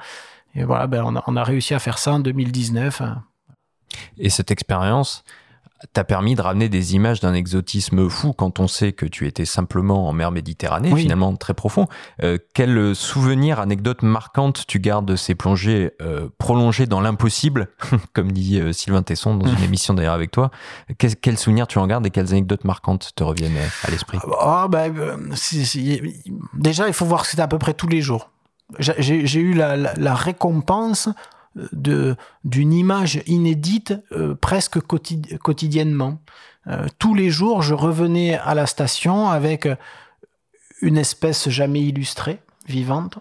Et 0.56 0.64
voilà, 0.64 0.88
ben 0.88 1.04
on, 1.06 1.16
a, 1.16 1.24
on 1.28 1.36
a 1.36 1.44
réussi 1.44 1.74
à 1.74 1.80
faire 1.80 1.98
ça 1.98 2.14
en 2.14 2.20
2019. 2.20 3.02
Et 4.18 4.30
cette 4.30 4.52
expérience, 4.52 5.24
t'a 5.93 6.03
permis 6.03 6.35
de 6.35 6.41
ramener 6.41 6.69
des 6.69 6.95
images 6.95 7.19
d'un 7.19 7.34
exotisme 7.34 8.10
fou 8.10 8.34
quand 8.34 8.60
on 8.60 8.68
sait 8.68 8.91
que 8.91 9.06
tu 9.06 9.27
étais 9.27 9.45
simplement 9.45 10.07
en 10.07 10.14
mer 10.14 10.31
Méditerranée, 10.31 10.95
finalement 10.95 11.35
très 11.35 11.53
profond. 11.53 11.88
Euh, 12.22 12.38
quel 12.53 12.95
souvenir, 12.95 13.60
anecdote 13.60 14.03
marquante 14.03 14.65
tu 14.68 14.80
gardes 14.80 15.06
de 15.06 15.15
ces 15.15 15.35
plongées 15.35 15.91
euh, 16.01 16.30
prolongées 16.38 16.85
dans 16.85 17.01
l'impossible, 17.01 17.69
comme 18.14 18.31
dit 18.31 18.60
euh, 18.60 18.73
Sylvain 18.73 19.01
Tesson 19.01 19.35
dans 19.35 19.47
une 19.47 19.64
émission 19.64 19.93
d'ailleurs 19.93 20.14
avec 20.14 20.31
toi 20.31 20.51
Quel, 20.97 21.15
quel 21.15 21.38
souvenir 21.38 21.68
tu 21.68 21.80
en 21.80 21.88
gardes 21.88 22.06
et 22.06 22.10
quelles 22.10 22.31
anecdotes 22.31 22.64
marquantes 22.64 23.11
te 23.15 23.23
reviennent 23.23 23.57
à 23.84 23.91
l'esprit? 23.91 24.19
Oh, 24.23 24.68
ben, 24.69 24.93
Déjà, 26.53 26.88
il 26.88 26.93
faut 26.93 27.06
voir 27.06 27.23
que 27.23 27.27
c'était 27.27 27.41
à 27.41 27.47
peu 27.47 27.57
près 27.60 27.73
tous 27.73 27.88
les 27.88 28.01
jours. 28.01 28.30
J'ai 28.77 29.39
eu 29.39 29.53
la, 29.53 29.76
la, 29.76 29.93
la 29.95 30.14
récompense 30.14 31.10
d'une 31.73 32.73
image 32.73 33.22
inédite 33.27 33.94
euh, 34.11 34.36
presque 34.36 34.80
quotidiennement. 34.81 36.22
Euh, 36.68 36.88
tous 36.99 37.15
les 37.15 37.30
jours, 37.30 37.61
je 37.61 37.73
revenais 37.73 38.36
à 38.38 38.53
la 38.53 38.65
station 38.65 39.30
avec 39.30 39.68
une 40.81 40.98
espèce 40.98 41.49
jamais 41.49 41.81
illustrée, 41.81 42.40
vivante, 42.68 43.19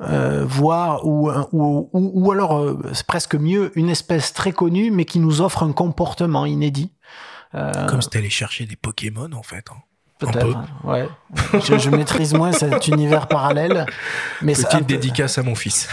euh, 0.00 0.44
voire 0.44 1.06
ou, 1.06 1.30
ou, 1.52 1.88
ou, 1.92 2.32
alors 2.32 2.76
presque 3.06 3.34
mieux 3.34 3.70
une 3.78 3.88
espèce 3.88 4.32
très 4.32 4.52
connue 4.52 4.90
mais 4.90 5.04
qui 5.04 5.18
nous 5.18 5.40
offre 5.40 5.62
un 5.62 5.72
comportement 5.72 6.46
inédit. 6.46 6.92
Comme 7.52 8.02
si 8.02 8.08
allé 8.16 8.30
chercher 8.30 8.66
des 8.66 8.74
Pokémon 8.74 9.30
en 9.32 9.42
fait. 9.44 9.66
Hein. 9.70 9.76
Peut-être, 10.32 10.58
ouais. 10.84 11.08
Je, 11.60 11.78
je, 11.78 11.90
maîtrise 11.90 12.34
moins 12.34 12.52
cet 12.52 12.86
univers 12.88 13.26
parallèle. 13.26 13.86
Mais 14.42 14.52
Petite 14.52 14.70
ça, 14.70 14.80
dédicace 14.80 15.38
à 15.38 15.42
mon 15.42 15.54
fils. 15.54 15.88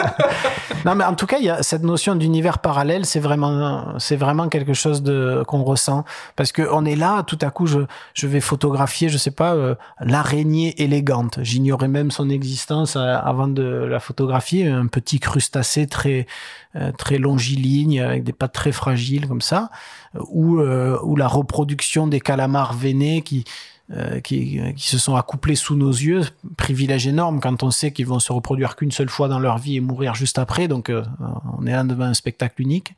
non, 0.84 0.94
mais 0.94 1.04
en 1.04 1.14
tout 1.14 1.26
cas, 1.26 1.38
il 1.38 1.44
y 1.44 1.50
a 1.50 1.62
cette 1.62 1.82
notion 1.82 2.14
d'univers 2.14 2.58
parallèle, 2.58 3.06
c'est 3.06 3.20
vraiment, 3.20 3.98
c'est 3.98 4.16
vraiment 4.16 4.48
quelque 4.48 4.74
chose 4.74 5.02
de 5.02 5.42
qu'on 5.46 5.62
ressent 5.62 6.04
parce 6.36 6.52
que 6.52 6.62
on 6.70 6.84
est 6.84 6.96
là, 6.96 7.22
tout 7.22 7.38
à 7.40 7.50
coup, 7.50 7.66
je, 7.66 7.80
je 8.14 8.26
vais 8.26 8.40
photographier, 8.40 9.08
je 9.08 9.18
sais 9.18 9.30
pas, 9.30 9.54
euh, 9.54 9.74
l'araignée 10.00 10.80
élégante. 10.82 11.38
J'ignorais 11.42 11.88
même 11.88 12.10
son 12.10 12.28
existence 12.30 12.96
euh, 12.96 13.16
avant 13.22 13.48
de 13.48 13.62
la 13.62 14.00
photographier, 14.00 14.68
un 14.68 14.86
petit 14.86 15.20
crustacé 15.20 15.86
très 15.86 16.26
euh, 16.76 16.92
très 16.92 17.18
longiligne 17.18 18.00
avec 18.00 18.22
des 18.22 18.32
pattes 18.32 18.52
très 18.52 18.72
fragiles 18.72 19.26
comme 19.26 19.40
ça, 19.40 19.70
ou 20.28 20.60
ou 20.60 21.16
la 21.16 21.28
reproduction 21.28 22.06
des 22.06 22.20
calamars 22.20 22.74
veinés 22.74 23.22
qui 23.22 23.39
euh, 23.92 24.20
qui, 24.20 24.60
se 24.76 24.98
sont 24.98 25.16
accouplés 25.16 25.56
sous 25.56 25.74
nos 25.74 25.90
yeux, 25.90 26.22
privilège 26.56 27.08
énorme 27.08 27.40
quand 27.40 27.64
on 27.64 27.72
sait 27.72 27.90
qu'ils 27.90 28.06
vont 28.06 28.20
se 28.20 28.32
reproduire 28.32 28.76
qu'une 28.76 28.92
seule 28.92 29.08
fois 29.08 29.26
dans 29.26 29.40
leur 29.40 29.58
vie 29.58 29.78
et 29.78 29.80
mourir 29.80 30.14
juste 30.14 30.38
après. 30.38 30.68
Donc, 30.68 30.90
euh, 30.90 31.02
on 31.58 31.66
est 31.66 31.72
là 31.72 31.82
devant 31.82 32.04
un 32.04 32.14
spectacle 32.14 32.62
unique. 32.62 32.94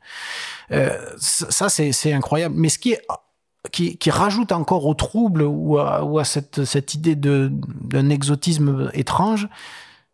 Euh, 0.71 0.95
ça, 1.17 1.69
c'est 1.69 2.13
incroyable. 2.13 2.53
Mais 2.55 2.69
ce 2.69 2.77
qui 2.77 4.09
rajoute 4.11 4.51
encore 4.51 4.85
au 4.85 4.93
trouble 4.93 5.41
ou 5.41 5.79
à, 5.79 6.03
ou 6.03 6.19
à 6.19 6.25
cette, 6.25 6.63
cette 6.63 6.93
idée 6.93 7.15
d'un 7.15 8.09
exotisme 8.11 8.91
étrange, 8.93 9.49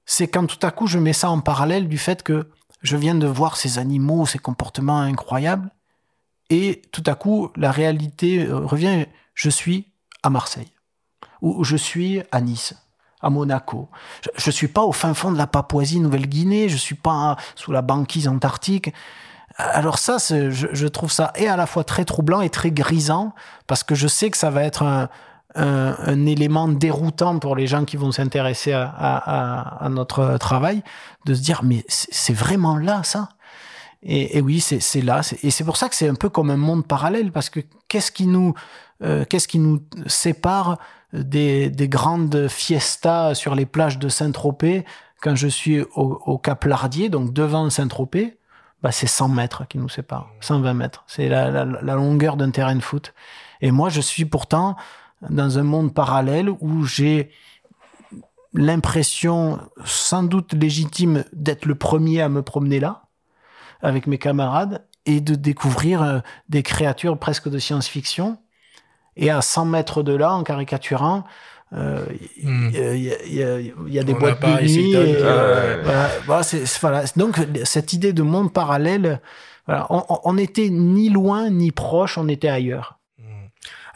c'est 0.05 0.29
quand 0.29 0.45
tout 0.45 0.65
à 0.65 0.71
coup 0.71 0.87
je 0.87 0.97
mets 0.97 1.11
ça 1.11 1.29
en 1.29 1.41
parallèle 1.41 1.89
du 1.89 1.97
fait 1.97 2.23
que 2.23 2.47
je 2.83 2.95
viens 2.95 3.15
de 3.15 3.27
voir 3.27 3.57
ces 3.57 3.79
animaux, 3.79 4.25
ces 4.25 4.39
comportements 4.39 5.01
incroyables, 5.01 5.71
et 6.49 6.83
tout 6.93 7.03
à 7.05 7.15
coup 7.15 7.49
la 7.57 7.71
réalité 7.71 8.47
revient. 8.49 9.07
Je 9.33 9.49
suis 9.49 9.88
à 10.23 10.29
Marseille, 10.29 10.71
ou 11.41 11.63
je 11.63 11.75
suis 11.75 12.21
à 12.31 12.41
Nice, 12.41 12.75
à 13.21 13.29
Monaco. 13.29 13.89
Je 14.35 14.49
ne 14.49 14.51
suis 14.51 14.67
pas 14.67 14.83
au 14.83 14.91
fin 14.91 15.13
fond 15.13 15.31
de 15.31 15.37
la 15.37 15.47
Papouasie-Nouvelle-Guinée, 15.47 16.69
je 16.69 16.77
suis 16.77 16.95
pas 16.95 17.37
sous 17.55 17.71
la 17.71 17.81
banquise 17.81 18.27
antarctique. 18.27 18.93
Alors 19.57 19.99
ça, 19.99 20.17
je, 20.19 20.87
trouve 20.87 21.11
ça 21.11 21.33
et 21.35 21.47
à 21.47 21.57
la 21.57 21.65
fois 21.65 21.83
très 21.83 22.05
troublant 22.05 22.39
et 22.41 22.49
très 22.49 22.71
grisant, 22.71 23.33
parce 23.67 23.83
que 23.83 23.93
je 23.93 24.07
sais 24.07 24.29
que 24.29 24.37
ça 24.37 24.49
va 24.49 24.63
être 24.63 25.09
un, 25.55 26.25
élément 26.25 26.67
déroutant 26.67 27.39
pour 27.39 27.55
les 27.55 27.67
gens 27.67 27.83
qui 27.83 27.97
vont 27.97 28.11
s'intéresser 28.11 28.71
à, 28.71 29.87
notre 29.89 30.37
travail, 30.37 30.81
de 31.25 31.33
se 31.33 31.41
dire, 31.41 31.61
mais 31.63 31.83
c'est 31.87 32.33
vraiment 32.33 32.77
là, 32.77 33.03
ça? 33.03 33.29
Et, 34.01 34.37
et 34.37 34.41
oui, 34.41 34.61
c'est 34.61 35.01
là. 35.01 35.21
Et 35.43 35.51
c'est 35.51 35.65
pour 35.65 35.75
ça 35.75 35.89
que 35.89 35.95
c'est 35.95 36.07
un 36.07 36.15
peu 36.15 36.29
comme 36.29 36.51
un 36.51 36.57
monde 36.57 36.87
parallèle, 36.87 37.33
parce 37.33 37.49
que 37.49 37.59
qu'est-ce 37.89 38.13
qui 38.13 38.27
nous 38.27 38.53
euh, 39.03 39.25
qu'est-ce 39.25 39.47
qui 39.47 39.59
nous 39.59 39.81
sépare 40.07 40.77
des, 41.13 41.69
des, 41.69 41.89
grandes 41.89 42.47
fiestas 42.47 43.33
sur 43.33 43.55
les 43.55 43.65
plages 43.65 43.97
de 43.97 44.09
Saint-Tropez 44.09 44.85
quand 45.21 45.35
je 45.35 45.47
suis 45.47 45.81
au, 45.95 46.37
Cap 46.37 46.63
Lardier, 46.65 47.09
donc 47.09 47.33
devant 47.33 47.69
Saint-Tropez, 47.69 48.37
bah, 48.81 48.91
c'est 48.91 49.07
100 49.07 49.29
mètres 49.29 49.67
qui 49.67 49.77
nous 49.77 49.89
séparent, 49.89 50.29
120 50.39 50.73
mètres. 50.73 51.03
C'est 51.07 51.27
la 51.27 51.65
longueur 51.65 52.37
d'un 52.37 52.51
terrain 52.51 52.75
de 52.75 52.81
foot. 52.81 53.13
Et 53.61 53.71
moi, 53.71 53.89
je 53.89 54.01
suis 54.01 54.25
pourtant 54.25 54.77
dans 55.29 55.59
un 55.59 55.63
monde 55.63 55.93
parallèle 55.93 56.49
où 56.49 56.83
j'ai 56.85 57.31
l'impression, 58.53 59.59
sans 59.85 60.23
doute 60.23 60.53
légitime, 60.53 61.23
d'être 61.33 61.65
le 61.65 61.75
premier 61.75 62.21
à 62.21 62.29
me 62.29 62.41
promener 62.41 62.79
là, 62.79 63.03
avec 63.81 64.07
mes 64.07 64.17
camarades, 64.17 64.85
et 65.05 65.21
de 65.21 65.35
découvrir 65.35 66.01
euh, 66.03 66.19
des 66.49 66.63
créatures 66.63 67.17
presque 67.17 67.49
de 67.49 67.57
science-fiction. 67.57 68.37
Et 69.21 69.29
à 69.29 69.41
100 69.41 69.65
mètres 69.65 70.01
de 70.03 70.13
là, 70.15 70.33
en 70.33 70.43
caricaturant, 70.43 71.23
euh, 71.73 72.03
il 72.41 72.49
Hmm. 72.49 72.69
y, 72.71 72.77
a- 72.77 72.93
il 72.95 73.33
y 73.35 73.43
a- 73.43 73.59
il 73.59 73.93
y 73.93 73.99
a 73.99 74.03
des 74.03 74.13
On 74.13 74.17
boîtes 74.19 74.41
de 74.41 74.47
nuit. 74.61 74.91
et, 74.93 74.95
euh, 75.21 75.81
voilà. 75.83 76.09
Voilà, 76.25 76.43
c'est- 76.43 76.79
voilà. 76.81 77.03
Donc, 77.15 77.37
cette 77.65 77.93
idée 77.93 78.13
de 78.13 78.23
monde 78.23 78.51
parallèle, 78.53 79.19
voilà, 79.67 79.85
on, 79.89 80.03
on- 80.09 80.19
on 80.23 80.37
était 80.37 80.69
ni 80.69 81.09
loin 81.09 81.49
ni 81.49 81.71
proche, 81.71 82.17
on 82.17 82.27
était 82.27 82.47
ailleurs. 82.49 82.98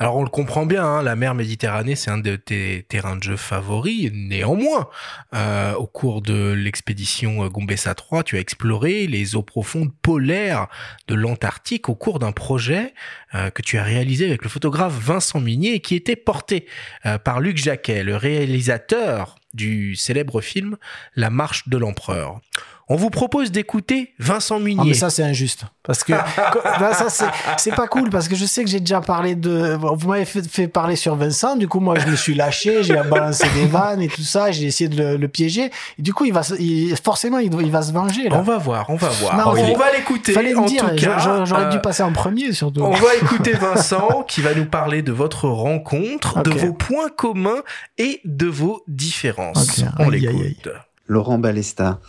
Alors 0.04 0.18
on 0.18 0.24
le 0.24 0.30
comprend 0.30 0.66
bien, 0.66 0.84
hein, 0.84 1.02
la 1.02 1.16
mer 1.16 1.34
Méditerranée, 1.34 1.96
c'est 1.96 2.12
un 2.12 2.18
de 2.18 2.36
tes 2.36 2.86
terrains 2.90 3.16
de 3.16 3.24
jeu 3.24 3.38
favoris. 3.38 4.12
Néanmoins, 4.14 4.90
euh, 5.34 5.76
au 5.76 5.88
cours 5.88 6.22
de 6.22 6.52
l'expédition 6.52 7.46
euh, 7.46 7.48
Gombessa 7.48 7.96
3, 7.96 8.24
tu 8.24 8.36
as 8.36 8.42
exploré 8.42 9.08
les 9.08 9.38
eaux 9.38 9.44
profondes 9.44 9.94
polaires 10.02 10.68
de 11.08 11.16
l'Antarctique 11.16 11.88
au 11.88 11.96
cours 11.96 12.20
d'un 12.20 12.34
projet 12.34 12.94
euh, 13.34 13.50
que 13.50 13.62
tu 13.62 13.78
as 13.78 13.84
réalisé 13.84 14.28
avec 14.28 14.44
le 14.44 14.50
photographe 14.50 14.92
Vincent 14.92 15.40
Minier 15.40 15.76
et 15.76 15.80
qui 15.80 15.96
était 15.96 16.18
porté 16.18 16.68
euh, 17.06 17.18
par 17.18 17.40
Luc 17.40 17.56
Jacquet, 17.56 18.04
le 18.04 18.18
réalisateur 18.18 19.36
du 19.54 19.96
célèbre 19.96 20.42
film 20.42 20.76
La 21.16 21.30
Marche 21.30 21.70
de 21.70 21.78
l'Empereur. 21.78 22.42
On 22.90 22.96
vous 22.96 23.10
propose 23.10 23.52
d'écouter 23.52 24.14
Vincent 24.20 24.58
Ah, 24.58 24.64
Minier. 24.64 24.90
mais 24.90 24.94
ça, 24.94 25.10
c'est 25.10 25.24
injuste. 25.24 25.64
Parce 25.84 26.04
que 26.04 26.12
là, 26.80 26.94
ça, 26.94 27.10
c'est- 27.58 27.72
pas 27.76 27.88
cool. 27.88 28.10
Parce 28.10 28.28
que 28.28 28.36
je 28.36 28.46
sais 28.46 28.64
que 28.64 28.70
j'ai 28.70 28.80
déjà 28.80 29.02
parlé 29.02 29.36
de. 29.36 29.78
Vous 29.80 30.08
m'avez 30.10 30.26
fait, 30.26 30.48
fait 30.48 30.68
parler 30.68 30.96
sur 30.96 31.16
Vincent. 31.16 31.56
Du 31.56 31.68
coup, 31.68 31.80
moi, 31.80 31.98
je 32.00 32.08
me 32.08 32.16
suis 32.16 32.34
lâché. 32.36 32.84
J'ai 32.84 32.96
balancé 32.96 33.48
des 33.56 33.66
vannes 33.66 34.02
et 34.02 34.08
tout 34.10 34.22
ça. 34.22 34.52
J'ai 34.52 34.66
essayé 34.66 34.90
de 34.90 35.02
le, 35.02 35.18
le 35.18 35.28
piéger. 35.28 35.72
Et 35.98 36.02
du 36.02 36.14
coup, 36.14 36.26
il 36.26 36.34
va, 36.34 36.42
il- 36.60 36.96
forcément, 37.04 37.40
il, 37.40 37.50
va 37.72 37.82
se 37.82 37.92
venger. 37.94 38.30
Là. 38.30 38.38
On 38.38 38.42
va 38.42 38.58
voir, 38.58 38.90
on 38.90 38.96
va 38.96 39.10
voir. 39.10 39.38
Non, 39.38 39.54
on 39.62 39.78
va 39.78 39.92
l'écouter. 39.94 40.34
Fallait 40.34 40.54
en 40.56 40.64
me 40.64 40.68
dire. 40.68 40.82
tout 40.90 40.96
cas, 40.96 41.46
J'aurais 41.46 41.70
dû 41.70 41.78
euh, 41.78 41.80
passer 41.80 42.04
en 42.04 42.12
premier, 42.12 42.52
surtout. 42.54 42.82
On 42.82 42.92
va 42.92 43.16
écouter 43.16 43.54
Vincent 43.54 44.24
qui 44.28 44.42
va 44.42 44.54
nous 44.54 44.66
parler 44.66 45.02
de 45.02 45.12
votre 45.12 45.48
rencontre, 45.48 46.44
de 46.44 46.52
vos 46.52 46.74
points 46.74 47.10
communs 47.16 47.62
et 47.98 48.22
de 48.26 48.48
vos 48.48 48.84
différences. 48.88 49.82
On 50.00 50.10
l'écoute. 50.10 50.70
Laurent 51.08 51.38
Balesta. 51.38 52.00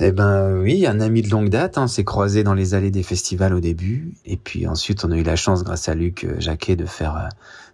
Eh 0.00 0.10
ben 0.10 0.56
oui, 0.58 0.86
un 0.88 0.98
ami 0.98 1.22
de 1.22 1.30
longue 1.30 1.50
date, 1.50 1.78
hein, 1.78 1.84
on 1.84 1.86
s'est 1.86 2.02
croisé 2.02 2.42
dans 2.42 2.54
les 2.54 2.74
allées 2.74 2.90
des 2.90 3.04
festivals 3.04 3.54
au 3.54 3.60
début, 3.60 4.14
et 4.24 4.36
puis 4.36 4.66
ensuite 4.66 5.04
on 5.04 5.12
a 5.12 5.16
eu 5.16 5.22
la 5.22 5.36
chance, 5.36 5.62
grâce 5.62 5.88
à 5.88 5.94
Luc 5.94 6.24
euh, 6.24 6.34
Jacquet, 6.40 6.74
de 6.74 6.84
faire 6.84 7.16
euh, 7.16 7.28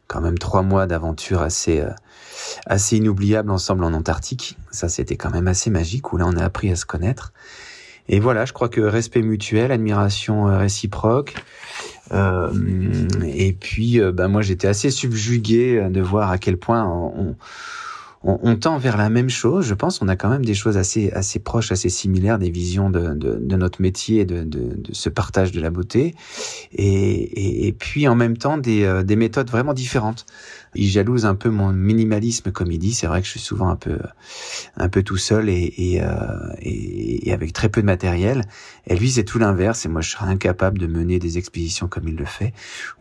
quand 0.07 0.21
même 0.21 0.37
trois 0.37 0.61
mois 0.61 0.87
d'aventure 0.87 1.41
assez 1.41 1.81
euh, 1.81 1.89
assez 2.67 2.99
inoubliables 2.99 3.51
ensemble 3.51 3.85
en 3.85 3.95
Antarctique. 3.95 4.59
Ça, 4.71 4.91
c'était 4.91 5.17
quand 5.17 5.31
même 5.31 5.49
assez 5.49 5.71
magique, 5.71 6.13
où 6.13 6.19
là 6.19 6.27
on 6.27 6.37
a 6.37 6.45
appris 6.45 6.71
à 6.71 6.77
se 6.77 6.85
connaître. 6.85 7.33
Et 8.09 8.21
voilà, 8.21 8.45
je 8.45 8.53
crois 8.53 8.69
que 8.69 8.83
respect 8.83 9.23
mutuel, 9.23 9.73
admiration 9.73 10.45
réciproque. 10.45 11.35
Euh, 12.13 12.51
et 13.25 13.53
puis, 13.53 14.01
ben 14.01 14.27
moi, 14.27 14.43
j'étais 14.43 14.67
assez 14.67 14.91
subjugué 14.91 15.89
de 15.89 16.01
voir 16.01 16.31
à 16.31 16.39
quel 16.39 16.57
point 16.57 16.85
on, 16.85 17.13
on, 17.17 17.37
on 18.23 18.57
tend 18.57 18.77
vers 18.79 18.97
la 18.97 19.09
même 19.09 19.31
chose. 19.31 19.67
Je 19.67 19.75
pense 19.75 20.03
on 20.03 20.09
a 20.09 20.17
quand 20.17 20.29
même 20.29 20.45
des 20.45 20.55
choses 20.55 20.77
assez 20.77 21.11
assez 21.13 21.39
proches, 21.39 21.73
assez 21.73 21.89
similaires, 21.89 22.39
des 22.39 22.51
visions 22.51 22.91
de, 22.91 23.15
de, 23.15 23.37
de 23.41 23.57
notre 23.57 23.81
métier, 23.81 24.25
de, 24.25 24.45
de, 24.45 24.75
de 24.77 24.93
ce 24.93 25.09
partage 25.09 25.53
de 25.53 25.61
la 25.61 25.71
beauté, 25.71 26.15
et, 26.73 26.85
et, 26.85 27.67
et 27.69 27.73
puis 27.73 28.09
en 28.09 28.15
même 28.15 28.37
temps 28.37 28.59
des, 28.59 28.85
euh, 28.85 29.03
des 29.03 29.17
méthodes 29.17 29.51
vraiment 29.51 29.73
différentes. 29.73 30.27
Il 30.75 30.89
jalouse 30.89 31.27
un 31.27 31.35
peu 31.35 31.51
mon 31.51 31.73
minimalisme, 31.73 32.53
comme 32.53 32.71
il 32.71 32.79
dit. 32.79 32.95
C'est 32.95 33.07
vrai 33.07 33.21
que 33.21 33.27
je 33.27 33.33
suis 33.33 33.41
souvent 33.41 33.69
un 33.69 33.77
peu 33.77 33.99
un 34.77 34.89
peu 34.89 35.03
tout 35.03 35.17
seul 35.17 35.49
et, 35.49 35.75
et, 35.77 36.03
euh, 36.03 36.09
et, 36.61 37.29
et 37.29 37.33
avec 37.33 37.53
très 37.53 37.69
peu 37.69 37.81
de 37.81 37.87
matériel. 37.87 38.45
Et 38.87 38.97
lui, 38.97 39.11
c'est 39.11 39.25
tout 39.25 39.39
l'inverse. 39.39 39.85
Et 39.85 39.89
moi, 39.89 40.01
je 40.01 40.11
serais 40.11 40.27
incapable 40.27 40.79
de 40.79 40.87
mener 40.87 41.19
des 41.19 41.39
expéditions 41.39 41.89
comme 41.89 42.07
il 42.09 42.17
le 42.17 42.25
fait, 42.25 42.53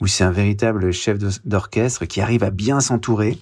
où 0.01 0.07
c'est 0.07 0.23
un 0.23 0.31
véritable 0.31 0.91
chef 0.91 1.19
d'or- 1.19 1.39
d'orchestre 1.45 2.05
qui 2.05 2.21
arrive 2.21 2.43
à 2.43 2.49
bien 2.49 2.79
s'entourer 2.79 3.37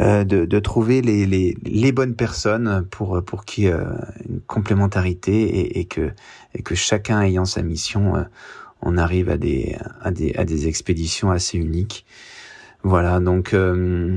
euh, 0.00 0.24
de, 0.24 0.44
de 0.44 0.58
trouver 0.58 1.00
les, 1.00 1.24
les, 1.24 1.56
les 1.64 1.92
bonnes 1.92 2.14
personnes 2.14 2.84
pour 2.90 3.24
pour 3.24 3.44
ait 3.56 3.66
euh, 3.66 3.84
une 4.28 4.40
complémentarité 4.40 5.32
et, 5.42 5.78
et 5.80 5.84
que 5.86 6.10
et 6.54 6.62
que 6.62 6.74
chacun 6.74 7.22
ayant 7.22 7.46
sa 7.46 7.62
mission, 7.62 8.16
euh, 8.16 8.24
on 8.82 8.98
arrive 8.98 9.30
à 9.30 9.38
des 9.38 9.76
à 10.02 10.10
des 10.10 10.34
à 10.34 10.44
des 10.44 10.68
expéditions 10.68 11.30
assez 11.30 11.56
uniques. 11.56 12.04
Voilà, 12.84 13.20
donc 13.20 13.54
euh, 13.54 14.16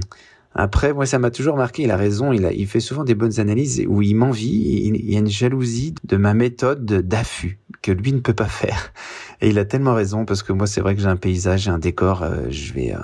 après, 0.54 0.94
moi, 0.94 1.06
ça 1.06 1.18
m'a 1.20 1.32
toujours 1.32 1.56
marqué. 1.58 1.84
Il 1.84 1.92
a 1.92 1.98
raison. 1.98 2.34
Il, 2.34 2.46
a, 2.46 2.52
il 2.52 2.68
fait 2.68 2.80
souvent 2.80 3.04
des 3.04 3.16
bonnes 3.16 3.40
analyses 3.40 3.84
où 3.88 4.02
il 4.02 4.16
m'envie. 4.16 4.84
Il, 4.86 5.10
y 5.12 5.16
a 5.16 5.20
une 5.20 5.30
jalousie 5.30 5.96
de 6.04 6.18
ma 6.18 6.34
méthode 6.34 6.86
de- 6.86 7.02
d'affût 7.02 7.60
que 7.82 7.92
lui 7.92 8.14
ne 8.14 8.20
peut 8.20 8.34
pas 8.34 8.46
faire. 8.48 8.94
Et 9.40 9.50
il 9.50 9.58
a 9.58 9.66
tellement 9.66 9.96
raison 9.96 10.26
parce 10.26 10.44
que 10.44 10.54
moi, 10.54 10.68
c'est 10.68 10.82
vrai 10.82 10.96
que 10.96 11.02
j'ai 11.02 11.08
un 11.08 11.16
paysage, 11.16 11.62
j'ai 11.62 11.72
un 11.72 11.80
décor. 11.80 12.22
euh, 12.24 12.44
je 12.50 12.74
vais, 12.74 12.94
euh, 12.94 13.00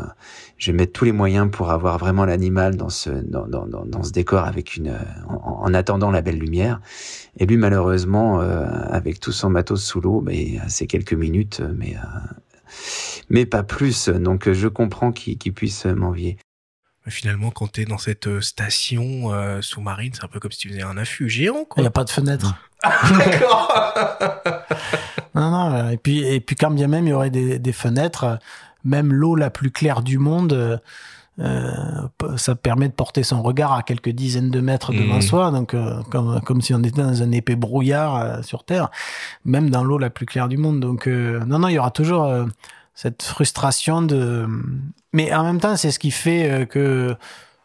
je 0.58 0.72
vais 0.72 0.78
mettre 0.78 0.94
tous 0.94 1.06
les 1.06 1.12
moyens 1.12 1.50
pour 1.50 1.72
avoir 1.72 1.98
vraiment 1.98 2.26
l'animal 2.26 2.76
dans 2.76 2.90
ce, 2.90 3.10
dans, 3.10 3.48
dans, 3.48 3.66
dans, 3.66 4.04
ce 4.04 4.12
décor 4.12 4.44
avec 4.44 4.76
une, 4.76 4.90
euh, 4.90 5.00
en, 5.30 5.64
en 5.64 5.74
attendant 5.74 6.12
la 6.12 6.22
belle 6.22 6.38
lumière. 6.38 6.82
Et 7.40 7.46
lui, 7.46 7.58
malheureusement, 7.58 8.42
euh, 8.42 8.66
avec 8.90 9.20
tout 9.20 9.32
son 9.32 9.50
matos 9.50 9.84
sous 9.84 10.02
l'eau, 10.02 10.24
c'est 10.68 10.86
quelques 10.88 11.14
minutes, 11.14 11.62
mais 11.76 11.96
mais 13.30 13.46
pas 13.46 13.64
plus. 13.64 14.10
Donc, 14.10 14.52
je 14.52 14.68
comprends 14.68 15.12
qu'il 15.12 15.38
qu'il 15.38 15.54
puisse 15.54 15.86
m'envier. 15.86 16.38
Mais 17.06 17.12
Finalement, 17.12 17.52
quand 17.52 17.72
tu 17.72 17.82
es 17.82 17.86
dans 17.86 17.98
cette 17.98 18.28
euh, 18.28 18.42
station 18.42 19.32
euh, 19.34 19.62
sous-marine, 19.62 20.12
c'est 20.14 20.24
un 20.26 20.28
peu 20.28 20.40
comme 20.40 20.52
si 20.52 20.60
tu 20.60 20.70
faisais 20.70 20.82
un 20.84 20.98
affût 20.98 21.30
géant. 21.30 21.66
Il 21.78 21.82
n'y 21.82 21.88
a 21.88 21.92
pas 21.92 22.04
de 22.04 22.10
fenêtre. 22.10 22.56
D'accord. 22.84 23.72
Non, 25.36 25.52
non. 25.52 25.90
Et 25.92 25.98
puis, 25.98 26.24
et 26.26 26.40
puis 26.40 26.56
quand 26.56 26.72
bien 26.72 26.88
même 26.88 27.06
il 27.06 27.12
y 27.12 27.14
aurait 27.14 27.30
des, 27.30 27.60
des 27.60 27.72
fenêtres, 27.72 28.24
euh, 28.24 28.36
même 28.84 29.14
l'eau 29.14 29.36
la 29.36 29.52
plus 29.52 29.70
claire 29.70 30.02
du 30.02 30.18
monde, 30.18 30.54
euh, 30.54 30.78
euh, 31.40 32.38
ça 32.38 32.56
permet 32.56 32.88
de 32.88 32.94
porter 32.94 33.22
son 33.22 33.44
regard 33.44 33.72
à 33.74 33.84
quelques 33.84 34.10
dizaines 34.10 34.50
de 34.50 34.60
mètres 34.62 34.94
devant 34.94 35.16
Mhm. 35.18 35.22
soi, 35.22 35.52
donc 35.52 35.76
euh, 35.76 36.02
comme, 36.10 36.42
comme 36.42 36.62
si 36.62 36.74
on 36.74 36.80
était 36.82 37.04
dans 37.04 37.22
un 37.22 37.32
épais 37.32 37.56
brouillard 37.56 38.16
euh, 38.16 38.42
sur 38.42 38.64
Terre, 38.64 38.90
même 39.46 39.70
dans 39.70 39.84
l'eau 39.84 40.00
la 40.00 40.10
plus 40.10 40.26
claire 40.26 40.48
du 40.48 40.58
monde. 40.58 40.80
Donc 40.80 41.08
euh, 41.08 41.40
non, 41.46 41.60
non, 41.60 41.68
il 41.68 41.74
y 41.74 41.80
aura 41.80 41.92
toujours 41.92 42.24
euh, 42.24 42.46
cette 42.98 43.22
frustration 43.22 44.02
de... 44.02 44.48
Mais 45.14 45.32
en 45.32 45.44
même 45.44 45.60
temps, 45.60 45.78
c'est 45.78 45.92
ce 45.92 46.00
qui 46.00 46.10
fait 46.10 46.50
euh, 46.50 46.66
que 46.66 47.16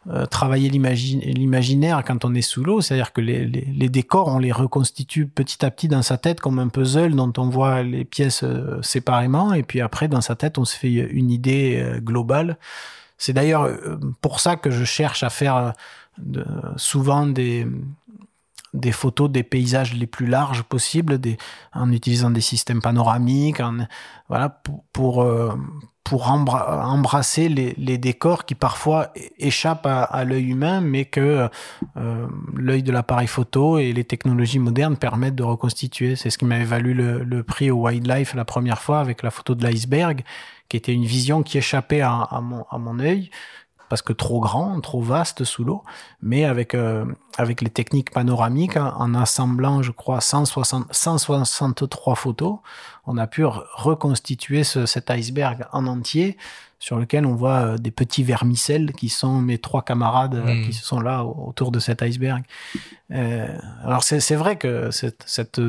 euh, 0.07 0.25
travailler 0.27 0.69
l'imagi- 0.69 1.21
l'imaginaire 1.25 2.03
quand 2.05 2.23
on 2.23 2.35
est 2.35 2.43
sous 2.43 2.63
l'eau, 2.63 2.81
c'est-à-dire 2.81 3.13
que 3.13 3.19
les, 3.19 3.89
décors, 3.89 4.27
on 4.27 4.37
les 4.37 4.51
reconstitue 4.51 5.25
petit 5.25 5.65
à 5.65 5.71
petit 5.71 5.87
dans 5.87 6.03
sa 6.03 6.19
tête 6.19 6.39
comme 6.39 6.59
un 6.59 6.67
puzzle 6.67 7.15
dont 7.15 7.33
on 7.37 7.49
voit 7.49 7.81
les 7.81 8.05
pièces 8.05 8.43
euh, 8.43 8.79
séparément, 8.83 9.53
et 9.53 9.63
puis 9.63 9.81
après, 9.81 10.07
dans 10.07 10.21
sa 10.21 10.35
tête, 10.35 10.59
on 10.59 10.65
se 10.65 10.77
fait 10.77 10.91
une 10.91 11.31
idée 11.31 11.83
globale. 12.01 12.59
C'est 13.17 13.33
d'ailleurs 13.33 13.67
pour 14.21 14.39
ça 14.39 14.55
que 14.55 14.69
je 14.69 14.83
cherche 14.83 15.23
à 15.23 15.31
faire 15.31 15.73
souvent 16.75 17.25
des, 17.25 17.65
des 18.73 18.91
photos 18.91 19.29
des 19.29 19.43
paysages 19.43 19.93
les 19.93 20.07
plus 20.07 20.25
larges 20.25 20.63
possibles, 20.63 21.19
des, 21.19 21.37
en 21.73 21.91
utilisant 21.91 22.31
des 22.31 22.41
systèmes 22.41 22.81
panoramiques, 22.81 23.59
en, 23.59 23.87
voilà, 24.29 24.49
pour, 24.49 24.83
pour, 24.91 25.21
euh, 25.21 25.53
pour 26.03 26.27
embra- 26.27 26.83
embrasser 26.85 27.49
les, 27.49 27.73
les 27.77 27.97
décors 27.97 28.45
qui 28.45 28.55
parfois 28.55 29.13
échappent 29.37 29.85
à, 29.85 30.23
l'œil 30.25 30.49
humain, 30.49 30.81
mais 30.81 31.05
que 31.05 31.49
euh, 31.97 32.27
l'œil 32.55 32.83
de 32.83 32.91
l'appareil 32.91 33.27
photo 33.27 33.77
et 33.77 33.93
les 33.93 34.03
technologies 34.03 34.59
modernes 34.59 34.97
permettent 34.97 35.35
de 35.35 35.43
reconstituer. 35.43 36.15
C'est 36.15 36.29
ce 36.29 36.37
qui 36.37 36.45
m'avait 36.45 36.63
valu 36.65 36.93
le, 36.93 37.23
le 37.23 37.43
prix 37.43 37.71
au 37.71 37.85
Wildlife 37.85 38.33
la 38.33 38.45
première 38.45 38.81
fois 38.81 38.99
avec 38.99 39.23
la 39.23 39.31
photo 39.31 39.55
de 39.55 39.63
l'iceberg, 39.63 40.23
qui 40.67 40.77
était 40.77 40.93
une 40.93 41.05
vision 41.05 41.43
qui 41.43 41.57
échappait 41.57 42.01
à, 42.01 42.13
à 42.13 42.41
mon, 42.41 42.65
à 42.69 42.77
mon 42.77 42.99
œil 42.99 43.29
parce 43.93 44.01
que 44.01 44.11
trop 44.13 44.39
grand, 44.39 44.81
trop 44.81 45.03
vaste 45.03 45.43
sous 45.43 45.63
l'eau, 45.63 45.83
mais 46.23 46.45
avec 46.45 46.73
euh, 46.73 47.05
avec 47.37 47.61
les 47.61 47.69
techniques 47.69 48.09
panoramiques, 48.09 48.75
en, 48.75 48.87
en 48.97 49.13
assemblant, 49.13 49.83
je 49.83 49.91
crois, 49.91 50.19
160, 50.19 50.87
163 50.91 52.15
photos, 52.15 52.57
on 53.05 53.19
a 53.19 53.27
pu 53.27 53.43
re- 53.43 53.61
reconstituer 53.75 54.63
ce, 54.63 54.87
cet 54.87 55.11
iceberg 55.11 55.67
en 55.73 55.85
entier, 55.85 56.37
sur 56.79 56.97
lequel 56.97 57.27
on 57.27 57.35
voit 57.35 57.59
euh, 57.59 57.77
des 57.77 57.91
petits 57.91 58.23
vermicelles 58.23 58.93
qui 58.93 59.09
sont 59.09 59.37
mes 59.39 59.59
trois 59.59 59.83
camarades 59.83 60.33
euh, 60.33 60.55
Mm. 60.55 60.65
qui 60.65 60.73
sont 60.73 60.99
là 60.99 61.23
au- 61.23 61.49
autour 61.49 61.71
de 61.71 61.77
cet 61.77 62.01
iceberg. 62.01 62.43
Euh, 63.11 63.47
alors 63.83 64.01
c'est 64.03 64.35
vrai 64.35 64.55
que 64.55 64.89
cette, 64.89 65.21
cette 65.27 65.59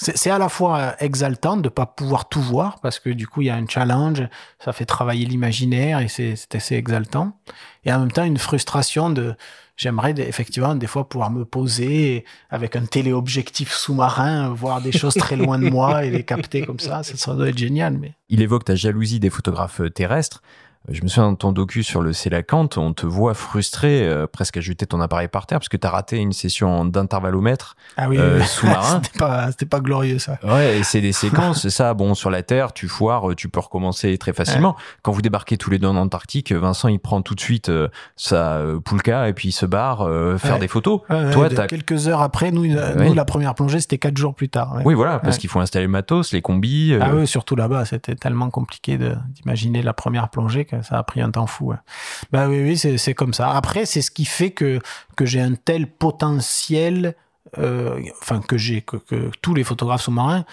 c'est 0.00 0.30
à 0.30 0.38
la 0.38 0.48
fois 0.48 0.78
euh, 0.78 0.92
exaltant 0.98 1.56
de 1.56 1.68
pas 1.68 1.86
pouvoir 1.86 2.28
tout 2.28 2.40
voir 2.40 2.80
parce 2.80 2.98
que 2.98 3.10
du 3.10 3.26
coup 3.26 3.42
il 3.42 3.46
y 3.46 3.50
a 3.50 3.56
un 3.56 3.66
challenge, 3.66 4.26
ça 4.58 4.72
fait 4.72 4.86
travailler 4.86 5.26
l'imaginaire 5.26 6.00
et 6.00 6.08
c'est 6.08 6.54
assez 6.54 6.74
exaltant. 6.74 7.38
Et 7.84 7.92
en 7.92 8.00
même 8.00 8.12
temps 8.12 8.24
une 8.24 8.38
frustration 8.38 9.10
de 9.10 9.34
j'aimerais 9.76 10.14
effectivement 10.18 10.74
des 10.74 10.86
fois 10.86 11.08
pouvoir 11.08 11.30
me 11.30 11.44
poser 11.44 12.24
avec 12.48 12.76
un 12.76 12.86
téléobjectif 12.86 13.72
sous-marin, 13.72 14.48
voir 14.48 14.80
des 14.80 14.92
choses 14.92 15.14
très 15.14 15.36
loin 15.36 15.58
de 15.58 15.68
moi 15.68 16.04
et 16.04 16.10
les 16.10 16.24
capter 16.24 16.64
comme 16.64 16.80
ça, 16.80 17.02
ça, 17.02 17.16
ça 17.16 17.34
doit 17.34 17.48
être 17.48 17.58
génial. 17.58 17.98
Mais 17.98 18.14
Il 18.28 18.40
évoque 18.40 18.64
ta 18.64 18.74
jalousie 18.74 19.20
des 19.20 19.30
photographes 19.30 19.80
euh, 19.80 19.90
terrestres. 19.90 20.42
Euh, 20.88 20.92
Je 20.94 21.02
me 21.02 21.08
souviens 21.08 21.32
de 21.32 21.36
ton 21.36 21.52
docu 21.52 21.82
sur 21.82 22.00
le 22.00 22.12
Célacanthe, 22.12 22.78
on 22.78 22.92
te 22.92 23.06
voit 23.06 23.34
frustré, 23.34 24.06
euh, 24.06 24.26
presque 24.26 24.56
à 24.56 24.60
jeter 24.60 24.86
ton 24.86 25.00
appareil 25.00 25.28
par 25.28 25.46
terre, 25.46 25.58
parce 25.58 25.68
que 25.68 25.76
tu 25.76 25.86
as 25.86 25.90
raté 25.90 26.16
une 26.16 26.32
session 26.32 26.84
d'intervallomètre 26.84 27.76
ah 27.96 28.08
oui, 28.08 28.16
euh, 28.18 28.40
sous-marin. 28.42 29.00
c'était 29.04 29.18
pas 29.18 29.50
c'était 29.50 29.66
pas 29.66 29.80
glorieux 29.80 30.18
ça. 30.18 30.38
Ouais, 30.42 30.78
et 30.78 30.82
c'est 30.82 31.00
des 31.00 31.12
séquences, 31.24 31.68
ça, 31.68 31.92
bon, 31.94 32.14
sur 32.14 32.30
la 32.30 32.42
Terre, 32.42 32.72
tu 32.72 32.88
foires, 32.88 33.30
euh, 33.30 33.34
tu 33.34 33.48
peux 33.48 33.60
recommencer 33.60 34.16
très 34.18 34.32
facilement. 34.32 34.76
Quand 35.02 35.12
vous 35.12 35.22
débarquez 35.22 35.56
tous 35.58 35.70
les 35.70 35.78
deux 35.78 35.88
en 35.88 35.96
Antarctique, 35.96 36.52
Vincent, 36.52 36.88
il 36.88 36.98
prend 36.98 37.20
tout 37.22 37.34
de 37.34 37.40
suite 37.40 37.68
euh, 37.68 37.88
sa 38.16 38.54
euh, 38.54 38.80
poulka 38.80 39.28
et 39.28 39.32
puis 39.34 39.48
il 39.48 39.52
se 39.52 39.66
barre 39.66 40.02
euh, 40.02 40.38
faire 40.38 40.54
Ouais. 40.54 40.60
des 40.60 40.68
photos. 40.68 41.00
Ouais, 41.10 41.30
Toi, 41.32 41.48
quelques 41.68 42.08
heures 42.08 42.22
après, 42.22 42.50
nous, 42.50 42.64
euh, 42.64 42.94
nous 43.04 43.14
la 43.14 43.24
première 43.24 43.54
plongée, 43.54 43.80
c'était 43.80 43.98
quatre 43.98 44.16
jours 44.16 44.34
plus 44.34 44.48
tard. 44.48 44.78
Oui, 44.84 44.94
voilà, 44.94 45.18
parce 45.18 45.38
qu'il 45.38 45.48
faut 45.50 45.60
installer 45.60 45.84
le 45.84 45.90
matos, 45.90 46.32
les 46.32 46.42
combis. 46.42 46.92
euh, 46.94 46.98
Ah 47.02 47.14
oui, 47.14 47.26
surtout 47.26 47.54
là-bas, 47.54 47.84
c'était 47.84 48.14
tellement 48.16 48.50
compliqué 48.50 48.96
de- 48.98 49.14
d'imaginer 49.28 49.82
la 49.82 49.92
première 49.92 50.28
plongée 50.30 50.64
ça 50.82 50.98
a 50.98 51.02
pris 51.02 51.20
un 51.20 51.30
temps 51.30 51.46
fou. 51.46 51.66
ouais. 51.66 51.76
Bah 52.32 52.48
oui, 52.48 52.76
c'est 52.76 53.14
comme 53.14 53.34
ça. 53.34 53.50
Après, 53.50 53.86
c'est 53.86 54.02
ce 54.02 54.10
qui 54.10 54.24
fait 54.24 54.50
que 54.50 54.80
que 55.16 55.26
j'ai 55.26 55.40
un 55.40 55.54
tel 55.54 55.86
potentiel, 55.86 57.14
euh, 57.58 58.00
enfin 58.20 58.40
que 58.40 58.56
j'ai 58.56 58.82
que, 58.82 59.30
tous 59.42 59.54
les 59.54 59.64
photographes 59.64 60.02
sous-marins, 60.02 60.44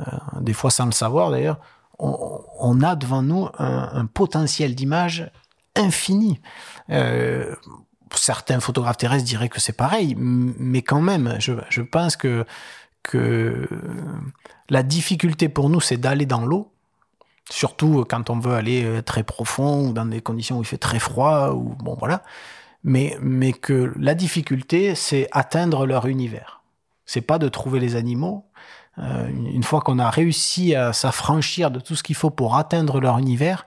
euh, 0.00 0.04
des 0.40 0.52
fois 0.52 0.70
sans 0.70 0.86
le 0.86 0.92
savoir 0.92 1.30
d'ailleurs, 1.30 1.58
on, 1.98 2.80
a 2.82 2.94
devant 2.94 3.22
nous 3.22 3.48
un, 3.58 4.06
potentiel 4.06 4.76
d'image 4.76 5.32
infini. 5.74 6.40
Euh, 6.90 7.56
certains 8.14 8.60
photographes 8.60 8.98
terrestres 8.98 9.24
diraient 9.24 9.48
que 9.48 9.60
c'est 9.60 9.72
pareil, 9.72 10.14
mais 10.16 10.82
quand 10.82 11.00
même, 11.00 11.34
je, 11.40 11.54
je 11.70 11.82
pense 11.82 12.16
que 12.16 12.44
que 13.02 13.66
la 14.68 14.82
difficulté 14.82 15.48
pour 15.48 15.70
nous, 15.70 15.80
c'est 15.80 15.96
d'aller 15.96 16.26
dans 16.26 16.44
l'eau, 16.44 16.70
surtout 17.50 18.04
quand 18.08 18.30
on 18.30 18.38
veut 18.38 18.54
aller 18.54 18.84
euh, 18.84 19.02
très 19.02 19.22
profond 19.22 19.88
ou 19.88 19.92
dans 19.92 20.06
des 20.06 20.20
conditions 20.20 20.58
où 20.58 20.62
il 20.62 20.66
fait 20.66 20.78
très 20.78 20.98
froid 20.98 21.50
ou 21.50 21.74
bon 21.82 21.96
voilà. 21.98 22.22
Mais 22.84 23.16
mais 23.20 23.52
que 23.52 23.92
la 23.98 24.14
difficulté, 24.14 24.94
c'est 24.94 25.28
atteindre 25.32 25.86
leur 25.86 26.06
univers. 26.06 26.62
C'est 27.06 27.20
pas 27.20 27.38
de 27.38 27.48
trouver 27.48 27.80
les 27.80 27.96
animaux. 27.96 28.44
Euh, 28.98 29.28
une 29.28 29.62
fois 29.62 29.80
qu'on 29.80 29.98
a 29.98 30.10
réussi 30.10 30.74
à 30.74 30.92
s'affranchir 30.92 31.70
de 31.70 31.80
tout 31.80 31.94
ce 31.94 32.02
qu'il 32.02 32.16
faut 32.16 32.30
pour 32.30 32.56
atteindre 32.56 33.00
leur 33.00 33.18
univers, 33.18 33.66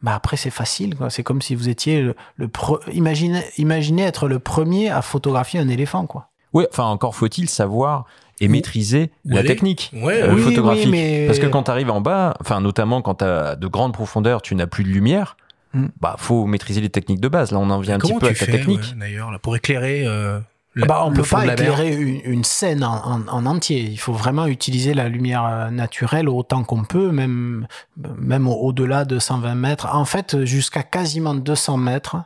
bah 0.00 0.14
après 0.14 0.36
c'est 0.36 0.50
facile. 0.50 0.96
C'est 1.10 1.22
comme 1.22 1.42
si 1.42 1.54
vous 1.54 1.68
étiez 1.68 2.02
le, 2.02 2.16
le 2.36 2.50
imaginez 2.92 3.44
imaginez 3.58 4.02
être 4.02 4.28
le 4.28 4.38
premier 4.38 4.90
à 4.90 5.02
photographier 5.02 5.60
un 5.60 5.68
éléphant 5.68 6.06
quoi. 6.06 6.28
Ouais, 6.52 6.68
enfin, 6.70 6.84
encore 6.84 7.14
faut-il 7.14 7.48
savoir 7.48 8.04
et 8.42 8.48
maîtriser 8.48 9.10
la 9.24 9.42
technique 9.42 9.90
Ouais, 9.94 10.22
euh, 10.22 10.34
oui, 10.34 10.42
photographique. 10.42 10.84
oui, 10.86 10.90
mais- 10.90 11.26
Parce 11.26 11.38
que 11.38 11.46
quand 11.46 11.64
tu 11.64 11.70
arrives 11.70 11.90
en 11.90 12.00
bas, 12.00 12.34
enfin, 12.40 12.60
notamment 12.60 13.00
quand 13.02 13.16
tu 13.16 13.24
as 13.24 13.56
de 13.56 13.66
grandes 13.66 13.92
profondeurs, 13.92 14.42
tu 14.42 14.54
n'as 14.54 14.66
plus 14.66 14.84
de 14.84 14.88
lumière, 14.90 15.36
Hmm. 15.74 15.86
bah, 16.00 16.16
faut 16.18 16.44
maîtriser 16.44 16.82
les 16.82 16.90
techniques 16.90 17.20
de 17.20 17.28
base. 17.28 17.50
Là, 17.50 17.58
on 17.58 17.70
en 17.70 17.80
vient 17.80 17.94
un 17.94 17.98
petit 17.98 18.12
peu 18.12 18.18
tu 18.18 18.24
avec 18.26 18.40
la 18.40 18.46
fais 18.46 18.52
technique. 18.52 18.80
ouais, 18.80 18.98
d'ailleurs 19.00 19.30
là, 19.30 19.38
pour 19.38 19.56
éclairer 19.56 20.04
euh, 20.06 20.38
la- 20.74 20.84
Ah 20.84 20.86
bah, 20.86 21.02
on 21.06 21.10
le 21.10 21.16
peut 21.16 21.22
fond 21.22 21.36
pas 21.36 21.46
éclairer 21.52 21.94
une, 21.96 22.20
une 22.24 22.44
scène 22.44 22.84
en, 22.84 22.94
en- 23.06 23.28
en 23.28 23.46
entier. 23.46 23.80
Il 23.80 23.96
faut 23.98 24.12
vraiment 24.12 24.46
utiliser 24.46 24.92
la 24.92 25.08
lumière 25.08 25.44
euh, 25.46 25.70
naturelle 25.70 26.28
autant 26.28 26.62
qu'on 26.64 26.84
peut, 26.84 27.10
même, 27.10 27.66
même 28.18 28.48
au- 28.48 28.56
au-delà 28.56 29.04
de 29.06 29.18
120 29.18 29.54
mètres. 29.54 29.88
En 29.94 30.04
fait, 30.04 30.44
jusqu'à 30.44 30.82
quasiment 30.82 31.34
200 31.34 31.78
mètres 31.78 32.16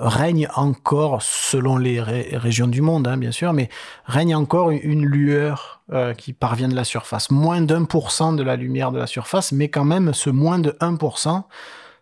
règne 0.00 0.48
encore, 0.54 1.22
selon 1.22 1.76
les 1.76 2.00
ré- 2.00 2.30
régions 2.32 2.66
du 2.66 2.80
monde, 2.80 3.06
hein, 3.06 3.16
bien 3.16 3.32
sûr, 3.32 3.52
mais 3.52 3.68
règne 4.06 4.34
encore 4.34 4.70
une 4.70 5.04
lueur 5.04 5.82
euh, 5.92 6.14
qui 6.14 6.32
parvient 6.32 6.68
de 6.68 6.74
la 6.74 6.84
surface. 6.84 7.30
Moins 7.30 7.60
d'un 7.60 7.84
pour 7.84 8.10
cent 8.10 8.32
de 8.32 8.42
la 8.42 8.56
lumière 8.56 8.92
de 8.92 8.98
la 8.98 9.06
surface, 9.06 9.52
mais 9.52 9.68
quand 9.68 9.84
même, 9.84 10.14
ce 10.14 10.30
moins 10.30 10.58
de 10.58 10.70
1%, 10.80 11.42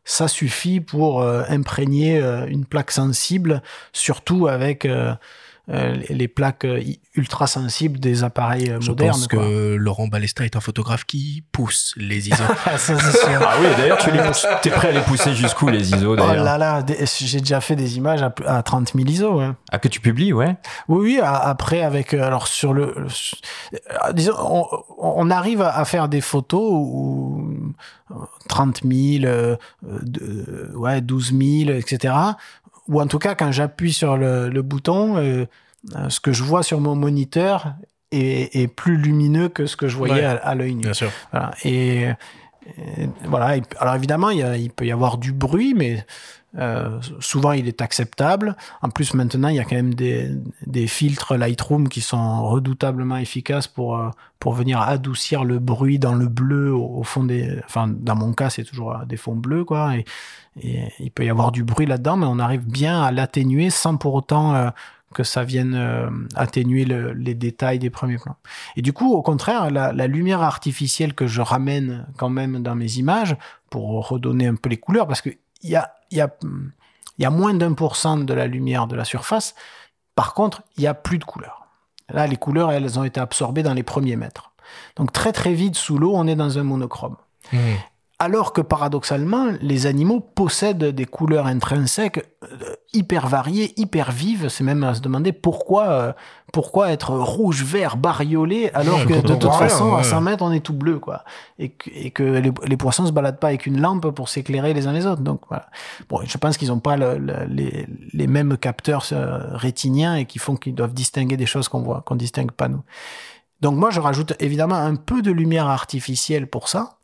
ça 0.05 0.29
suffit 0.29 0.81
pour 0.81 1.21
euh, 1.21 1.43
imprégner 1.49 2.19
euh, 2.19 2.47
une 2.47 2.65
plaque 2.65 2.93
sensible, 2.93 3.63
surtout 3.93 4.47
avec 4.47 4.87
les- 6.09 6.15
les 6.15 6.29
plaques 6.29 6.65
euh, 6.65 6.81
ultra 7.15 7.47
sensibles 7.47 7.99
des 8.01 8.25
appareils 8.25 8.71
euh, 8.71 8.79
Je 8.81 8.89
modernes. 8.89 9.11
pense 9.13 9.29
quoi. 9.29 9.43
que 9.43 9.75
Laurent 9.75 10.07
Balesta 10.09 10.45
est 10.45 10.57
un 10.57 10.61
photographe 10.61 11.05
qui 11.05 11.45
pousse 11.53 11.93
les 11.97 12.29
ISO. 12.29 12.43
Ah, 12.67 12.79
ça, 12.79 12.99
c'est 12.99 13.19
sûr. 13.19 13.41
Ah 13.43 13.57
oui, 13.61 13.67
d'ailleurs, 13.77 13.99
tu 13.99 14.09
es 14.69 14.71
prêt 14.73 14.89
à 14.89 14.93
les 14.93 15.01
pousser 15.01 15.35
jusqu'où, 15.35 15.69
les 15.69 15.93
ISO, 15.95 16.13
Oh 16.13 16.17
là 16.17 16.57
là, 16.59 16.85
j'ai 17.19 17.41
déjà 17.41 17.61
fait 17.61 17.77
des 17.77 17.97
images 17.99 18.23
à, 18.23 18.33
à 18.47 18.63
30 18.63 18.93
000 18.95 19.07
ISO. 19.09 19.39
ouais. 19.41 19.51
Ah, 19.71 19.79
que 19.79 19.89
tu 19.89 20.01
publies, 20.01 20.33
ouais. 20.33 20.57
Oui, 20.89 20.99
oui. 21.17 21.21
a- 21.23 21.37
Après, 21.37 21.83
avec 21.83 22.15
euh, 22.15 22.23
alors 22.27 22.47
sur 22.49 22.73
le, 22.73 22.95
le- 22.97 23.07
euh, 23.75 24.13
disons, 24.13 24.35
on, 24.39 24.67
on 24.99 25.31
arrive 25.31 25.61
à 25.63 25.85
faire 25.85 26.09
des 26.09 26.21
photos 26.21 26.63
où 26.73 27.45
euh, 28.11 28.15
30 28.49 28.81
000, 28.91 29.25
euh, 29.27 29.57
de- 29.83 30.71
ouais, 30.75 31.01
12 31.01 31.33
000, 31.39 31.71
etc. 31.77 32.15
Ou 32.89 33.01
en 33.01 33.07
tout 33.07 33.19
cas, 33.19 33.35
quand 33.35 33.53
j'appuie 33.53 33.93
sur 33.93 34.17
le, 34.17 34.49
le 34.49 34.63
bouton, 34.63 35.17
euh, 35.19 35.45
euh, 35.97 36.09
ce 36.09 36.21
que 36.21 36.33
je 36.33 36.43
vois 36.43 36.63
sur 36.63 36.81
mon 36.81 36.97
moniteur 36.97 37.75
est, 38.11 38.57
est 38.57 38.69
plus 38.69 38.97
lumineux 38.97 39.49
que 39.49 39.67
ce 39.67 39.77
que 39.77 39.89
je 39.89 39.97
voyais 39.97 40.15
Ouais. 40.15 40.25
à, 40.25 40.33
à 40.37 40.55
l'œil 40.55 40.75
nu. 40.75 40.83
Bien 40.83 40.95
sûr. 40.95 41.11
Voilà. 41.31 41.51
Et, 41.65 42.03
et 42.67 43.09
voilà. 43.27 43.61
Alors 43.79 43.95
évidemment, 43.95 44.31
il, 44.31 44.39
y 44.39 44.43
a- 44.43 44.57
il 44.57 44.71
peut 44.71 44.87
y 44.87 44.93
avoir 44.93 45.19
du 45.19 45.33
bruit, 45.33 45.75
mais 45.77 46.05
euh, 46.59 46.99
souvent 47.21 47.53
il 47.53 47.69
est 47.69 47.83
acceptable. 47.83 48.57
En 48.83 48.89
plus, 48.89 49.13
maintenant, 49.15 49.49
il 49.49 49.57
y 49.57 49.61
a 49.61 49.65
quand 49.65 49.77
même 49.77 49.95
des, 49.95 50.31
des 50.67 50.87
filtres 50.87 51.37
Lightroom 51.37 51.89
qui 51.89 52.01
sont 52.01 52.49
redoutablement 52.49 53.19
efficaces 53.19 53.69
pour 53.69 53.99
euh, 53.99 54.09
pour 54.41 54.55
venir 54.55 54.81
adoucir 54.81 55.45
le 55.45 55.59
bruit 55.59 55.99
dans 55.99 56.15
le 56.15 56.27
bleu 56.29 56.73
au, 56.73 56.99
au 57.01 57.03
fond 57.03 57.25
des. 57.25 57.59
Enfin, 57.67 57.87
dans 57.89 58.17
mon 58.17 58.33
cas, 58.33 58.49
c'est 58.51 58.65
toujours 58.65 58.97
des 59.07 59.17
fonds 59.19 59.37
bleus, 59.37 59.65
quoi. 59.65 59.97
Et, 59.97 60.05
il 60.63 61.11
peut 61.11 61.25
y 61.25 61.31
avoir 61.31 61.53
du 61.53 61.65
bruit 61.65 61.87
là-dedans, 61.87 62.17
mais 62.17 62.27
on 62.27 62.39
arrive 62.39 62.67
bien 62.67 63.03
à 63.03 63.13
l'atténuer 63.13 63.71
sans 63.71 63.97
pour 63.97 64.15
autant 64.15 64.55
euh, 64.55 64.71
que 65.15 65.23
ça 65.23 65.45
vienne 65.45 65.75
euh, 65.75 66.11
atténuer 66.35 66.85
le- 66.85 67.13
les 67.13 67.35
détails 67.35 67.79
des 67.79 67.91
premiers 67.91 68.19
plans. 68.19 68.37
Et 68.77 68.83
du 68.83 68.93
coup, 68.93 69.13
au 69.13 69.23
contraire, 69.23 69.71
la, 69.71 70.07
lumière 70.07 70.43
artificielle 70.43 71.15
que 71.15 71.27
je 71.27 71.41
ramène 71.41 72.07
quand 72.17 72.29
même 72.29 72.63
dans 72.63 72.75
mes 72.75 72.97
images 72.97 73.37
pour 73.71 74.09
redonner 74.09 74.47
un 74.47 74.55
peu 74.55 74.69
les 74.69 74.77
couleurs, 74.77 75.07
parce 75.07 75.21
que 75.21 75.31
il 75.63 75.71
y 75.71 75.77
a, 75.77 75.93
y 76.11 76.21
a, 76.21 77.31
moins 77.31 77.55
d'un 77.55 77.73
pour 77.73 77.97
cent 77.97 78.19
de 78.19 78.35
la 78.35 78.47
lumière 78.47 78.87
de 78.87 78.97
la 78.97 79.05
surface. 79.05 79.55
Par 80.15 80.35
contre, 80.35 80.63
il 80.77 80.85
y 80.85 80.87
a 80.87 80.95
plus 80.95 81.19
de 81.19 81.25
couleurs. 81.25 81.67
Là, 82.09 82.27
les 82.27 82.37
couleurs, 82.37 82.71
elles 82.73 82.99
ont 82.99 83.05
été 83.05 83.21
absorbées 83.21 83.63
dans 83.63 83.75
les 83.75 83.83
premiers 83.83 84.17
mètres. 84.17 84.53
Donc 84.97 85.13
très 85.13 85.33
très 85.33 85.55
vite 85.55 85.75
sous 85.75 85.99
l'eau, 85.99 86.13
on 86.15 86.27
est 86.27 86.37
dans 86.37 86.59
un 86.59 86.63
monochrome. 86.63 87.17
Mmh. 87.53 87.59
Alors 88.21 88.53
que 88.53 88.61
paradoxalement, 88.61 89.47
les 89.61 89.87
animaux 89.87 90.19
possèdent 90.19 90.83
des 90.87 91.05
couleurs 91.05 91.47
intrinsèques 91.47 92.29
euh, 92.43 92.75
hyper 92.93 93.29
variées, 93.29 93.73
hyper 93.77 94.11
vives. 94.11 94.49
C'est 94.49 94.65
même 94.65 94.83
à 94.83 94.95
se 94.95 95.01
demander 95.01 95.33
pourquoi, 95.33 95.89
euh, 95.89 96.13
pourquoi 96.53 96.91
être 96.91 97.13
rouge, 97.13 97.63
vert, 97.63 97.97
bariolé, 97.97 98.71
alors 98.75 99.07
que 99.07 99.13
de 99.23 99.35
toute 99.37 99.53
façon, 99.53 99.93
à 99.95 99.99
ouais. 99.99 100.03
100 100.03 100.21
mètres, 100.23 100.43
on 100.43 100.51
est 100.51 100.59
tout 100.59 100.73
bleu, 100.73 100.99
quoi. 100.99 101.23
Et 101.61 101.69
que, 101.69 101.91
et 101.95 102.11
que 102.11 102.25
les, 102.25 102.51
les 102.67 102.77
poissons 102.77 103.07
se 103.07 103.13
baladent 103.13 103.39
pas 103.39 103.49
avec 103.49 103.67
une 103.67 103.81
lampe 103.81 104.11
pour 104.11 104.29
s'éclairer 104.29 104.75
les 104.75 104.89
uns 104.89 104.93
les 104.93 105.07
autres. 105.07 105.23
Donc 105.23 105.43
voilà. 105.49 105.67
Bon, 106.09 106.21
je 106.25 106.39
pense 106.39 106.57
qu'ils 106.57 106.69
n'ont 106.71 106.81
pas 106.81 106.97
le- 106.97 107.19
le- 107.19 107.45
les, 107.49 107.87
les 108.13 108.27
mêmes 108.27 108.57
capteurs 108.57 109.07
euh, 109.13 109.39
rétiniens 109.53 110.17
et 110.17 110.25
qui 110.25 110.41
font 110.41 110.57
qu'ils 110.57 110.75
doivent 110.75 110.93
distinguer 110.93 111.37
des 111.37 111.47
choses 111.47 111.69
qu'on 111.69 111.83
voit, 111.83 112.03
qu'on 112.05 112.17
distingue 112.17 112.51
pas 112.51 112.67
nous. 112.67 112.83
Donc 113.61 113.77
moi, 113.77 113.91
je 113.91 114.01
rajoute 114.01 114.35
évidemment 114.41 114.77
un 114.77 114.97
peu 114.97 115.23
de 115.23 115.31
lumière 115.31 115.67
artificielle 115.69 116.49
pour 116.49 116.69
ça. 116.69 116.98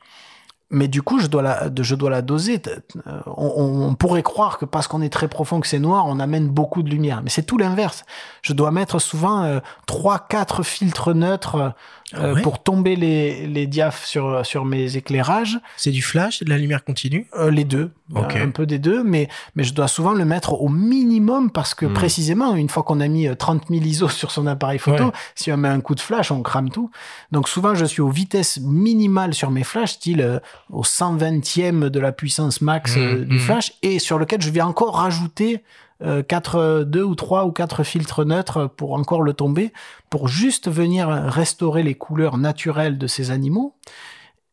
Mais 0.75 0.89
du 0.89 1.03
coup, 1.03 1.19
je 1.21 1.29
dois 1.29 1.43
la, 1.43 1.71
je 1.81 1.95
dois 1.95 2.11
la 2.11 2.21
doser. 2.23 2.61
Euh, 3.07 3.21
On, 3.27 3.87
on- 3.89 3.95
pourrait 3.95 4.23
croire 4.23 4.59
que 4.59 4.65
parce 4.65 4.89
qu'on 4.89 5.01
est 5.03 5.09
très 5.13 5.29
profond, 5.29 5.61
que 5.61 5.67
c'est 5.67 5.79
noir, 5.79 6.05
on 6.07 6.19
amène 6.21 6.49
beaucoup 6.49 6.83
de 6.83 6.91
lumière. 6.91 7.21
Mais 7.23 7.31
c'est 7.31 7.45
tout 7.45 7.57
l'inverse. 7.59 8.05
Je 8.43 8.53
dois 8.53 8.71
mettre 8.71 8.99
souvent 8.99 9.45
euh, 9.45 9.61
trois, 9.87 10.19
quatre 10.19 10.63
filtres 10.63 11.15
neutres 11.15 11.55
euh, 11.57 11.69
Ah 12.13 12.33
ouais 12.35 12.43
pour 12.43 12.63
tomber 12.63 12.97
les, 12.97 13.47
les 13.47 13.67
diaphes 13.67 14.05
sur, 14.05 14.45
sur 14.45 14.65
mes 14.67 14.97
éclairages. 14.97 15.59
C'est 15.77 15.91
du 15.91 16.03
flash, 16.03 16.39
c'est 16.39 16.45
de 16.45 16.51
la 16.51 16.59
lumière 16.59 16.85
continue? 16.85 17.27
Euh, 17.37 17.51
les 17.51 17.65
deux, 17.65 17.93
Ok. 18.15 18.37
un 18.37 18.51
peu 18.51 18.67
des 18.67 18.79
deux, 18.79 19.03
mais, 19.03 19.29
mais 19.57 19.65
je 19.65 19.73
dois 19.73 19.89
souvent 19.89 20.13
le 20.13 20.25
mettre 20.27 20.53
au 20.61 20.69
minimum 20.69 21.51
parce 21.51 21.75
que 21.75 21.87
Hmm. 21.87 21.93
précisément, 21.95 22.55
une 22.55 22.69
fois 22.69 22.83
qu'on 22.83 23.01
a 23.01 23.09
mis 23.09 23.27
euh, 23.27 23.35
30 23.35 23.69
000 23.71 23.83
ISO 23.83 24.09
sur 24.11 24.31
son 24.31 24.47
appareil 24.47 24.79
photo, 24.79 25.05
Ouais. 25.07 25.13
si 25.35 25.51
on 25.51 25.57
met 25.57 25.69
un 25.69 25.81
coup 25.81 25.95
de 25.95 26.01
flash, 26.01 26.31
on 26.31 26.43
crame 26.43 26.69
tout. 26.71 26.91
Donc 27.33 27.49
souvent, 27.49 27.75
je 27.75 27.87
suis 27.87 28.03
aux 28.03 28.11
vitesses 28.11 28.59
minimales 28.61 29.33
sur 29.33 29.51
mes 29.51 29.65
flashs, 29.65 29.93
style 29.95 30.21
euh, 30.21 30.39
au 30.71 30.83
120e 30.85 31.89
de 31.89 32.01
la 32.01 32.13
puissance 32.13 32.61
max 32.61 32.97
euh, 32.97 33.19
Mhm, 33.21 33.25
du 33.25 33.33
mhm. 33.35 33.39
flash 33.41 33.73
et 33.83 33.99
sur 33.99 34.19
lequel 34.19 34.43
je 34.43 34.51
vais 34.51 34.61
encore 34.63 34.97
rajouter 34.97 35.63
euh, 36.03 36.23
quatre, 36.23 36.57
euh, 36.57 36.85
deux 36.85 37.05
ou 37.05 37.15
trois 37.15 37.45
ou 37.45 37.53
quatre 37.53 37.85
filtres 37.85 38.25
neutres 38.25 38.67
pour 38.67 38.95
encore 38.95 39.23
le 39.23 39.33
tomber, 39.33 39.73
pour 40.11 40.29
juste 40.29 40.71
venir 40.71 41.09
restaurer 41.09 41.83
les 41.83 41.95
couleurs 41.95 42.37
naturelles 42.37 42.99
de 42.99 43.07
ces 43.07 43.31
animaux, 43.31 43.75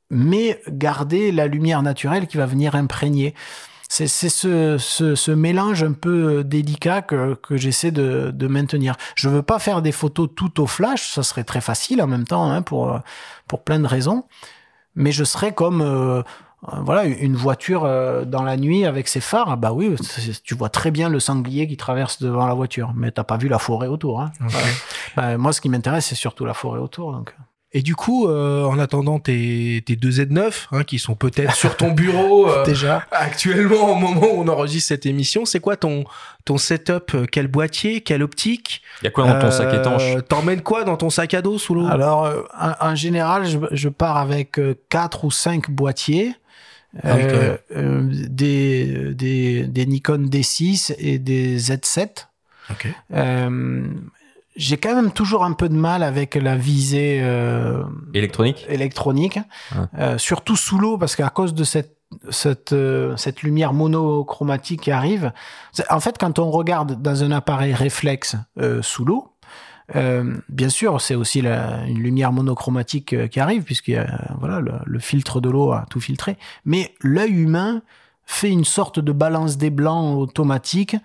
mais 0.10 0.62
garder 0.68 1.32
la 1.32 1.48
lumière 1.48 1.82
naturelle 1.82 2.28
qui 2.28 2.38
va 2.38 2.46
venir 2.46 2.76
imprégner. 2.76 3.34
C'est 3.94 4.08
ce, 4.08 4.78
ce, 4.78 5.16
ce 5.16 5.32
mélange 5.32 5.84
un 5.84 5.92
peu 5.92 6.46
délicat 6.46 7.02
que, 7.02 7.34
que 7.34 7.58
j'essaie 7.58 7.92
de, 7.92 8.32
de 8.34 8.48
maintenir. 8.48 8.96
Je 9.16 9.28
veux 9.28 9.42
pas 9.42 9.60
faire 9.60 9.82
des 9.82 9.92
photos 9.92 10.30
tout 10.34 10.62
au 10.62 10.66
flash, 10.68 11.12
ça 11.12 11.24
serait 11.24 11.44
très 11.44 11.60
facile 11.60 12.02
en 12.02 12.08
même 12.08 12.24
temps 12.24 12.50
hein, 12.50 12.62
pour, 12.62 12.98
pour 13.48 13.66
plein 13.66 13.82
de 13.82 13.88
raisons, 13.88 14.24
mais 14.96 15.12
je 15.12 15.26
serais 15.26 15.54
comme 15.54 15.82
euh, 15.82 16.24
voilà 16.84 17.06
une 17.06 17.36
voiture 17.36 17.86
euh, 17.86 18.24
dans 18.24 18.44
la 18.44 18.56
nuit 18.56 18.86
avec 18.86 19.08
ses 19.08 19.20
phares. 19.22 19.50
Ah 19.50 19.56
Bah 19.56 19.74
oui, 19.74 19.96
tu 20.44 20.54
vois 20.54 20.70
très 20.70 20.92
bien 20.92 21.10
le 21.10 21.20
sanglier 21.20 21.68
qui 21.68 21.76
traverse 21.78 22.22
devant 22.22 22.46
la 22.46 22.54
voiture, 22.54 22.94
mais 22.96 23.12
t'as 23.12 23.24
pas 23.24 23.38
vu 23.38 23.48
la 23.48 23.60
forêt 23.60 23.88
autour. 23.88 24.22
Hein. 24.22 24.32
Bah, 25.16 25.38
moi, 25.38 25.54
ce 25.54 25.62
qui 25.62 25.70
m'intéresse, 25.70 26.06
c'est 26.06 26.16
surtout 26.16 26.46
la 26.46 26.54
forêt 26.54 26.80
autour. 26.80 27.14
Donc. 27.14 27.34
Et 27.74 27.82
du 27.82 27.96
coup, 27.96 28.28
euh, 28.28 28.66
en 28.66 28.78
attendant 28.80 29.18
tes, 29.20 29.82
tes 29.86 29.96
deux 29.96 30.10
Z9, 30.10 30.68
hein, 30.74 30.84
qui 30.84 31.00
sont 31.00 31.16
peut-être 31.16 31.56
sur 31.56 31.78
ton 31.78 31.92
bureau 31.92 32.50
euh, 32.50 32.66
Déjà, 32.66 33.06
actuellement 33.12 33.94
au 33.94 33.96
moment 33.96 34.28
où 34.34 34.42
on 34.42 34.48
enregistre 34.50 34.90
cette 34.90 35.06
émission, 35.06 35.46
c'est 35.46 35.62
quoi 35.62 35.78
ton, 35.78 36.04
ton 36.44 36.58
setup 36.58 37.14
euh, 37.16 37.26
Quel 37.32 37.48
boîtier 37.48 38.02
Quelle 38.02 38.24
optique 38.24 38.82
Il 39.02 39.06
y 39.06 39.08
a 39.08 39.12
quoi 39.12 39.26
dans 39.26 39.40
ton 39.40 39.52
sac 39.52 39.74
Euh, 39.74 39.80
étanche? 39.80 40.04
T'emmènes 40.28 40.62
quoi 40.64 40.84
dans 40.84 40.98
ton 40.98 41.10
sac 41.10 41.34
à 41.34 41.42
dos 41.42 41.58
sous 41.58 41.74
l'eau? 41.74 41.88
Alors, 41.88 42.26
euh, 42.26 42.42
en, 42.60 42.90
en 42.90 42.96
général, 42.96 43.46
je, 43.46 43.58
je 43.72 43.88
pars 43.88 44.18
avec 44.18 44.60
euh, 44.60 44.76
quatre 44.90 45.24
ou 45.24 45.32
cinq 45.32 45.72
boîtiers, 45.72 46.36
Ah 47.04 47.16
euh, 47.16 47.58
euh, 47.76 48.10
des, 48.12 49.14
des, 49.14 49.64
des 49.68 49.86
Nikon 49.86 50.28
D6 50.30 50.94
et 50.98 51.20
des 51.20 51.58
Z7. 51.58 52.28
Ok. 52.70 52.88
Euh, 53.14 53.88
J'ai 54.58 54.78
quand 54.78 54.94
même 54.96 55.12
toujours 55.12 55.46
un 55.46 55.54
peu 55.54 55.70
de 55.70 55.76
mal 55.76 56.04
avec 56.04 56.36
la 56.36 56.56
visée 56.58 57.22
Électronique? 58.14 58.66
électronique, 58.70 59.40
Ouais. 59.74 59.86
euh, 60.00 60.18
surtout 60.18 60.56
sous 60.58 60.78
l'eau, 60.80 60.98
parce 60.98 61.16
qu'à 61.16 61.30
cause 61.30 61.54
de 61.54 61.64
cette 61.64 61.98
cette, 62.30 62.74
euh, 62.74 63.16
cette 63.16 63.42
lumière 63.42 63.72
monochromatique 63.72 64.82
qui 64.82 64.92
arrive. 64.92 65.32
En 65.90 66.02
fait, 66.02 66.18
quand 66.20 66.40
on 66.40 66.52
regarde 66.52 67.02
dans 67.02 67.24
un 67.24 67.32
appareil 67.32 67.74
réflexe 67.74 68.36
euh, 68.60 68.82
sous 68.82 69.06
l'eau, 69.06 69.31
euh, 69.96 70.38
bien 70.50 70.70
sûr, 70.70 71.00
c'est 71.02 71.16
aussi 71.16 71.42
la- 71.42 71.86
une 71.88 72.00
lumière 72.00 72.32
monochromatique 72.32 73.14
euh, 73.14 73.28
qui 73.28 73.40
arrive, 73.40 73.64
puisque 73.64 73.92
voilà, 74.40 74.60
le, 74.60 74.74
le 74.86 75.00
filtre 75.00 75.42
de 75.42 75.50
l'eau 75.50 75.72
a 75.72 75.86
tout 75.90 76.00
filtré. 76.02 76.38
Mais 76.66 76.94
l'œil 77.02 77.32
humain 77.32 77.82
fait 78.26 78.50
une 78.50 78.66
sorte 78.66 79.00
de 79.00 79.12
balance 79.12 79.58
des 79.58 79.70
blancs 79.70 80.18
automatique 80.18 80.96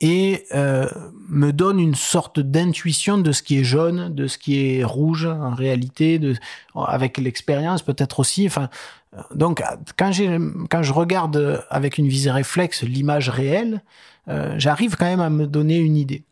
et 0.00 0.44
euh, 0.54 0.86
me 1.28 1.50
donne 1.50 1.80
une 1.80 1.96
sorte 1.96 2.38
d'intuition 2.38 3.18
de 3.18 3.32
ce 3.32 3.42
qui 3.42 3.58
est 3.58 3.64
jaune, 3.64 4.14
de 4.14 4.28
ce 4.28 4.38
qui 4.38 4.78
est 4.78 4.84
rouge 4.84 5.26
en 5.26 5.54
réalité, 5.54 6.20
de, 6.20 6.36
avec 6.76 7.18
l'expérience 7.18 7.82
peut-être 7.82 8.20
aussi. 8.20 8.46
Enfin, 8.46 8.68
euh, 9.16 9.22
donc 9.34 9.60
quand, 9.96 10.12
quand 10.70 10.82
je 10.84 10.92
regarde 10.92 11.64
avec 11.68 11.98
une 11.98 12.06
visée 12.06 12.30
réflexe 12.30 12.84
l'image 12.84 13.28
réelle, 13.28 13.82
euh, 14.28 14.54
j'arrive 14.58 14.94
quand 14.94 15.06
même 15.06 15.20
à 15.20 15.30
me 15.30 15.46
donner 15.46 15.78
une 15.78 15.96
idée. 15.96 16.22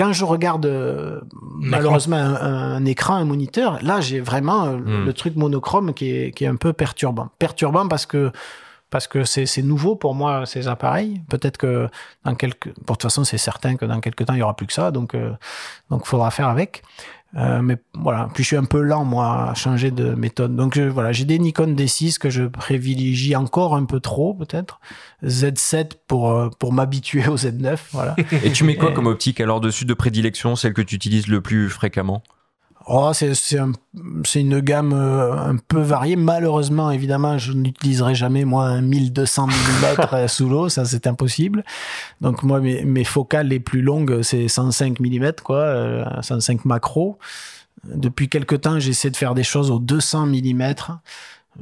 Quand 0.00 0.12
je 0.14 0.24
regarde 0.24 0.64
euh, 0.64 1.20
malheureusement 1.60 2.16
un, 2.16 2.76
un 2.76 2.84
écran, 2.86 3.16
un 3.16 3.26
moniteur, 3.26 3.78
là 3.82 4.00
j'ai 4.00 4.20
vraiment 4.20 4.64
euh, 4.64 4.76
Hmm. 4.78 5.04
le 5.04 5.12
truc 5.12 5.36
monochrome 5.36 5.92
qui 5.92 6.10
est, 6.10 6.30
qui 6.32 6.44
est 6.44 6.46
un 6.48 6.56
peu 6.56 6.72
perturbant. 6.72 7.28
Perturbant 7.38 7.86
parce 7.86 8.06
que 8.06 8.32
parce 8.88 9.06
que 9.06 9.24
c'est 9.24 9.62
nouveau 9.62 9.94
pour 9.94 10.14
moi 10.14 10.46
ces 10.46 10.66
appareils. 10.66 11.20
Peut-être 11.28 11.58
que 11.58 11.88
dans 12.24 12.34
quelques, 12.34 12.72
pour 12.86 12.96
de 12.96 13.00
toute 13.00 13.02
façon 13.02 13.24
c'est 13.24 13.38
certain 13.38 13.76
que 13.76 13.84
dans 13.84 14.00
quelques 14.00 14.24
temps 14.24 14.32
il 14.34 14.40
y 14.40 14.42
aura 14.42 14.56
plus 14.56 14.66
que 14.66 14.72
ça, 14.72 14.90
donc 14.90 15.14
euh, 15.14 15.32
donc 15.90 16.06
faudra 16.06 16.30
faire 16.30 16.48
avec. 16.48 16.82
Euh, 17.36 17.62
mais 17.62 17.76
voilà, 17.94 18.28
puis 18.34 18.42
je 18.42 18.48
suis 18.48 18.56
un 18.56 18.64
peu 18.64 18.80
lent 18.80 19.04
moi 19.04 19.50
à 19.50 19.54
changer 19.54 19.90
de 19.92 20.14
méthode. 20.14 20.56
Donc 20.56 20.74
je- 20.74 20.82
voilà, 20.82 21.12
j'ai 21.12 21.24
des 21.24 21.38
Nikon 21.38 21.68
D6 21.74 22.18
que 22.18 22.28
je 22.28 22.42
privilégie 22.44 23.36
encore 23.36 23.76
un 23.76 23.84
peu 23.84 24.00
trop 24.00 24.34
peut-être. 24.34 24.80
Z7 25.24 25.92
pour 26.08 26.30
euh, 26.30 26.48
pour 26.58 26.72
m'habituer 26.72 27.28
au 27.28 27.36
Z9, 27.36 27.78
voilà. 27.92 28.16
Et 28.42 28.50
tu 28.50 28.64
mets 28.64 28.76
quoi 28.76 28.90
comme 28.92 29.06
optique 29.06 29.40
alors 29.40 29.60
dessus 29.60 29.84
de 29.84 29.94
prédilection, 29.94 30.56
celle 30.56 30.74
que 30.74 30.82
tu 30.82 30.96
utilises 30.96 31.28
le 31.28 31.40
plus 31.40 31.68
fréquemment? 31.68 32.22
Oh, 32.92 33.12
c'est 33.14 33.34
c'est 33.34 33.58
un- 33.58 33.72
une 34.34 34.58
gamme 34.60 34.92
euh, 34.92 35.32
un 35.36 35.56
peu 35.56 35.80
variée. 35.80 36.16
Malheureusement, 36.16 36.90
évidemment, 36.90 37.38
je 37.38 37.52
n'utiliserai 37.52 38.16
jamais 38.16 38.44
moi 38.44 38.64
un 38.66 38.80
1200 38.80 39.46
mm 39.46 40.26
sous 40.28 40.48
l'eau, 40.48 40.68
ça 40.68 40.84
c'est 40.84 41.06
impossible. 41.06 41.62
Donc 42.20 42.42
moi, 42.42 42.60
mes, 42.60 42.84
mes 42.84 43.04
focales 43.04 43.46
les 43.46 43.60
plus 43.60 43.80
longues, 43.80 44.22
c'est 44.22 44.48
105 44.48 44.98
mm, 44.98 45.32
quoi, 45.44 45.58
euh, 45.58 46.04
105 46.22 46.64
macro. 46.64 47.18
Depuis 47.84 48.28
quelque 48.28 48.56
temps, 48.56 48.80
j'essaie 48.80 49.10
de 49.10 49.16
faire 49.16 49.34
des 49.34 49.44
choses 49.44 49.70
aux 49.70 49.78
200 49.78 50.26
mm. 50.26 50.74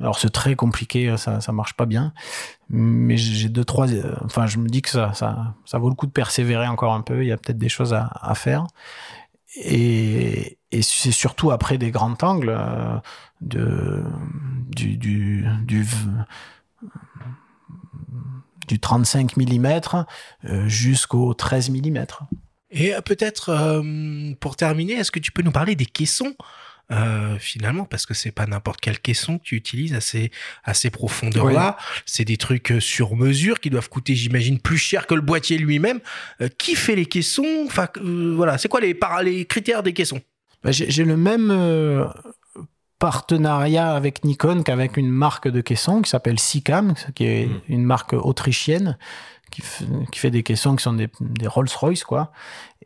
Alors 0.00 0.18
c'est 0.18 0.30
très 0.30 0.54
compliqué, 0.56 1.14
ça 1.18 1.40
ça 1.42 1.52
marche 1.52 1.74
pas 1.74 1.86
bien. 1.86 2.12
Mais 2.70 3.16
j'ai 3.18 3.48
deux 3.50 3.64
trois. 3.64 3.90
euh, 3.90 4.14
Enfin, 4.24 4.46
je 4.46 4.58
me 4.58 4.68
dis 4.68 4.80
que 4.82 4.90
ça 4.90 5.12
ça 5.14 5.54
ça 5.66 5.78
vaut 5.78 5.88
le 5.90 5.94
coup 5.94 6.06
de 6.06 6.12
persévérer 6.12 6.66
encore 6.68 6.94
un 6.94 7.02
peu. 7.02 7.22
Il 7.22 7.28
y 7.28 7.32
a 7.32 7.36
peut-être 7.36 7.58
des 7.58 7.68
choses 7.68 7.92
à, 7.94 8.10
à 8.22 8.34
faire. 8.34 8.66
Et, 9.56 10.57
et 10.70 10.82
c'est 10.82 11.12
surtout 11.12 11.50
après 11.50 11.78
des 11.78 11.90
grands 11.90 12.16
angles 12.22 12.54
euh, 12.56 12.98
de, 13.40 14.04
du, 14.74 14.96
du, 14.96 15.46
du, 15.64 15.86
du 18.66 18.78
35 18.78 19.36
mm 19.36 19.80
euh, 20.44 20.68
jusqu'au 20.68 21.34
13 21.34 21.70
mm. 21.70 22.04
Et 22.70 22.94
euh, 22.94 23.00
peut-être 23.00 23.48
euh, 23.48 24.34
pour 24.40 24.56
terminer, 24.56 24.94
est-ce 24.94 25.10
que 25.10 25.18
tu 25.18 25.32
peux 25.32 25.42
nous 25.42 25.52
parler 25.52 25.74
des 25.74 25.86
caissons 25.86 26.34
euh, 26.90 27.38
finalement? 27.38 27.84
Parce 27.84 28.04
que 28.04 28.12
c'est 28.12 28.30
pas 28.30 28.46
n'importe 28.46 28.80
quel 28.80 28.98
caisson 28.98 29.38
que 29.38 29.44
tu 29.44 29.56
utilises 29.56 29.94
à 29.94 30.00
ces 30.00 30.30
à 30.64 30.74
ces 30.74 30.90
profondeurs 30.90 31.50
là 31.50 31.76
c'est 32.06 32.24
des 32.24 32.36
trucs 32.36 32.74
sur 32.80 33.16
mesure 33.16 33.60
qui 33.60 33.70
doivent 33.70 33.88
coûter 33.88 34.14
j'imagine 34.14 34.58
plus 34.58 34.78
cher 34.78 35.06
que 35.06 35.14
le 35.14 35.20
boîtier 35.22 35.58
lui-même. 35.58 36.00
Euh, 36.40 36.48
qui 36.58 36.74
fait 36.74 36.96
les 36.96 37.06
caissons? 37.06 37.64
Enfin 37.66 37.88
euh, 37.98 38.34
voilà 38.36 38.58
c'est 38.58 38.68
quoi 38.68 38.80
les 38.80 39.46
critères 39.46 39.82
des 39.82 39.94
caissons? 39.94 40.20
Ben, 40.64 40.72
J'ai 40.72 41.04
le 41.04 41.16
même 41.16 41.50
euh, 41.50 42.06
partenariat 42.98 43.94
avec 43.94 44.24
Nikon 44.24 44.62
qu'avec 44.62 44.96
une 44.96 45.10
marque 45.10 45.48
de 45.48 45.60
caissons 45.60 46.02
qui 46.02 46.10
s'appelle 46.10 46.38
Sicam, 46.38 46.94
qui 47.14 47.24
est 47.24 47.46
Mm. 47.46 47.60
une 47.68 47.84
marque 47.84 48.12
autrichienne 48.12 48.98
qui, 49.50 49.62
qui 50.12 50.18
fait 50.18 50.30
des 50.30 50.42
caissons 50.42 50.76
qui 50.76 50.82
sont 50.82 50.92
des, 50.94 51.08
des 51.20 51.46
Rolls-Royce, 51.46 52.04
quoi. 52.04 52.32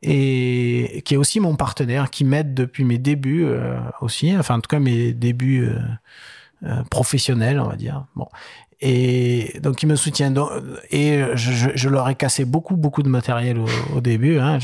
Et 0.03 1.03
qui 1.05 1.15
est 1.15 1.17
aussi 1.17 1.41
mon 1.41 1.57
partenaire, 1.57 2.11
qui 2.11 2.25
m'aide 2.25 2.55
depuis 2.55 2.85
mes 2.85 2.99
débuts 2.99 3.45
euh, 3.45 3.79
aussi, 4.01 4.37
enfin 4.37 4.57
en 4.57 4.61
tout 4.61 4.69
cas 4.69 4.81
mes 4.81 5.13
débuts 5.13 5.69
euh, 6.65 6.83
professionnels, 6.91 7.59
on 7.61 7.69
va 7.69 7.77
dire. 7.77 8.07
Bon. 8.17 8.29
Et 8.85 9.61
donc, 9.63 9.81
il 9.85 9.87
me 9.87 9.95
soutient. 9.95 10.33
Donc, 10.33 10.51
et 10.91 11.23
je, 11.35 11.89
leur 11.89 12.09
ai 12.09 12.17
cassé 12.17 12.45
beaucoup, 12.45 12.77
beaucoup 12.77 13.05
de 13.05 13.09
matériel 13.09 13.59
au, 13.95 14.01
début. 14.01 14.39
Hein, 14.41 14.59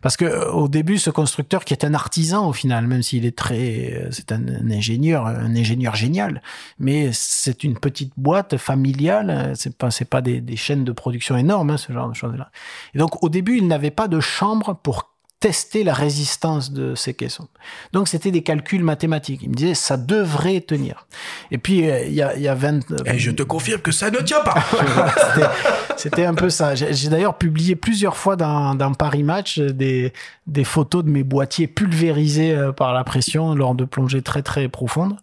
parce 0.00 0.16
que 0.16 0.48
au 0.50 0.66
début, 0.68 0.96
ce 0.96 1.10
constructeur 1.10 1.66
qui 1.66 1.74
est 1.74 1.84
un 1.84 1.92
artisan 1.92 2.48
au 2.48 2.54
final, 2.54 2.86
même 2.86 3.02
s'il 3.02 3.26
est 3.26 3.36
très, 3.36 4.08
c'est 4.12 4.32
un, 4.32 4.42
ingénieur, 4.70 5.26
un 5.26 5.54
ingénieur 5.54 5.94
génial, 5.94 6.40
mais 6.78 7.10
c'est 7.12 7.64
une 7.64 7.78
petite 7.78 8.14
boîte 8.16 8.56
familiale. 8.56 9.52
C'est 9.56 9.76
pas, 9.76 9.90
pas 10.08 10.22
des, 10.22 10.40
des 10.40 10.56
chaînes 10.56 10.84
de 10.84 10.92
production 10.92 11.36
énormes, 11.36 11.68
hein, 11.68 11.76
ce 11.76 11.92
genre 11.92 12.08
de 12.08 12.14
choses-là. 12.14 12.50
Et 12.94 12.98
donc, 12.98 13.22
au 13.22 13.28
début, 13.28 13.58
il 13.58 13.66
n'avait 13.66 13.90
pas 13.90 14.08
de 14.08 14.20
chambre 14.20 14.74
pour 14.82 15.17
tester 15.40 15.84
la 15.84 15.94
résistance 15.94 16.72
de 16.72 16.96
ces 16.96 17.14
caissons. 17.14 17.46
Donc, 17.92 18.08
c'était 18.08 18.32
des 18.32 18.42
calculs 18.42 18.82
mathématiques. 18.82 19.40
Il 19.44 19.50
me 19.50 19.54
disait, 19.54 19.74
ça 19.74 19.96
devrait 19.96 20.60
tenir. 20.60 21.06
Et 21.52 21.58
puis, 21.58 21.88
euh, 21.88 22.04
il 22.06 22.12
y, 22.14 22.22
a, 22.22 22.36
y 22.36 22.48
a 22.48 22.54
20... 22.56 22.78
et 22.78 22.82
Eh, 23.14 23.18
je 23.18 23.30
te 23.30 23.44
confirme 23.44 23.80
que 23.80 23.92
ça 23.92 24.10
ne 24.10 24.18
tient 24.18 24.40
pas 24.40 24.56
c'était- 25.96 26.24
un 26.24 26.34
peu 26.34 26.50
ça. 26.50 26.74
J'ai 26.74 27.08
d'ailleurs 27.08 27.38
publié 27.38 27.76
plusieurs 27.76 28.16
fois 28.16 28.36
dans, 28.36 28.74
dans 28.74 28.92
Paris 28.94 29.22
Match 29.22 29.58
euh, 29.58 29.70
des, 29.72 30.12
des 30.46 30.64
photos 30.64 31.04
de 31.04 31.10
mes 31.10 31.22
boîtiers 31.22 31.66
pulvérisés 31.68 32.52
euh, 32.54 32.72
par 32.72 32.92
la 32.92 33.04
pression 33.04 33.54
lors 33.54 33.74
de 33.74 33.84
plongées 33.84 34.22
très 34.22 34.42
très 34.42 34.68
profondes. 34.68 35.16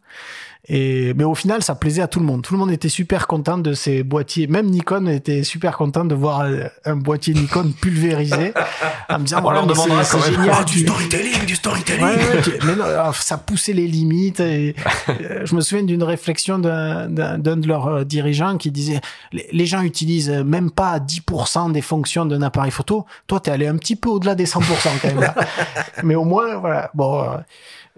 Et, 0.67 1.13
mais 1.13 1.23
au 1.23 1.35
final, 1.35 1.61
ça 1.61 1.75
plaisait 1.75 2.01
à 2.01 2.07
tout 2.07 2.19
le 2.19 2.25
monde. 2.25 2.41
Tout 2.41 2.53
le 2.53 2.59
monde 2.59 2.71
était 2.71 2.89
super 2.89 3.27
content 3.27 3.57
de 3.57 3.73
ces 3.73 4.03
boîtiers. 4.03 4.47
Même 4.47 4.67
Nikon 4.67 5.05
était 5.07 5.43
super 5.43 5.77
content 5.77 6.05
de 6.05 6.15
voir 6.15 6.41
euh, 6.41 6.63
un 6.85 6.95
boîtier 6.95 7.33
Nikon 7.35 7.71
pulvérisé 7.81 8.53
en 9.09 9.19
me 9.19 9.23
disant 9.25 9.39
On 9.39 9.41
voilà, 9.41 10.03
c'est 10.03 10.19
génial. 10.31 10.49
Ah, 10.59 10.63
du 10.63 10.79
storytelling 10.79 11.45
du 11.45 11.55
storytelling 11.55 12.03
Ouais, 12.03 12.15
ouais, 12.15 12.41
tu- 12.41 12.51
mais 12.65 12.75
non, 12.75 12.85
alors, 12.85 13.15
ça 13.15 13.37
poussait 13.37 13.73
les 13.73 13.87
limites. 13.87 14.39
Et, 14.39 14.75
euh, 15.09 15.41
je 15.45 15.55
me 15.55 15.61
souviens 15.61 15.83
d'une 15.83 16.03
réflexion 16.03 16.57
d'un 16.57 17.07
de 17.09 17.67
leurs 17.67 17.87
euh, 17.87 18.03
dirigeants 18.03 18.57
qui 18.57 18.71
disait 18.71 19.01
les, 19.33 19.47
les 19.51 19.65
gens 19.65 19.81
utilisent 19.83 20.29
même 20.31 20.71
pas 20.71 20.97
10% 20.99 21.71
des 21.71 21.81
fonctions 21.81 22.25
d'un 22.25 22.41
appareil 22.41 22.71
photo. 22.71 23.05
Toi, 23.27 23.39
t'es 23.39 23.51
allé 23.51 23.67
un 23.67 23.77
petit 23.77 23.95
peu 23.95 24.09
au-delà 24.09 24.33
des 24.35 24.45
100% 24.45 24.61
quand 25.01 25.07
même. 25.09 25.19
là. 25.19 25.35
mais 26.03 26.15
au 26.15 26.23
moins, 26.23 26.55
voilà. 26.57 26.89
Bon. 26.95 27.23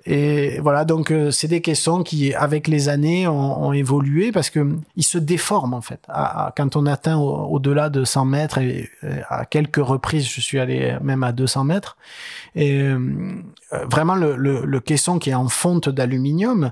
Et 0.10 0.60
voilà, 0.62 0.86
donc 0.86 1.12
euh, 1.12 1.32
c'est 1.32 1.50
des 1.50 1.60
caissons 1.60 2.02
qui, 2.02 2.34
avec 2.34 2.70
les 2.70 2.88
années, 2.88 3.28
ont, 3.28 3.62
ont 3.66 3.74
évolué 3.74 4.32
parce 4.32 4.50
que 4.50 4.66
ils 4.96 5.04
se 5.04 5.18
déforment 5.18 5.74
en 5.74 5.82
fait. 5.82 6.00
À, 6.08 6.46
à- 6.48 6.52
quand 6.56 6.78
on 6.78 6.86
atteint 6.86 7.18
au- 7.18 7.48
au-delà 7.56 7.90
de 7.90 8.06
100 8.06 8.24
mètres, 8.24 8.58
et, 8.58 8.90
euh, 9.04 9.20
à 9.28 9.44
quelques 9.46 9.76
reprises, 9.84 10.26
je 10.30 10.40
suis 10.40 10.60
allé 10.60 10.96
même 11.02 11.24
à 11.24 11.34
200 11.34 11.66
mètres. 11.66 11.98
Et 12.56 12.80
euh, 12.82 12.98
euh, 13.74 13.86
vraiment, 13.92 14.16
le, 14.16 14.38
le, 14.38 14.64
le 14.66 14.80
caisson 14.80 15.20
qui 15.20 15.32
est 15.32 15.34
en 15.34 15.50
fonte 15.50 15.90
d'aluminium, 15.90 16.72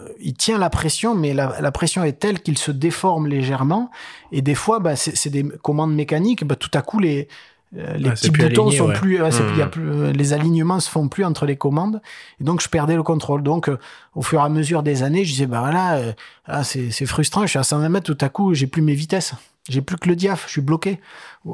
euh, 0.00 0.08
il 0.18 0.32
tient 0.32 0.56
la 0.56 0.70
pression, 0.70 1.14
mais 1.14 1.34
la, 1.34 1.60
la 1.60 1.72
pression 1.72 2.02
est 2.02 2.18
telle 2.18 2.40
qu'il 2.40 2.56
se 2.56 2.70
déforme 2.70 3.26
légèrement. 3.26 3.90
Et 4.32 4.40
des 4.40 4.54
fois, 4.54 4.78
bah, 4.80 4.96
c'est 4.96 5.28
des 5.30 5.44
commandes 5.62 5.94
mécaniques. 5.94 6.44
Bah, 6.46 6.56
tout 6.56 6.70
à 6.72 6.80
coup, 6.80 6.98
les, 6.98 7.28
les 7.72 8.08
Ah, 8.08 8.12
petits 8.12 8.30
boutons 8.30 8.62
aligné, 8.64 8.78
sont 8.78 8.86
ouais. 8.88 8.94
plus, 8.94 9.22
ouais, 9.22 9.30
y 9.30 9.62
a 9.62 9.64
Mhm. 9.66 9.70
plus, 9.70 9.88
euh, 9.88 10.12
les 10.12 10.32
alignements 10.32 10.80
se 10.80 10.90
font 10.90 11.08
plus 11.08 11.24
entre 11.24 11.46
les 11.46 11.56
commandes. 11.56 12.00
Et 12.40 12.44
donc, 12.44 12.60
je 12.62 12.68
perdais 12.68 12.96
le 12.96 13.02
contrôle. 13.04 13.42
Donc, 13.44 13.68
euh, 13.68 13.78
au 14.14 14.22
fur 14.22 14.40
et 14.40 14.42
à 14.44 14.48
mesure 14.48 14.82
des 14.82 15.02
années, 15.04 15.24
je 15.24 15.30
disais, 15.32 15.46
bah 15.46 15.60
voilà, 15.60 15.94
euh, 15.94 16.12
ah, 16.46 16.64
c'est 16.64 16.90
frustrant. 17.06 17.42
Je 17.42 17.46
suis 17.48 17.58
à 17.58 17.62
120 17.62 17.88
mètres, 17.88 18.12
tout 18.12 18.24
à 18.24 18.28
coup, 18.28 18.54
j'ai 18.54 18.66
plus 18.66 18.82
mes 18.82 18.94
vitesses. 18.94 19.34
J'ai 19.68 19.82
plus 19.82 19.96
que 19.98 20.08
le 20.08 20.16
diaph, 20.16 20.44
je 20.46 20.52
suis 20.52 20.60
bloqué. 20.62 20.98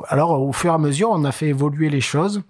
Alors, 0.09 0.41
au 0.41 0.53
fur 0.53 0.71
et 0.71 0.75
à 0.75 0.79
mesure, 0.79 1.11
on 1.11 1.25
a 1.25 1.33
fait 1.33 1.49
évoluer 1.49 1.91
les 1.91 2.01
choses. 2.01 2.43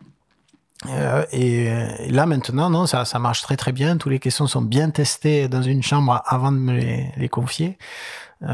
Euh, 0.90 1.24
et, 1.32 1.70
euh, 1.70 1.88
et 2.00 2.10
là 2.10 2.26
maintenant, 2.26 2.68
non, 2.68 2.86
ça, 2.86 3.04
ça 3.06 3.18
marche 3.18 3.40
très 3.42 3.56
très 3.56 3.72
bien. 3.72 3.96
Tous 3.96 4.10
les 4.10 4.18
questions 4.18 4.46
sont 4.46 4.60
bien 4.62 4.90
testés 4.90 5.48
dans 5.48 5.62
une 5.62 5.82
chambre 5.82 6.22
avant 6.26 6.52
de 6.52 6.58
me 6.58 6.72
les, 6.74 7.06
les 7.16 7.28
confier. 7.30 7.78
Euh, 8.42 8.48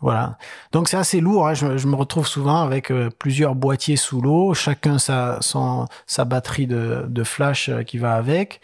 voilà. 0.00 0.38
Donc 0.72 0.88
c'est 0.88 0.96
assez 0.96 1.20
lourd. 1.20 1.48
hein. 1.48 1.54
Je, 1.54 1.76
je 1.76 1.86
me 1.86 1.94
retrouve 1.94 2.26
souvent 2.26 2.62
avec 2.62 2.90
euh, 2.90 3.10
plusieurs 3.18 3.54
boîtiers 3.54 3.96
sous 3.96 4.20
l'eau, 4.20 4.54
chacun 4.54 4.98
sa, 4.98 5.38
son, 5.42 5.86
sa 6.06 6.24
batterie 6.24 6.66
de, 6.66 7.04
de 7.08 7.24
flash 7.24 7.68
euh, 7.68 7.82
qui 7.82 7.98
va 7.98 8.14
avec. 8.14 8.60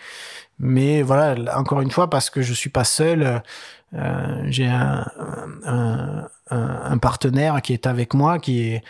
Mais 0.58 1.02
voilà, 1.02 1.34
là, 1.34 1.58
encore 1.58 1.82
une 1.82 1.90
fois, 1.90 2.08
parce 2.08 2.30
que 2.30 2.40
je 2.40 2.54
suis 2.54 2.70
pas 2.70 2.84
seul, 2.84 3.42
euh, 3.94 4.42
j'ai 4.46 4.66
un, 4.66 5.06
un, 5.66 6.28
un, 6.50 6.80
un 6.84 6.98
partenaire 6.98 7.60
qui 7.60 7.74
est 7.74 7.86
avec 7.86 8.14
moi, 8.14 8.38
qui 8.38 8.70
est, 8.70 8.84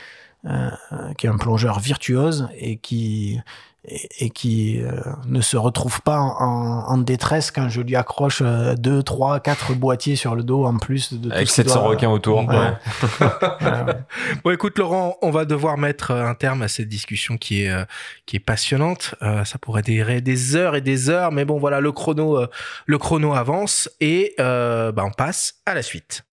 euh, 0.47 0.71
qui 1.19 1.27
est 1.27 1.31
un 1.31 1.39
plongeur 1.39 1.81
virtuose 1.81 2.49
et 2.57 2.77
qui 2.77 3.41
et, 3.89 4.25
et 4.27 4.31
qui 4.31 4.81
euh, 4.83 5.01
ne 5.27 5.41
se 5.41 5.57
retrouve 5.57 6.01
pas 6.03 6.19
en, 6.21 6.85
en 6.89 6.99
détresse 6.99 7.51
quand 7.51 7.69
je 7.69 7.81
lui 7.81 7.97
accroche 7.97 8.43
euh, 8.45 8.75
deux, 8.75 9.03
trois, 9.03 9.41
quatre 9.41 9.75
boîtiers 9.75 10.17
sur 10.17 10.35
le 10.35 10.43
dos 10.43 10.65
en 10.65 10.77
plus 10.79 11.13
de 11.15 11.29
tout 11.29 11.35
Avec 11.35 11.49
ce 11.49 11.55
qu'il 11.63 11.65
700 11.65 11.81
doit- 11.81 11.89
requins 11.91 12.11
autour. 12.11 12.47
Ouais. 12.47 12.57
Ouais. 12.57 12.57
Ouais, 13.21 13.27
ouais. 13.87 13.93
Bon, 14.45 14.51
écoute, 14.51 14.79
Laurent, 14.79 15.17
on 15.23 15.31
va 15.31 15.45
devoir 15.45 15.79
mettre 15.79 16.11
euh, 16.11 16.27
un 16.27 16.35
terme 16.35 16.63
à 16.63 16.69
cette 16.69 16.89
discussion 16.89 17.37
qui 17.37 17.63
est 17.65 17.71
euh, 17.71 17.85
qui 18.27 18.37
est 18.37 18.41
passionnante. 18.41 19.15
Euh, 19.23 19.45
ça 19.45 19.59
pourrait 19.59 19.83
durer 19.83 20.21
des 20.21 20.57
heures 20.57 20.77
et 20.77 20.81
des 20.81 21.11
heures, 21.11 21.33
mais 21.33 21.45
bon, 21.45 21.59
voilà, 21.59 21.81
le 21.81 21.93
chrono, 21.93 22.39
euh, 22.39 22.47
le 22.87 22.99
chrono 22.99 23.35
avance 23.35 23.89
et 24.01 24.35
euh, 24.41 24.93
bah, 24.93 25.05
on 25.07 25.11
passe 25.11 25.55
à 25.67 25.75
la 25.75 25.83
suite. 25.83 26.25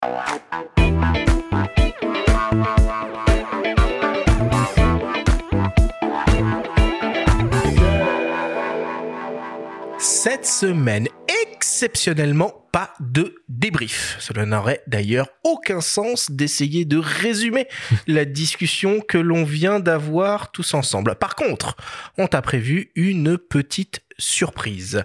Cette 10.25 10.47
semaine, 10.47 11.09
exceptionnellement, 11.51 12.69
pas 12.71 12.95
de 13.01 13.43
débrief. 13.49 14.15
Cela 14.21 14.47
n'aurait 14.47 14.81
d'ailleurs 14.87 15.27
aucun 15.43 15.81
sens 15.81 16.31
d'essayer 16.31 16.85
de 16.85 16.97
résumer 16.97 17.67
la 18.07 18.25
discussion 18.25 19.01
que 19.01 19.19
l'on 19.19 19.43
vient 19.43 19.81
d'avoir 19.81 20.53
tous 20.53 20.75
ensemble. 20.75 21.17
Par 21.17 21.35
contre, 21.35 21.77
on 22.19 22.29
t'a 22.29 22.41
prévu 22.41 22.93
une 22.95 23.37
petite 23.37 24.05
surprise. 24.17 25.03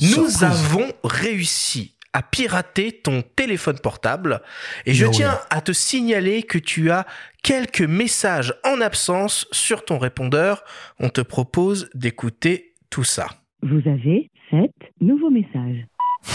Une 0.00 0.08
Nous 0.08 0.30
surprise. 0.30 0.44
avons 0.44 0.92
réussi 1.04 1.92
à 2.14 2.22
pirater 2.22 2.90
ton 2.90 3.20
téléphone 3.20 3.78
portable 3.78 4.40
et 4.86 4.94
je 4.94 5.04
way. 5.04 5.12
tiens 5.12 5.38
à 5.50 5.60
te 5.60 5.72
signaler 5.72 6.42
que 6.42 6.56
tu 6.56 6.90
as 6.90 7.04
quelques 7.42 7.82
messages 7.82 8.54
en 8.64 8.80
absence 8.80 9.46
sur 9.52 9.84
ton 9.84 9.98
répondeur. 9.98 10.64
On 10.98 11.10
te 11.10 11.20
propose 11.20 11.90
d'écouter 11.92 12.72
tout 12.88 13.04
ça. 13.04 13.28
Vous 13.60 13.82
avez 13.86 14.30
sept 14.54 14.92
nouveaux 15.00 15.30
messages. 15.30 15.84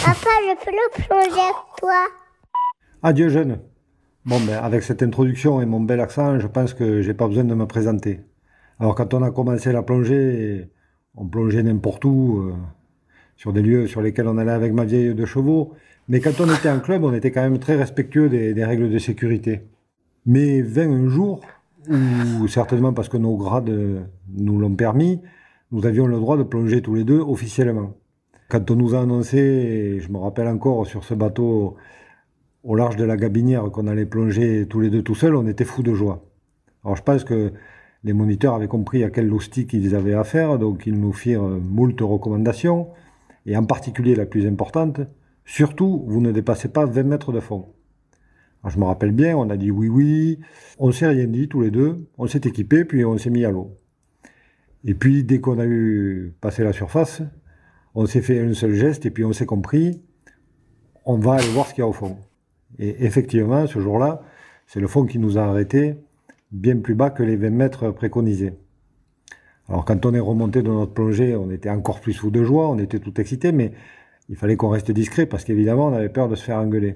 Papa, 0.04 0.30
je 0.44 0.66
peux 0.66 0.72
le 0.72 1.04
plonger 1.04 1.42
avec 1.42 1.56
toi? 1.80 2.08
Adieu 3.02 3.30
jeune. 3.30 3.60
Bon, 4.26 4.40
ben, 4.46 4.58
avec 4.62 4.84
cette 4.84 5.02
introduction 5.02 5.62
et 5.62 5.66
mon 5.66 5.80
bel 5.80 6.02
accent, 6.02 6.38
je 6.38 6.48
pense 6.48 6.74
que 6.74 7.02
j'ai 7.02 7.14
pas 7.14 7.28
besoin 7.28 7.46
de 7.46 7.56
me 7.56 7.66
présenter. 7.66 8.20
Alors, 8.78 8.96
quand 8.96 9.14
on 9.14 9.24
a 9.24 9.32
commencé 9.32 9.72
la 9.72 9.84
plongée, 9.84 10.70
on 11.16 11.28
plongeait 11.28 11.64
n'importe 11.64 12.04
où, 12.04 12.40
euh, 12.40 12.54
sur 13.38 13.54
des 13.54 13.62
lieux 13.62 13.88
sur 13.88 14.02
lesquels 14.02 14.28
on 14.28 14.38
allait 14.38 14.52
avec 14.52 14.74
ma 14.74 14.84
vieille 14.84 15.16
de 15.16 15.26
chevaux. 15.26 15.74
Mais 16.10 16.20
quand 16.20 16.42
on 16.42 16.54
était 16.54 16.70
en 16.70 16.80
club, 16.80 17.06
on 17.06 17.14
était 17.14 17.32
quand 17.32 17.42
même 17.42 17.60
très 17.60 17.78
respectueux 17.78 18.28
des, 18.28 18.54
des 18.54 18.66
règles 18.66 18.90
de 18.90 19.00
sécurité. 19.00 19.62
Mais 20.26 20.62
vint 20.62 20.92
un 20.92 21.08
jour 21.08 21.42
où, 21.90 22.48
certainement 22.48 22.92
parce 22.92 23.08
que 23.08 23.18
nos 23.18 23.38
grades 23.38 23.72
nous 24.28 24.60
l'ont 24.60 24.76
permis, 24.76 25.22
nous 25.72 25.86
avions 25.86 26.08
le 26.08 26.18
droit 26.18 26.36
de 26.36 26.44
plonger 26.44 26.82
tous 26.82 26.96
les 26.96 27.06
deux 27.06 27.20
officiellement. 27.20 27.94
Quand 28.50 28.72
on 28.72 28.76
nous 28.76 28.96
a 28.96 29.02
annoncé, 29.02 30.00
je 30.00 30.12
me 30.12 30.18
rappelle 30.18 30.48
encore 30.48 30.88
sur 30.88 31.04
ce 31.04 31.14
bateau 31.14 31.76
au 32.64 32.76
large 32.76 32.96
de 32.96 33.04
la 33.04 33.16
Gabinière 33.16 33.70
qu'on 33.70 33.86
allait 33.86 34.08
plonger 34.08 34.66
tous 34.68 34.80
les 34.80 34.90
deux 34.90 35.04
tout 35.04 35.14
seuls, 35.14 35.36
on 35.36 35.46
était 35.46 35.66
fous 35.66 35.84
de 35.84 35.94
joie. 35.94 36.26
Alors 36.84 36.96
je 36.96 37.04
pense 37.04 37.24
que 37.24 37.54
les 38.04 38.14
moniteurs 38.14 38.56
avaient 38.56 38.68
compris 38.68 39.04
à 39.04 39.12
quel 39.12 39.28
loustic 39.28 39.74
ils 39.74 39.94
avaient 39.94 40.16
affaire, 40.16 40.58
donc 40.58 40.88
ils 40.88 41.00
nous 41.00 41.14
firent 41.14 41.44
moult 41.44 42.02
recommandations, 42.02 42.88
et 43.46 43.56
en 43.56 43.66
particulier 43.66 44.16
la 44.16 44.26
plus 44.26 44.48
importante, 44.48 45.02
surtout, 45.46 46.04
vous 46.08 46.20
ne 46.20 46.32
dépassez 46.32 46.70
pas 46.70 46.88
20 46.88 47.04
mètres 47.04 47.32
de 47.32 47.42
fond. 47.42 47.68
Alors, 48.64 48.72
je 48.72 48.80
me 48.80 48.86
rappelle 48.86 49.12
bien, 49.12 49.38
on 49.38 49.52
a 49.52 49.58
dit 49.58 49.70
oui, 49.70 49.90
oui, 49.90 50.40
on 50.80 50.92
s'est 50.92 51.08
rien 51.08 51.28
dit 51.28 51.50
tous 51.50 51.62
les 51.62 51.70
deux, 51.70 52.08
on 52.18 52.26
s'est 52.26 52.42
équipés, 52.46 52.84
puis 52.84 53.06
on 53.06 53.16
s'est 53.20 53.30
mis 53.30 53.46
à 53.46 53.52
l'eau. 53.52 53.78
Et 54.86 54.96
puis, 54.96 55.24
dès 55.24 55.40
qu'on 55.40 55.60
a 55.60 55.68
eu 55.68 56.34
passé 56.42 56.64
la 56.64 56.74
surface, 56.74 57.22
on 57.96 58.06
s'est 58.06 58.22
fait 58.22 58.40
un 58.40 58.54
seul 58.54 58.74
geste, 58.74 59.06
et 59.06 59.12
puis 59.12 59.26
on 59.26 59.34
s'est 59.34 59.46
compris, 59.46 60.02
on 61.06 61.18
va 61.18 61.34
aller 61.34 61.50
voir 61.50 61.68
ce 61.68 61.74
qu'il 61.74 61.82
y 61.82 61.86
a 61.86 61.88
au 61.88 61.94
fond. 61.94 62.18
Et 62.78 63.06
effectivement, 63.06 63.66
ce 63.68 63.80
jour-là, 63.80 64.22
c'est 64.68 64.80
le 64.80 64.88
fond 64.88 65.06
qui 65.06 65.20
nous 65.20 65.38
a 65.38 65.42
arrêtés 65.42 65.96
bien 66.52 66.78
plus 66.78 66.96
bas 66.96 67.10
que 67.10 67.24
les 67.24 67.36
20 67.36 67.50
mètres 67.50 67.92
préconisés. 67.92 68.54
Alors 69.68 69.86
quand 69.86 70.06
on 70.06 70.14
est 70.14 70.20
remonté 70.20 70.62
de 70.62 70.68
notre 70.68 70.94
plongée, 70.94 71.36
on 71.36 71.52
était 71.52 71.70
encore 71.70 72.02
plus 72.02 72.14
fou 72.14 72.32
de 72.32 72.44
joie, 72.44 72.70
on 72.70 72.80
était 72.80 73.00
tout 73.00 73.20
excité, 73.22 73.52
mais 73.52 73.72
il 74.30 74.36
fallait 74.36 74.56
qu'on 74.56 74.70
reste 74.70 74.92
discret 74.92 75.26
parce 75.26 75.44
qu'évidemment, 75.44 75.88
on 75.88 75.94
avait 75.94 76.10
peur 76.10 76.28
de 76.28 76.36
se 76.36 76.44
faire 76.44 76.58
engueuler. 76.58 76.96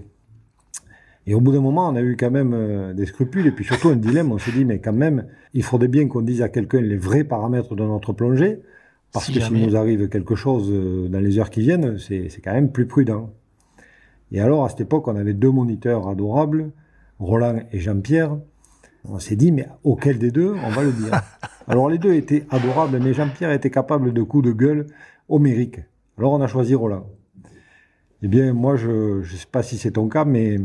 Et 1.25 1.35
au 1.35 1.41
bout 1.41 1.51
d'un 1.51 1.61
moment, 1.61 1.87
on 1.87 1.95
a 1.95 2.01
eu 2.01 2.17
quand 2.17 2.31
même 2.31 2.53
euh, 2.53 2.93
des 2.93 3.05
scrupules 3.05 3.47
et 3.47 3.51
puis 3.51 3.63
surtout 3.63 3.89
un 3.89 3.95
dilemme. 3.95 4.31
On 4.31 4.37
s'est 4.37 4.51
dit, 4.51 4.65
mais 4.65 4.79
quand 4.79 4.93
même, 4.93 5.25
il 5.53 5.63
faudrait 5.63 5.87
bien 5.87 6.07
qu'on 6.07 6.21
dise 6.21 6.41
à 6.41 6.49
quelqu'un 6.49 6.81
les 6.81 6.97
vrais 6.97 7.23
paramètres 7.23 7.75
de 7.75 7.83
notre 7.83 8.11
plongée, 8.11 8.59
parce 9.13 9.27
Si 9.27 9.33
que 9.33 9.39
jamais. 9.39 9.59
s'il 9.59 9.67
nous 9.69 9.75
arrive 9.77 10.09
quelque 10.09 10.35
chose 10.35 10.69
euh, 10.71 11.07
dans 11.07 11.19
les 11.19 11.39
heures 11.39 11.49
qui 11.49 11.61
viennent, 11.61 11.97
c'est 11.99 12.29
c'est 12.29 12.41
quand 12.41 12.53
même 12.53 12.71
plus 12.71 12.87
prudent. 12.87 13.29
Et 14.31 14.39
alors, 14.41 14.65
à 14.65 14.69
cette 14.69 14.81
époque, 14.81 15.07
on 15.07 15.15
avait 15.15 15.33
deux 15.33 15.51
moniteurs 15.51 16.07
adorables, 16.07 16.71
Roland 17.19 17.59
et 17.71 17.79
Jean-Pierre. 17.79 18.37
On 19.05 19.19
s'est 19.19 19.35
dit, 19.35 19.51
mais 19.51 19.67
auquel 19.83 20.17
des 20.17 20.31
deux 20.31 20.53
on 20.65 20.69
va 20.71 20.83
le 20.83 20.91
dire 20.91 21.21
Alors, 21.67 21.89
les 21.89 21.97
deux 21.99 22.13
étaient 22.13 22.45
adorables, 22.49 22.99
mais 23.01 23.13
Jean-Pierre 23.13 23.51
était 23.51 23.69
capable 23.69 24.13
de 24.13 24.23
coups 24.23 24.45
de 24.45 24.51
gueule 24.51 24.87
homériques. 25.29 25.81
Alors, 26.17 26.33
on 26.33 26.41
a 26.41 26.47
choisi 26.47 26.73
Roland. 26.75 27.07
Eh 28.23 28.27
bien, 28.27 28.53
moi, 28.53 28.75
je 28.75 29.19
ne 29.19 29.23
sais 29.23 29.45
pas 29.51 29.61
si 29.63 29.77
c'est 29.77 29.91
ton 29.91 30.07
cas, 30.09 30.25
mais 30.25 30.57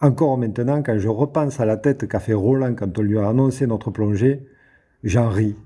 encore 0.00 0.38
maintenant, 0.38 0.82
quand 0.82 0.98
je 0.98 1.08
repense 1.08 1.60
à 1.60 1.64
la 1.66 1.76
tête 1.76 2.06
qu'a 2.08 2.20
fait 2.20 2.34
Roland 2.34 2.74
quand 2.74 2.98
on 2.98 3.02
lui 3.02 3.18
a 3.18 3.28
annoncé 3.28 3.66
notre 3.66 3.90
plongée, 3.90 4.46
j'en 5.04 5.28
ris. 5.28 5.56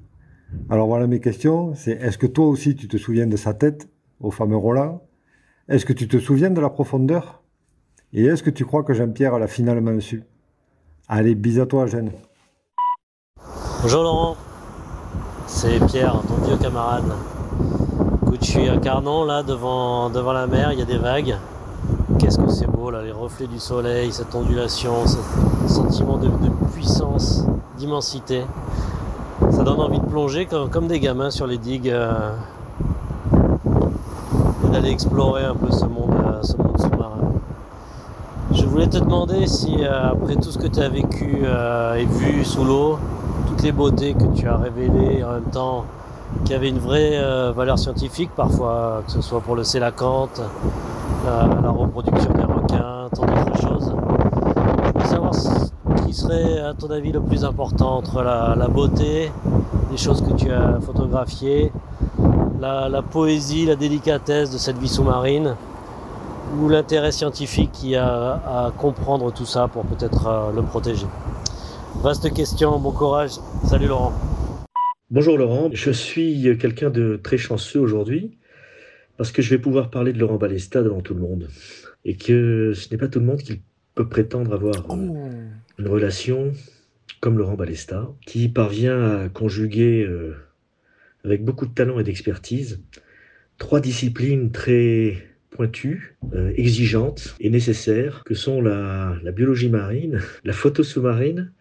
Alors 0.68 0.86
voilà 0.86 1.06
mes 1.06 1.20
questions. 1.20 1.74
C'est 1.74 1.92
est-ce 1.92 2.18
que 2.18 2.26
toi 2.26 2.46
aussi 2.46 2.76
tu 2.76 2.88
te 2.88 2.96
souviens 2.96 3.26
de 3.26 3.36
sa 3.36 3.54
tête, 3.54 3.88
au 4.20 4.30
fameux 4.30 4.56
Roland? 4.56 5.02
Est-ce 5.68 5.84
que 5.84 5.92
tu 5.92 6.08
te 6.08 6.18
souviens 6.18 6.50
de 6.50 6.60
la 6.60 6.70
profondeur? 6.70 7.42
Et 8.12 8.24
est-ce 8.24 8.42
que 8.42 8.50
tu 8.50 8.64
crois 8.64 8.82
que 8.82 8.92
Jean-Pierre 8.92 9.38
l'a 9.38 9.46
finalement 9.46 9.98
su? 10.00 10.24
Allez, 11.08 11.34
bis 11.34 11.58
à 11.60 11.66
toi, 11.66 11.86
jeune. 11.86 12.10
Bonjour 13.82 14.02
Laurent, 14.02 14.36
c'est 15.46 15.84
Pierre, 15.86 16.20
ton 16.28 16.44
vieux 16.46 16.56
camarade. 16.56 17.12
Écoute, 18.22 18.44
je 18.44 18.50
suis 18.50 18.68
à 18.68 18.76
Carnon 18.78 19.24
là 19.24 19.42
devant, 19.42 20.10
devant 20.10 20.32
la 20.32 20.46
mer, 20.46 20.72
il 20.72 20.78
y 20.78 20.82
a 20.82 20.84
des 20.84 20.98
vagues. 20.98 21.36
Qu'est-ce 22.18 22.38
que 22.38 22.50
c'est 22.50 22.66
beau 22.66 22.90
là, 22.90 23.02
les 23.02 23.12
reflets 23.12 23.46
du 23.46 23.58
soleil, 23.58 24.12
cette 24.12 24.34
ondulation, 24.34 25.06
ce 25.06 25.18
sentiment 25.72 26.18
de 26.18 26.28
puissance, 26.74 27.44
d'immensité. 27.78 28.42
Ça 29.60 29.64
donne 29.64 29.80
envie 29.80 30.00
de 30.00 30.06
plonger 30.06 30.46
comme, 30.46 30.86
des 30.86 31.00
gamins 31.00 31.30
sur 31.30 31.46
les 31.46 31.58
digues 31.58 31.90
euh, 31.90 32.30
et 34.64 34.68
d'aller 34.72 34.88
explorer 34.88 35.44
un 35.44 35.54
peu 35.54 35.70
ce 35.70 35.84
monde, 35.84 36.14
euh, 36.14 36.42
ce 36.42 36.56
monde 36.56 36.80
sous-marin. 36.80 37.34
Je 38.52 38.64
voulais 38.64 38.86
te 38.86 38.96
demander 38.96 39.46
si, 39.46 39.84
euh, 39.84 40.12
après 40.12 40.36
tout 40.36 40.50
ce 40.50 40.56
que 40.56 40.66
tu 40.66 40.80
as 40.80 40.88
vécu 40.88 41.44
et 41.44 42.04
vu 42.06 42.42
sous 42.42 42.64
l'eau, 42.64 42.98
toutes 43.48 43.62
les 43.62 43.72
beautés 43.72 44.14
que 44.14 44.34
tu 44.34 44.48
as 44.48 44.56
révélées 44.56 45.22
en 45.22 45.32
même 45.32 45.50
temps 45.52 45.84
qui 46.46 46.54
avait 46.54 46.70
une 46.70 46.78
vraie 46.78 47.20
valeur 47.52 47.78
scientifique 47.78 48.30
parfois, 48.34 49.02
que 49.04 49.12
ce 49.12 49.20
soit 49.20 49.42
pour 49.42 49.56
le 49.56 49.64
sélacanthe, 49.64 50.40
la, 51.26 51.46
la 51.62 51.68
reproduction 51.68 52.32
des 52.32 52.44
requins, 52.44 53.08
tant 53.14 53.26
d'autres 53.26 53.60
choses. 53.60 53.94
Je 54.86 55.02
veux 55.02 55.06
savoir 55.06 55.34
ce 55.34 55.50
qui 56.10 56.16
serait, 56.16 56.58
à 56.58 56.74
ton 56.74 56.90
avis, 56.90 57.12
le 57.12 57.20
plus 57.20 57.44
important 57.44 57.98
entre 57.98 58.20
la, 58.24 58.66
beauté, 58.66 59.30
des 59.92 59.96
choses 59.96 60.20
que 60.20 60.32
tu 60.36 60.50
as 60.50 60.80
photographiées, 60.80 61.70
la, 62.60 63.02
poésie, 63.02 63.64
la 63.64 63.76
délicatesse 63.76 64.50
de 64.50 64.58
cette 64.58 64.76
vie 64.78 64.88
sous-marine, 64.88 65.54
ou 66.58 66.68
l'intérêt 66.68 67.12
scientifique 67.12 67.70
qui 67.70 67.94
a 67.94 68.08
à 68.08 68.72
comprendre 68.76 69.32
tout 69.32 69.46
ça 69.46 69.68
pour 69.68 69.84
peut-être 69.84 70.26
euh, 70.26 70.52
le 70.52 70.62
protéger? 70.62 71.06
Vaste 72.02 72.34
question, 72.34 72.80
bon 72.80 72.90
courage. 72.90 73.34
Salut 73.66 73.86
Laurent. 73.86 74.12
Bonjour 75.12 75.38
Laurent, 75.38 75.70
je 75.72 75.92
suis 75.92 76.58
quelqu'un 76.58 76.90
de 76.90 77.20
très 77.22 77.38
chanceux 77.38 77.78
aujourd'hui 77.78 78.36
parce 79.16 79.30
que 79.30 79.42
je 79.42 79.50
vais 79.50 79.58
pouvoir 79.58 79.90
parler 79.90 80.12
de 80.12 80.18
Laurent 80.18 80.38
Balesta 80.38 80.82
devant 80.82 81.02
tout 81.02 81.14
le 81.14 81.20
monde 81.20 81.48
et 82.04 82.16
que 82.16 82.72
ce 82.74 82.90
n'est 82.90 82.98
pas 82.98 83.06
tout 83.06 83.20
le 83.20 83.26
monde 83.26 83.38
qui 83.38 83.60
peut 83.94 84.08
prétendre 84.08 84.52
avoir 84.54 84.90
euh, 84.90 85.48
une 85.78 85.88
relation 85.88 86.52
comme 87.20 87.38
Laurent 87.38 87.54
Balesta 87.54 88.10
qui 88.26 88.48
parvient 88.48 89.24
à 89.24 89.28
conjuguer 89.28 90.04
euh, 90.04 90.34
avec 91.24 91.44
beaucoup 91.44 91.66
de 91.66 91.74
talent 91.74 91.98
et 91.98 92.04
d'expertise 92.04 92.80
trois 93.60 93.80
disciplines 93.80 94.50
très 94.50 95.18
pointues, 95.50 96.16
euh, 96.34 96.52
exigeantes 96.56 97.36
et 97.38 97.50
nécessaires 97.50 98.24
que 98.24 98.34
sont 98.34 98.62
la, 98.62 99.16
la 99.22 99.30
biologie 99.30 99.68
marine, 99.68 100.20
la 100.44 100.52
photo 100.52 100.82
sous-marine 100.82 101.52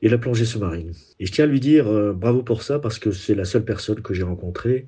et 0.00 0.08
la 0.08 0.16
plongée 0.16 0.44
sous-marine. 0.44 0.92
Et 1.18 1.26
je 1.26 1.32
tiens 1.32 1.44
à 1.44 1.48
lui 1.48 1.60
dire 1.60 1.88
euh, 1.88 2.12
bravo 2.12 2.42
pour 2.42 2.62
ça 2.62 2.78
parce 2.78 2.98
que 2.98 3.10
c'est 3.10 3.34
la 3.34 3.44
seule 3.44 3.64
personne 3.64 4.00
que 4.00 4.14
j'ai 4.14 4.22
rencontrée 4.22 4.86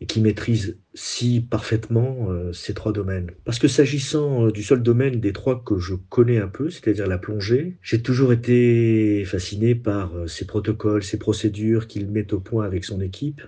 et 0.00 0.06
qui 0.06 0.20
maîtrise 0.20 0.78
si 0.94 1.40
parfaitement 1.40 2.30
euh, 2.30 2.52
ces 2.52 2.74
trois 2.74 2.92
domaines. 2.92 3.30
Parce 3.44 3.58
que 3.58 3.68
s'agissant 3.68 4.46
euh, 4.46 4.50
du 4.50 4.62
seul 4.62 4.82
domaine 4.82 5.20
des 5.20 5.32
trois 5.32 5.62
que 5.62 5.78
je 5.78 5.94
connais 5.94 6.38
un 6.38 6.48
peu, 6.48 6.68
c'est-à-dire 6.70 7.06
la 7.06 7.18
plongée, 7.18 7.76
j'ai 7.80 8.02
toujours 8.02 8.32
été 8.32 9.24
fasciné 9.24 9.74
par 9.74 10.16
euh, 10.16 10.26
ses 10.26 10.46
protocoles, 10.46 11.04
ses 11.04 11.18
procédures 11.18 11.86
qu'il 11.86 12.10
met 12.10 12.32
au 12.34 12.40
point 12.40 12.64
avec 12.64 12.84
son 12.84 13.00
équipe. 13.00 13.40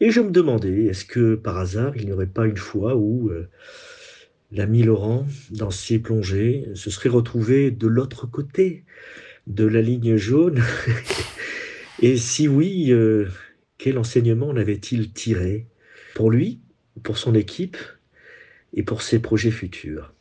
Et 0.00 0.10
je 0.10 0.20
me 0.20 0.30
demandais, 0.30 0.84
est-ce 0.84 1.06
que 1.06 1.36
par 1.36 1.56
hasard, 1.56 1.96
il 1.96 2.04
n'y 2.04 2.12
aurait 2.12 2.26
pas 2.26 2.46
une 2.46 2.58
fois 2.58 2.94
où 2.94 3.30
euh, 3.30 3.48
l'ami 4.52 4.82
Laurent, 4.82 5.26
dans 5.50 5.70
ses 5.70 5.98
plongées, 5.98 6.66
se 6.74 6.90
serait 6.90 7.08
retrouvé 7.08 7.70
de 7.70 7.86
l'autre 7.86 8.26
côté 8.26 8.84
de 9.46 9.64
la 9.64 9.80
ligne 9.80 10.16
jaune? 10.16 10.62
Et 12.02 12.18
si 12.18 12.46
oui, 12.46 12.92
quel 13.78 13.98
enseignement 13.98 14.48
en 14.48 14.56
avait-il 14.56 15.12
tiré 15.12 15.66
pour 16.14 16.30
lui, 16.30 16.60
pour 17.02 17.18
son 17.18 17.34
équipe 17.34 17.76
et 18.72 18.82
pour 18.82 19.02
ses 19.02 19.20
projets 19.20 19.50
futurs? 19.50 20.14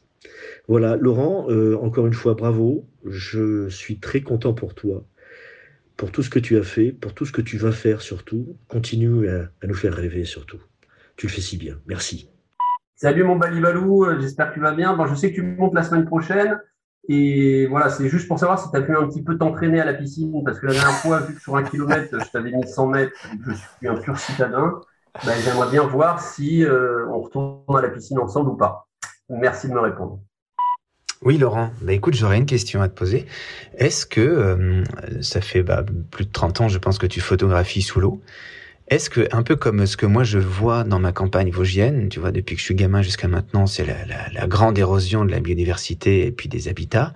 Voilà, 0.67 0.95
Laurent, 0.95 1.49
euh, 1.49 1.77
encore 1.77 2.07
une 2.07 2.13
fois, 2.13 2.33
bravo. 2.33 2.87
Je 3.05 3.69
suis 3.69 3.99
très 3.99 4.21
content 4.21 4.53
pour 4.53 4.73
toi, 4.73 5.05
pour 5.95 6.11
tout 6.11 6.23
ce 6.23 6.29
que 6.29 6.39
tu 6.39 6.57
as 6.57 6.63
fait, 6.63 6.91
pour 6.91 7.13
tout 7.13 7.25
ce 7.25 7.31
que 7.31 7.41
tu 7.41 7.57
vas 7.57 7.71
faire 7.71 8.01
surtout. 8.01 8.57
Continue 8.67 9.29
à, 9.29 9.49
nous 9.63 9.75
faire 9.75 9.93
rêver 9.93 10.25
surtout. 10.25 10.61
Tu 11.15 11.27
le 11.27 11.31
fais 11.31 11.41
si 11.41 11.57
bien. 11.57 11.79
Merci. 11.85 12.29
Salut 12.95 13.23
mon 13.23 13.35
Balibalou, 13.35 14.05
euh, 14.05 14.19
j'espère 14.19 14.49
que 14.49 14.55
tu 14.55 14.59
vas 14.61 14.73
bien. 14.73 14.95
Bon, 14.95 15.05
je 15.05 15.15
sais 15.15 15.29
que 15.29 15.35
tu 15.35 15.43
montes 15.43 15.75
la 15.75 15.83
semaine 15.83 16.05
prochaine. 16.05 16.59
Et 17.07 17.67
voilà, 17.67 17.89
c'est 17.89 18.09
juste 18.09 18.27
pour 18.27 18.39
savoir 18.39 18.59
si 18.59 18.69
tu 18.71 18.77
as 18.77 18.81
pu 18.81 18.95
un 18.95 19.07
petit 19.07 19.23
peu 19.23 19.37
t'entraîner 19.37 19.79
à 19.79 19.85
la 19.85 19.93
piscine, 19.93 20.43
parce 20.43 20.59
que 20.59 20.65
la 20.65 20.73
dernière 20.73 20.97
fois, 20.97 21.19
vu 21.19 21.35
que 21.35 21.41
sur 21.41 21.55
un 21.55 21.63
kilomètre, 21.63 22.09
je 22.11 22.31
t'avais 22.31 22.51
mis 22.51 22.67
100 22.67 22.87
mètres, 22.87 23.13
je 23.45 23.51
suis 23.53 23.87
un 23.87 23.95
pur 23.95 24.17
citadin, 24.17 24.81
ben, 25.25 25.33
j'aimerais 25.43 25.69
bien 25.69 25.83
voir 25.83 26.19
si 26.19 26.63
euh, 26.63 27.07
on 27.09 27.21
retourne 27.21 27.77
à 27.77 27.81
la 27.81 27.89
piscine 27.89 28.19
ensemble 28.19 28.51
ou 28.51 28.55
pas. 28.55 28.87
Merci 29.29 29.67
de 29.67 29.73
me 29.73 29.79
répondre. 29.79 30.19
Oui, 31.21 31.37
Laurent. 31.37 31.71
Bah, 31.81 31.93
écoute, 31.93 32.15
j'aurais 32.15 32.37
une 32.37 32.45
question 32.45 32.81
à 32.81 32.89
te 32.89 32.93
poser. 32.93 33.25
Est-ce 33.77 34.05
que 34.05 34.21
euh, 34.21 34.83
ça 35.21 35.41
fait 35.41 35.63
bah, 35.63 35.83
plus 36.11 36.25
de 36.25 36.31
30 36.31 36.61
ans, 36.61 36.67
je 36.67 36.77
pense, 36.77 36.97
que 36.97 37.07
tu 37.07 37.21
photographies 37.21 37.81
sous 37.81 37.99
l'eau? 37.99 38.21
Est-ce 38.87 39.09
que, 39.09 39.27
un 39.31 39.41
peu 39.41 39.55
comme 39.55 39.87
ce 39.87 39.97
que 39.97 40.05
moi 40.05 40.23
je 40.23 40.37
vois 40.37 40.83
dans 40.83 40.99
ma 40.99 41.11
campagne 41.11 41.49
vosgienne, 41.49 42.07
tu 42.09 42.19
vois, 42.19 42.31
depuis 42.31 42.55
que 42.55 42.59
je 42.59 42.65
suis 42.65 42.75
gamin 42.75 43.01
jusqu'à 43.01 43.27
maintenant, 43.27 43.65
c'est 43.65 43.83
la, 43.83 44.05
la, 44.05 44.29
la 44.31 44.47
grande 44.47 44.77
érosion 44.77 45.25
de 45.25 45.31
la 45.31 45.39
biodiversité 45.39 46.27
et 46.27 46.31
puis 46.31 46.49
des 46.49 46.67
habitats. 46.67 47.13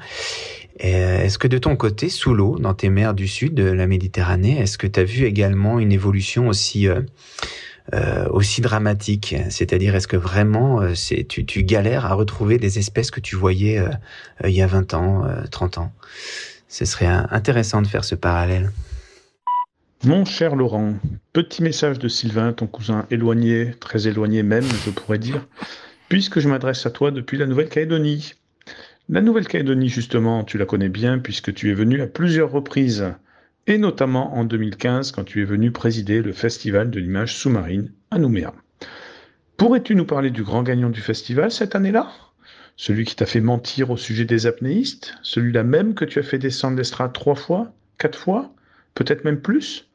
Euh, 0.83 1.21
Est-ce 1.21 1.37
que 1.37 1.47
de 1.47 1.57
ton 1.59 1.75
côté, 1.75 2.09
sous 2.09 2.33
l'eau, 2.33 2.57
dans 2.57 2.73
tes 2.73 2.89
mers 2.89 3.13
du 3.13 3.27
sud 3.27 3.53
de 3.53 3.63
la 3.63 3.85
Méditerranée, 3.85 4.59
est-ce 4.59 4.77
que 4.79 4.87
tu 4.87 4.99
as 4.99 5.03
vu 5.03 5.25
également 5.25 5.77
une 5.79 5.91
évolution 5.91 6.47
aussi 6.47 6.87
euh, 6.87 7.01
euh, 7.93 8.27
aussi 8.29 8.61
dramatique? 8.61 9.35
C'est-à-dire, 9.49 9.93
est-ce 9.95 10.07
que 10.07 10.17
vraiment 10.17 10.81
euh, 10.81 10.93
tu, 11.27 11.45
tu 11.45 11.63
galères 11.63 12.05
à 12.05 12.13
retrouver 12.15 12.57
des 12.57 12.79
espèces 12.79 13.11
que 13.11 13.19
tu 13.19 13.35
voyais 13.35 13.83
il 14.43 14.51
y 14.51 14.61
a 14.61 14.67
20 14.67 14.93
ans, 14.95 15.25
euh, 15.25 15.43
30 15.51 15.77
ans? 15.79 15.91
Ce 16.67 16.85
serait 16.85 17.07
intéressant 17.07 17.81
de 17.81 17.87
faire 17.87 18.05
ce 18.05 18.15
parallèle. 18.15 18.71
Mon 20.05 20.23
cher 20.23 20.55
Laurent, 20.55 20.93
petit 21.33 21.61
message 21.61 21.99
de 21.99 22.07
Sylvain, 22.07 22.53
ton 22.53 22.67
cousin 22.67 23.05
éloigné, 23.11 23.73
très 23.81 24.07
éloigné 24.07 24.43
même, 24.43 24.63
je 24.85 24.91
pourrais 24.91 25.19
dire, 25.19 25.45
puisque 26.07 26.39
je 26.39 26.47
m'adresse 26.47 26.85
à 26.85 26.89
toi 26.89 27.11
depuis 27.11 27.37
la 27.37 27.45
Nouvelle-Calédonie. 27.45 28.35
La 29.09 29.19
Nouvelle-Calédonie, 29.19 29.89
justement, 29.89 30.45
tu 30.45 30.57
la 30.57 30.65
connais 30.65 30.87
bien 30.87 31.19
puisque 31.19 31.53
tu 31.53 31.69
es 31.69 31.73
venu 31.73 32.01
à 32.01 32.07
plusieurs 32.07 32.49
reprises, 32.49 33.13
et 33.67 33.77
notamment 33.77 34.37
en 34.37 34.45
2015 34.45 35.11
quand 35.11 35.25
tu 35.25 35.41
es 35.41 35.45
venu 35.45 35.71
présider 35.71 36.21
le 36.21 36.31
Festival 36.31 36.89
de 36.89 36.99
l'image 37.01 37.35
sous-marine 37.35 37.91
à 38.09 38.19
Nouméa. 38.19 38.53
Pourrais-tu 39.57 39.95
nous 39.95 40.05
parler 40.05 40.29
du 40.29 40.43
grand 40.43 40.63
gagnant 40.63 40.89
du 40.89 41.01
festival 41.01 41.51
cette 41.51 41.75
année-là? 41.75 42.09
Celui 42.77 43.03
qui 43.03 43.17
t'a 43.17 43.25
fait 43.25 43.41
mentir 43.41 43.91
au 43.91 43.97
sujet 43.97 44.23
des 44.23 44.45
apnéistes? 44.45 45.15
Celui-là 45.23 45.65
même 45.65 45.93
que 45.93 46.05
tu 46.05 46.19
as 46.19 46.23
fait 46.23 46.39
descendre 46.39 46.77
l'estrade 46.77 47.11
trois 47.11 47.35
fois 47.35 47.73
Quatre 47.97 48.17
fois 48.17 48.53
Peut-être 48.95 49.25
même 49.25 49.41
plus? 49.41 49.88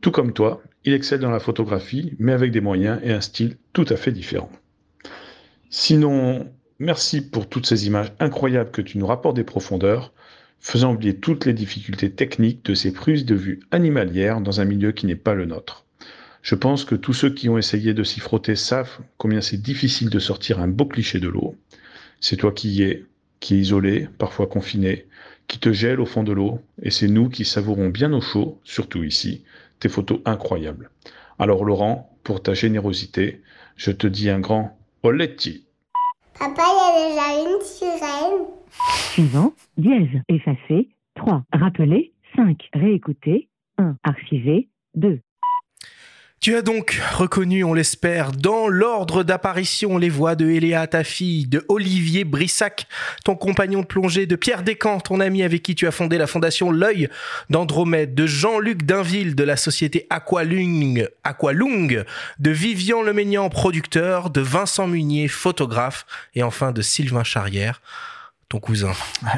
Tout 0.00 0.10
comme 0.10 0.32
toi, 0.32 0.62
il 0.84 0.94
excelle 0.94 1.20
dans 1.20 1.30
la 1.30 1.40
photographie, 1.40 2.14
mais 2.18 2.32
avec 2.32 2.52
des 2.52 2.60
moyens 2.60 3.00
et 3.02 3.12
un 3.12 3.20
style 3.20 3.56
tout 3.72 3.84
à 3.88 3.96
fait 3.96 4.12
différent. 4.12 4.50
Sinon, 5.68 6.50
merci 6.78 7.20
pour 7.20 7.48
toutes 7.48 7.66
ces 7.66 7.86
images 7.86 8.12
incroyables 8.18 8.70
que 8.70 8.82
tu 8.82 8.98
nous 8.98 9.06
rapportes 9.06 9.36
des 9.36 9.44
profondeurs, 9.44 10.12
faisant 10.58 10.94
oublier 10.94 11.16
toutes 11.16 11.46
les 11.46 11.52
difficultés 11.52 12.10
techniques 12.10 12.64
de 12.64 12.74
ces 12.74 12.92
prises 12.92 13.24
de 13.24 13.34
vue 13.34 13.60
animalières 13.70 14.40
dans 14.40 14.60
un 14.60 14.64
milieu 14.64 14.92
qui 14.92 15.06
n'est 15.06 15.16
pas 15.16 15.34
le 15.34 15.46
nôtre. 15.46 15.84
Je 16.42 16.54
pense 16.54 16.84
que 16.84 16.94
tous 16.94 17.12
ceux 17.12 17.30
qui 17.30 17.48
ont 17.50 17.58
essayé 17.58 17.92
de 17.92 18.02
s'y 18.02 18.20
frotter 18.20 18.56
savent 18.56 18.98
combien 19.18 19.42
c'est 19.42 19.60
difficile 19.60 20.08
de 20.08 20.18
sortir 20.18 20.60
un 20.60 20.68
beau 20.68 20.86
cliché 20.86 21.20
de 21.20 21.28
l'eau. 21.28 21.54
C'est 22.20 22.36
toi 22.36 22.52
qui 22.52 22.70
y 22.70 22.82
es, 22.82 23.04
qui 23.40 23.54
es 23.54 23.58
isolé, 23.58 24.08
parfois 24.18 24.46
confiné, 24.46 25.06
qui 25.48 25.58
te 25.58 25.72
gèle 25.72 26.00
au 26.00 26.06
fond 26.06 26.22
de 26.22 26.32
l'eau, 26.32 26.60
et 26.82 26.90
c'est 26.90 27.08
nous 27.08 27.28
qui 27.28 27.44
savourons 27.44 27.88
bien 27.88 28.12
au 28.12 28.20
chaud, 28.20 28.58
surtout 28.64 29.02
ici, 29.02 29.42
tes 29.80 29.88
photos 29.88 30.20
incroyables. 30.24 30.90
Alors 31.38 31.64
Laurent, 31.64 32.16
pour 32.22 32.42
ta 32.42 32.54
générosité, 32.54 33.42
je 33.76 33.90
te 33.90 34.06
dis 34.06 34.30
un 34.30 34.40
grand 34.40 34.78
Oletti. 35.02 35.66
Papa, 36.38 36.62
il 36.62 37.14
y 37.14 37.18
a 37.18 37.42
déjà 37.42 37.50
une 37.50 37.60
sirène. 37.62 38.46
Suivant, 39.12 39.52
dièse, 39.76 40.22
effacer, 40.28 40.88
3, 41.16 41.44
rappeler, 41.52 42.12
5, 42.36 42.68
réécouter, 42.74 43.48
1, 43.78 43.96
archiver, 44.04 44.68
2. 44.94 45.20
Tu 46.40 46.56
as 46.56 46.62
donc 46.62 46.98
reconnu, 47.12 47.64
on 47.64 47.74
l'espère, 47.74 48.32
dans 48.32 48.66
l'ordre 48.66 49.24
d'apparition 49.24 49.98
les 49.98 50.08
voix 50.08 50.36
de 50.36 50.48
Eléa, 50.48 50.86
ta 50.86 51.04
fille, 51.04 51.46
de 51.46 51.66
Olivier 51.68 52.24
Brissac, 52.24 52.86
ton 53.26 53.36
compagnon 53.36 53.80
de 53.80 53.86
plongée, 53.86 54.24
de 54.24 54.36
Pierre 54.36 54.62
Descamps, 54.62 55.00
ton 55.00 55.20
ami 55.20 55.42
avec 55.42 55.62
qui 55.62 55.74
tu 55.74 55.86
as 55.86 55.90
fondé 55.90 56.16
la 56.16 56.26
fondation 56.26 56.70
L'œil 56.70 57.10
d'Andromède, 57.50 58.14
de 58.14 58.26
Jean-Luc 58.26 58.84
Dainville 58.84 59.34
de 59.34 59.44
la 59.44 59.58
société 59.58 60.06
Aqualung, 60.08 61.06
Aqualung, 61.24 62.04
de 62.38 62.50
Vivian 62.50 63.02
Leménian, 63.02 63.50
producteur, 63.50 64.30
de 64.30 64.40
Vincent 64.40 64.86
Munier, 64.86 65.28
photographe, 65.28 66.06
et 66.34 66.42
enfin 66.42 66.72
de 66.72 66.80
Sylvain 66.80 67.22
Charrière, 67.22 67.82
ton 68.48 68.60
cousin. 68.60 68.94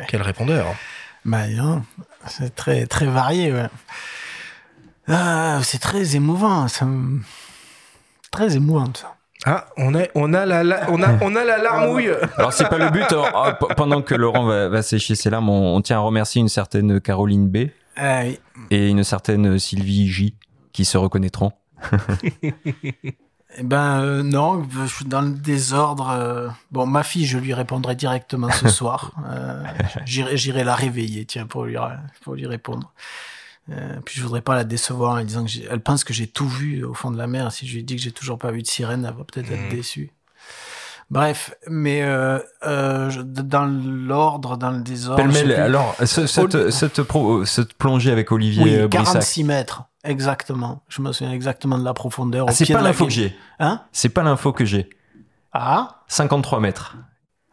Quel 0.06 0.22
répondeur. 0.22 0.72
Bah, 1.24 1.46
c'est 2.28 2.54
très, 2.54 2.86
très 2.86 3.06
varié, 3.06 3.52
ouais. 3.52 3.66
Ah, 5.08 5.60
c'est 5.62 5.78
très 5.80 6.16
émouvant, 6.16 6.68
ça 6.68 6.86
Très 8.30 8.56
émouvant, 8.56 8.90
ça. 8.94 9.14
Ah, 9.44 9.66
on 9.76 9.94
a, 9.96 10.02
on 10.14 10.32
a 10.34 10.46
la, 10.46 10.62
la- 10.62 10.88
on 10.90 11.02
a, 11.02 11.18
on 11.20 11.34
a 11.34 11.42
la 11.44 11.58
larmouille. 11.58 12.10
Alors 12.38 12.52
c'est 12.52 12.68
pas 12.68 12.78
le 12.78 12.90
but. 12.90 13.04
alors, 13.10 13.28
ah, 13.34 13.58
pendant 13.76 14.00
que 14.00 14.14
Laurent 14.14 14.44
va, 14.44 14.68
va 14.68 14.82
sécher 14.82 15.16
ses 15.16 15.30
larmes, 15.30 15.48
on, 15.48 15.74
on 15.76 15.80
tient 15.80 15.96
à 15.96 16.00
remercier 16.00 16.40
une 16.40 16.48
certaine 16.48 17.00
Caroline 17.00 17.48
B 17.48 17.68
Ah 17.96 18.20
oui. 18.24 18.38
et 18.70 18.88
une 18.88 19.02
certaine 19.02 19.58
Sylvie 19.58 20.08
J 20.08 20.36
qui 20.72 20.84
se 20.84 20.96
reconnaîtront. 20.96 21.52
Eh 23.58 23.64
ben 23.64 24.00
euh, 24.00 24.22
non, 24.22 24.66
je 24.70 24.86
suis 24.86 25.04
dans 25.04 25.20
le 25.20 25.30
désordre. 25.32 26.08
euh, 26.08 26.48
Bon, 26.70 26.86
ma 26.86 27.02
fille, 27.02 27.26
je 27.26 27.36
lui 27.36 27.52
répondrai 27.52 27.94
directement 27.94 28.50
ce 28.50 28.68
soir. 28.70 29.12
Euh, 29.28 29.62
j'irai, 30.06 30.38
j'irai 30.38 30.64
la 30.64 30.74
réveiller, 30.74 31.26
tiens, 31.26 31.46
pour 31.46 31.64
lui, 31.66 31.76
pour 32.22 32.34
lui 32.34 32.46
répondre. 32.46 32.94
Euh, 33.70 34.00
puis 34.04 34.18
je 34.18 34.22
voudrais 34.24 34.40
pas 34.42 34.54
la 34.56 34.64
décevoir 34.64 35.14
en 35.20 35.24
disant 35.24 35.44
que 35.44 35.50
elle 35.70 35.80
pense 35.80 36.02
que 36.04 36.12
j'ai 36.12 36.26
tout 36.26 36.48
vu 36.48 36.84
au 36.84 36.94
fond 36.94 37.10
de 37.12 37.18
la 37.18 37.26
mer. 37.28 37.52
Si 37.52 37.66
je 37.66 37.74
lui 37.76 37.84
dis 37.84 37.94
que 37.96 38.02
j'ai 38.02 38.10
toujours 38.12 38.38
pas 38.38 38.50
vu 38.50 38.62
de 38.62 38.66
sirène, 38.66 39.04
elle 39.08 39.14
va 39.16 39.24
peut-être 39.24 39.50
être 39.52 39.62
Mhm. 39.66 39.70
déçue. 39.70 40.10
Bref, 41.10 41.54
mais 41.68 42.02
euh, 42.02 42.38
euh, 42.66 43.10
dans 43.22 43.66
l'ordre, 43.66 44.56
dans 44.56 44.70
le 44.70 44.80
désordre. 44.80 45.22
plus. 45.22 45.52
alors, 45.52 45.94
ce- 46.04 46.26
cette, 46.26 46.70
cette, 46.70 47.02
pro- 47.02 47.44
cette 47.44 47.74
plongée 47.74 48.10
avec 48.10 48.32
Olivier 48.32 48.62
oui, 48.64 48.74
euh, 48.76 48.88
Brissac. 48.88 49.12
46 49.14 49.44
mètres, 49.44 49.82
exactement. 50.04 50.82
Je 50.88 51.02
me 51.02 51.12
souviens 51.12 51.32
exactement 51.34 51.78
de 51.78 51.84
la 51.84 51.92
profondeur. 51.92 52.46
Ah, 52.48 52.52
c'est 52.52 52.72
pas 52.72 52.80
l'info 52.80 53.04
que 53.04 53.10
j'ai. 53.12 53.36
Hein? 53.58 53.82
C'est 53.92 54.08
pas 54.08 54.22
l'info 54.22 54.52
que 54.52 54.64
j'ai. 54.64 54.88
Ah? 55.52 56.00
53 56.08 56.60
mètres. 56.60 56.96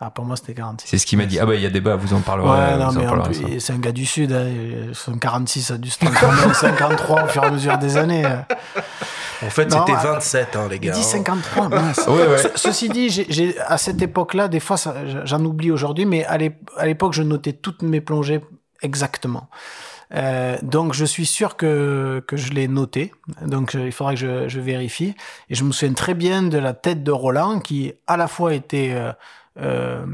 Ah, 0.02 0.10
pour 0.12 0.24
moi, 0.24 0.38
c'était 0.38 0.54
46. 0.54 0.88
C'est 0.88 0.98
ce 0.98 1.06
qu'il 1.06 1.18
m'a 1.18 1.26
dit. 1.26 1.40
Ah 1.40 1.46
bah, 1.46 1.56
il 1.56 1.62
y 1.62 1.66
a 1.66 1.70
débat, 1.70 1.98
vous 1.98 2.14
en 2.14 2.22
parlerez. 2.22 2.50
Ouais, 2.50 2.78
non, 2.78 2.88
vous 2.90 2.98
en 2.98 3.00
mais 3.02 3.06
en 3.08 3.10
parlerez, 3.10 3.32
plus, 3.32 3.60
ça. 3.60 3.66
c'est 3.68 3.74
un 3.74 3.80
gars 3.80 3.92
du 3.92 4.06
Sud. 4.06 4.32
Hein, 4.32 4.48
son 4.94 5.18
46 5.18 5.72
a 5.72 5.78
dû 5.78 5.90
se 5.90 6.00
transformer 6.00 6.44
en 6.46 6.54
53 6.54 7.24
au 7.24 7.28
fur 7.28 7.44
et 7.44 7.48
à 7.48 7.52
mesure 7.52 7.78
des 7.78 7.98
années. 7.98 8.24
En 9.42 9.50
fait, 9.50 9.72
c'était 9.72 9.92
euh, 9.94 10.14
27, 10.14 10.56
hein, 10.56 10.68
les 10.70 10.78
Il 10.78 10.80
gars. 10.82 10.92
dit 10.94 11.00
hein. 11.00 11.04
53, 11.04 11.70
mince. 11.70 12.08
Ouais, 12.08 12.28
ouais. 12.28 12.38
Ce- 12.38 12.48
ceci 12.56 12.88
dit, 12.90 13.26
à 13.68 13.78
cette 13.78 14.02
époque-là, 14.02 14.48
des 14.48 14.60
fois, 14.62 14.78
j'en 15.26 15.44
oublie 15.44 15.72
aujourd'hui, 15.72 16.06
mais 16.06 16.24
à 16.26 16.38
l'ép- 16.38 16.70
à 16.78 16.86
l'époque, 16.86 17.14
je 17.14 17.24
notais 17.24 17.54
toutes 17.54 17.82
mes 17.82 18.00
plongées 18.02 18.42
exactement. 18.82 19.50
Euh, 20.16 20.58
donc, 20.64 20.94
je 20.94 21.06
suis 21.06 21.26
sûr 21.26 21.56
que, 21.56 22.24
que 22.28 22.36
je 22.38 22.52
l'ai 22.54 22.68
noté. 22.68 23.12
Donc, 23.46 23.72
je- 23.72 23.80
il 23.80 23.92
faudra 23.92 24.14
que 24.14 24.20
je, 24.20 24.48
je 24.50 24.60
vérifie. 24.60 25.14
Et 25.50 25.56
je 25.56 25.64
me 25.66 25.72
souviens 25.72 25.94
très 25.94 26.14
bien 26.16 26.42
de 26.42 26.58
la 26.58 26.74
tête 26.74 27.04
de 27.04 27.12
Roland, 27.12 27.60
qui 27.60 27.94
à 28.08 28.16
la 28.18 28.28
fois 28.30 28.54
était... 28.54 28.92
Euh, 28.94 29.12
euh, 29.58 30.06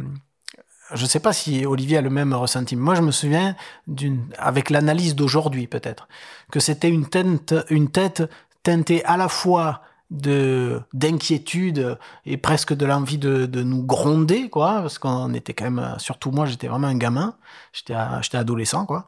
je 0.93 1.03
ne 1.03 1.07
sais 1.07 1.19
pas 1.19 1.33
si 1.33 1.65
Olivier 1.65 1.97
a 1.97 2.01
le 2.01 2.09
même 2.09 2.33
ressenti. 2.33 2.75
Moi, 2.75 2.95
je 2.95 3.01
me 3.01 3.11
souviens 3.11 3.55
d'une, 3.87 4.27
avec 4.37 4.69
l'analyse 4.69 5.15
d'aujourd'hui 5.15 5.67
peut-être, 5.67 6.07
que 6.51 6.59
c'était 6.59 6.89
une 6.89 7.07
tête, 7.07 7.55
une 7.69 7.89
tête 7.89 8.23
teintée 8.63 9.03
à 9.05 9.17
la 9.17 9.27
fois 9.27 9.81
de 10.11 10.81
d'inquiétude 10.93 11.97
et 12.25 12.37
presque 12.37 12.73
de 12.73 12.85
l'envie 12.85 13.17
de, 13.17 13.47
de 13.47 13.63
nous 13.63 13.83
gronder, 13.83 14.49
quoi, 14.49 14.81
parce 14.81 14.99
qu'on 14.99 15.33
était 15.33 15.53
quand 15.53 15.69
même, 15.69 15.95
surtout 15.97 16.31
moi, 16.31 16.45
j'étais 16.45 16.67
vraiment 16.67 16.87
un 16.87 16.97
gamin, 16.97 17.35
j'étais, 17.73 17.95
j'étais 18.21 18.37
adolescent, 18.37 18.85
quoi. 18.85 19.07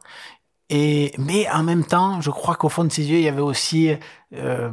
Et 0.70 1.12
mais 1.18 1.48
en 1.50 1.62
même 1.62 1.84
temps, 1.84 2.20
je 2.20 2.30
crois 2.30 2.56
qu'au 2.56 2.68
fond 2.68 2.84
de 2.84 2.92
ses 2.92 3.04
yeux, 3.10 3.18
il 3.18 3.24
y 3.24 3.28
avait 3.28 3.40
aussi 3.40 3.90
euh, 4.34 4.70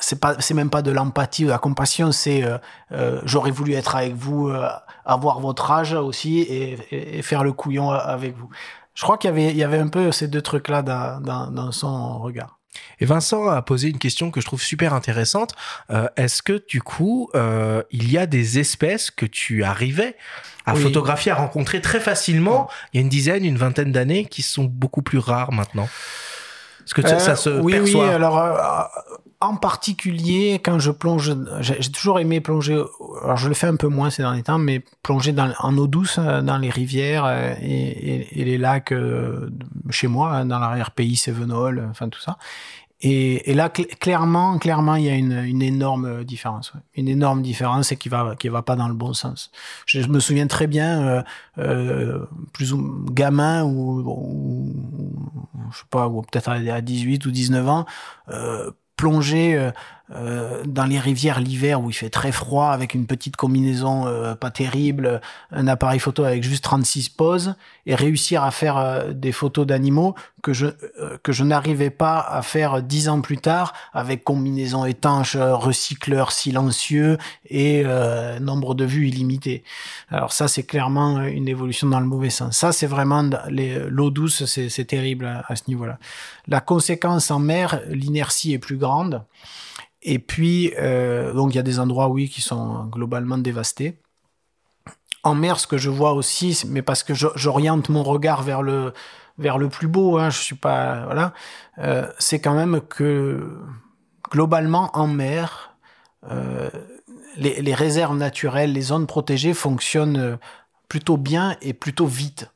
c'est 0.00 0.20
pas 0.20 0.36
c'est 0.40 0.54
même 0.54 0.70
pas 0.70 0.82
de 0.82 0.90
l'empathie 0.90 1.44
ou 1.44 1.46
de 1.48 1.52
la 1.52 1.58
compassion 1.58 2.10
c'est 2.12 2.42
euh, 2.44 2.58
euh, 2.92 3.20
j'aurais 3.24 3.50
voulu 3.50 3.74
être 3.74 3.96
avec 3.96 4.14
vous 4.14 4.48
euh, 4.48 4.68
avoir 5.04 5.40
votre 5.40 5.70
âge 5.70 5.92
aussi 5.94 6.38
et, 6.40 6.78
et- 6.90 7.18
et 7.18 7.22
faire 7.22 7.44
le 7.44 7.52
couillon 7.52 7.90
avec 7.90 8.36
vous. 8.36 8.48
Je 8.94 9.02
crois 9.02 9.18
qu'il 9.18 9.28
y 9.28 9.32
avait 9.32 9.50
il 9.50 9.56
y 9.56 9.64
avait 9.64 9.78
un 9.78 9.88
peu 9.88 10.10
ces 10.12 10.28
deux 10.28 10.42
trucs 10.42 10.68
là 10.68 10.82
dans, 10.82 11.20
dans, 11.20 11.50
dans 11.50 11.72
son 11.72 12.18
regard. 12.20 12.58
Et 13.00 13.06
Vincent 13.06 13.48
a 13.48 13.62
posé 13.62 13.88
une 13.88 13.98
question 13.98 14.30
que 14.30 14.40
je 14.40 14.46
trouve 14.46 14.60
super 14.62 14.92
intéressante. 14.94 15.54
Est-ce 16.16 16.42
que 16.42 16.62
du 16.68 16.80
coup, 16.82 17.28
il 17.90 18.10
y 18.12 18.18
a 18.18 18.26
des 18.26 18.58
espèces 18.58 19.10
que 19.10 19.26
tu 19.26 19.64
arrivais 19.64 20.16
à 20.66 20.74
Oui. 20.74 20.82
photographier, 20.82 21.32
à 21.32 21.36
rencontrer 21.36 21.80
très 21.80 21.98
facilement 21.98 22.68
il 22.92 22.98
y 22.98 23.00
a 23.00 23.02
une 23.02 23.08
dizaine, 23.08 23.44
une 23.44 23.56
vingtaine 23.56 23.90
d'années, 23.90 24.26
qui 24.26 24.42
sont 24.42 24.64
beaucoup 24.64 25.02
plus 25.02 25.18
rares 25.18 25.50
maintenant? 25.50 25.88
Est-ce 26.84 26.94
que 26.94 27.02
ça- 27.18 27.36
se 27.36 27.50
oui, 27.60 27.72
perçoit? 27.72 28.04
Oui, 28.08 28.10
alors 28.14 28.38
en 29.40 29.56
particulier 29.56 30.54
quand 30.54 30.80
je 30.80 30.90
plonge, 30.90 31.32
j'ai 31.60 31.92
toujours 31.92 32.18
aimé 32.18 32.40
plonger. 32.40 32.82
Alors 33.22 33.36
je 33.36 33.48
le 33.48 33.54
fais 33.54 33.68
un 33.68 33.76
peu 33.76 33.86
moins 33.86 34.10
ces 34.10 34.22
derniers 34.22 34.42
temps, 34.42 34.58
mais 34.58 34.82
plonger 35.02 35.32
dans, 35.32 35.52
en 35.60 35.76
eau 35.78 35.86
douce 35.86 36.18
euh, 36.18 36.42
dans 36.42 36.58
les 36.58 36.70
rivières 36.70 37.24
euh, 37.24 37.54
et, 37.60 38.44
les 38.44 38.58
lacs 38.58 38.92
euh, 38.92 39.48
chez 39.90 40.08
moi, 40.08 40.44
dans 40.44 40.58
l'arrière-pays, 40.58 41.16
Sévenol, 41.16 41.86
enfin 41.90 42.08
tout 42.08 42.20
ça. 42.20 42.36
Et, 43.00 43.54
là, 43.54 43.68
cl- 43.68 43.86
clairement, 43.98 44.58
clairement, 44.58 44.96
il 44.96 45.04
y 45.04 45.08
a 45.08 45.14
une, 45.14 45.62
énorme 45.62 46.24
différence. 46.24 46.72
Une 46.96 47.08
énorme 47.08 47.42
différence 47.42 47.92
et 47.92 47.96
qui 47.96 48.08
va, 48.08 48.34
qui 48.36 48.48
va 48.48 48.62
pas 48.62 48.74
dans 48.74 48.88
le 48.88 48.94
bon 48.94 49.12
sens. 49.12 49.52
Je, 49.86 50.00
me 50.08 50.18
souviens 50.18 50.48
très 50.48 50.66
bien, 50.66 51.02
euh, 51.06 51.22
euh, 51.58 52.26
plus 52.52 52.72
ou 52.72 53.04
gamin 53.12 53.62
ou, 53.64 54.00
ou- 54.00 54.74
je 55.72 55.78
sais 55.78 55.84
pas, 55.90 56.08
ou 56.08 56.22
peut-être 56.22 56.48
à 56.50 56.80
18 56.80 57.24
ou 57.26 57.30
19 57.30 57.68
ans, 57.68 57.86
euh, 58.30 58.70
plonger 58.98 59.72
euh, 60.14 60.62
dans 60.64 60.84
les 60.84 60.98
rivières 60.98 61.40
l'hiver 61.40 61.82
où 61.82 61.90
il 61.90 61.92
fait 61.92 62.10
très 62.10 62.32
froid 62.32 62.68
avec 62.68 62.94
une 62.94 63.06
petite 63.06 63.36
combinaison 63.36 64.06
euh, 64.06 64.34
pas 64.34 64.50
terrible, 64.50 65.20
un 65.52 65.68
appareil 65.68 65.98
photo 65.98 66.24
avec 66.24 66.42
juste 66.42 66.64
36 66.64 67.10
poses 67.10 67.54
et 67.88 67.94
réussir 67.94 68.44
à 68.44 68.50
faire 68.50 68.76
euh, 68.76 69.12
des 69.12 69.32
photos 69.32 69.66
d'animaux 69.66 70.14
que 70.42 70.52
je 70.52 70.66
euh, 70.66 71.16
que 71.22 71.32
je 71.32 71.42
n'arrivais 71.42 71.90
pas 71.90 72.20
à 72.20 72.42
faire 72.42 72.82
dix 72.82 73.08
ans 73.08 73.20
plus 73.22 73.38
tard 73.38 73.72
avec 73.92 74.24
combinaison 74.24 74.84
étanche, 74.84 75.36
euh, 75.36 75.56
recycleur 75.56 76.30
silencieux 76.30 77.18
et 77.48 77.84
nombre 78.40 78.74
de 78.74 78.84
vues 78.84 79.08
illimité. 79.08 79.64
Alors 80.10 80.32
ça 80.32 80.48
c'est 80.48 80.64
clairement 80.64 81.22
une 81.22 81.48
évolution 81.48 81.88
dans 81.88 82.00
le 82.00 82.06
mauvais 82.06 82.30
sens. 82.30 82.58
Ça 82.58 82.72
c'est 82.72 82.86
vraiment 82.86 83.28
l'eau 83.48 84.10
douce, 84.10 84.44
c'est 84.44 84.84
terrible 84.84 85.42
à 85.46 85.56
ce 85.56 85.62
niveau-là. 85.68 85.98
La 86.46 86.60
conséquence 86.60 87.30
en 87.30 87.38
mer, 87.38 87.80
l'inertie 87.88 88.52
est 88.52 88.58
plus 88.58 88.76
grande. 88.76 89.22
Et 90.10 90.18
puis, 90.18 90.72
euh, 90.78 91.34
donc 91.34 91.52
il 91.52 91.56
y 91.56 91.60
a 91.60 91.62
des 91.62 91.78
endroits, 91.78 92.08
oui, 92.08 92.30
qui 92.30 92.40
sont 92.40 92.84
globalement 92.86 93.36
dévastés. 93.36 94.00
En 95.22 95.34
mer, 95.34 95.60
ce 95.60 95.66
que 95.66 95.76
je 95.76 95.90
vois 95.90 96.14
aussi, 96.14 96.62
mais 96.66 96.80
parce 96.80 97.02
que 97.02 97.12
j'oriente 97.12 97.90
mon 97.90 98.02
regard 98.02 98.42
vers 98.42 98.62
le, 98.62 98.94
vers 99.36 99.58
le 99.58 99.68
plus 99.68 99.86
beau, 99.86 100.16
hein, 100.16 100.30
je 100.30 100.38
suis 100.38 100.54
pas, 100.54 101.04
voilà, 101.04 101.34
euh, 101.76 102.10
c'est 102.18 102.40
quand 102.40 102.54
même 102.54 102.80
que 102.80 103.50
globalement 104.30 104.90
en 104.94 105.08
mer, 105.08 105.74
euh, 106.30 106.70
les, 107.36 107.60
les 107.60 107.74
réserves 107.74 108.16
naturelles, 108.16 108.72
les 108.72 108.80
zones 108.80 109.06
protégées 109.06 109.52
fonctionnent 109.52 110.38
plutôt 110.88 111.18
bien 111.18 111.54
et 111.60 111.74
plutôt 111.74 112.06
vite. 112.06 112.50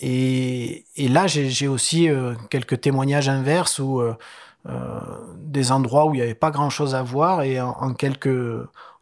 Et, 0.00 0.86
et 0.96 1.08
là, 1.08 1.26
j'ai 1.26 1.68
aussi 1.68 2.08
quelques 2.48 2.80
témoignages 2.80 3.28
inverses 3.28 3.78
où 3.78 4.00
des 5.36 5.72
endroits 5.72 6.06
où 6.06 6.14
il 6.14 6.18
n'y 6.18 6.22
avait 6.22 6.34
pas 6.34 6.50
grand-chose 6.50 6.94
à 6.94 7.02
voir 7.02 7.42
et 7.42 7.60
en, 7.60 7.94
quelques, 7.94 8.28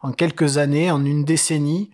en 0.01 0.11
quelques 0.11 0.57
années, 0.57 0.89
en 0.91 1.03
une 1.03 1.25
décennie, 1.25 1.91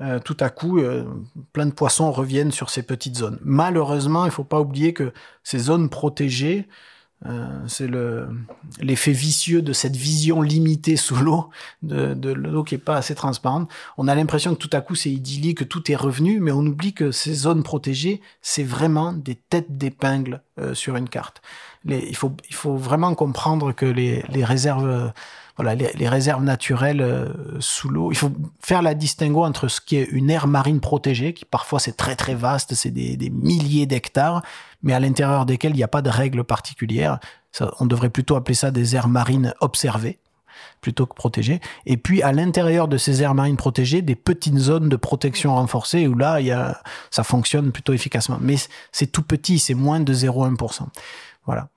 euh, 0.00 0.18
tout 0.18 0.36
à 0.40 0.50
coup, 0.50 0.78
euh, 0.78 1.04
plein 1.52 1.66
de 1.66 1.72
poissons 1.72 2.10
reviennent 2.10 2.52
sur 2.52 2.68
ces 2.70 2.82
petites 2.82 3.16
zones. 3.16 3.38
Malheureusement, 3.42 4.24
il 4.24 4.30
faut 4.30 4.44
pas 4.44 4.60
oublier 4.60 4.92
que 4.92 5.12
ces 5.42 5.58
zones 5.58 5.88
protégées, 5.88 6.68
euh, 7.26 7.62
c'est 7.66 7.86
le 7.86 8.28
l'effet 8.80 9.12
vicieux 9.12 9.62
de 9.62 9.72
cette 9.72 9.96
vision 9.96 10.42
limitée 10.42 10.96
sous 10.96 11.16
l'eau, 11.16 11.48
de, 11.82 12.12
de 12.12 12.30
l'eau 12.30 12.64
qui 12.64 12.74
est 12.74 12.78
pas 12.78 12.96
assez 12.96 13.14
transparente. 13.14 13.70
On 13.96 14.08
a 14.08 14.14
l'impression 14.14 14.54
que 14.54 14.60
tout 14.60 14.70
à 14.72 14.82
coup 14.82 14.94
c'est 14.94 15.10
idyllique, 15.10 15.58
que 15.58 15.64
tout 15.64 15.90
est 15.90 15.96
revenu, 15.96 16.40
mais 16.40 16.52
on 16.52 16.66
oublie 16.66 16.92
que 16.92 17.12
ces 17.12 17.32
zones 17.32 17.62
protégées, 17.62 18.20
c'est 18.42 18.64
vraiment 18.64 19.12
des 19.12 19.36
têtes 19.36 19.78
d'épingle 19.78 20.42
euh, 20.58 20.74
sur 20.74 20.96
une 20.96 21.08
carte. 21.08 21.40
Il, 21.86 22.16
faut, 22.16 22.32
il 22.48 22.54
faut 22.54 22.76
vraiment 22.76 23.14
comprendre 23.14 23.72
que 23.72 23.86
les, 23.86 24.22
les 24.30 24.44
réserves, 24.44 24.86
euh, 24.86 25.08
voilà, 25.56 25.74
les, 25.74 25.90
les 25.94 26.08
réserves 26.08 26.42
naturelles 26.42 27.02
euh, 27.02 27.28
sous 27.60 27.88
l'eau, 27.88 28.10
il 28.10 28.16
faut 28.16 28.32
faire 28.60 28.82
la 28.82 28.94
distinguo 28.94 29.44
entre 29.44 29.68
ce 29.68 29.80
qui 29.80 29.96
est 29.96 30.04
une 30.04 30.30
aire 30.30 30.46
marine 30.46 30.80
protégée, 30.80 31.34
qui 31.34 31.44
parfois 31.44 31.78
c'est 31.80 31.96
très 31.96 32.16
très 32.16 32.34
vaste, 32.34 32.74
c'est 32.74 32.90
des, 32.90 33.16
des 33.16 33.30
milliers 33.30 33.86
d'hectares, 33.86 34.42
mais 34.82 34.94
à 34.94 35.00
l'intérieur 35.00 35.46
desquels 35.46 35.72
il 35.72 35.76
n'y 35.76 35.82
a 35.82 35.88
pas 35.88 36.02
de 36.02 36.10
règles 36.10 36.44
particulières. 36.44 37.18
Ça, 37.52 37.72
on 37.80 37.86
devrait 37.86 38.10
plutôt 38.10 38.34
appeler 38.36 38.54
ça 38.54 38.70
des 38.70 38.96
aires 38.96 39.08
marines 39.08 39.54
observées 39.60 40.18
plutôt 40.80 41.06
que 41.06 41.14
protégées. 41.14 41.60
Et 41.86 41.96
puis 41.96 42.22
à 42.22 42.32
l'intérieur 42.32 42.88
de 42.88 42.98
ces 42.98 43.22
aires 43.22 43.34
marines 43.34 43.56
protégées, 43.56 44.02
des 44.02 44.14
petites 44.14 44.58
zones 44.58 44.88
de 44.88 44.96
protection 44.96 45.54
renforcée 45.54 46.06
où 46.06 46.14
là, 46.14 46.40
il 46.40 46.46
y 46.46 46.52
a, 46.52 46.82
ça 47.10 47.24
fonctionne 47.24 47.72
plutôt 47.72 47.92
efficacement. 47.94 48.38
Mais 48.40 48.56
c'est 48.92 49.06
tout 49.06 49.22
petit, 49.22 49.58
c'est 49.58 49.74
moins 49.74 50.00
de 50.00 50.12
0,1%. 50.12 50.82
Voilà. 51.46 51.68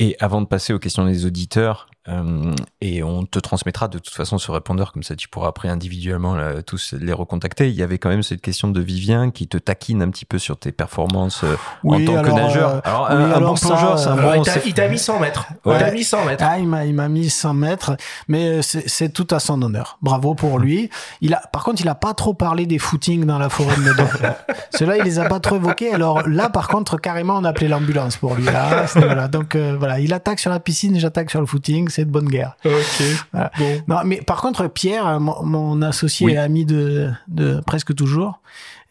Et 0.00 0.14
avant 0.20 0.40
de 0.40 0.46
passer 0.46 0.72
aux 0.72 0.78
questions 0.78 1.04
des 1.04 1.26
auditeurs, 1.26 1.90
euh, 2.08 2.54
et 2.80 3.02
on 3.02 3.24
te 3.24 3.38
transmettra 3.38 3.88
de 3.88 3.98
toute 3.98 4.14
façon 4.14 4.38
ce 4.38 4.50
répondeur, 4.50 4.92
comme 4.92 5.02
ça 5.02 5.14
tu 5.16 5.28
pourras 5.28 5.48
après 5.48 5.68
individuellement 5.68 6.34
là, 6.34 6.62
tous 6.62 6.94
les 6.98 7.12
recontacter. 7.12 7.68
Il 7.68 7.74
y 7.74 7.82
avait 7.82 7.98
quand 7.98 8.08
même 8.08 8.22
cette 8.22 8.40
question 8.40 8.68
de 8.68 8.80
Vivien 8.80 9.30
qui 9.30 9.46
te 9.48 9.58
taquine 9.58 10.02
un 10.02 10.10
petit 10.10 10.24
peu 10.24 10.38
sur 10.38 10.56
tes 10.58 10.72
performances 10.72 11.44
euh, 11.44 11.56
en 11.84 12.04
tant 12.04 12.22
que 12.22 12.30
nageur. 12.30 12.70
euh, 12.76 12.80
alors, 12.84 13.08
oui, 13.10 13.16
un, 13.34 13.40
bon 13.40 13.56
ça, 13.56 13.68
plongeur, 13.68 13.98
c'est 13.98 14.08
un 14.08 14.18
euh, 14.18 14.22
bon. 14.22 14.34
il 14.34 14.42
t'a- 14.44 14.52
c'est- 14.52 14.62
il 14.66 14.74
t'a 14.74 14.88
mis 14.88 14.98
100 14.98 15.18
mètres. 15.20 15.46
Ouais. 15.64 15.74
Il 15.76 15.78
t'a 15.78 15.90
mis 15.90 16.04
100 16.04 16.24
mètres. 16.24 16.44
Ah, 16.46 16.58
il 16.58 16.66
m'a, 16.66 16.84
il 16.86 16.94
m'a 16.94 17.08
mis 17.08 17.28
100 17.30 17.54
mètres, 17.54 17.96
mais 18.28 18.48
euh, 18.48 18.62
c'est, 18.62 18.88
c'est 18.88 19.10
tout 19.10 19.26
à 19.30 19.38
son 19.40 19.60
honneur. 19.62 19.98
Bravo 20.02 20.34
pour 20.34 20.58
lui. 20.58 20.90
Il 21.20 21.34
a, 21.34 21.42
par 21.52 21.64
contre, 21.64 21.82
il 21.82 21.88
a 21.88 21.94
pas 21.94 22.14
trop 22.14 22.34
parlé 22.34 22.66
des 22.66 22.78
footings 22.78 23.24
dans 23.24 23.38
la 23.38 23.48
forêt 23.48 23.76
de 23.76 23.82
Meudon. 23.82 24.06
Ceux-là, 24.78 24.96
il 24.98 25.04
les 25.04 25.18
a 25.18 25.28
pas 25.28 25.40
trop 25.40 25.56
évoqués. 25.56 25.92
Alors 25.92 26.26
là, 26.28 26.48
par 26.48 26.68
contre, 26.68 26.96
carrément, 26.98 27.36
on 27.36 27.44
a 27.44 27.50
appelé 27.50 27.68
l'ambulance 27.68 28.16
pour 28.16 28.34
lui. 28.34 28.44
Là, 28.44 28.86
voilà. 28.94 29.28
Donc 29.28 29.54
euh, 29.56 29.76
voilà, 29.78 30.00
il 30.00 30.12
attaque 30.12 30.38
sur 30.40 30.50
la 30.50 30.60
piscine, 30.60 30.98
j'attaque 30.98 31.30
sur 31.30 31.40
le 31.40 31.46
footing. 31.46 31.88
De 32.04 32.10
bonne 32.10 32.28
guerre. 32.28 32.56
Ok. 32.64 33.02
Voilà. 33.32 33.50
Non, 33.88 33.96
mais 34.04 34.22
par 34.22 34.40
contre, 34.40 34.66
Pierre, 34.68 35.20
mon, 35.20 35.42
mon 35.42 35.82
associé 35.82 36.26
Oui. 36.26 36.32
et 36.32 36.38
ami 36.38 36.64
de, 36.64 37.10
de 37.28 37.60
presque 37.66 37.94
toujours, 37.94 38.40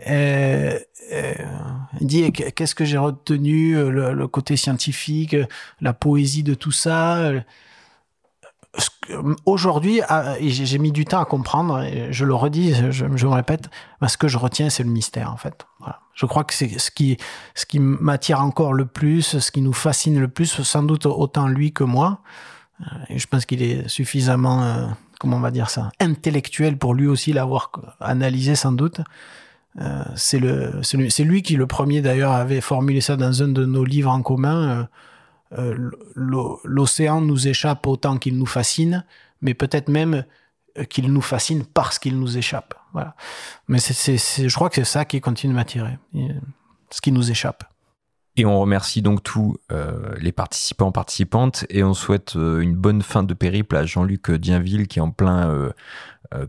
euh, 0.10 0.78
euh, 1.14 1.34
dit 2.02 2.32
qu'est-ce 2.32 2.76
que 2.76 2.86
j'ai 2.86 2.98
retenu, 2.98 3.78
euh, 3.78 3.90
le, 3.90 4.14
le, 4.14 4.28
côté 4.28 4.58
scientifique, 4.58 5.34
euh, 5.34 5.46
la 5.82 5.94
poésie 5.94 6.44
de 6.44 6.54
tout 6.54 6.72
ça. 6.72 7.18
Euh, 7.18 7.42
aujourd'hui, 9.46 10.02
ah, 10.08 10.36
j'ai 10.42 10.78
mis 10.78 10.92
du 10.92 11.06
temps 11.06 11.20
à 11.20 11.26
comprendre, 11.26 11.82
et 11.82 12.12
je 12.12 12.26
le 12.26 12.36
redis, 12.36 12.74
je, 12.92 13.06
je 13.16 13.26
me 13.26 13.34
répète, 13.34 13.70
ce 14.06 14.18
que 14.18 14.28
je 14.28 14.38
retiens, 14.38 14.70
c'est 14.70 14.84
le 14.84 14.90
mystère, 14.90 15.32
en 15.32 15.38
fait. 15.38 15.66
Voilà. 15.80 16.00
Je 16.14 16.26
crois 16.26 16.44
que 16.44 16.54
c'est 16.54 16.78
ce 16.80 16.92
qui, 16.92 17.18
ce 17.56 17.66
qui 17.66 17.80
m'attire 17.80 18.42
encore 18.42 18.74
le 18.74 18.86
plus, 18.86 19.40
ce 19.40 19.52
qui 19.52 19.62
nous 19.62 19.74
fascine 19.74 20.20
le 20.20 20.28
plus, 20.28 20.62
sans 20.62 20.84
doute 20.84 21.06
autant 21.06 21.48
lui 21.48 21.74
que 21.74 21.84
moi. 21.84 22.20
Et 23.10 23.18
je 23.18 23.28
pense 23.28 23.46
qu'il 23.46 23.64
est 23.64 23.88
suffisamment, 23.88 24.64
euh, 24.64 24.88
comment 25.20 25.38
on 25.38 25.42
va 25.42 25.52
dire 25.52 25.70
ça, 25.70 25.92
intellectuel 26.00 26.78
pour 26.78 26.94
lui 26.94 27.08
aussi 27.08 27.34
l'avoir 27.34 27.72
analysé 28.00 28.56
sans 28.56 28.72
doute. 28.72 29.02
Euh, 29.80 30.04
c'est 30.16 31.24
lui 31.24 31.42
qui 31.42 31.56
le 31.56 31.68
premier 31.68 32.02
d'ailleurs 32.02 32.32
avait 32.32 32.62
formulé 32.62 33.02
ça 33.02 33.16
dans 33.16 33.44
un 33.44 33.48
de 33.48 33.66
nos 33.66 33.84
livres 33.84 34.12
en 34.12 34.22
commun. 34.22 34.88
Euh, 35.54 35.60
euh 35.60 35.92
L'océan 36.16 37.22
nous 37.22 37.48
échappe 37.48 37.86
autant 37.88 38.18
qu'il 38.18 38.38
nous 38.38 38.46
fascine, 38.46 39.06
mais 39.42 39.54
peut-être 39.54 39.90
même 39.90 40.24
qu'il 40.90 41.12
nous 41.12 41.22
fascine 41.22 41.64
parce 41.66 41.98
qu'il 42.00 42.20
nous 42.20 42.38
échappe. 42.38 42.76
Voilà. 42.94 43.16
Mais 43.68 43.80
c'est, 43.80 44.18
je 44.18 44.56
crois 44.56 44.70
que 44.70 44.76
c'est 44.76 44.84
ça 44.84 45.06
qui 45.06 45.22
continue 45.22 45.54
de 45.54 45.56
m'attirer, 45.56 45.98
ce 46.92 47.02
qui 47.02 47.12
nous 47.12 47.32
échappe. 47.32 47.64
Et 48.38 48.46
on 48.46 48.60
remercie 48.60 49.02
donc 49.02 49.24
tous 49.24 49.58
euh, 49.72 50.14
les 50.20 50.32
participants, 50.32 50.92
participantes, 50.92 51.66
et 51.70 51.84
on 51.84 51.96
souhaite 51.96 52.36
euh, 52.36 52.60
une 52.60 52.76
bonne 52.76 53.02
fin 53.02 53.24
de 53.24 53.34
périple 53.34 53.76
à 53.76 53.86
Jean-Luc 53.86 54.30
Dienville 54.32 54.88
qui 54.88 55.00
est 55.00 55.02
en 55.02 55.10
plein, 55.10 55.50
euh, 55.50 55.72
euh 56.34 56.46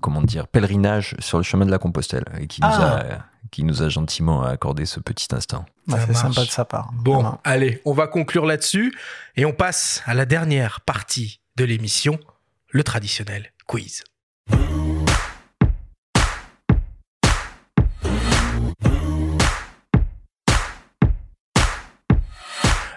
comment 0.00 0.22
dire, 0.22 0.48
pèlerinage 0.48 1.14
sur 1.18 1.38
le 1.38 1.44
chemin 1.44 1.66
de 1.66 1.70
la 1.70 1.78
Compostelle 1.78 2.24
et 2.40 2.46
qui, 2.46 2.60
ah. 2.62 2.76
nous, 2.76 2.84
a, 2.84 3.18
qui 3.50 3.62
nous 3.62 3.82
a 3.82 3.88
gentiment 3.88 4.42
accordé 4.42 4.86
ce 4.86 5.00
petit 5.00 5.28
instant. 5.32 5.66
Bah, 5.86 5.98
c'est 6.06 6.14
sympa 6.14 6.40
de 6.40 6.50
sa 6.50 6.64
part. 6.64 6.90
Bon, 6.94 7.14
Vraiment. 7.14 7.40
allez, 7.44 7.82
on 7.84 7.92
va 7.92 8.06
conclure 8.06 8.46
là-dessus 8.46 8.96
et 9.36 9.44
on 9.44 9.52
passe 9.52 10.02
à 10.06 10.14
la 10.14 10.24
dernière 10.24 10.80
partie 10.80 11.40
de 11.56 11.64
l'émission, 11.64 12.18
le 12.70 12.82
traditionnel 12.82 13.52
quiz. 13.66 14.02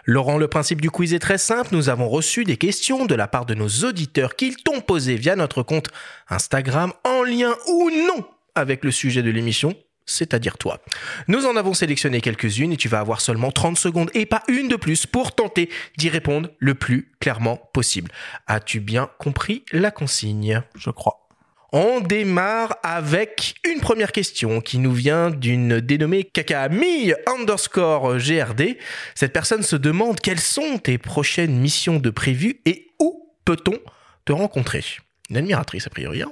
Laurent, 0.10 0.38
le 0.38 0.48
principe 0.48 0.80
du 0.80 0.90
quiz 0.90 1.14
est 1.14 1.20
très 1.20 1.38
simple. 1.38 1.76
Nous 1.76 1.90
avons 1.90 2.08
reçu 2.08 2.46
des 2.46 2.56
questions 2.56 3.06
de 3.06 3.14
la 3.14 3.28
part 3.28 3.46
de 3.46 3.54
nos 3.54 3.68
auditeurs 3.84 4.38
qu'ils 4.38 4.56
t'ont 4.56 4.80
posées 4.80 5.18
via 5.18 5.36
notre 5.36 5.64
compte 5.64 5.90
Instagram 6.30 6.94
en 7.04 7.24
lien 7.24 7.54
ou 7.68 7.92
non 7.92 8.26
avec 8.56 8.86
le 8.86 8.92
sujet 8.92 9.22
de 9.22 9.30
l'émission 9.30 9.76
c'est-à-dire 10.10 10.58
toi. 10.58 10.80
Nous 11.28 11.46
en 11.46 11.58
avons 11.58 11.74
sélectionné 11.74 12.22
quelques-unes 12.22 12.72
et 12.72 12.78
tu 12.78 12.88
vas 12.88 13.02
avoir 13.02 13.20
seulement 13.20 13.52
30 13.52 13.78
secondes 13.78 14.10
et 14.14 14.26
pas 14.26 14.42
une 14.48 14.70
de 14.70 14.78
plus 14.78 15.06
pour 15.06 15.36
tenter 15.36 15.70
d'y 15.98 16.08
répondre 16.08 16.48
le 16.60 16.76
plus 16.76 17.12
clairement 17.20 17.58
possible. 17.74 18.10
As-tu 18.48 18.80
bien 18.80 19.10
compris 19.20 19.66
la 19.74 19.92
consigne? 19.92 20.64
Je 20.78 20.92
crois. 20.92 21.27
On 21.74 22.00
démarre 22.00 22.78
avec 22.82 23.56
une 23.70 23.82
première 23.82 24.14
question 24.14 24.62
qui 24.62 24.78
nous 24.78 24.94
vient 24.94 25.30
d'une 25.30 25.82
dénommée 25.82 26.24
Kakami 26.24 27.12
underscore 27.26 28.20
GRD. 28.20 28.78
Cette 29.16 29.34
personne 29.34 29.64
se 29.64 29.76
demande 29.76 30.22
quelles 30.22 30.40
sont 30.40 30.78
tes 30.78 30.98
prochaines 30.98 31.60
missions 31.60 32.00
de 32.00 32.10
prévues 32.10 32.62
et 32.66 32.88
où 33.02 33.34
peut-on 33.44 33.78
te 34.24 34.32
rencontrer? 34.32 34.82
Une 35.30 35.36
admiratrice 35.36 35.88
a 35.88 35.90
priori. 35.90 36.22
Hein 36.22 36.32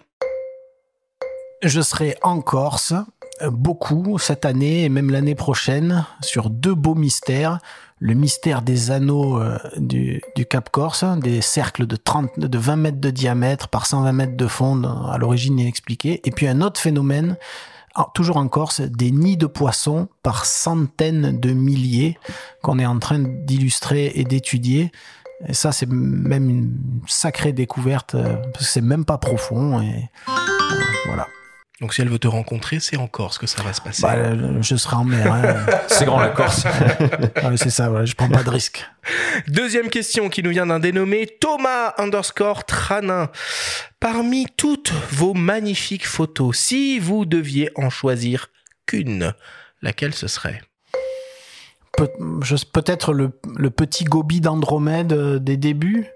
Je 1.64 1.82
serai 1.82 2.16
en 2.22 2.40
Corse 2.40 2.94
beaucoup 3.42 4.18
cette 4.18 4.46
année 4.46 4.86
et 4.86 4.90
même 4.90 5.12
l'année 5.12 5.36
prochaine 5.36 6.06
sur 6.22 6.50
deux 6.50 6.76
beaux 6.76 6.96
mystères 6.96 7.60
le 8.00 8.14
mystère 8.14 8.62
des 8.62 8.92
anneaux 8.92 9.40
euh, 9.40 9.58
du, 9.78 10.22
Cap 10.50 10.70
Corse, 10.70 11.06
des 11.22 11.42
cercles 11.42 11.88
de 11.88 11.96
30, 11.96 12.40
de 12.40 12.58
20 12.58 12.76
mètres 12.76 13.00
de 13.00 13.10
diamètre 13.10 13.70
par 13.70 13.86
120 13.86 14.12
mètres 14.12 14.38
de 14.38 14.48
fond, 14.48 14.84
à 14.84 15.18
l'origine 15.18 15.60
inexpliquée. 15.60 16.22
Et 16.26 16.32
puis 16.32 16.48
un 16.48 16.62
autre 16.62 16.80
phénomène, 16.80 17.38
toujours 18.14 18.38
en 18.38 18.48
Corse, 18.48 18.82
des 18.82 19.12
nids 19.12 19.38
de 19.38 19.48
poissons 19.48 20.10
par 20.24 20.46
centaines 20.46 21.40
de 21.40 21.52
milliers 21.52 22.18
qu'on 22.62 22.80
est 22.80 22.86
en 22.86 23.00
train 23.00 23.20
d'illustrer 23.20 24.12
et 24.16 24.26
d'étudier. 24.26 24.92
Et 25.48 25.54
ça, 25.54 25.72
c'est 25.72 25.90
même 25.90 26.50
une 26.50 26.78
sacrée 27.08 27.54
découverte, 27.54 28.16
euh, 28.16 28.36
parce 28.54 28.66
que 28.66 28.72
c'est 28.72 28.82
même 28.82 29.06
pas 29.06 29.18
profond. 29.18 29.82
Voilà. 31.08 31.28
Donc 31.82 31.94
si 31.94 32.02
elle 32.02 32.08
veut 32.08 32.20
te 32.20 32.28
rencontrer, 32.28 32.80
c'est 32.80 32.96
en 32.96 33.08
Corse 33.08 33.38
que 33.38 33.48
ça 33.48 33.62
va 33.62 33.74
se 33.74 33.82
passer. 33.82 34.02
Bah, 34.02 34.16
je 34.62 34.76
serai 34.78 34.96
en 34.96 35.04
mer. 35.04 35.32
Hein. 35.32 35.66
c'est 35.88 36.06
grand 36.06 36.22
la 36.22 36.30
Corse. 36.30 36.66
ouais, 37.44 37.58
c'est 37.58 37.70
ça, 37.70 37.92
ouais, 37.92 38.06
je 38.06 38.16
prends 38.16 38.30
pas 38.30 38.44
de 38.44 38.50
risque. 38.50 38.86
Deuxième 39.50 39.90
question 39.90 40.30
qui 40.30 40.42
nous 40.42 40.52
vient 40.52 40.68
d'un 40.68 40.80
dénommé 40.80 41.28
Thomas 41.28 41.94
underscore 41.98 42.64
Tranin. 42.64 43.30
Parmi 44.00 44.48
toutes 44.56 44.94
vos 45.12 45.34
magnifiques 45.34 46.08
photos, 46.08 46.58
si 46.58 46.98
vous 46.98 47.26
deviez 47.26 47.70
en 47.76 47.90
choisir 47.90 48.48
qu'une, 48.86 49.34
laquelle 49.82 50.14
ce 50.14 50.28
serait? 50.28 50.62
Pe 51.98 52.08
Peut-être 52.72 53.14
le, 53.14 53.32
le, 53.58 53.70
petit 53.70 54.06
gobi 54.06 54.40
d'Andromède 54.40 55.14
euh, 55.14 55.40
des 55.40 55.58
débuts, 55.58 56.08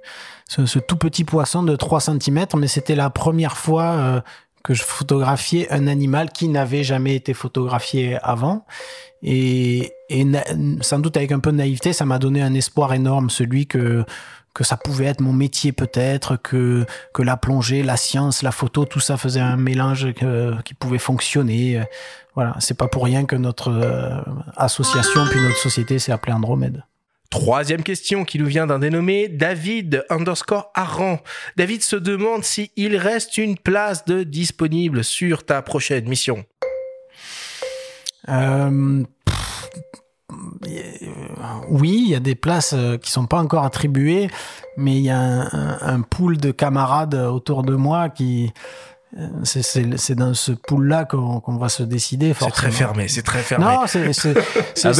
ce, 0.47 0.65
ce, 0.65 0.79
tout 0.79 0.97
petit 0.97 1.23
poisson 1.23 1.63
de 1.63 1.75
3 1.75 2.01
cm, 2.01 2.45
mais 2.57 2.67
c'était 2.67 2.95
la 2.95 3.09
première 3.09 3.57
fois 3.57 3.83
euh, 3.83 4.21
que 4.63 4.73
je 4.73 4.83
photographiais 4.83 5.71
un 5.71 5.87
animal 5.87 6.31
qui 6.31 6.47
n'avait 6.47 6.83
jamais 6.83 7.15
été 7.15 7.33
photographié 7.33 8.17
avant. 8.21 8.65
Et, 9.21 9.93
et 10.09 10.25
sans 10.81 10.99
doute 10.99 11.17
avec 11.17 11.31
un 11.31 11.39
peu 11.39 11.51
de 11.51 11.57
naïveté, 11.57 11.93
ça 11.93 12.05
m'a 12.05 12.19
donné 12.19 12.41
un 12.41 12.53
espoir 12.53 12.93
énorme, 12.93 13.29
celui 13.29 13.67
que 13.67 14.05
que 14.55 14.63
ça 14.63 14.77
pouvait 14.77 15.05
être 15.05 15.21
mon 15.21 15.31
métier 15.31 15.71
peut-être, 15.71 16.35
que 16.35 16.85
que 17.13 17.21
la 17.21 17.37
plongée, 17.37 17.83
la 17.83 17.97
science, 17.97 18.41
la 18.41 18.51
photo, 18.51 18.85
tout 18.85 18.99
ça 18.99 19.15
faisait 19.15 19.39
un 19.39 19.57
mélange 19.57 20.13
que, 20.13 20.59
qui 20.63 20.73
pouvait 20.73 20.97
fonctionner. 20.97 21.83
Voilà, 22.35 22.55
c'est 22.59 22.77
pas 22.77 22.87
pour 22.87 23.03
rien 23.03 23.25
que 23.25 23.35
notre 23.35 23.71
euh, 23.71 24.21
association 24.57 25.25
puis 25.29 25.39
notre 25.41 25.57
société 25.57 25.99
s'est 25.99 26.11
appelée 26.11 26.33
Andromède. 26.33 26.83
Troisième 27.29 27.83
question 27.83 28.25
qui 28.25 28.39
nous 28.39 28.47
vient 28.47 28.65
d'un 28.65 28.79
dénommé 28.79 29.27
David 29.27 30.03
underscore 30.09 30.71
Aran. 30.73 31.19
David 31.57 31.83
se 31.83 31.95
demande 31.95 32.43
si 32.43 32.71
il 32.75 32.97
reste 32.97 33.37
une 33.37 33.55
place 33.55 34.03
de 34.05 34.23
disponible 34.23 35.03
sur 35.03 35.45
ta 35.45 35.61
prochaine 35.61 36.09
mission. 36.09 36.43
Euh, 38.29 39.03
oui, 41.69 42.03
il 42.05 42.09
y 42.09 42.15
a 42.15 42.19
des 42.19 42.35
places 42.35 42.73
euh, 42.73 42.97
qui 42.97 43.11
sont 43.11 43.27
pas 43.27 43.37
encore 43.37 43.63
attribuées, 43.63 44.29
mais 44.75 44.95
il 44.95 45.03
y 45.03 45.11
a 45.11 45.49
un 45.81 46.01
pool 46.01 46.37
de 46.37 46.49
camarades 46.49 47.13
autour 47.13 47.61
de 47.61 47.75
moi 47.75 48.09
qui 48.09 48.51
c'est 49.43 50.15
dans 50.15 50.33
ce 50.35 50.51
pool-là 50.51 51.05
qu'on 51.05 51.39
qu 51.39 51.59
va 51.59 51.69
se 51.69 51.81
décider. 51.81 52.33
C'est 52.39 52.51
très 52.51 52.71
fermé, 52.71 53.07
c'est 53.07 53.23
très 53.23 53.39
fermé. 53.39 53.65
Non, 53.65 53.87
c'est 53.87 54.13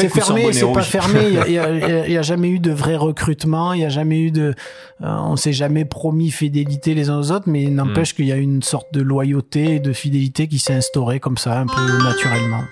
fermé, 0.10 0.52
c'est 0.52 0.74
pas 0.74 0.82
fermé. 0.82 1.30
Il 1.48 1.52
n'y 1.52 1.58
a, 1.58 1.66
a, 2.20 2.22
jamais 2.24 2.50
eu 2.50 2.60
de 2.60 2.72
vrai 2.72 2.96
recrutement, 2.96 3.74
il 3.74 3.80
n'y 3.80 3.86
a 3.86 3.90
jamais 3.90 4.20
eu 4.20 4.32
de, 4.32 4.56
euh, 5.02 5.06
on 5.06 5.36
s'est 5.36 5.54
jamais 5.54 5.86
promis 5.86 6.32
fidélité 6.32 6.96
les 6.96 7.10
uns 7.10 7.20
aux 7.20 7.32
autres, 7.32 7.48
mais 7.48 7.64
il 7.64 7.76
n'empêche 7.76 8.14
mm. 8.14 8.16
qu'il 8.16 8.26
y 8.26 8.32
a 8.32 8.38
une 8.38 8.64
sorte 8.64 8.92
de 8.94 9.02
loyauté 9.02 9.76
et 9.76 9.80
de 9.80 9.94
fidélité 9.94 10.48
qui 10.48 10.58
s'est 10.58 10.74
instaurée 10.74 11.20
comme 11.20 11.38
ça, 11.38 11.60
un 11.60 11.68
peu 11.68 12.04
naturellement. 12.04 12.64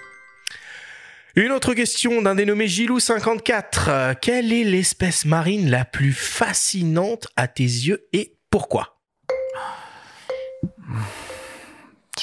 Une 1.36 1.52
autre 1.52 1.76
question 1.76 2.20
d'un 2.24 2.34
dénommé 2.34 2.66
Gilou54. 2.66 4.16
Quelle 4.20 4.52
est 4.52 4.64
l'espèce 4.64 5.24
marine 5.24 5.70
la 5.70 5.86
plus 5.86 6.14
fascinante 6.14 7.28
à 7.36 7.48
tes 7.48 7.62
yeux 7.62 8.08
et 8.12 8.38
pourquoi? 8.50 8.98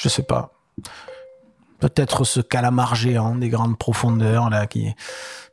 Je 0.01 0.09
sais 0.09 0.23
pas. 0.23 0.51
Peut-être 1.79 2.23
ce 2.23 2.39
calamar 2.39 2.95
géant 2.95 3.35
des 3.35 3.49
grandes 3.49 3.77
profondeurs 3.77 4.49
là 4.49 4.65
qui 4.65 4.87
est 4.87 4.95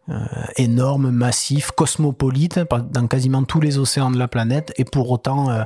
euh, 0.09 0.19
énorme, 0.57 1.11
massif, 1.11 1.71
cosmopolite 1.71 2.59
dans 2.91 3.07
quasiment 3.07 3.45
tous 3.45 3.61
les 3.61 3.79
océans 3.79 4.11
de 4.11 4.19
la 4.19 4.27
planète 4.27 4.73
et 4.77 4.85
pour 4.85 5.09
autant 5.13 5.51
euh, 5.51 5.63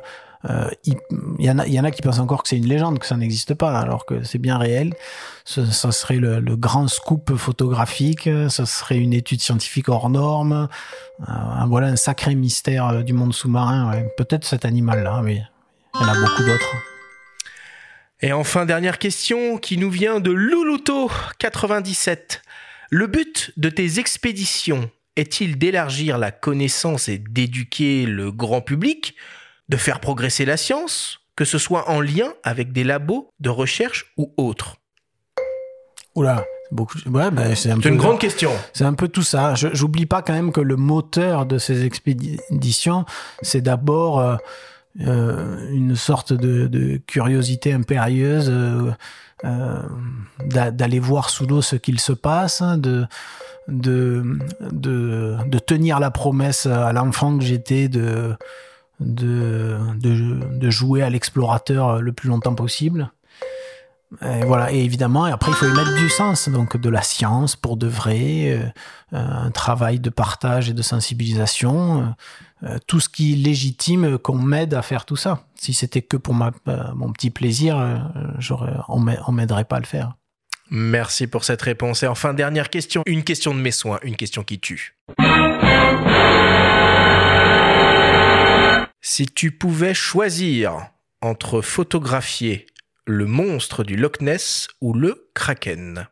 euh, 0.50 0.68
il, 0.84 0.96
y 1.38 1.50
en 1.50 1.58
a, 1.58 1.66
il 1.66 1.72
y 1.72 1.80
en 1.80 1.84
a 1.84 1.90
qui 1.90 2.02
pensent 2.02 2.18
encore 2.18 2.42
que 2.42 2.50
c'est 2.50 2.58
une 2.58 2.66
légende, 2.66 2.98
que 2.98 3.06
ça 3.06 3.16
n'existe 3.16 3.54
pas, 3.54 3.80
alors 3.80 4.04
que 4.04 4.22
c'est 4.24 4.38
bien 4.38 4.58
réel. 4.58 4.92
Ce, 5.46 5.64
ça 5.64 5.90
serait 5.90 6.18
le, 6.18 6.40
grand 6.54 6.86
scoop 6.86 7.34
photographique, 7.34 8.28
ça 8.50 8.66
serait 8.66 8.98
une 8.98 9.14
étude 9.14 9.40
scientifique 9.40 9.88
hors 9.88 10.10
norme. 10.10 10.68
Voilà 11.66 11.88
un 11.88 11.96
sacré 11.96 12.34
mystère 12.34 13.02
du 13.02 13.14
monde 13.14 13.32
sous-marin. 13.32 14.02
Peut-être 14.18 14.44
cet 14.44 14.66
animal-là, 14.66 15.22
mais 15.24 15.42
il 15.94 16.00
y 16.00 16.04
en 16.04 16.08
a 16.08 16.14
beaucoup 16.14 16.44
d'autres. 16.44 16.95
Et 18.26 18.32
enfin, 18.32 18.66
dernière 18.66 18.98
question 18.98 19.56
qui 19.56 19.78
nous 19.78 19.88
vient 19.88 20.18
de 20.18 20.32
Luluto97. 20.32 22.40
Le 22.90 23.06
but 23.06 23.52
de 23.56 23.68
tes 23.68 24.00
expéditions 24.00 24.90
est-il 25.14 25.58
d'élargir 25.58 26.18
la 26.18 26.32
connaissance 26.32 27.08
et 27.08 27.18
d'éduquer 27.18 28.04
le 28.04 28.32
grand 28.32 28.62
public, 28.62 29.14
de 29.68 29.76
faire 29.76 30.00
progresser 30.00 30.44
la 30.44 30.56
science, 30.56 31.20
que 31.36 31.44
ce 31.44 31.58
soit 31.58 31.88
en 31.88 32.00
lien 32.00 32.34
avec 32.42 32.72
des 32.72 32.82
labos 32.82 33.30
de 33.38 33.48
recherche 33.48 34.12
ou 34.16 34.34
autres? 34.36 34.74
Oula, 36.16 36.44
Beaucoup. 36.72 36.98
Ouais, 37.06 37.30
ben, 37.30 37.54
c'est 37.54 37.70
un 37.70 37.76
C'est 37.76 37.82
peu- 37.82 37.88
une 37.90 37.96
grande 37.96 38.18
question. 38.18 38.50
C'est 38.72 38.82
un 38.82 38.94
peu 38.94 39.06
tout 39.06 39.22
ça. 39.22 39.54
J'oublie 39.54 40.06
pas 40.06 40.22
quand 40.22 40.32
même 40.32 40.50
que 40.50 40.60
le 40.60 40.74
moteur 40.74 41.46
de 41.46 41.58
ces 41.58 41.84
expéditions, 41.84 43.04
c'est 43.40 43.60
d'abord 43.60 44.18
euh, 44.18 44.34
euh, 45.00 45.68
une 45.72 45.94
sorte 45.94 46.32
de, 46.32 46.96
curiosité 47.06 47.72
impérieuse 47.72 48.48
euh, 48.48 48.92
euh, 49.44 49.82
d'a- 50.46 50.70
d'aller 50.70 51.00
voir 51.00 51.28
sous 51.28 51.46
l'eau 51.46 51.60
ce 51.60 51.76
qu'il 51.76 52.00
se 52.00 52.12
passe, 52.12 52.62
hein, 52.62 52.78
de, 52.78 53.06
de, 53.68 55.58
tenir 55.66 56.00
la 56.00 56.10
promesse 56.10 56.64
à 56.64 56.92
l'enfant 56.92 57.36
que 57.36 57.44
j'étais 57.44 57.88
de, 57.88 58.36
de, 59.00 60.70
jouer 60.70 61.02
à 61.02 61.10
l'explorateur 61.10 62.00
le 62.00 62.12
plus 62.12 62.30
longtemps 62.30 62.54
possible. 62.54 63.10
Et 64.22 64.44
voilà, 64.46 64.72
et 64.72 64.82
évidemment, 64.82 65.24
après, 65.24 65.50
il 65.50 65.54
faut 65.56 65.66
y 65.66 65.72
mettre 65.72 65.94
du 65.96 66.08
sens, 66.08 66.48
donc 66.48 66.76
de 66.76 66.88
la 66.88 67.02
science 67.02 67.54
pour 67.56 67.76
de 67.76 67.88
vrai, 67.88 68.72
un 69.12 69.50
travail 69.50 69.98
de 69.98 70.10
partage 70.10 70.70
et 70.70 70.74
de 70.74 70.82
sensibilisation, 70.82 72.14
euh, 72.62 72.78
tout 72.86 73.00
ce 73.00 73.08
qui 73.08 73.34
légitime 73.36 74.18
qu'on 74.18 74.36
m'aide 74.36 74.74
à 74.74 74.82
faire 74.82 75.04
tout 75.04 75.16
ça. 75.16 75.44
Si 75.60 75.74
c'était 75.74 76.02
que 76.02 76.16
pour 76.16 76.34
ma, 76.34 76.52
euh, 76.68 76.84
mon 76.94 77.12
petit 77.12 77.30
plaisir, 77.30 77.78
euh, 77.78 77.98
j'aurais, 78.38 78.72
on 78.88 78.98
m'a- 78.98 79.18
on 79.26 79.32
m'aiderait 79.32 79.64
pas 79.64 79.76
à 79.76 79.80
le 79.80 79.86
faire. 79.86 80.14
Merci 80.70 81.26
pour 81.28 81.44
cette 81.44 81.62
réponse. 81.62 82.02
Et 82.02 82.06
enfin, 82.08 82.34
dernière 82.34 82.70
question. 82.70 83.02
Une 83.06 83.22
question 83.24 83.54
de 83.54 83.60
mes 83.60 83.70
soins, 83.70 84.00
une 84.02 84.16
question 84.16 84.42
qui 84.42 84.58
tue. 84.58 84.96
Si 89.00 89.26
tu 89.26 89.52
pouvais 89.52 89.94
choisir 89.94 90.88
entre 91.22 91.60
photographier 91.62 92.66
le 93.06 93.26
monstre 93.26 93.84
du 93.84 93.96
Loch 93.96 94.20
Ness 94.20 94.66
ou 94.80 94.92
le 94.92 95.30
Kraken 95.34 96.08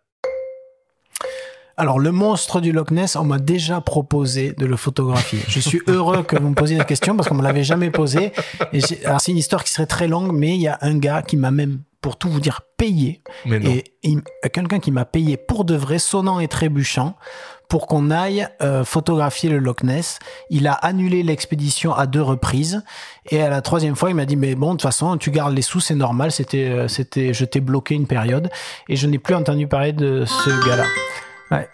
Alors, 1.76 1.98
le 1.98 2.12
monstre 2.12 2.60
du 2.60 2.70
Loch 2.72 2.90
Ness, 2.92 3.16
on 3.16 3.24
m'a 3.24 3.38
déjà 3.38 3.80
proposé 3.80 4.52
de 4.56 4.64
le 4.66 4.76
photographier. 4.76 5.40
Je 5.48 5.58
suis 5.60 5.80
heureux 5.88 6.22
que 6.22 6.36
vous 6.38 6.48
me 6.50 6.54
posiez 6.54 6.76
la 6.76 6.84
question 6.84 7.16
parce 7.16 7.28
qu'on 7.28 7.34
me 7.34 7.42
l'avait 7.42 7.64
jamais 7.64 7.90
posé. 7.90 8.32
Et 8.72 8.80
j'ai- 8.80 9.04
alors, 9.04 9.20
c'est 9.20 9.32
une 9.32 9.38
histoire 9.38 9.64
qui 9.64 9.72
serait 9.72 9.86
très 9.86 10.06
longue, 10.06 10.30
mais 10.32 10.54
il 10.54 10.60
y 10.60 10.68
a 10.68 10.78
un 10.82 10.96
gars 10.96 11.22
qui 11.22 11.36
m'a 11.36 11.50
même, 11.50 11.80
pour 12.00 12.16
tout 12.16 12.28
vous 12.28 12.38
dire, 12.40 12.60
payé. 12.76 13.22
Mais 13.44 13.58
non. 13.58 13.70
Et 13.70 13.84
il- 14.04 14.22
quelqu'un 14.52 14.78
qui 14.78 14.92
m'a 14.92 15.04
payé 15.04 15.36
pour 15.36 15.64
de 15.64 15.74
vrai, 15.74 15.98
sonnant 15.98 16.38
et 16.38 16.46
trébuchant, 16.46 17.16
pour 17.68 17.88
qu'on 17.88 18.10
aille 18.12 18.46
euh, 18.62 18.84
photographier 18.84 19.50
le 19.50 19.58
Loch 19.58 19.82
Ness. 19.82 20.20
Il 20.50 20.68
a 20.68 20.74
annulé 20.74 21.24
l'expédition 21.24 21.92
à 21.92 22.06
deux 22.06 22.22
reprises. 22.22 22.84
Et 23.30 23.42
à 23.42 23.48
la 23.48 23.62
troisième 23.62 23.96
fois, 23.96 24.10
il 24.10 24.14
m'a 24.14 24.26
dit, 24.26 24.36
mais 24.36 24.54
bon, 24.54 24.68
de 24.68 24.72
toute 24.74 24.82
façon, 24.82 25.16
tu 25.16 25.32
gardes 25.32 25.54
les 25.54 25.62
sous, 25.62 25.80
c'est 25.80 25.94
normal. 25.96 26.30
C'était, 26.30 26.68
euh, 26.68 26.86
c'était, 26.86 27.34
je 27.34 27.44
t'ai 27.44 27.58
bloqué 27.60 27.96
une 27.96 28.06
période. 28.06 28.48
Et 28.88 28.94
je 28.94 29.08
n'ai 29.08 29.18
plus 29.18 29.34
entendu 29.34 29.66
parler 29.66 29.92
de 29.92 30.24
ce 30.24 30.50
gars-là. 30.68 30.84
Ouais. 31.54 31.68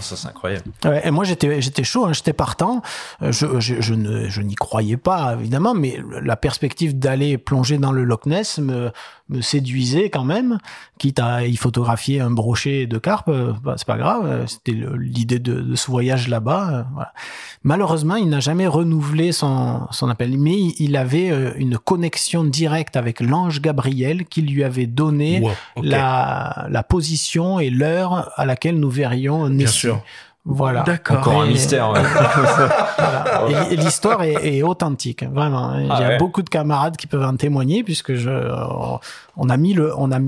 Ça, 0.00 0.16
c'est 0.16 0.28
incroyable. 0.28 0.64
Ouais, 0.84 1.02
et 1.06 1.10
moi 1.10 1.24
j'étais 1.24 1.60
j'étais 1.60 1.84
chaud, 1.84 2.06
hein, 2.06 2.12
j'étais 2.12 2.32
partant. 2.32 2.82
Euh, 3.22 3.30
Je, 3.30 3.60
je, 3.60 3.80
je 3.80 3.94
ne 3.94 4.28
je 4.28 4.40
n'y 4.42 4.54
croyais 4.54 4.96
pas 4.96 5.34
évidemment, 5.38 5.74
mais 5.74 6.00
la 6.22 6.36
perspective 6.36 6.98
d'aller 6.98 7.38
plonger 7.38 7.78
dans 7.78 7.92
le 7.92 8.04
Loch 8.04 8.26
Ness 8.26 8.58
me 8.58 8.90
me 9.28 9.40
séduisait 9.42 10.10
quand 10.10 10.24
même. 10.24 10.58
Quitte 10.98 11.20
à 11.20 11.46
y 11.46 11.54
photographier 11.56 12.20
un 12.20 12.30
brochet 12.32 12.86
de 12.88 12.98
carpe, 12.98 13.28
euh, 13.28 13.52
bah, 13.62 13.74
c'est 13.76 13.86
pas 13.86 13.96
grave. 13.96 14.22
euh, 14.26 14.46
C'était 14.48 14.72
l'idée 14.98 15.38
de, 15.38 15.60
de 15.60 15.74
ce 15.76 15.88
voyage 15.88 16.26
là-bas. 16.26 16.70
euh, 16.72 16.82
voilà. 16.94 17.12
Malheureusement, 17.62 18.16
il 18.16 18.28
n'a 18.28 18.40
jamais 18.40 18.66
renouvelé 18.66 19.30
son 19.32 19.86
son 19.92 20.08
appel, 20.08 20.36
mais 20.36 20.58
il- 20.58 20.74
il 20.80 20.96
avait 20.96 21.28
une 21.58 21.78
connexion 21.78 22.42
directe 22.44 22.96
avec 22.96 23.20
l'ange 23.20 23.60
Gabriel 23.60 24.24
qui 24.24 24.42
lui 24.42 24.64
avait 24.64 24.86
donné 24.88 25.40
Wow, 25.40 25.50
ok. 25.76 25.84
la 25.84 26.66
la 26.68 26.82
position 26.82 27.60
et 27.60 27.70
l'heure 27.70 28.32
à 28.36 28.44
laquelle 28.46 28.80
nous 28.80 28.90
verrions 28.90 29.49
Bien 29.56 29.66
sûr. 29.66 30.02
Voilà. 30.46 30.82
D'accord. 30.84 31.18
Encore 31.18 31.42
un 31.42 31.46
mystère. 31.46 31.90
ouais. 31.90 32.00
Voilà. 32.98 33.46
Et 33.48 33.52
l- 33.52 33.66
Et 33.72 33.76
l'histoire 33.76 34.22
est, 34.22 34.56
est 34.58 34.62
authentique, 34.62 35.22
vraiment. 35.22 35.76
Il 35.78 35.86
y 35.86 35.90
Ah 35.90 35.94
a 35.96 36.08
ouais. 36.08 36.18
beaucoup 36.18 36.42
de 36.42 36.48
camarades 36.48 36.96
qui 36.96 37.06
peuvent 37.06 37.22
en 37.24 37.36
témoigner 37.36 37.82
puisque 37.84 38.14
je, 38.14 38.30
on 39.36 39.48
a 39.50 39.56
mis 39.58 39.74
le, 39.74 39.92
on 39.98 40.10
a 40.12 40.18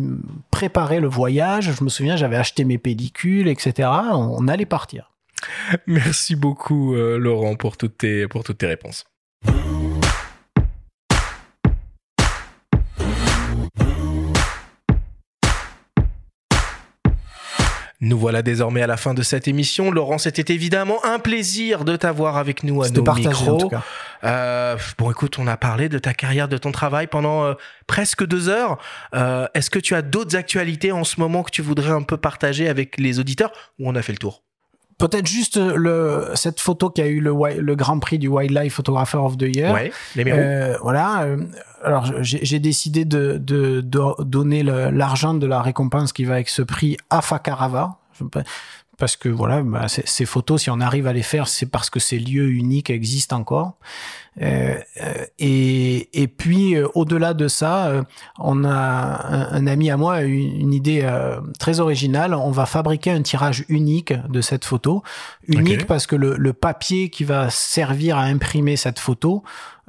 préparé 0.51 1.01
le 1.01 1.09
voyage. 1.09 1.73
Je 1.79 1.83
me 1.85 1.89
souviens, 1.89 2.17
j'avais 2.17 2.37
acheté 2.37 2.65
mes 2.65 2.77
pellicules, 2.79 3.49
etc. 3.49 3.89
On, 4.13 4.37
on 4.39 4.49
allait 4.49 4.67
partir. 4.67 5.11
Merci 5.87 6.37
beaucoup, 6.37 6.95
euh, 6.95 7.17
Laurent, 7.19 7.57
pour 7.57 7.77
toutes 7.77 7.99
tes, 7.99 8.29
pour 8.29 8.45
toutes 8.45 8.59
tes 8.59 8.67
réponses. 8.67 9.05
Nous 18.05 18.19
voilà 18.19 18.43
désormais 18.43 18.83
à 18.83 18.89
la 18.89 18.97
fin 18.97 19.15
de 19.15 19.23
cette 19.23 19.47
émission. 19.47 19.93
Laurent, 19.93 20.19
c'était 20.19 20.53
évidemment 20.53 21.05
un 21.05 21.21
plaisir 21.21 21.85
de 21.85 21.95
t'avoir 21.95 22.37
avec 22.37 22.65
nous 22.65 22.83
à 22.83 22.89
nos 22.89 23.05
partagé, 23.05 23.29
micros. 23.29 23.55
en 23.55 23.59
tout 23.59 23.69
cas. 23.69 23.85
Euh, 24.25 24.77
bon, 24.99 25.13
écoute, 25.13 25.39
on 25.39 25.47
a 25.47 25.57
parlé 25.57 25.89
de 25.89 26.01
ta 26.01 26.13
carrière, 26.13 26.49
de 26.49 26.59
ton 26.59 26.73
travail 26.73 27.07
pendant 27.07 27.45
euh, 27.45 27.55
presque 27.87 28.27
deux 28.27 28.49
heures. 28.49 28.79
Euh, 29.15 29.47
Est-ce 29.55 29.71
que 29.71 29.79
tu 29.79 29.95
as 29.95 30.03
d'autres 30.03 30.35
actualités 30.35 30.91
en 30.91 31.05
ce 31.05 31.21
moment 31.21 31.45
que 31.45 31.53
tu 31.53 31.63
voudrais 31.63 31.93
un 31.93 32.03
peu 32.03 32.17
partager 32.17 32.69
avec 32.69 32.99
les 32.99 33.21
auditeurs 33.21 33.53
ou 33.79 33.89
on 33.89 33.95
a 33.95 34.03
fait 34.03 34.13
le 34.13 34.19
tour? 34.19 34.43
Peut-être 35.03 35.27
juste 35.27 35.57
le, 35.57 36.31
cette 36.35 36.61
photo 36.61 36.89
qui 36.89 37.03
a 37.03 37.09
eu 37.09 37.19
le, 37.19 37.75
Grand 37.75 37.99
Prix 37.99 38.21
du 38.21 38.29
Wildlife 38.29 38.75
Photographer 38.75 39.19
of 39.19 39.37
the 39.37 39.57
Year. 39.57 39.75
Ouais, 39.75 39.91
les. 40.15 40.25
Euh, 40.29 40.77
voilà. 40.81 41.23
euh, 41.23 41.39
alors, 41.83 42.07
j'ai 42.21 42.61
décidé 42.61 43.05
de, 43.05 43.37
de, 43.37 43.81
de 43.81 44.23
donner 44.23 44.63
l'argent 44.63 45.35
de 45.35 45.47
la 45.49 45.61
récompense 45.61 46.13
qui 46.13 46.25
va 46.25 46.35
avec 46.35 46.49
ce 46.49 46.63
prix 46.63 46.97
à 47.11 47.21
Fakarava. 47.21 47.97
Parce 48.99 49.17
que 49.17 49.29
voilà, 49.29 49.63
bah, 49.63 49.87
ces, 49.89 50.25
photos, 50.27 50.63
si 50.63 50.71
on 50.71 50.81
arrive 50.81 51.07
à 51.07 51.13
les 51.13 51.23
faire, 51.23 51.49
c'est 51.49 51.67
parce 51.67 51.89
que 51.89 51.99
ces 51.99 52.19
lieux 52.19 52.51
uniques 52.51 52.91
existent 52.91 53.37
encore. 53.37 53.75
Euh, 54.41 54.79
euh, 55.03 55.25
et, 55.39 56.23
et 56.23 56.29
puis, 56.29 56.77
euh, 56.77 56.87
au-delà 56.95 57.33
de 57.33 57.49
ça, 57.49 57.87
euh, 57.87 58.03
on 58.39 58.65
a 58.65 58.71
un, 58.71 59.53
un 59.53 59.67
ami 59.67 59.91
à 59.91 59.97
moi 59.97 60.17
a 60.17 60.23
eu 60.23 60.37
une 60.37 60.75
idée 60.75 61.01
euh, 61.05 61.41
très 61.59 61.81
originale. 61.81 62.35
On 62.35 62.51
va 62.51 62.67
fabriquer 62.67 63.11
un 63.11 63.23
tirage 63.23 63.65
unique 63.69 64.13
de 64.29 64.41
cette 64.41 64.65
photo. 64.65 65.03
Unique 65.49 65.87
parce 65.87 66.07
que 66.07 66.17
le, 66.17 66.37
le 66.37 66.53
papier 66.53 67.09
qui 67.09 67.25
va 67.25 67.51
servir 67.51 68.19
à 68.19 68.25
imprimer 68.25 68.77
cette 68.77 68.99
photo 68.99 69.43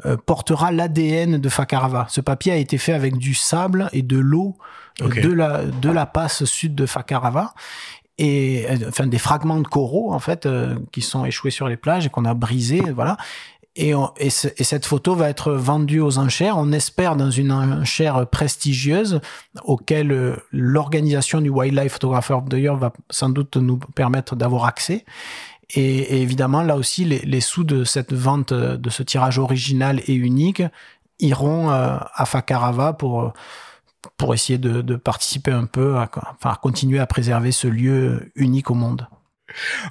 euh, 0.06 0.18
portera 0.18 0.72
l'ADN 0.72 1.38
de 1.38 1.50
Fakarava. 1.50 2.08
Ce 2.10 2.20
papier 2.20 2.54
a 2.54 2.58
été 2.58 2.78
fait 2.78 2.94
avec 2.94 3.18
du 3.18 3.36
sable 3.36 3.90
et 3.94 4.02
de 4.02 4.18
l'eau 4.18 4.58
de, 5.00 5.32
la, 5.32 5.64
de 5.66 5.90
la 5.90 6.06
passe 6.06 6.46
sud 6.46 6.74
de 6.74 6.86
Fakarava. 6.86 7.54
Et 8.20 8.68
enfin 8.88 9.08
des 9.08 9.18
fragments 9.18 9.60
de 9.60 9.68
coraux 9.68 10.14
en 10.14 10.20
fait 10.20 10.46
euh, 10.46 10.76
qui 10.92 11.02
sont 11.02 11.26
échoués 11.26 11.50
sur 11.50 11.68
les 11.68 11.78
plages 11.78 12.06
et 12.06 12.10
qu'on 12.10 12.26
a 12.26 12.34
brisés, 12.34 12.82
voilà. 12.96 13.18
Et, 13.76 13.96
cette 14.30 14.86
photo 14.86 15.16
va 15.16 15.30
être 15.30 15.52
vendue 15.54 16.00
aux 16.00 16.20
enchères. 16.20 16.60
On 16.60 16.72
espère 16.72 17.16
dans 17.16 17.32
une 17.32 17.52
enchère 17.52 18.28
prestigieuse 18.28 19.20
auquel 19.64 20.12
euh, 20.12 20.36
l'organisation 20.52 21.42
du 21.42 21.50
Wildlife 21.50 21.94
Photographer 21.94 22.36
of 22.36 22.80
va 22.80 22.94
sans 23.10 23.30
doute 23.30 23.58
nous 23.58 23.78
permettre 23.78 24.36
d'avoir 24.36 24.66
accès. 24.66 25.06
Et, 25.72 26.22
évidemment, 26.22 26.62
là 26.62 26.78
aussi, 26.78 27.04
les, 27.06 27.42
sous 27.42 27.64
de 27.64 27.84
cette 27.84 28.14
vente, 28.14 28.52
euh, 28.52 28.78
de 28.78 28.92
ce 28.92 29.02
tirage 29.02 29.40
original 29.40 30.02
et 30.06 30.14
unique, 30.14 30.62
iront 31.20 31.70
à 31.70 32.26
Fakarava 32.26 32.94
pour, 32.94 33.34
pour 34.18 34.34
essayer 34.34 34.60
de, 34.60 34.82
de 34.82 34.96
participer 34.96 35.52
un 35.52 35.66
peu, 35.66 35.98
à, 35.98 36.10
enfin, 36.36 36.56
continuer 36.62 37.00
à 37.00 37.08
préserver 37.08 37.52
ce 37.52 37.68
lieu 37.68 38.32
unique 38.36 38.70
au 38.72 38.76
monde. 38.76 39.08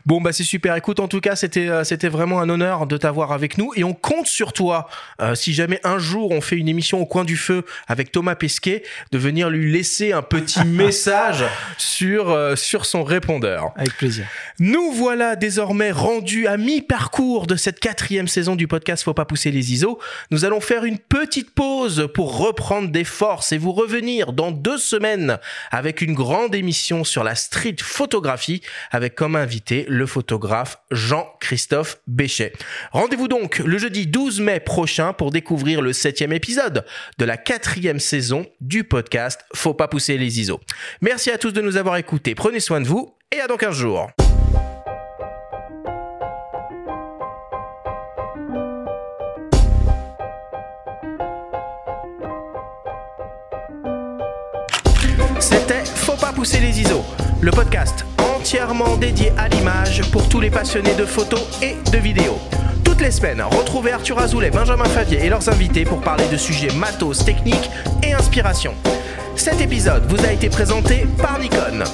Bon 0.06 0.20
bah 0.20 0.32
c'est 0.32 0.44
super. 0.44 0.76
Écoute, 0.76 1.00
en 1.00 1.08
tout 1.08 1.20
cas, 1.20 1.36
c'était 1.36 1.68
euh, 1.68 1.84
c'était 1.84 2.08
vraiment 2.08 2.40
un 2.40 2.48
honneur 2.48 2.86
de 2.86 2.96
t'avoir 2.96 3.32
avec 3.32 3.58
nous 3.58 3.72
et 3.76 3.84
on 3.84 3.94
compte 3.94 4.26
sur 4.26 4.52
toi. 4.52 4.88
euh, 5.20 5.34
si 5.34 5.52
jamais 5.52 5.80
un 5.84 5.98
jour 5.98 6.30
on 6.30 6.40
fait 6.40 6.56
une 6.56 6.68
émission 6.68 7.00
au 7.00 7.06
coin 7.06 7.24
du 7.24 7.36
feu 7.36 7.64
avec 7.88 8.12
Thomas 8.12 8.34
Pesquet, 8.34 8.82
de 9.12 9.18
venir 9.18 9.50
lui 9.50 9.72
laisser 9.72 10.12
un 10.12 10.22
petit 10.22 10.64
message 10.66 11.44
sur 11.78 12.30
euh, 12.30 12.56
sur 12.56 12.86
son 12.86 13.04
répondeur. 13.04 13.72
Avec 13.76 13.96
plaisir. 13.96 14.26
Nous 14.58 14.92
voilà 14.92 15.36
désormais 15.36 15.90
rendus 15.90 16.46
à 16.46 16.56
mi-parcours 16.56 17.46
de 17.46 17.56
cette 17.56 17.80
quatrième 17.80 18.28
saison 18.28 18.56
du 18.56 18.68
podcast 18.68 19.02
Faut 19.04 19.14
pas 19.14 19.24
pousser 19.24 19.50
les 19.50 19.72
ISO. 19.72 19.98
Nous 20.30 20.44
allons 20.44 20.60
faire 20.60 20.84
une 20.84 20.98
petite 20.98 21.50
pause 21.50 22.08
pour 22.14 22.38
reprendre 22.38 22.88
des 22.90 23.04
forces 23.04 23.52
et 23.52 23.58
vous 23.58 23.72
revenir 23.72 24.32
dans 24.32 24.50
deux 24.50 24.78
semaines 24.78 25.38
avec 25.70 26.00
une 26.00 26.14
grande 26.14 26.54
émission 26.54 27.04
sur 27.04 27.24
la 27.24 27.34
street 27.34 27.76
photographie 27.80 28.62
avec 28.90 29.14
comme 29.14 29.36
le 29.88 30.06
photographe 30.06 30.78
Jean-Christophe 30.90 31.98
Béchet. 32.06 32.52
Rendez-vous 32.92 33.28
donc 33.28 33.58
le 33.58 33.76
jeudi 33.78 34.06
12 34.06 34.40
mai 34.40 34.60
prochain 34.60 35.12
pour 35.12 35.30
découvrir 35.30 35.82
le 35.82 35.92
septième 35.92 36.32
épisode 36.32 36.84
de 37.18 37.24
la 37.24 37.36
quatrième 37.36 38.00
saison 38.00 38.46
du 38.60 38.84
podcast 38.84 39.40
Faut 39.54 39.74
pas 39.74 39.88
pousser 39.88 40.16
les 40.16 40.40
ISO. 40.40 40.60
Merci 41.00 41.30
à 41.30 41.38
tous 41.38 41.52
de 41.52 41.60
nous 41.60 41.76
avoir 41.76 41.96
écoutés. 41.96 42.34
Prenez 42.34 42.60
soin 42.60 42.80
de 42.80 42.86
vous 42.86 43.14
et 43.30 43.40
à 43.40 43.46
dans 43.46 43.56
15 43.56 43.76
jours. 43.76 44.10
C'était 55.40 55.84
Faut 55.84 56.16
pas 56.16 56.32
pousser 56.32 56.60
les 56.60 56.80
ISO, 56.80 57.04
le 57.42 57.50
podcast 57.50 58.06
entièrement 58.42 58.96
dédié 58.96 59.32
à 59.38 59.46
l'image 59.46 60.02
pour 60.10 60.28
tous 60.28 60.40
les 60.40 60.50
passionnés 60.50 60.96
de 60.96 61.04
photos 61.04 61.40
et 61.62 61.76
de 61.92 61.98
vidéos. 61.98 62.40
Toutes 62.82 63.00
les 63.00 63.12
semaines, 63.12 63.40
retrouvez 63.40 63.92
Arthur 63.92 64.18
Azoulay, 64.18 64.50
Benjamin 64.50 64.84
Favier 64.86 65.24
et 65.24 65.28
leurs 65.28 65.48
invités 65.48 65.84
pour 65.84 66.00
parler 66.00 66.26
de 66.26 66.36
sujets 66.36 66.74
matos, 66.74 67.24
techniques 67.24 67.70
et 68.02 68.12
inspiration. 68.14 68.74
Cet 69.36 69.60
épisode 69.60 70.06
vous 70.08 70.26
a 70.26 70.32
été 70.32 70.48
présenté 70.48 71.06
par 71.18 71.38
Nikon. 71.38 71.84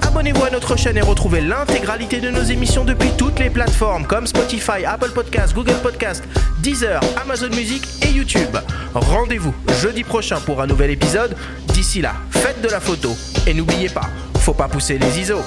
Abonnez-vous 0.00 0.42
à 0.42 0.48
notre 0.48 0.78
chaîne 0.78 0.96
et 0.96 1.02
retrouvez 1.02 1.42
l'intégralité 1.42 2.20
de 2.20 2.30
nos 2.30 2.42
émissions 2.42 2.86
depuis 2.86 3.10
toutes 3.18 3.38
les 3.38 3.50
plateformes 3.50 4.06
comme 4.06 4.26
Spotify, 4.26 4.86
Apple 4.86 5.10
Podcasts, 5.10 5.54
Google 5.54 5.76
Podcasts, 5.82 6.24
Deezer, 6.62 7.02
Amazon 7.22 7.50
Music 7.50 7.82
et 8.00 8.12
YouTube. 8.12 8.56
Rendez-vous 8.94 9.54
jeudi 9.82 10.04
prochain 10.04 10.40
pour 10.40 10.62
un 10.62 10.66
nouvel 10.66 10.90
épisode. 10.90 11.36
D'ici 11.66 12.00
là, 12.00 12.14
faites 12.30 12.62
de 12.62 12.68
la 12.68 12.80
photo 12.80 13.14
et 13.46 13.52
n'oubliez 13.52 13.90
pas, 13.90 14.08
faut 14.38 14.54
pas 14.54 14.68
pousser 14.68 14.96
les 14.96 15.20
ISO. 15.20 15.42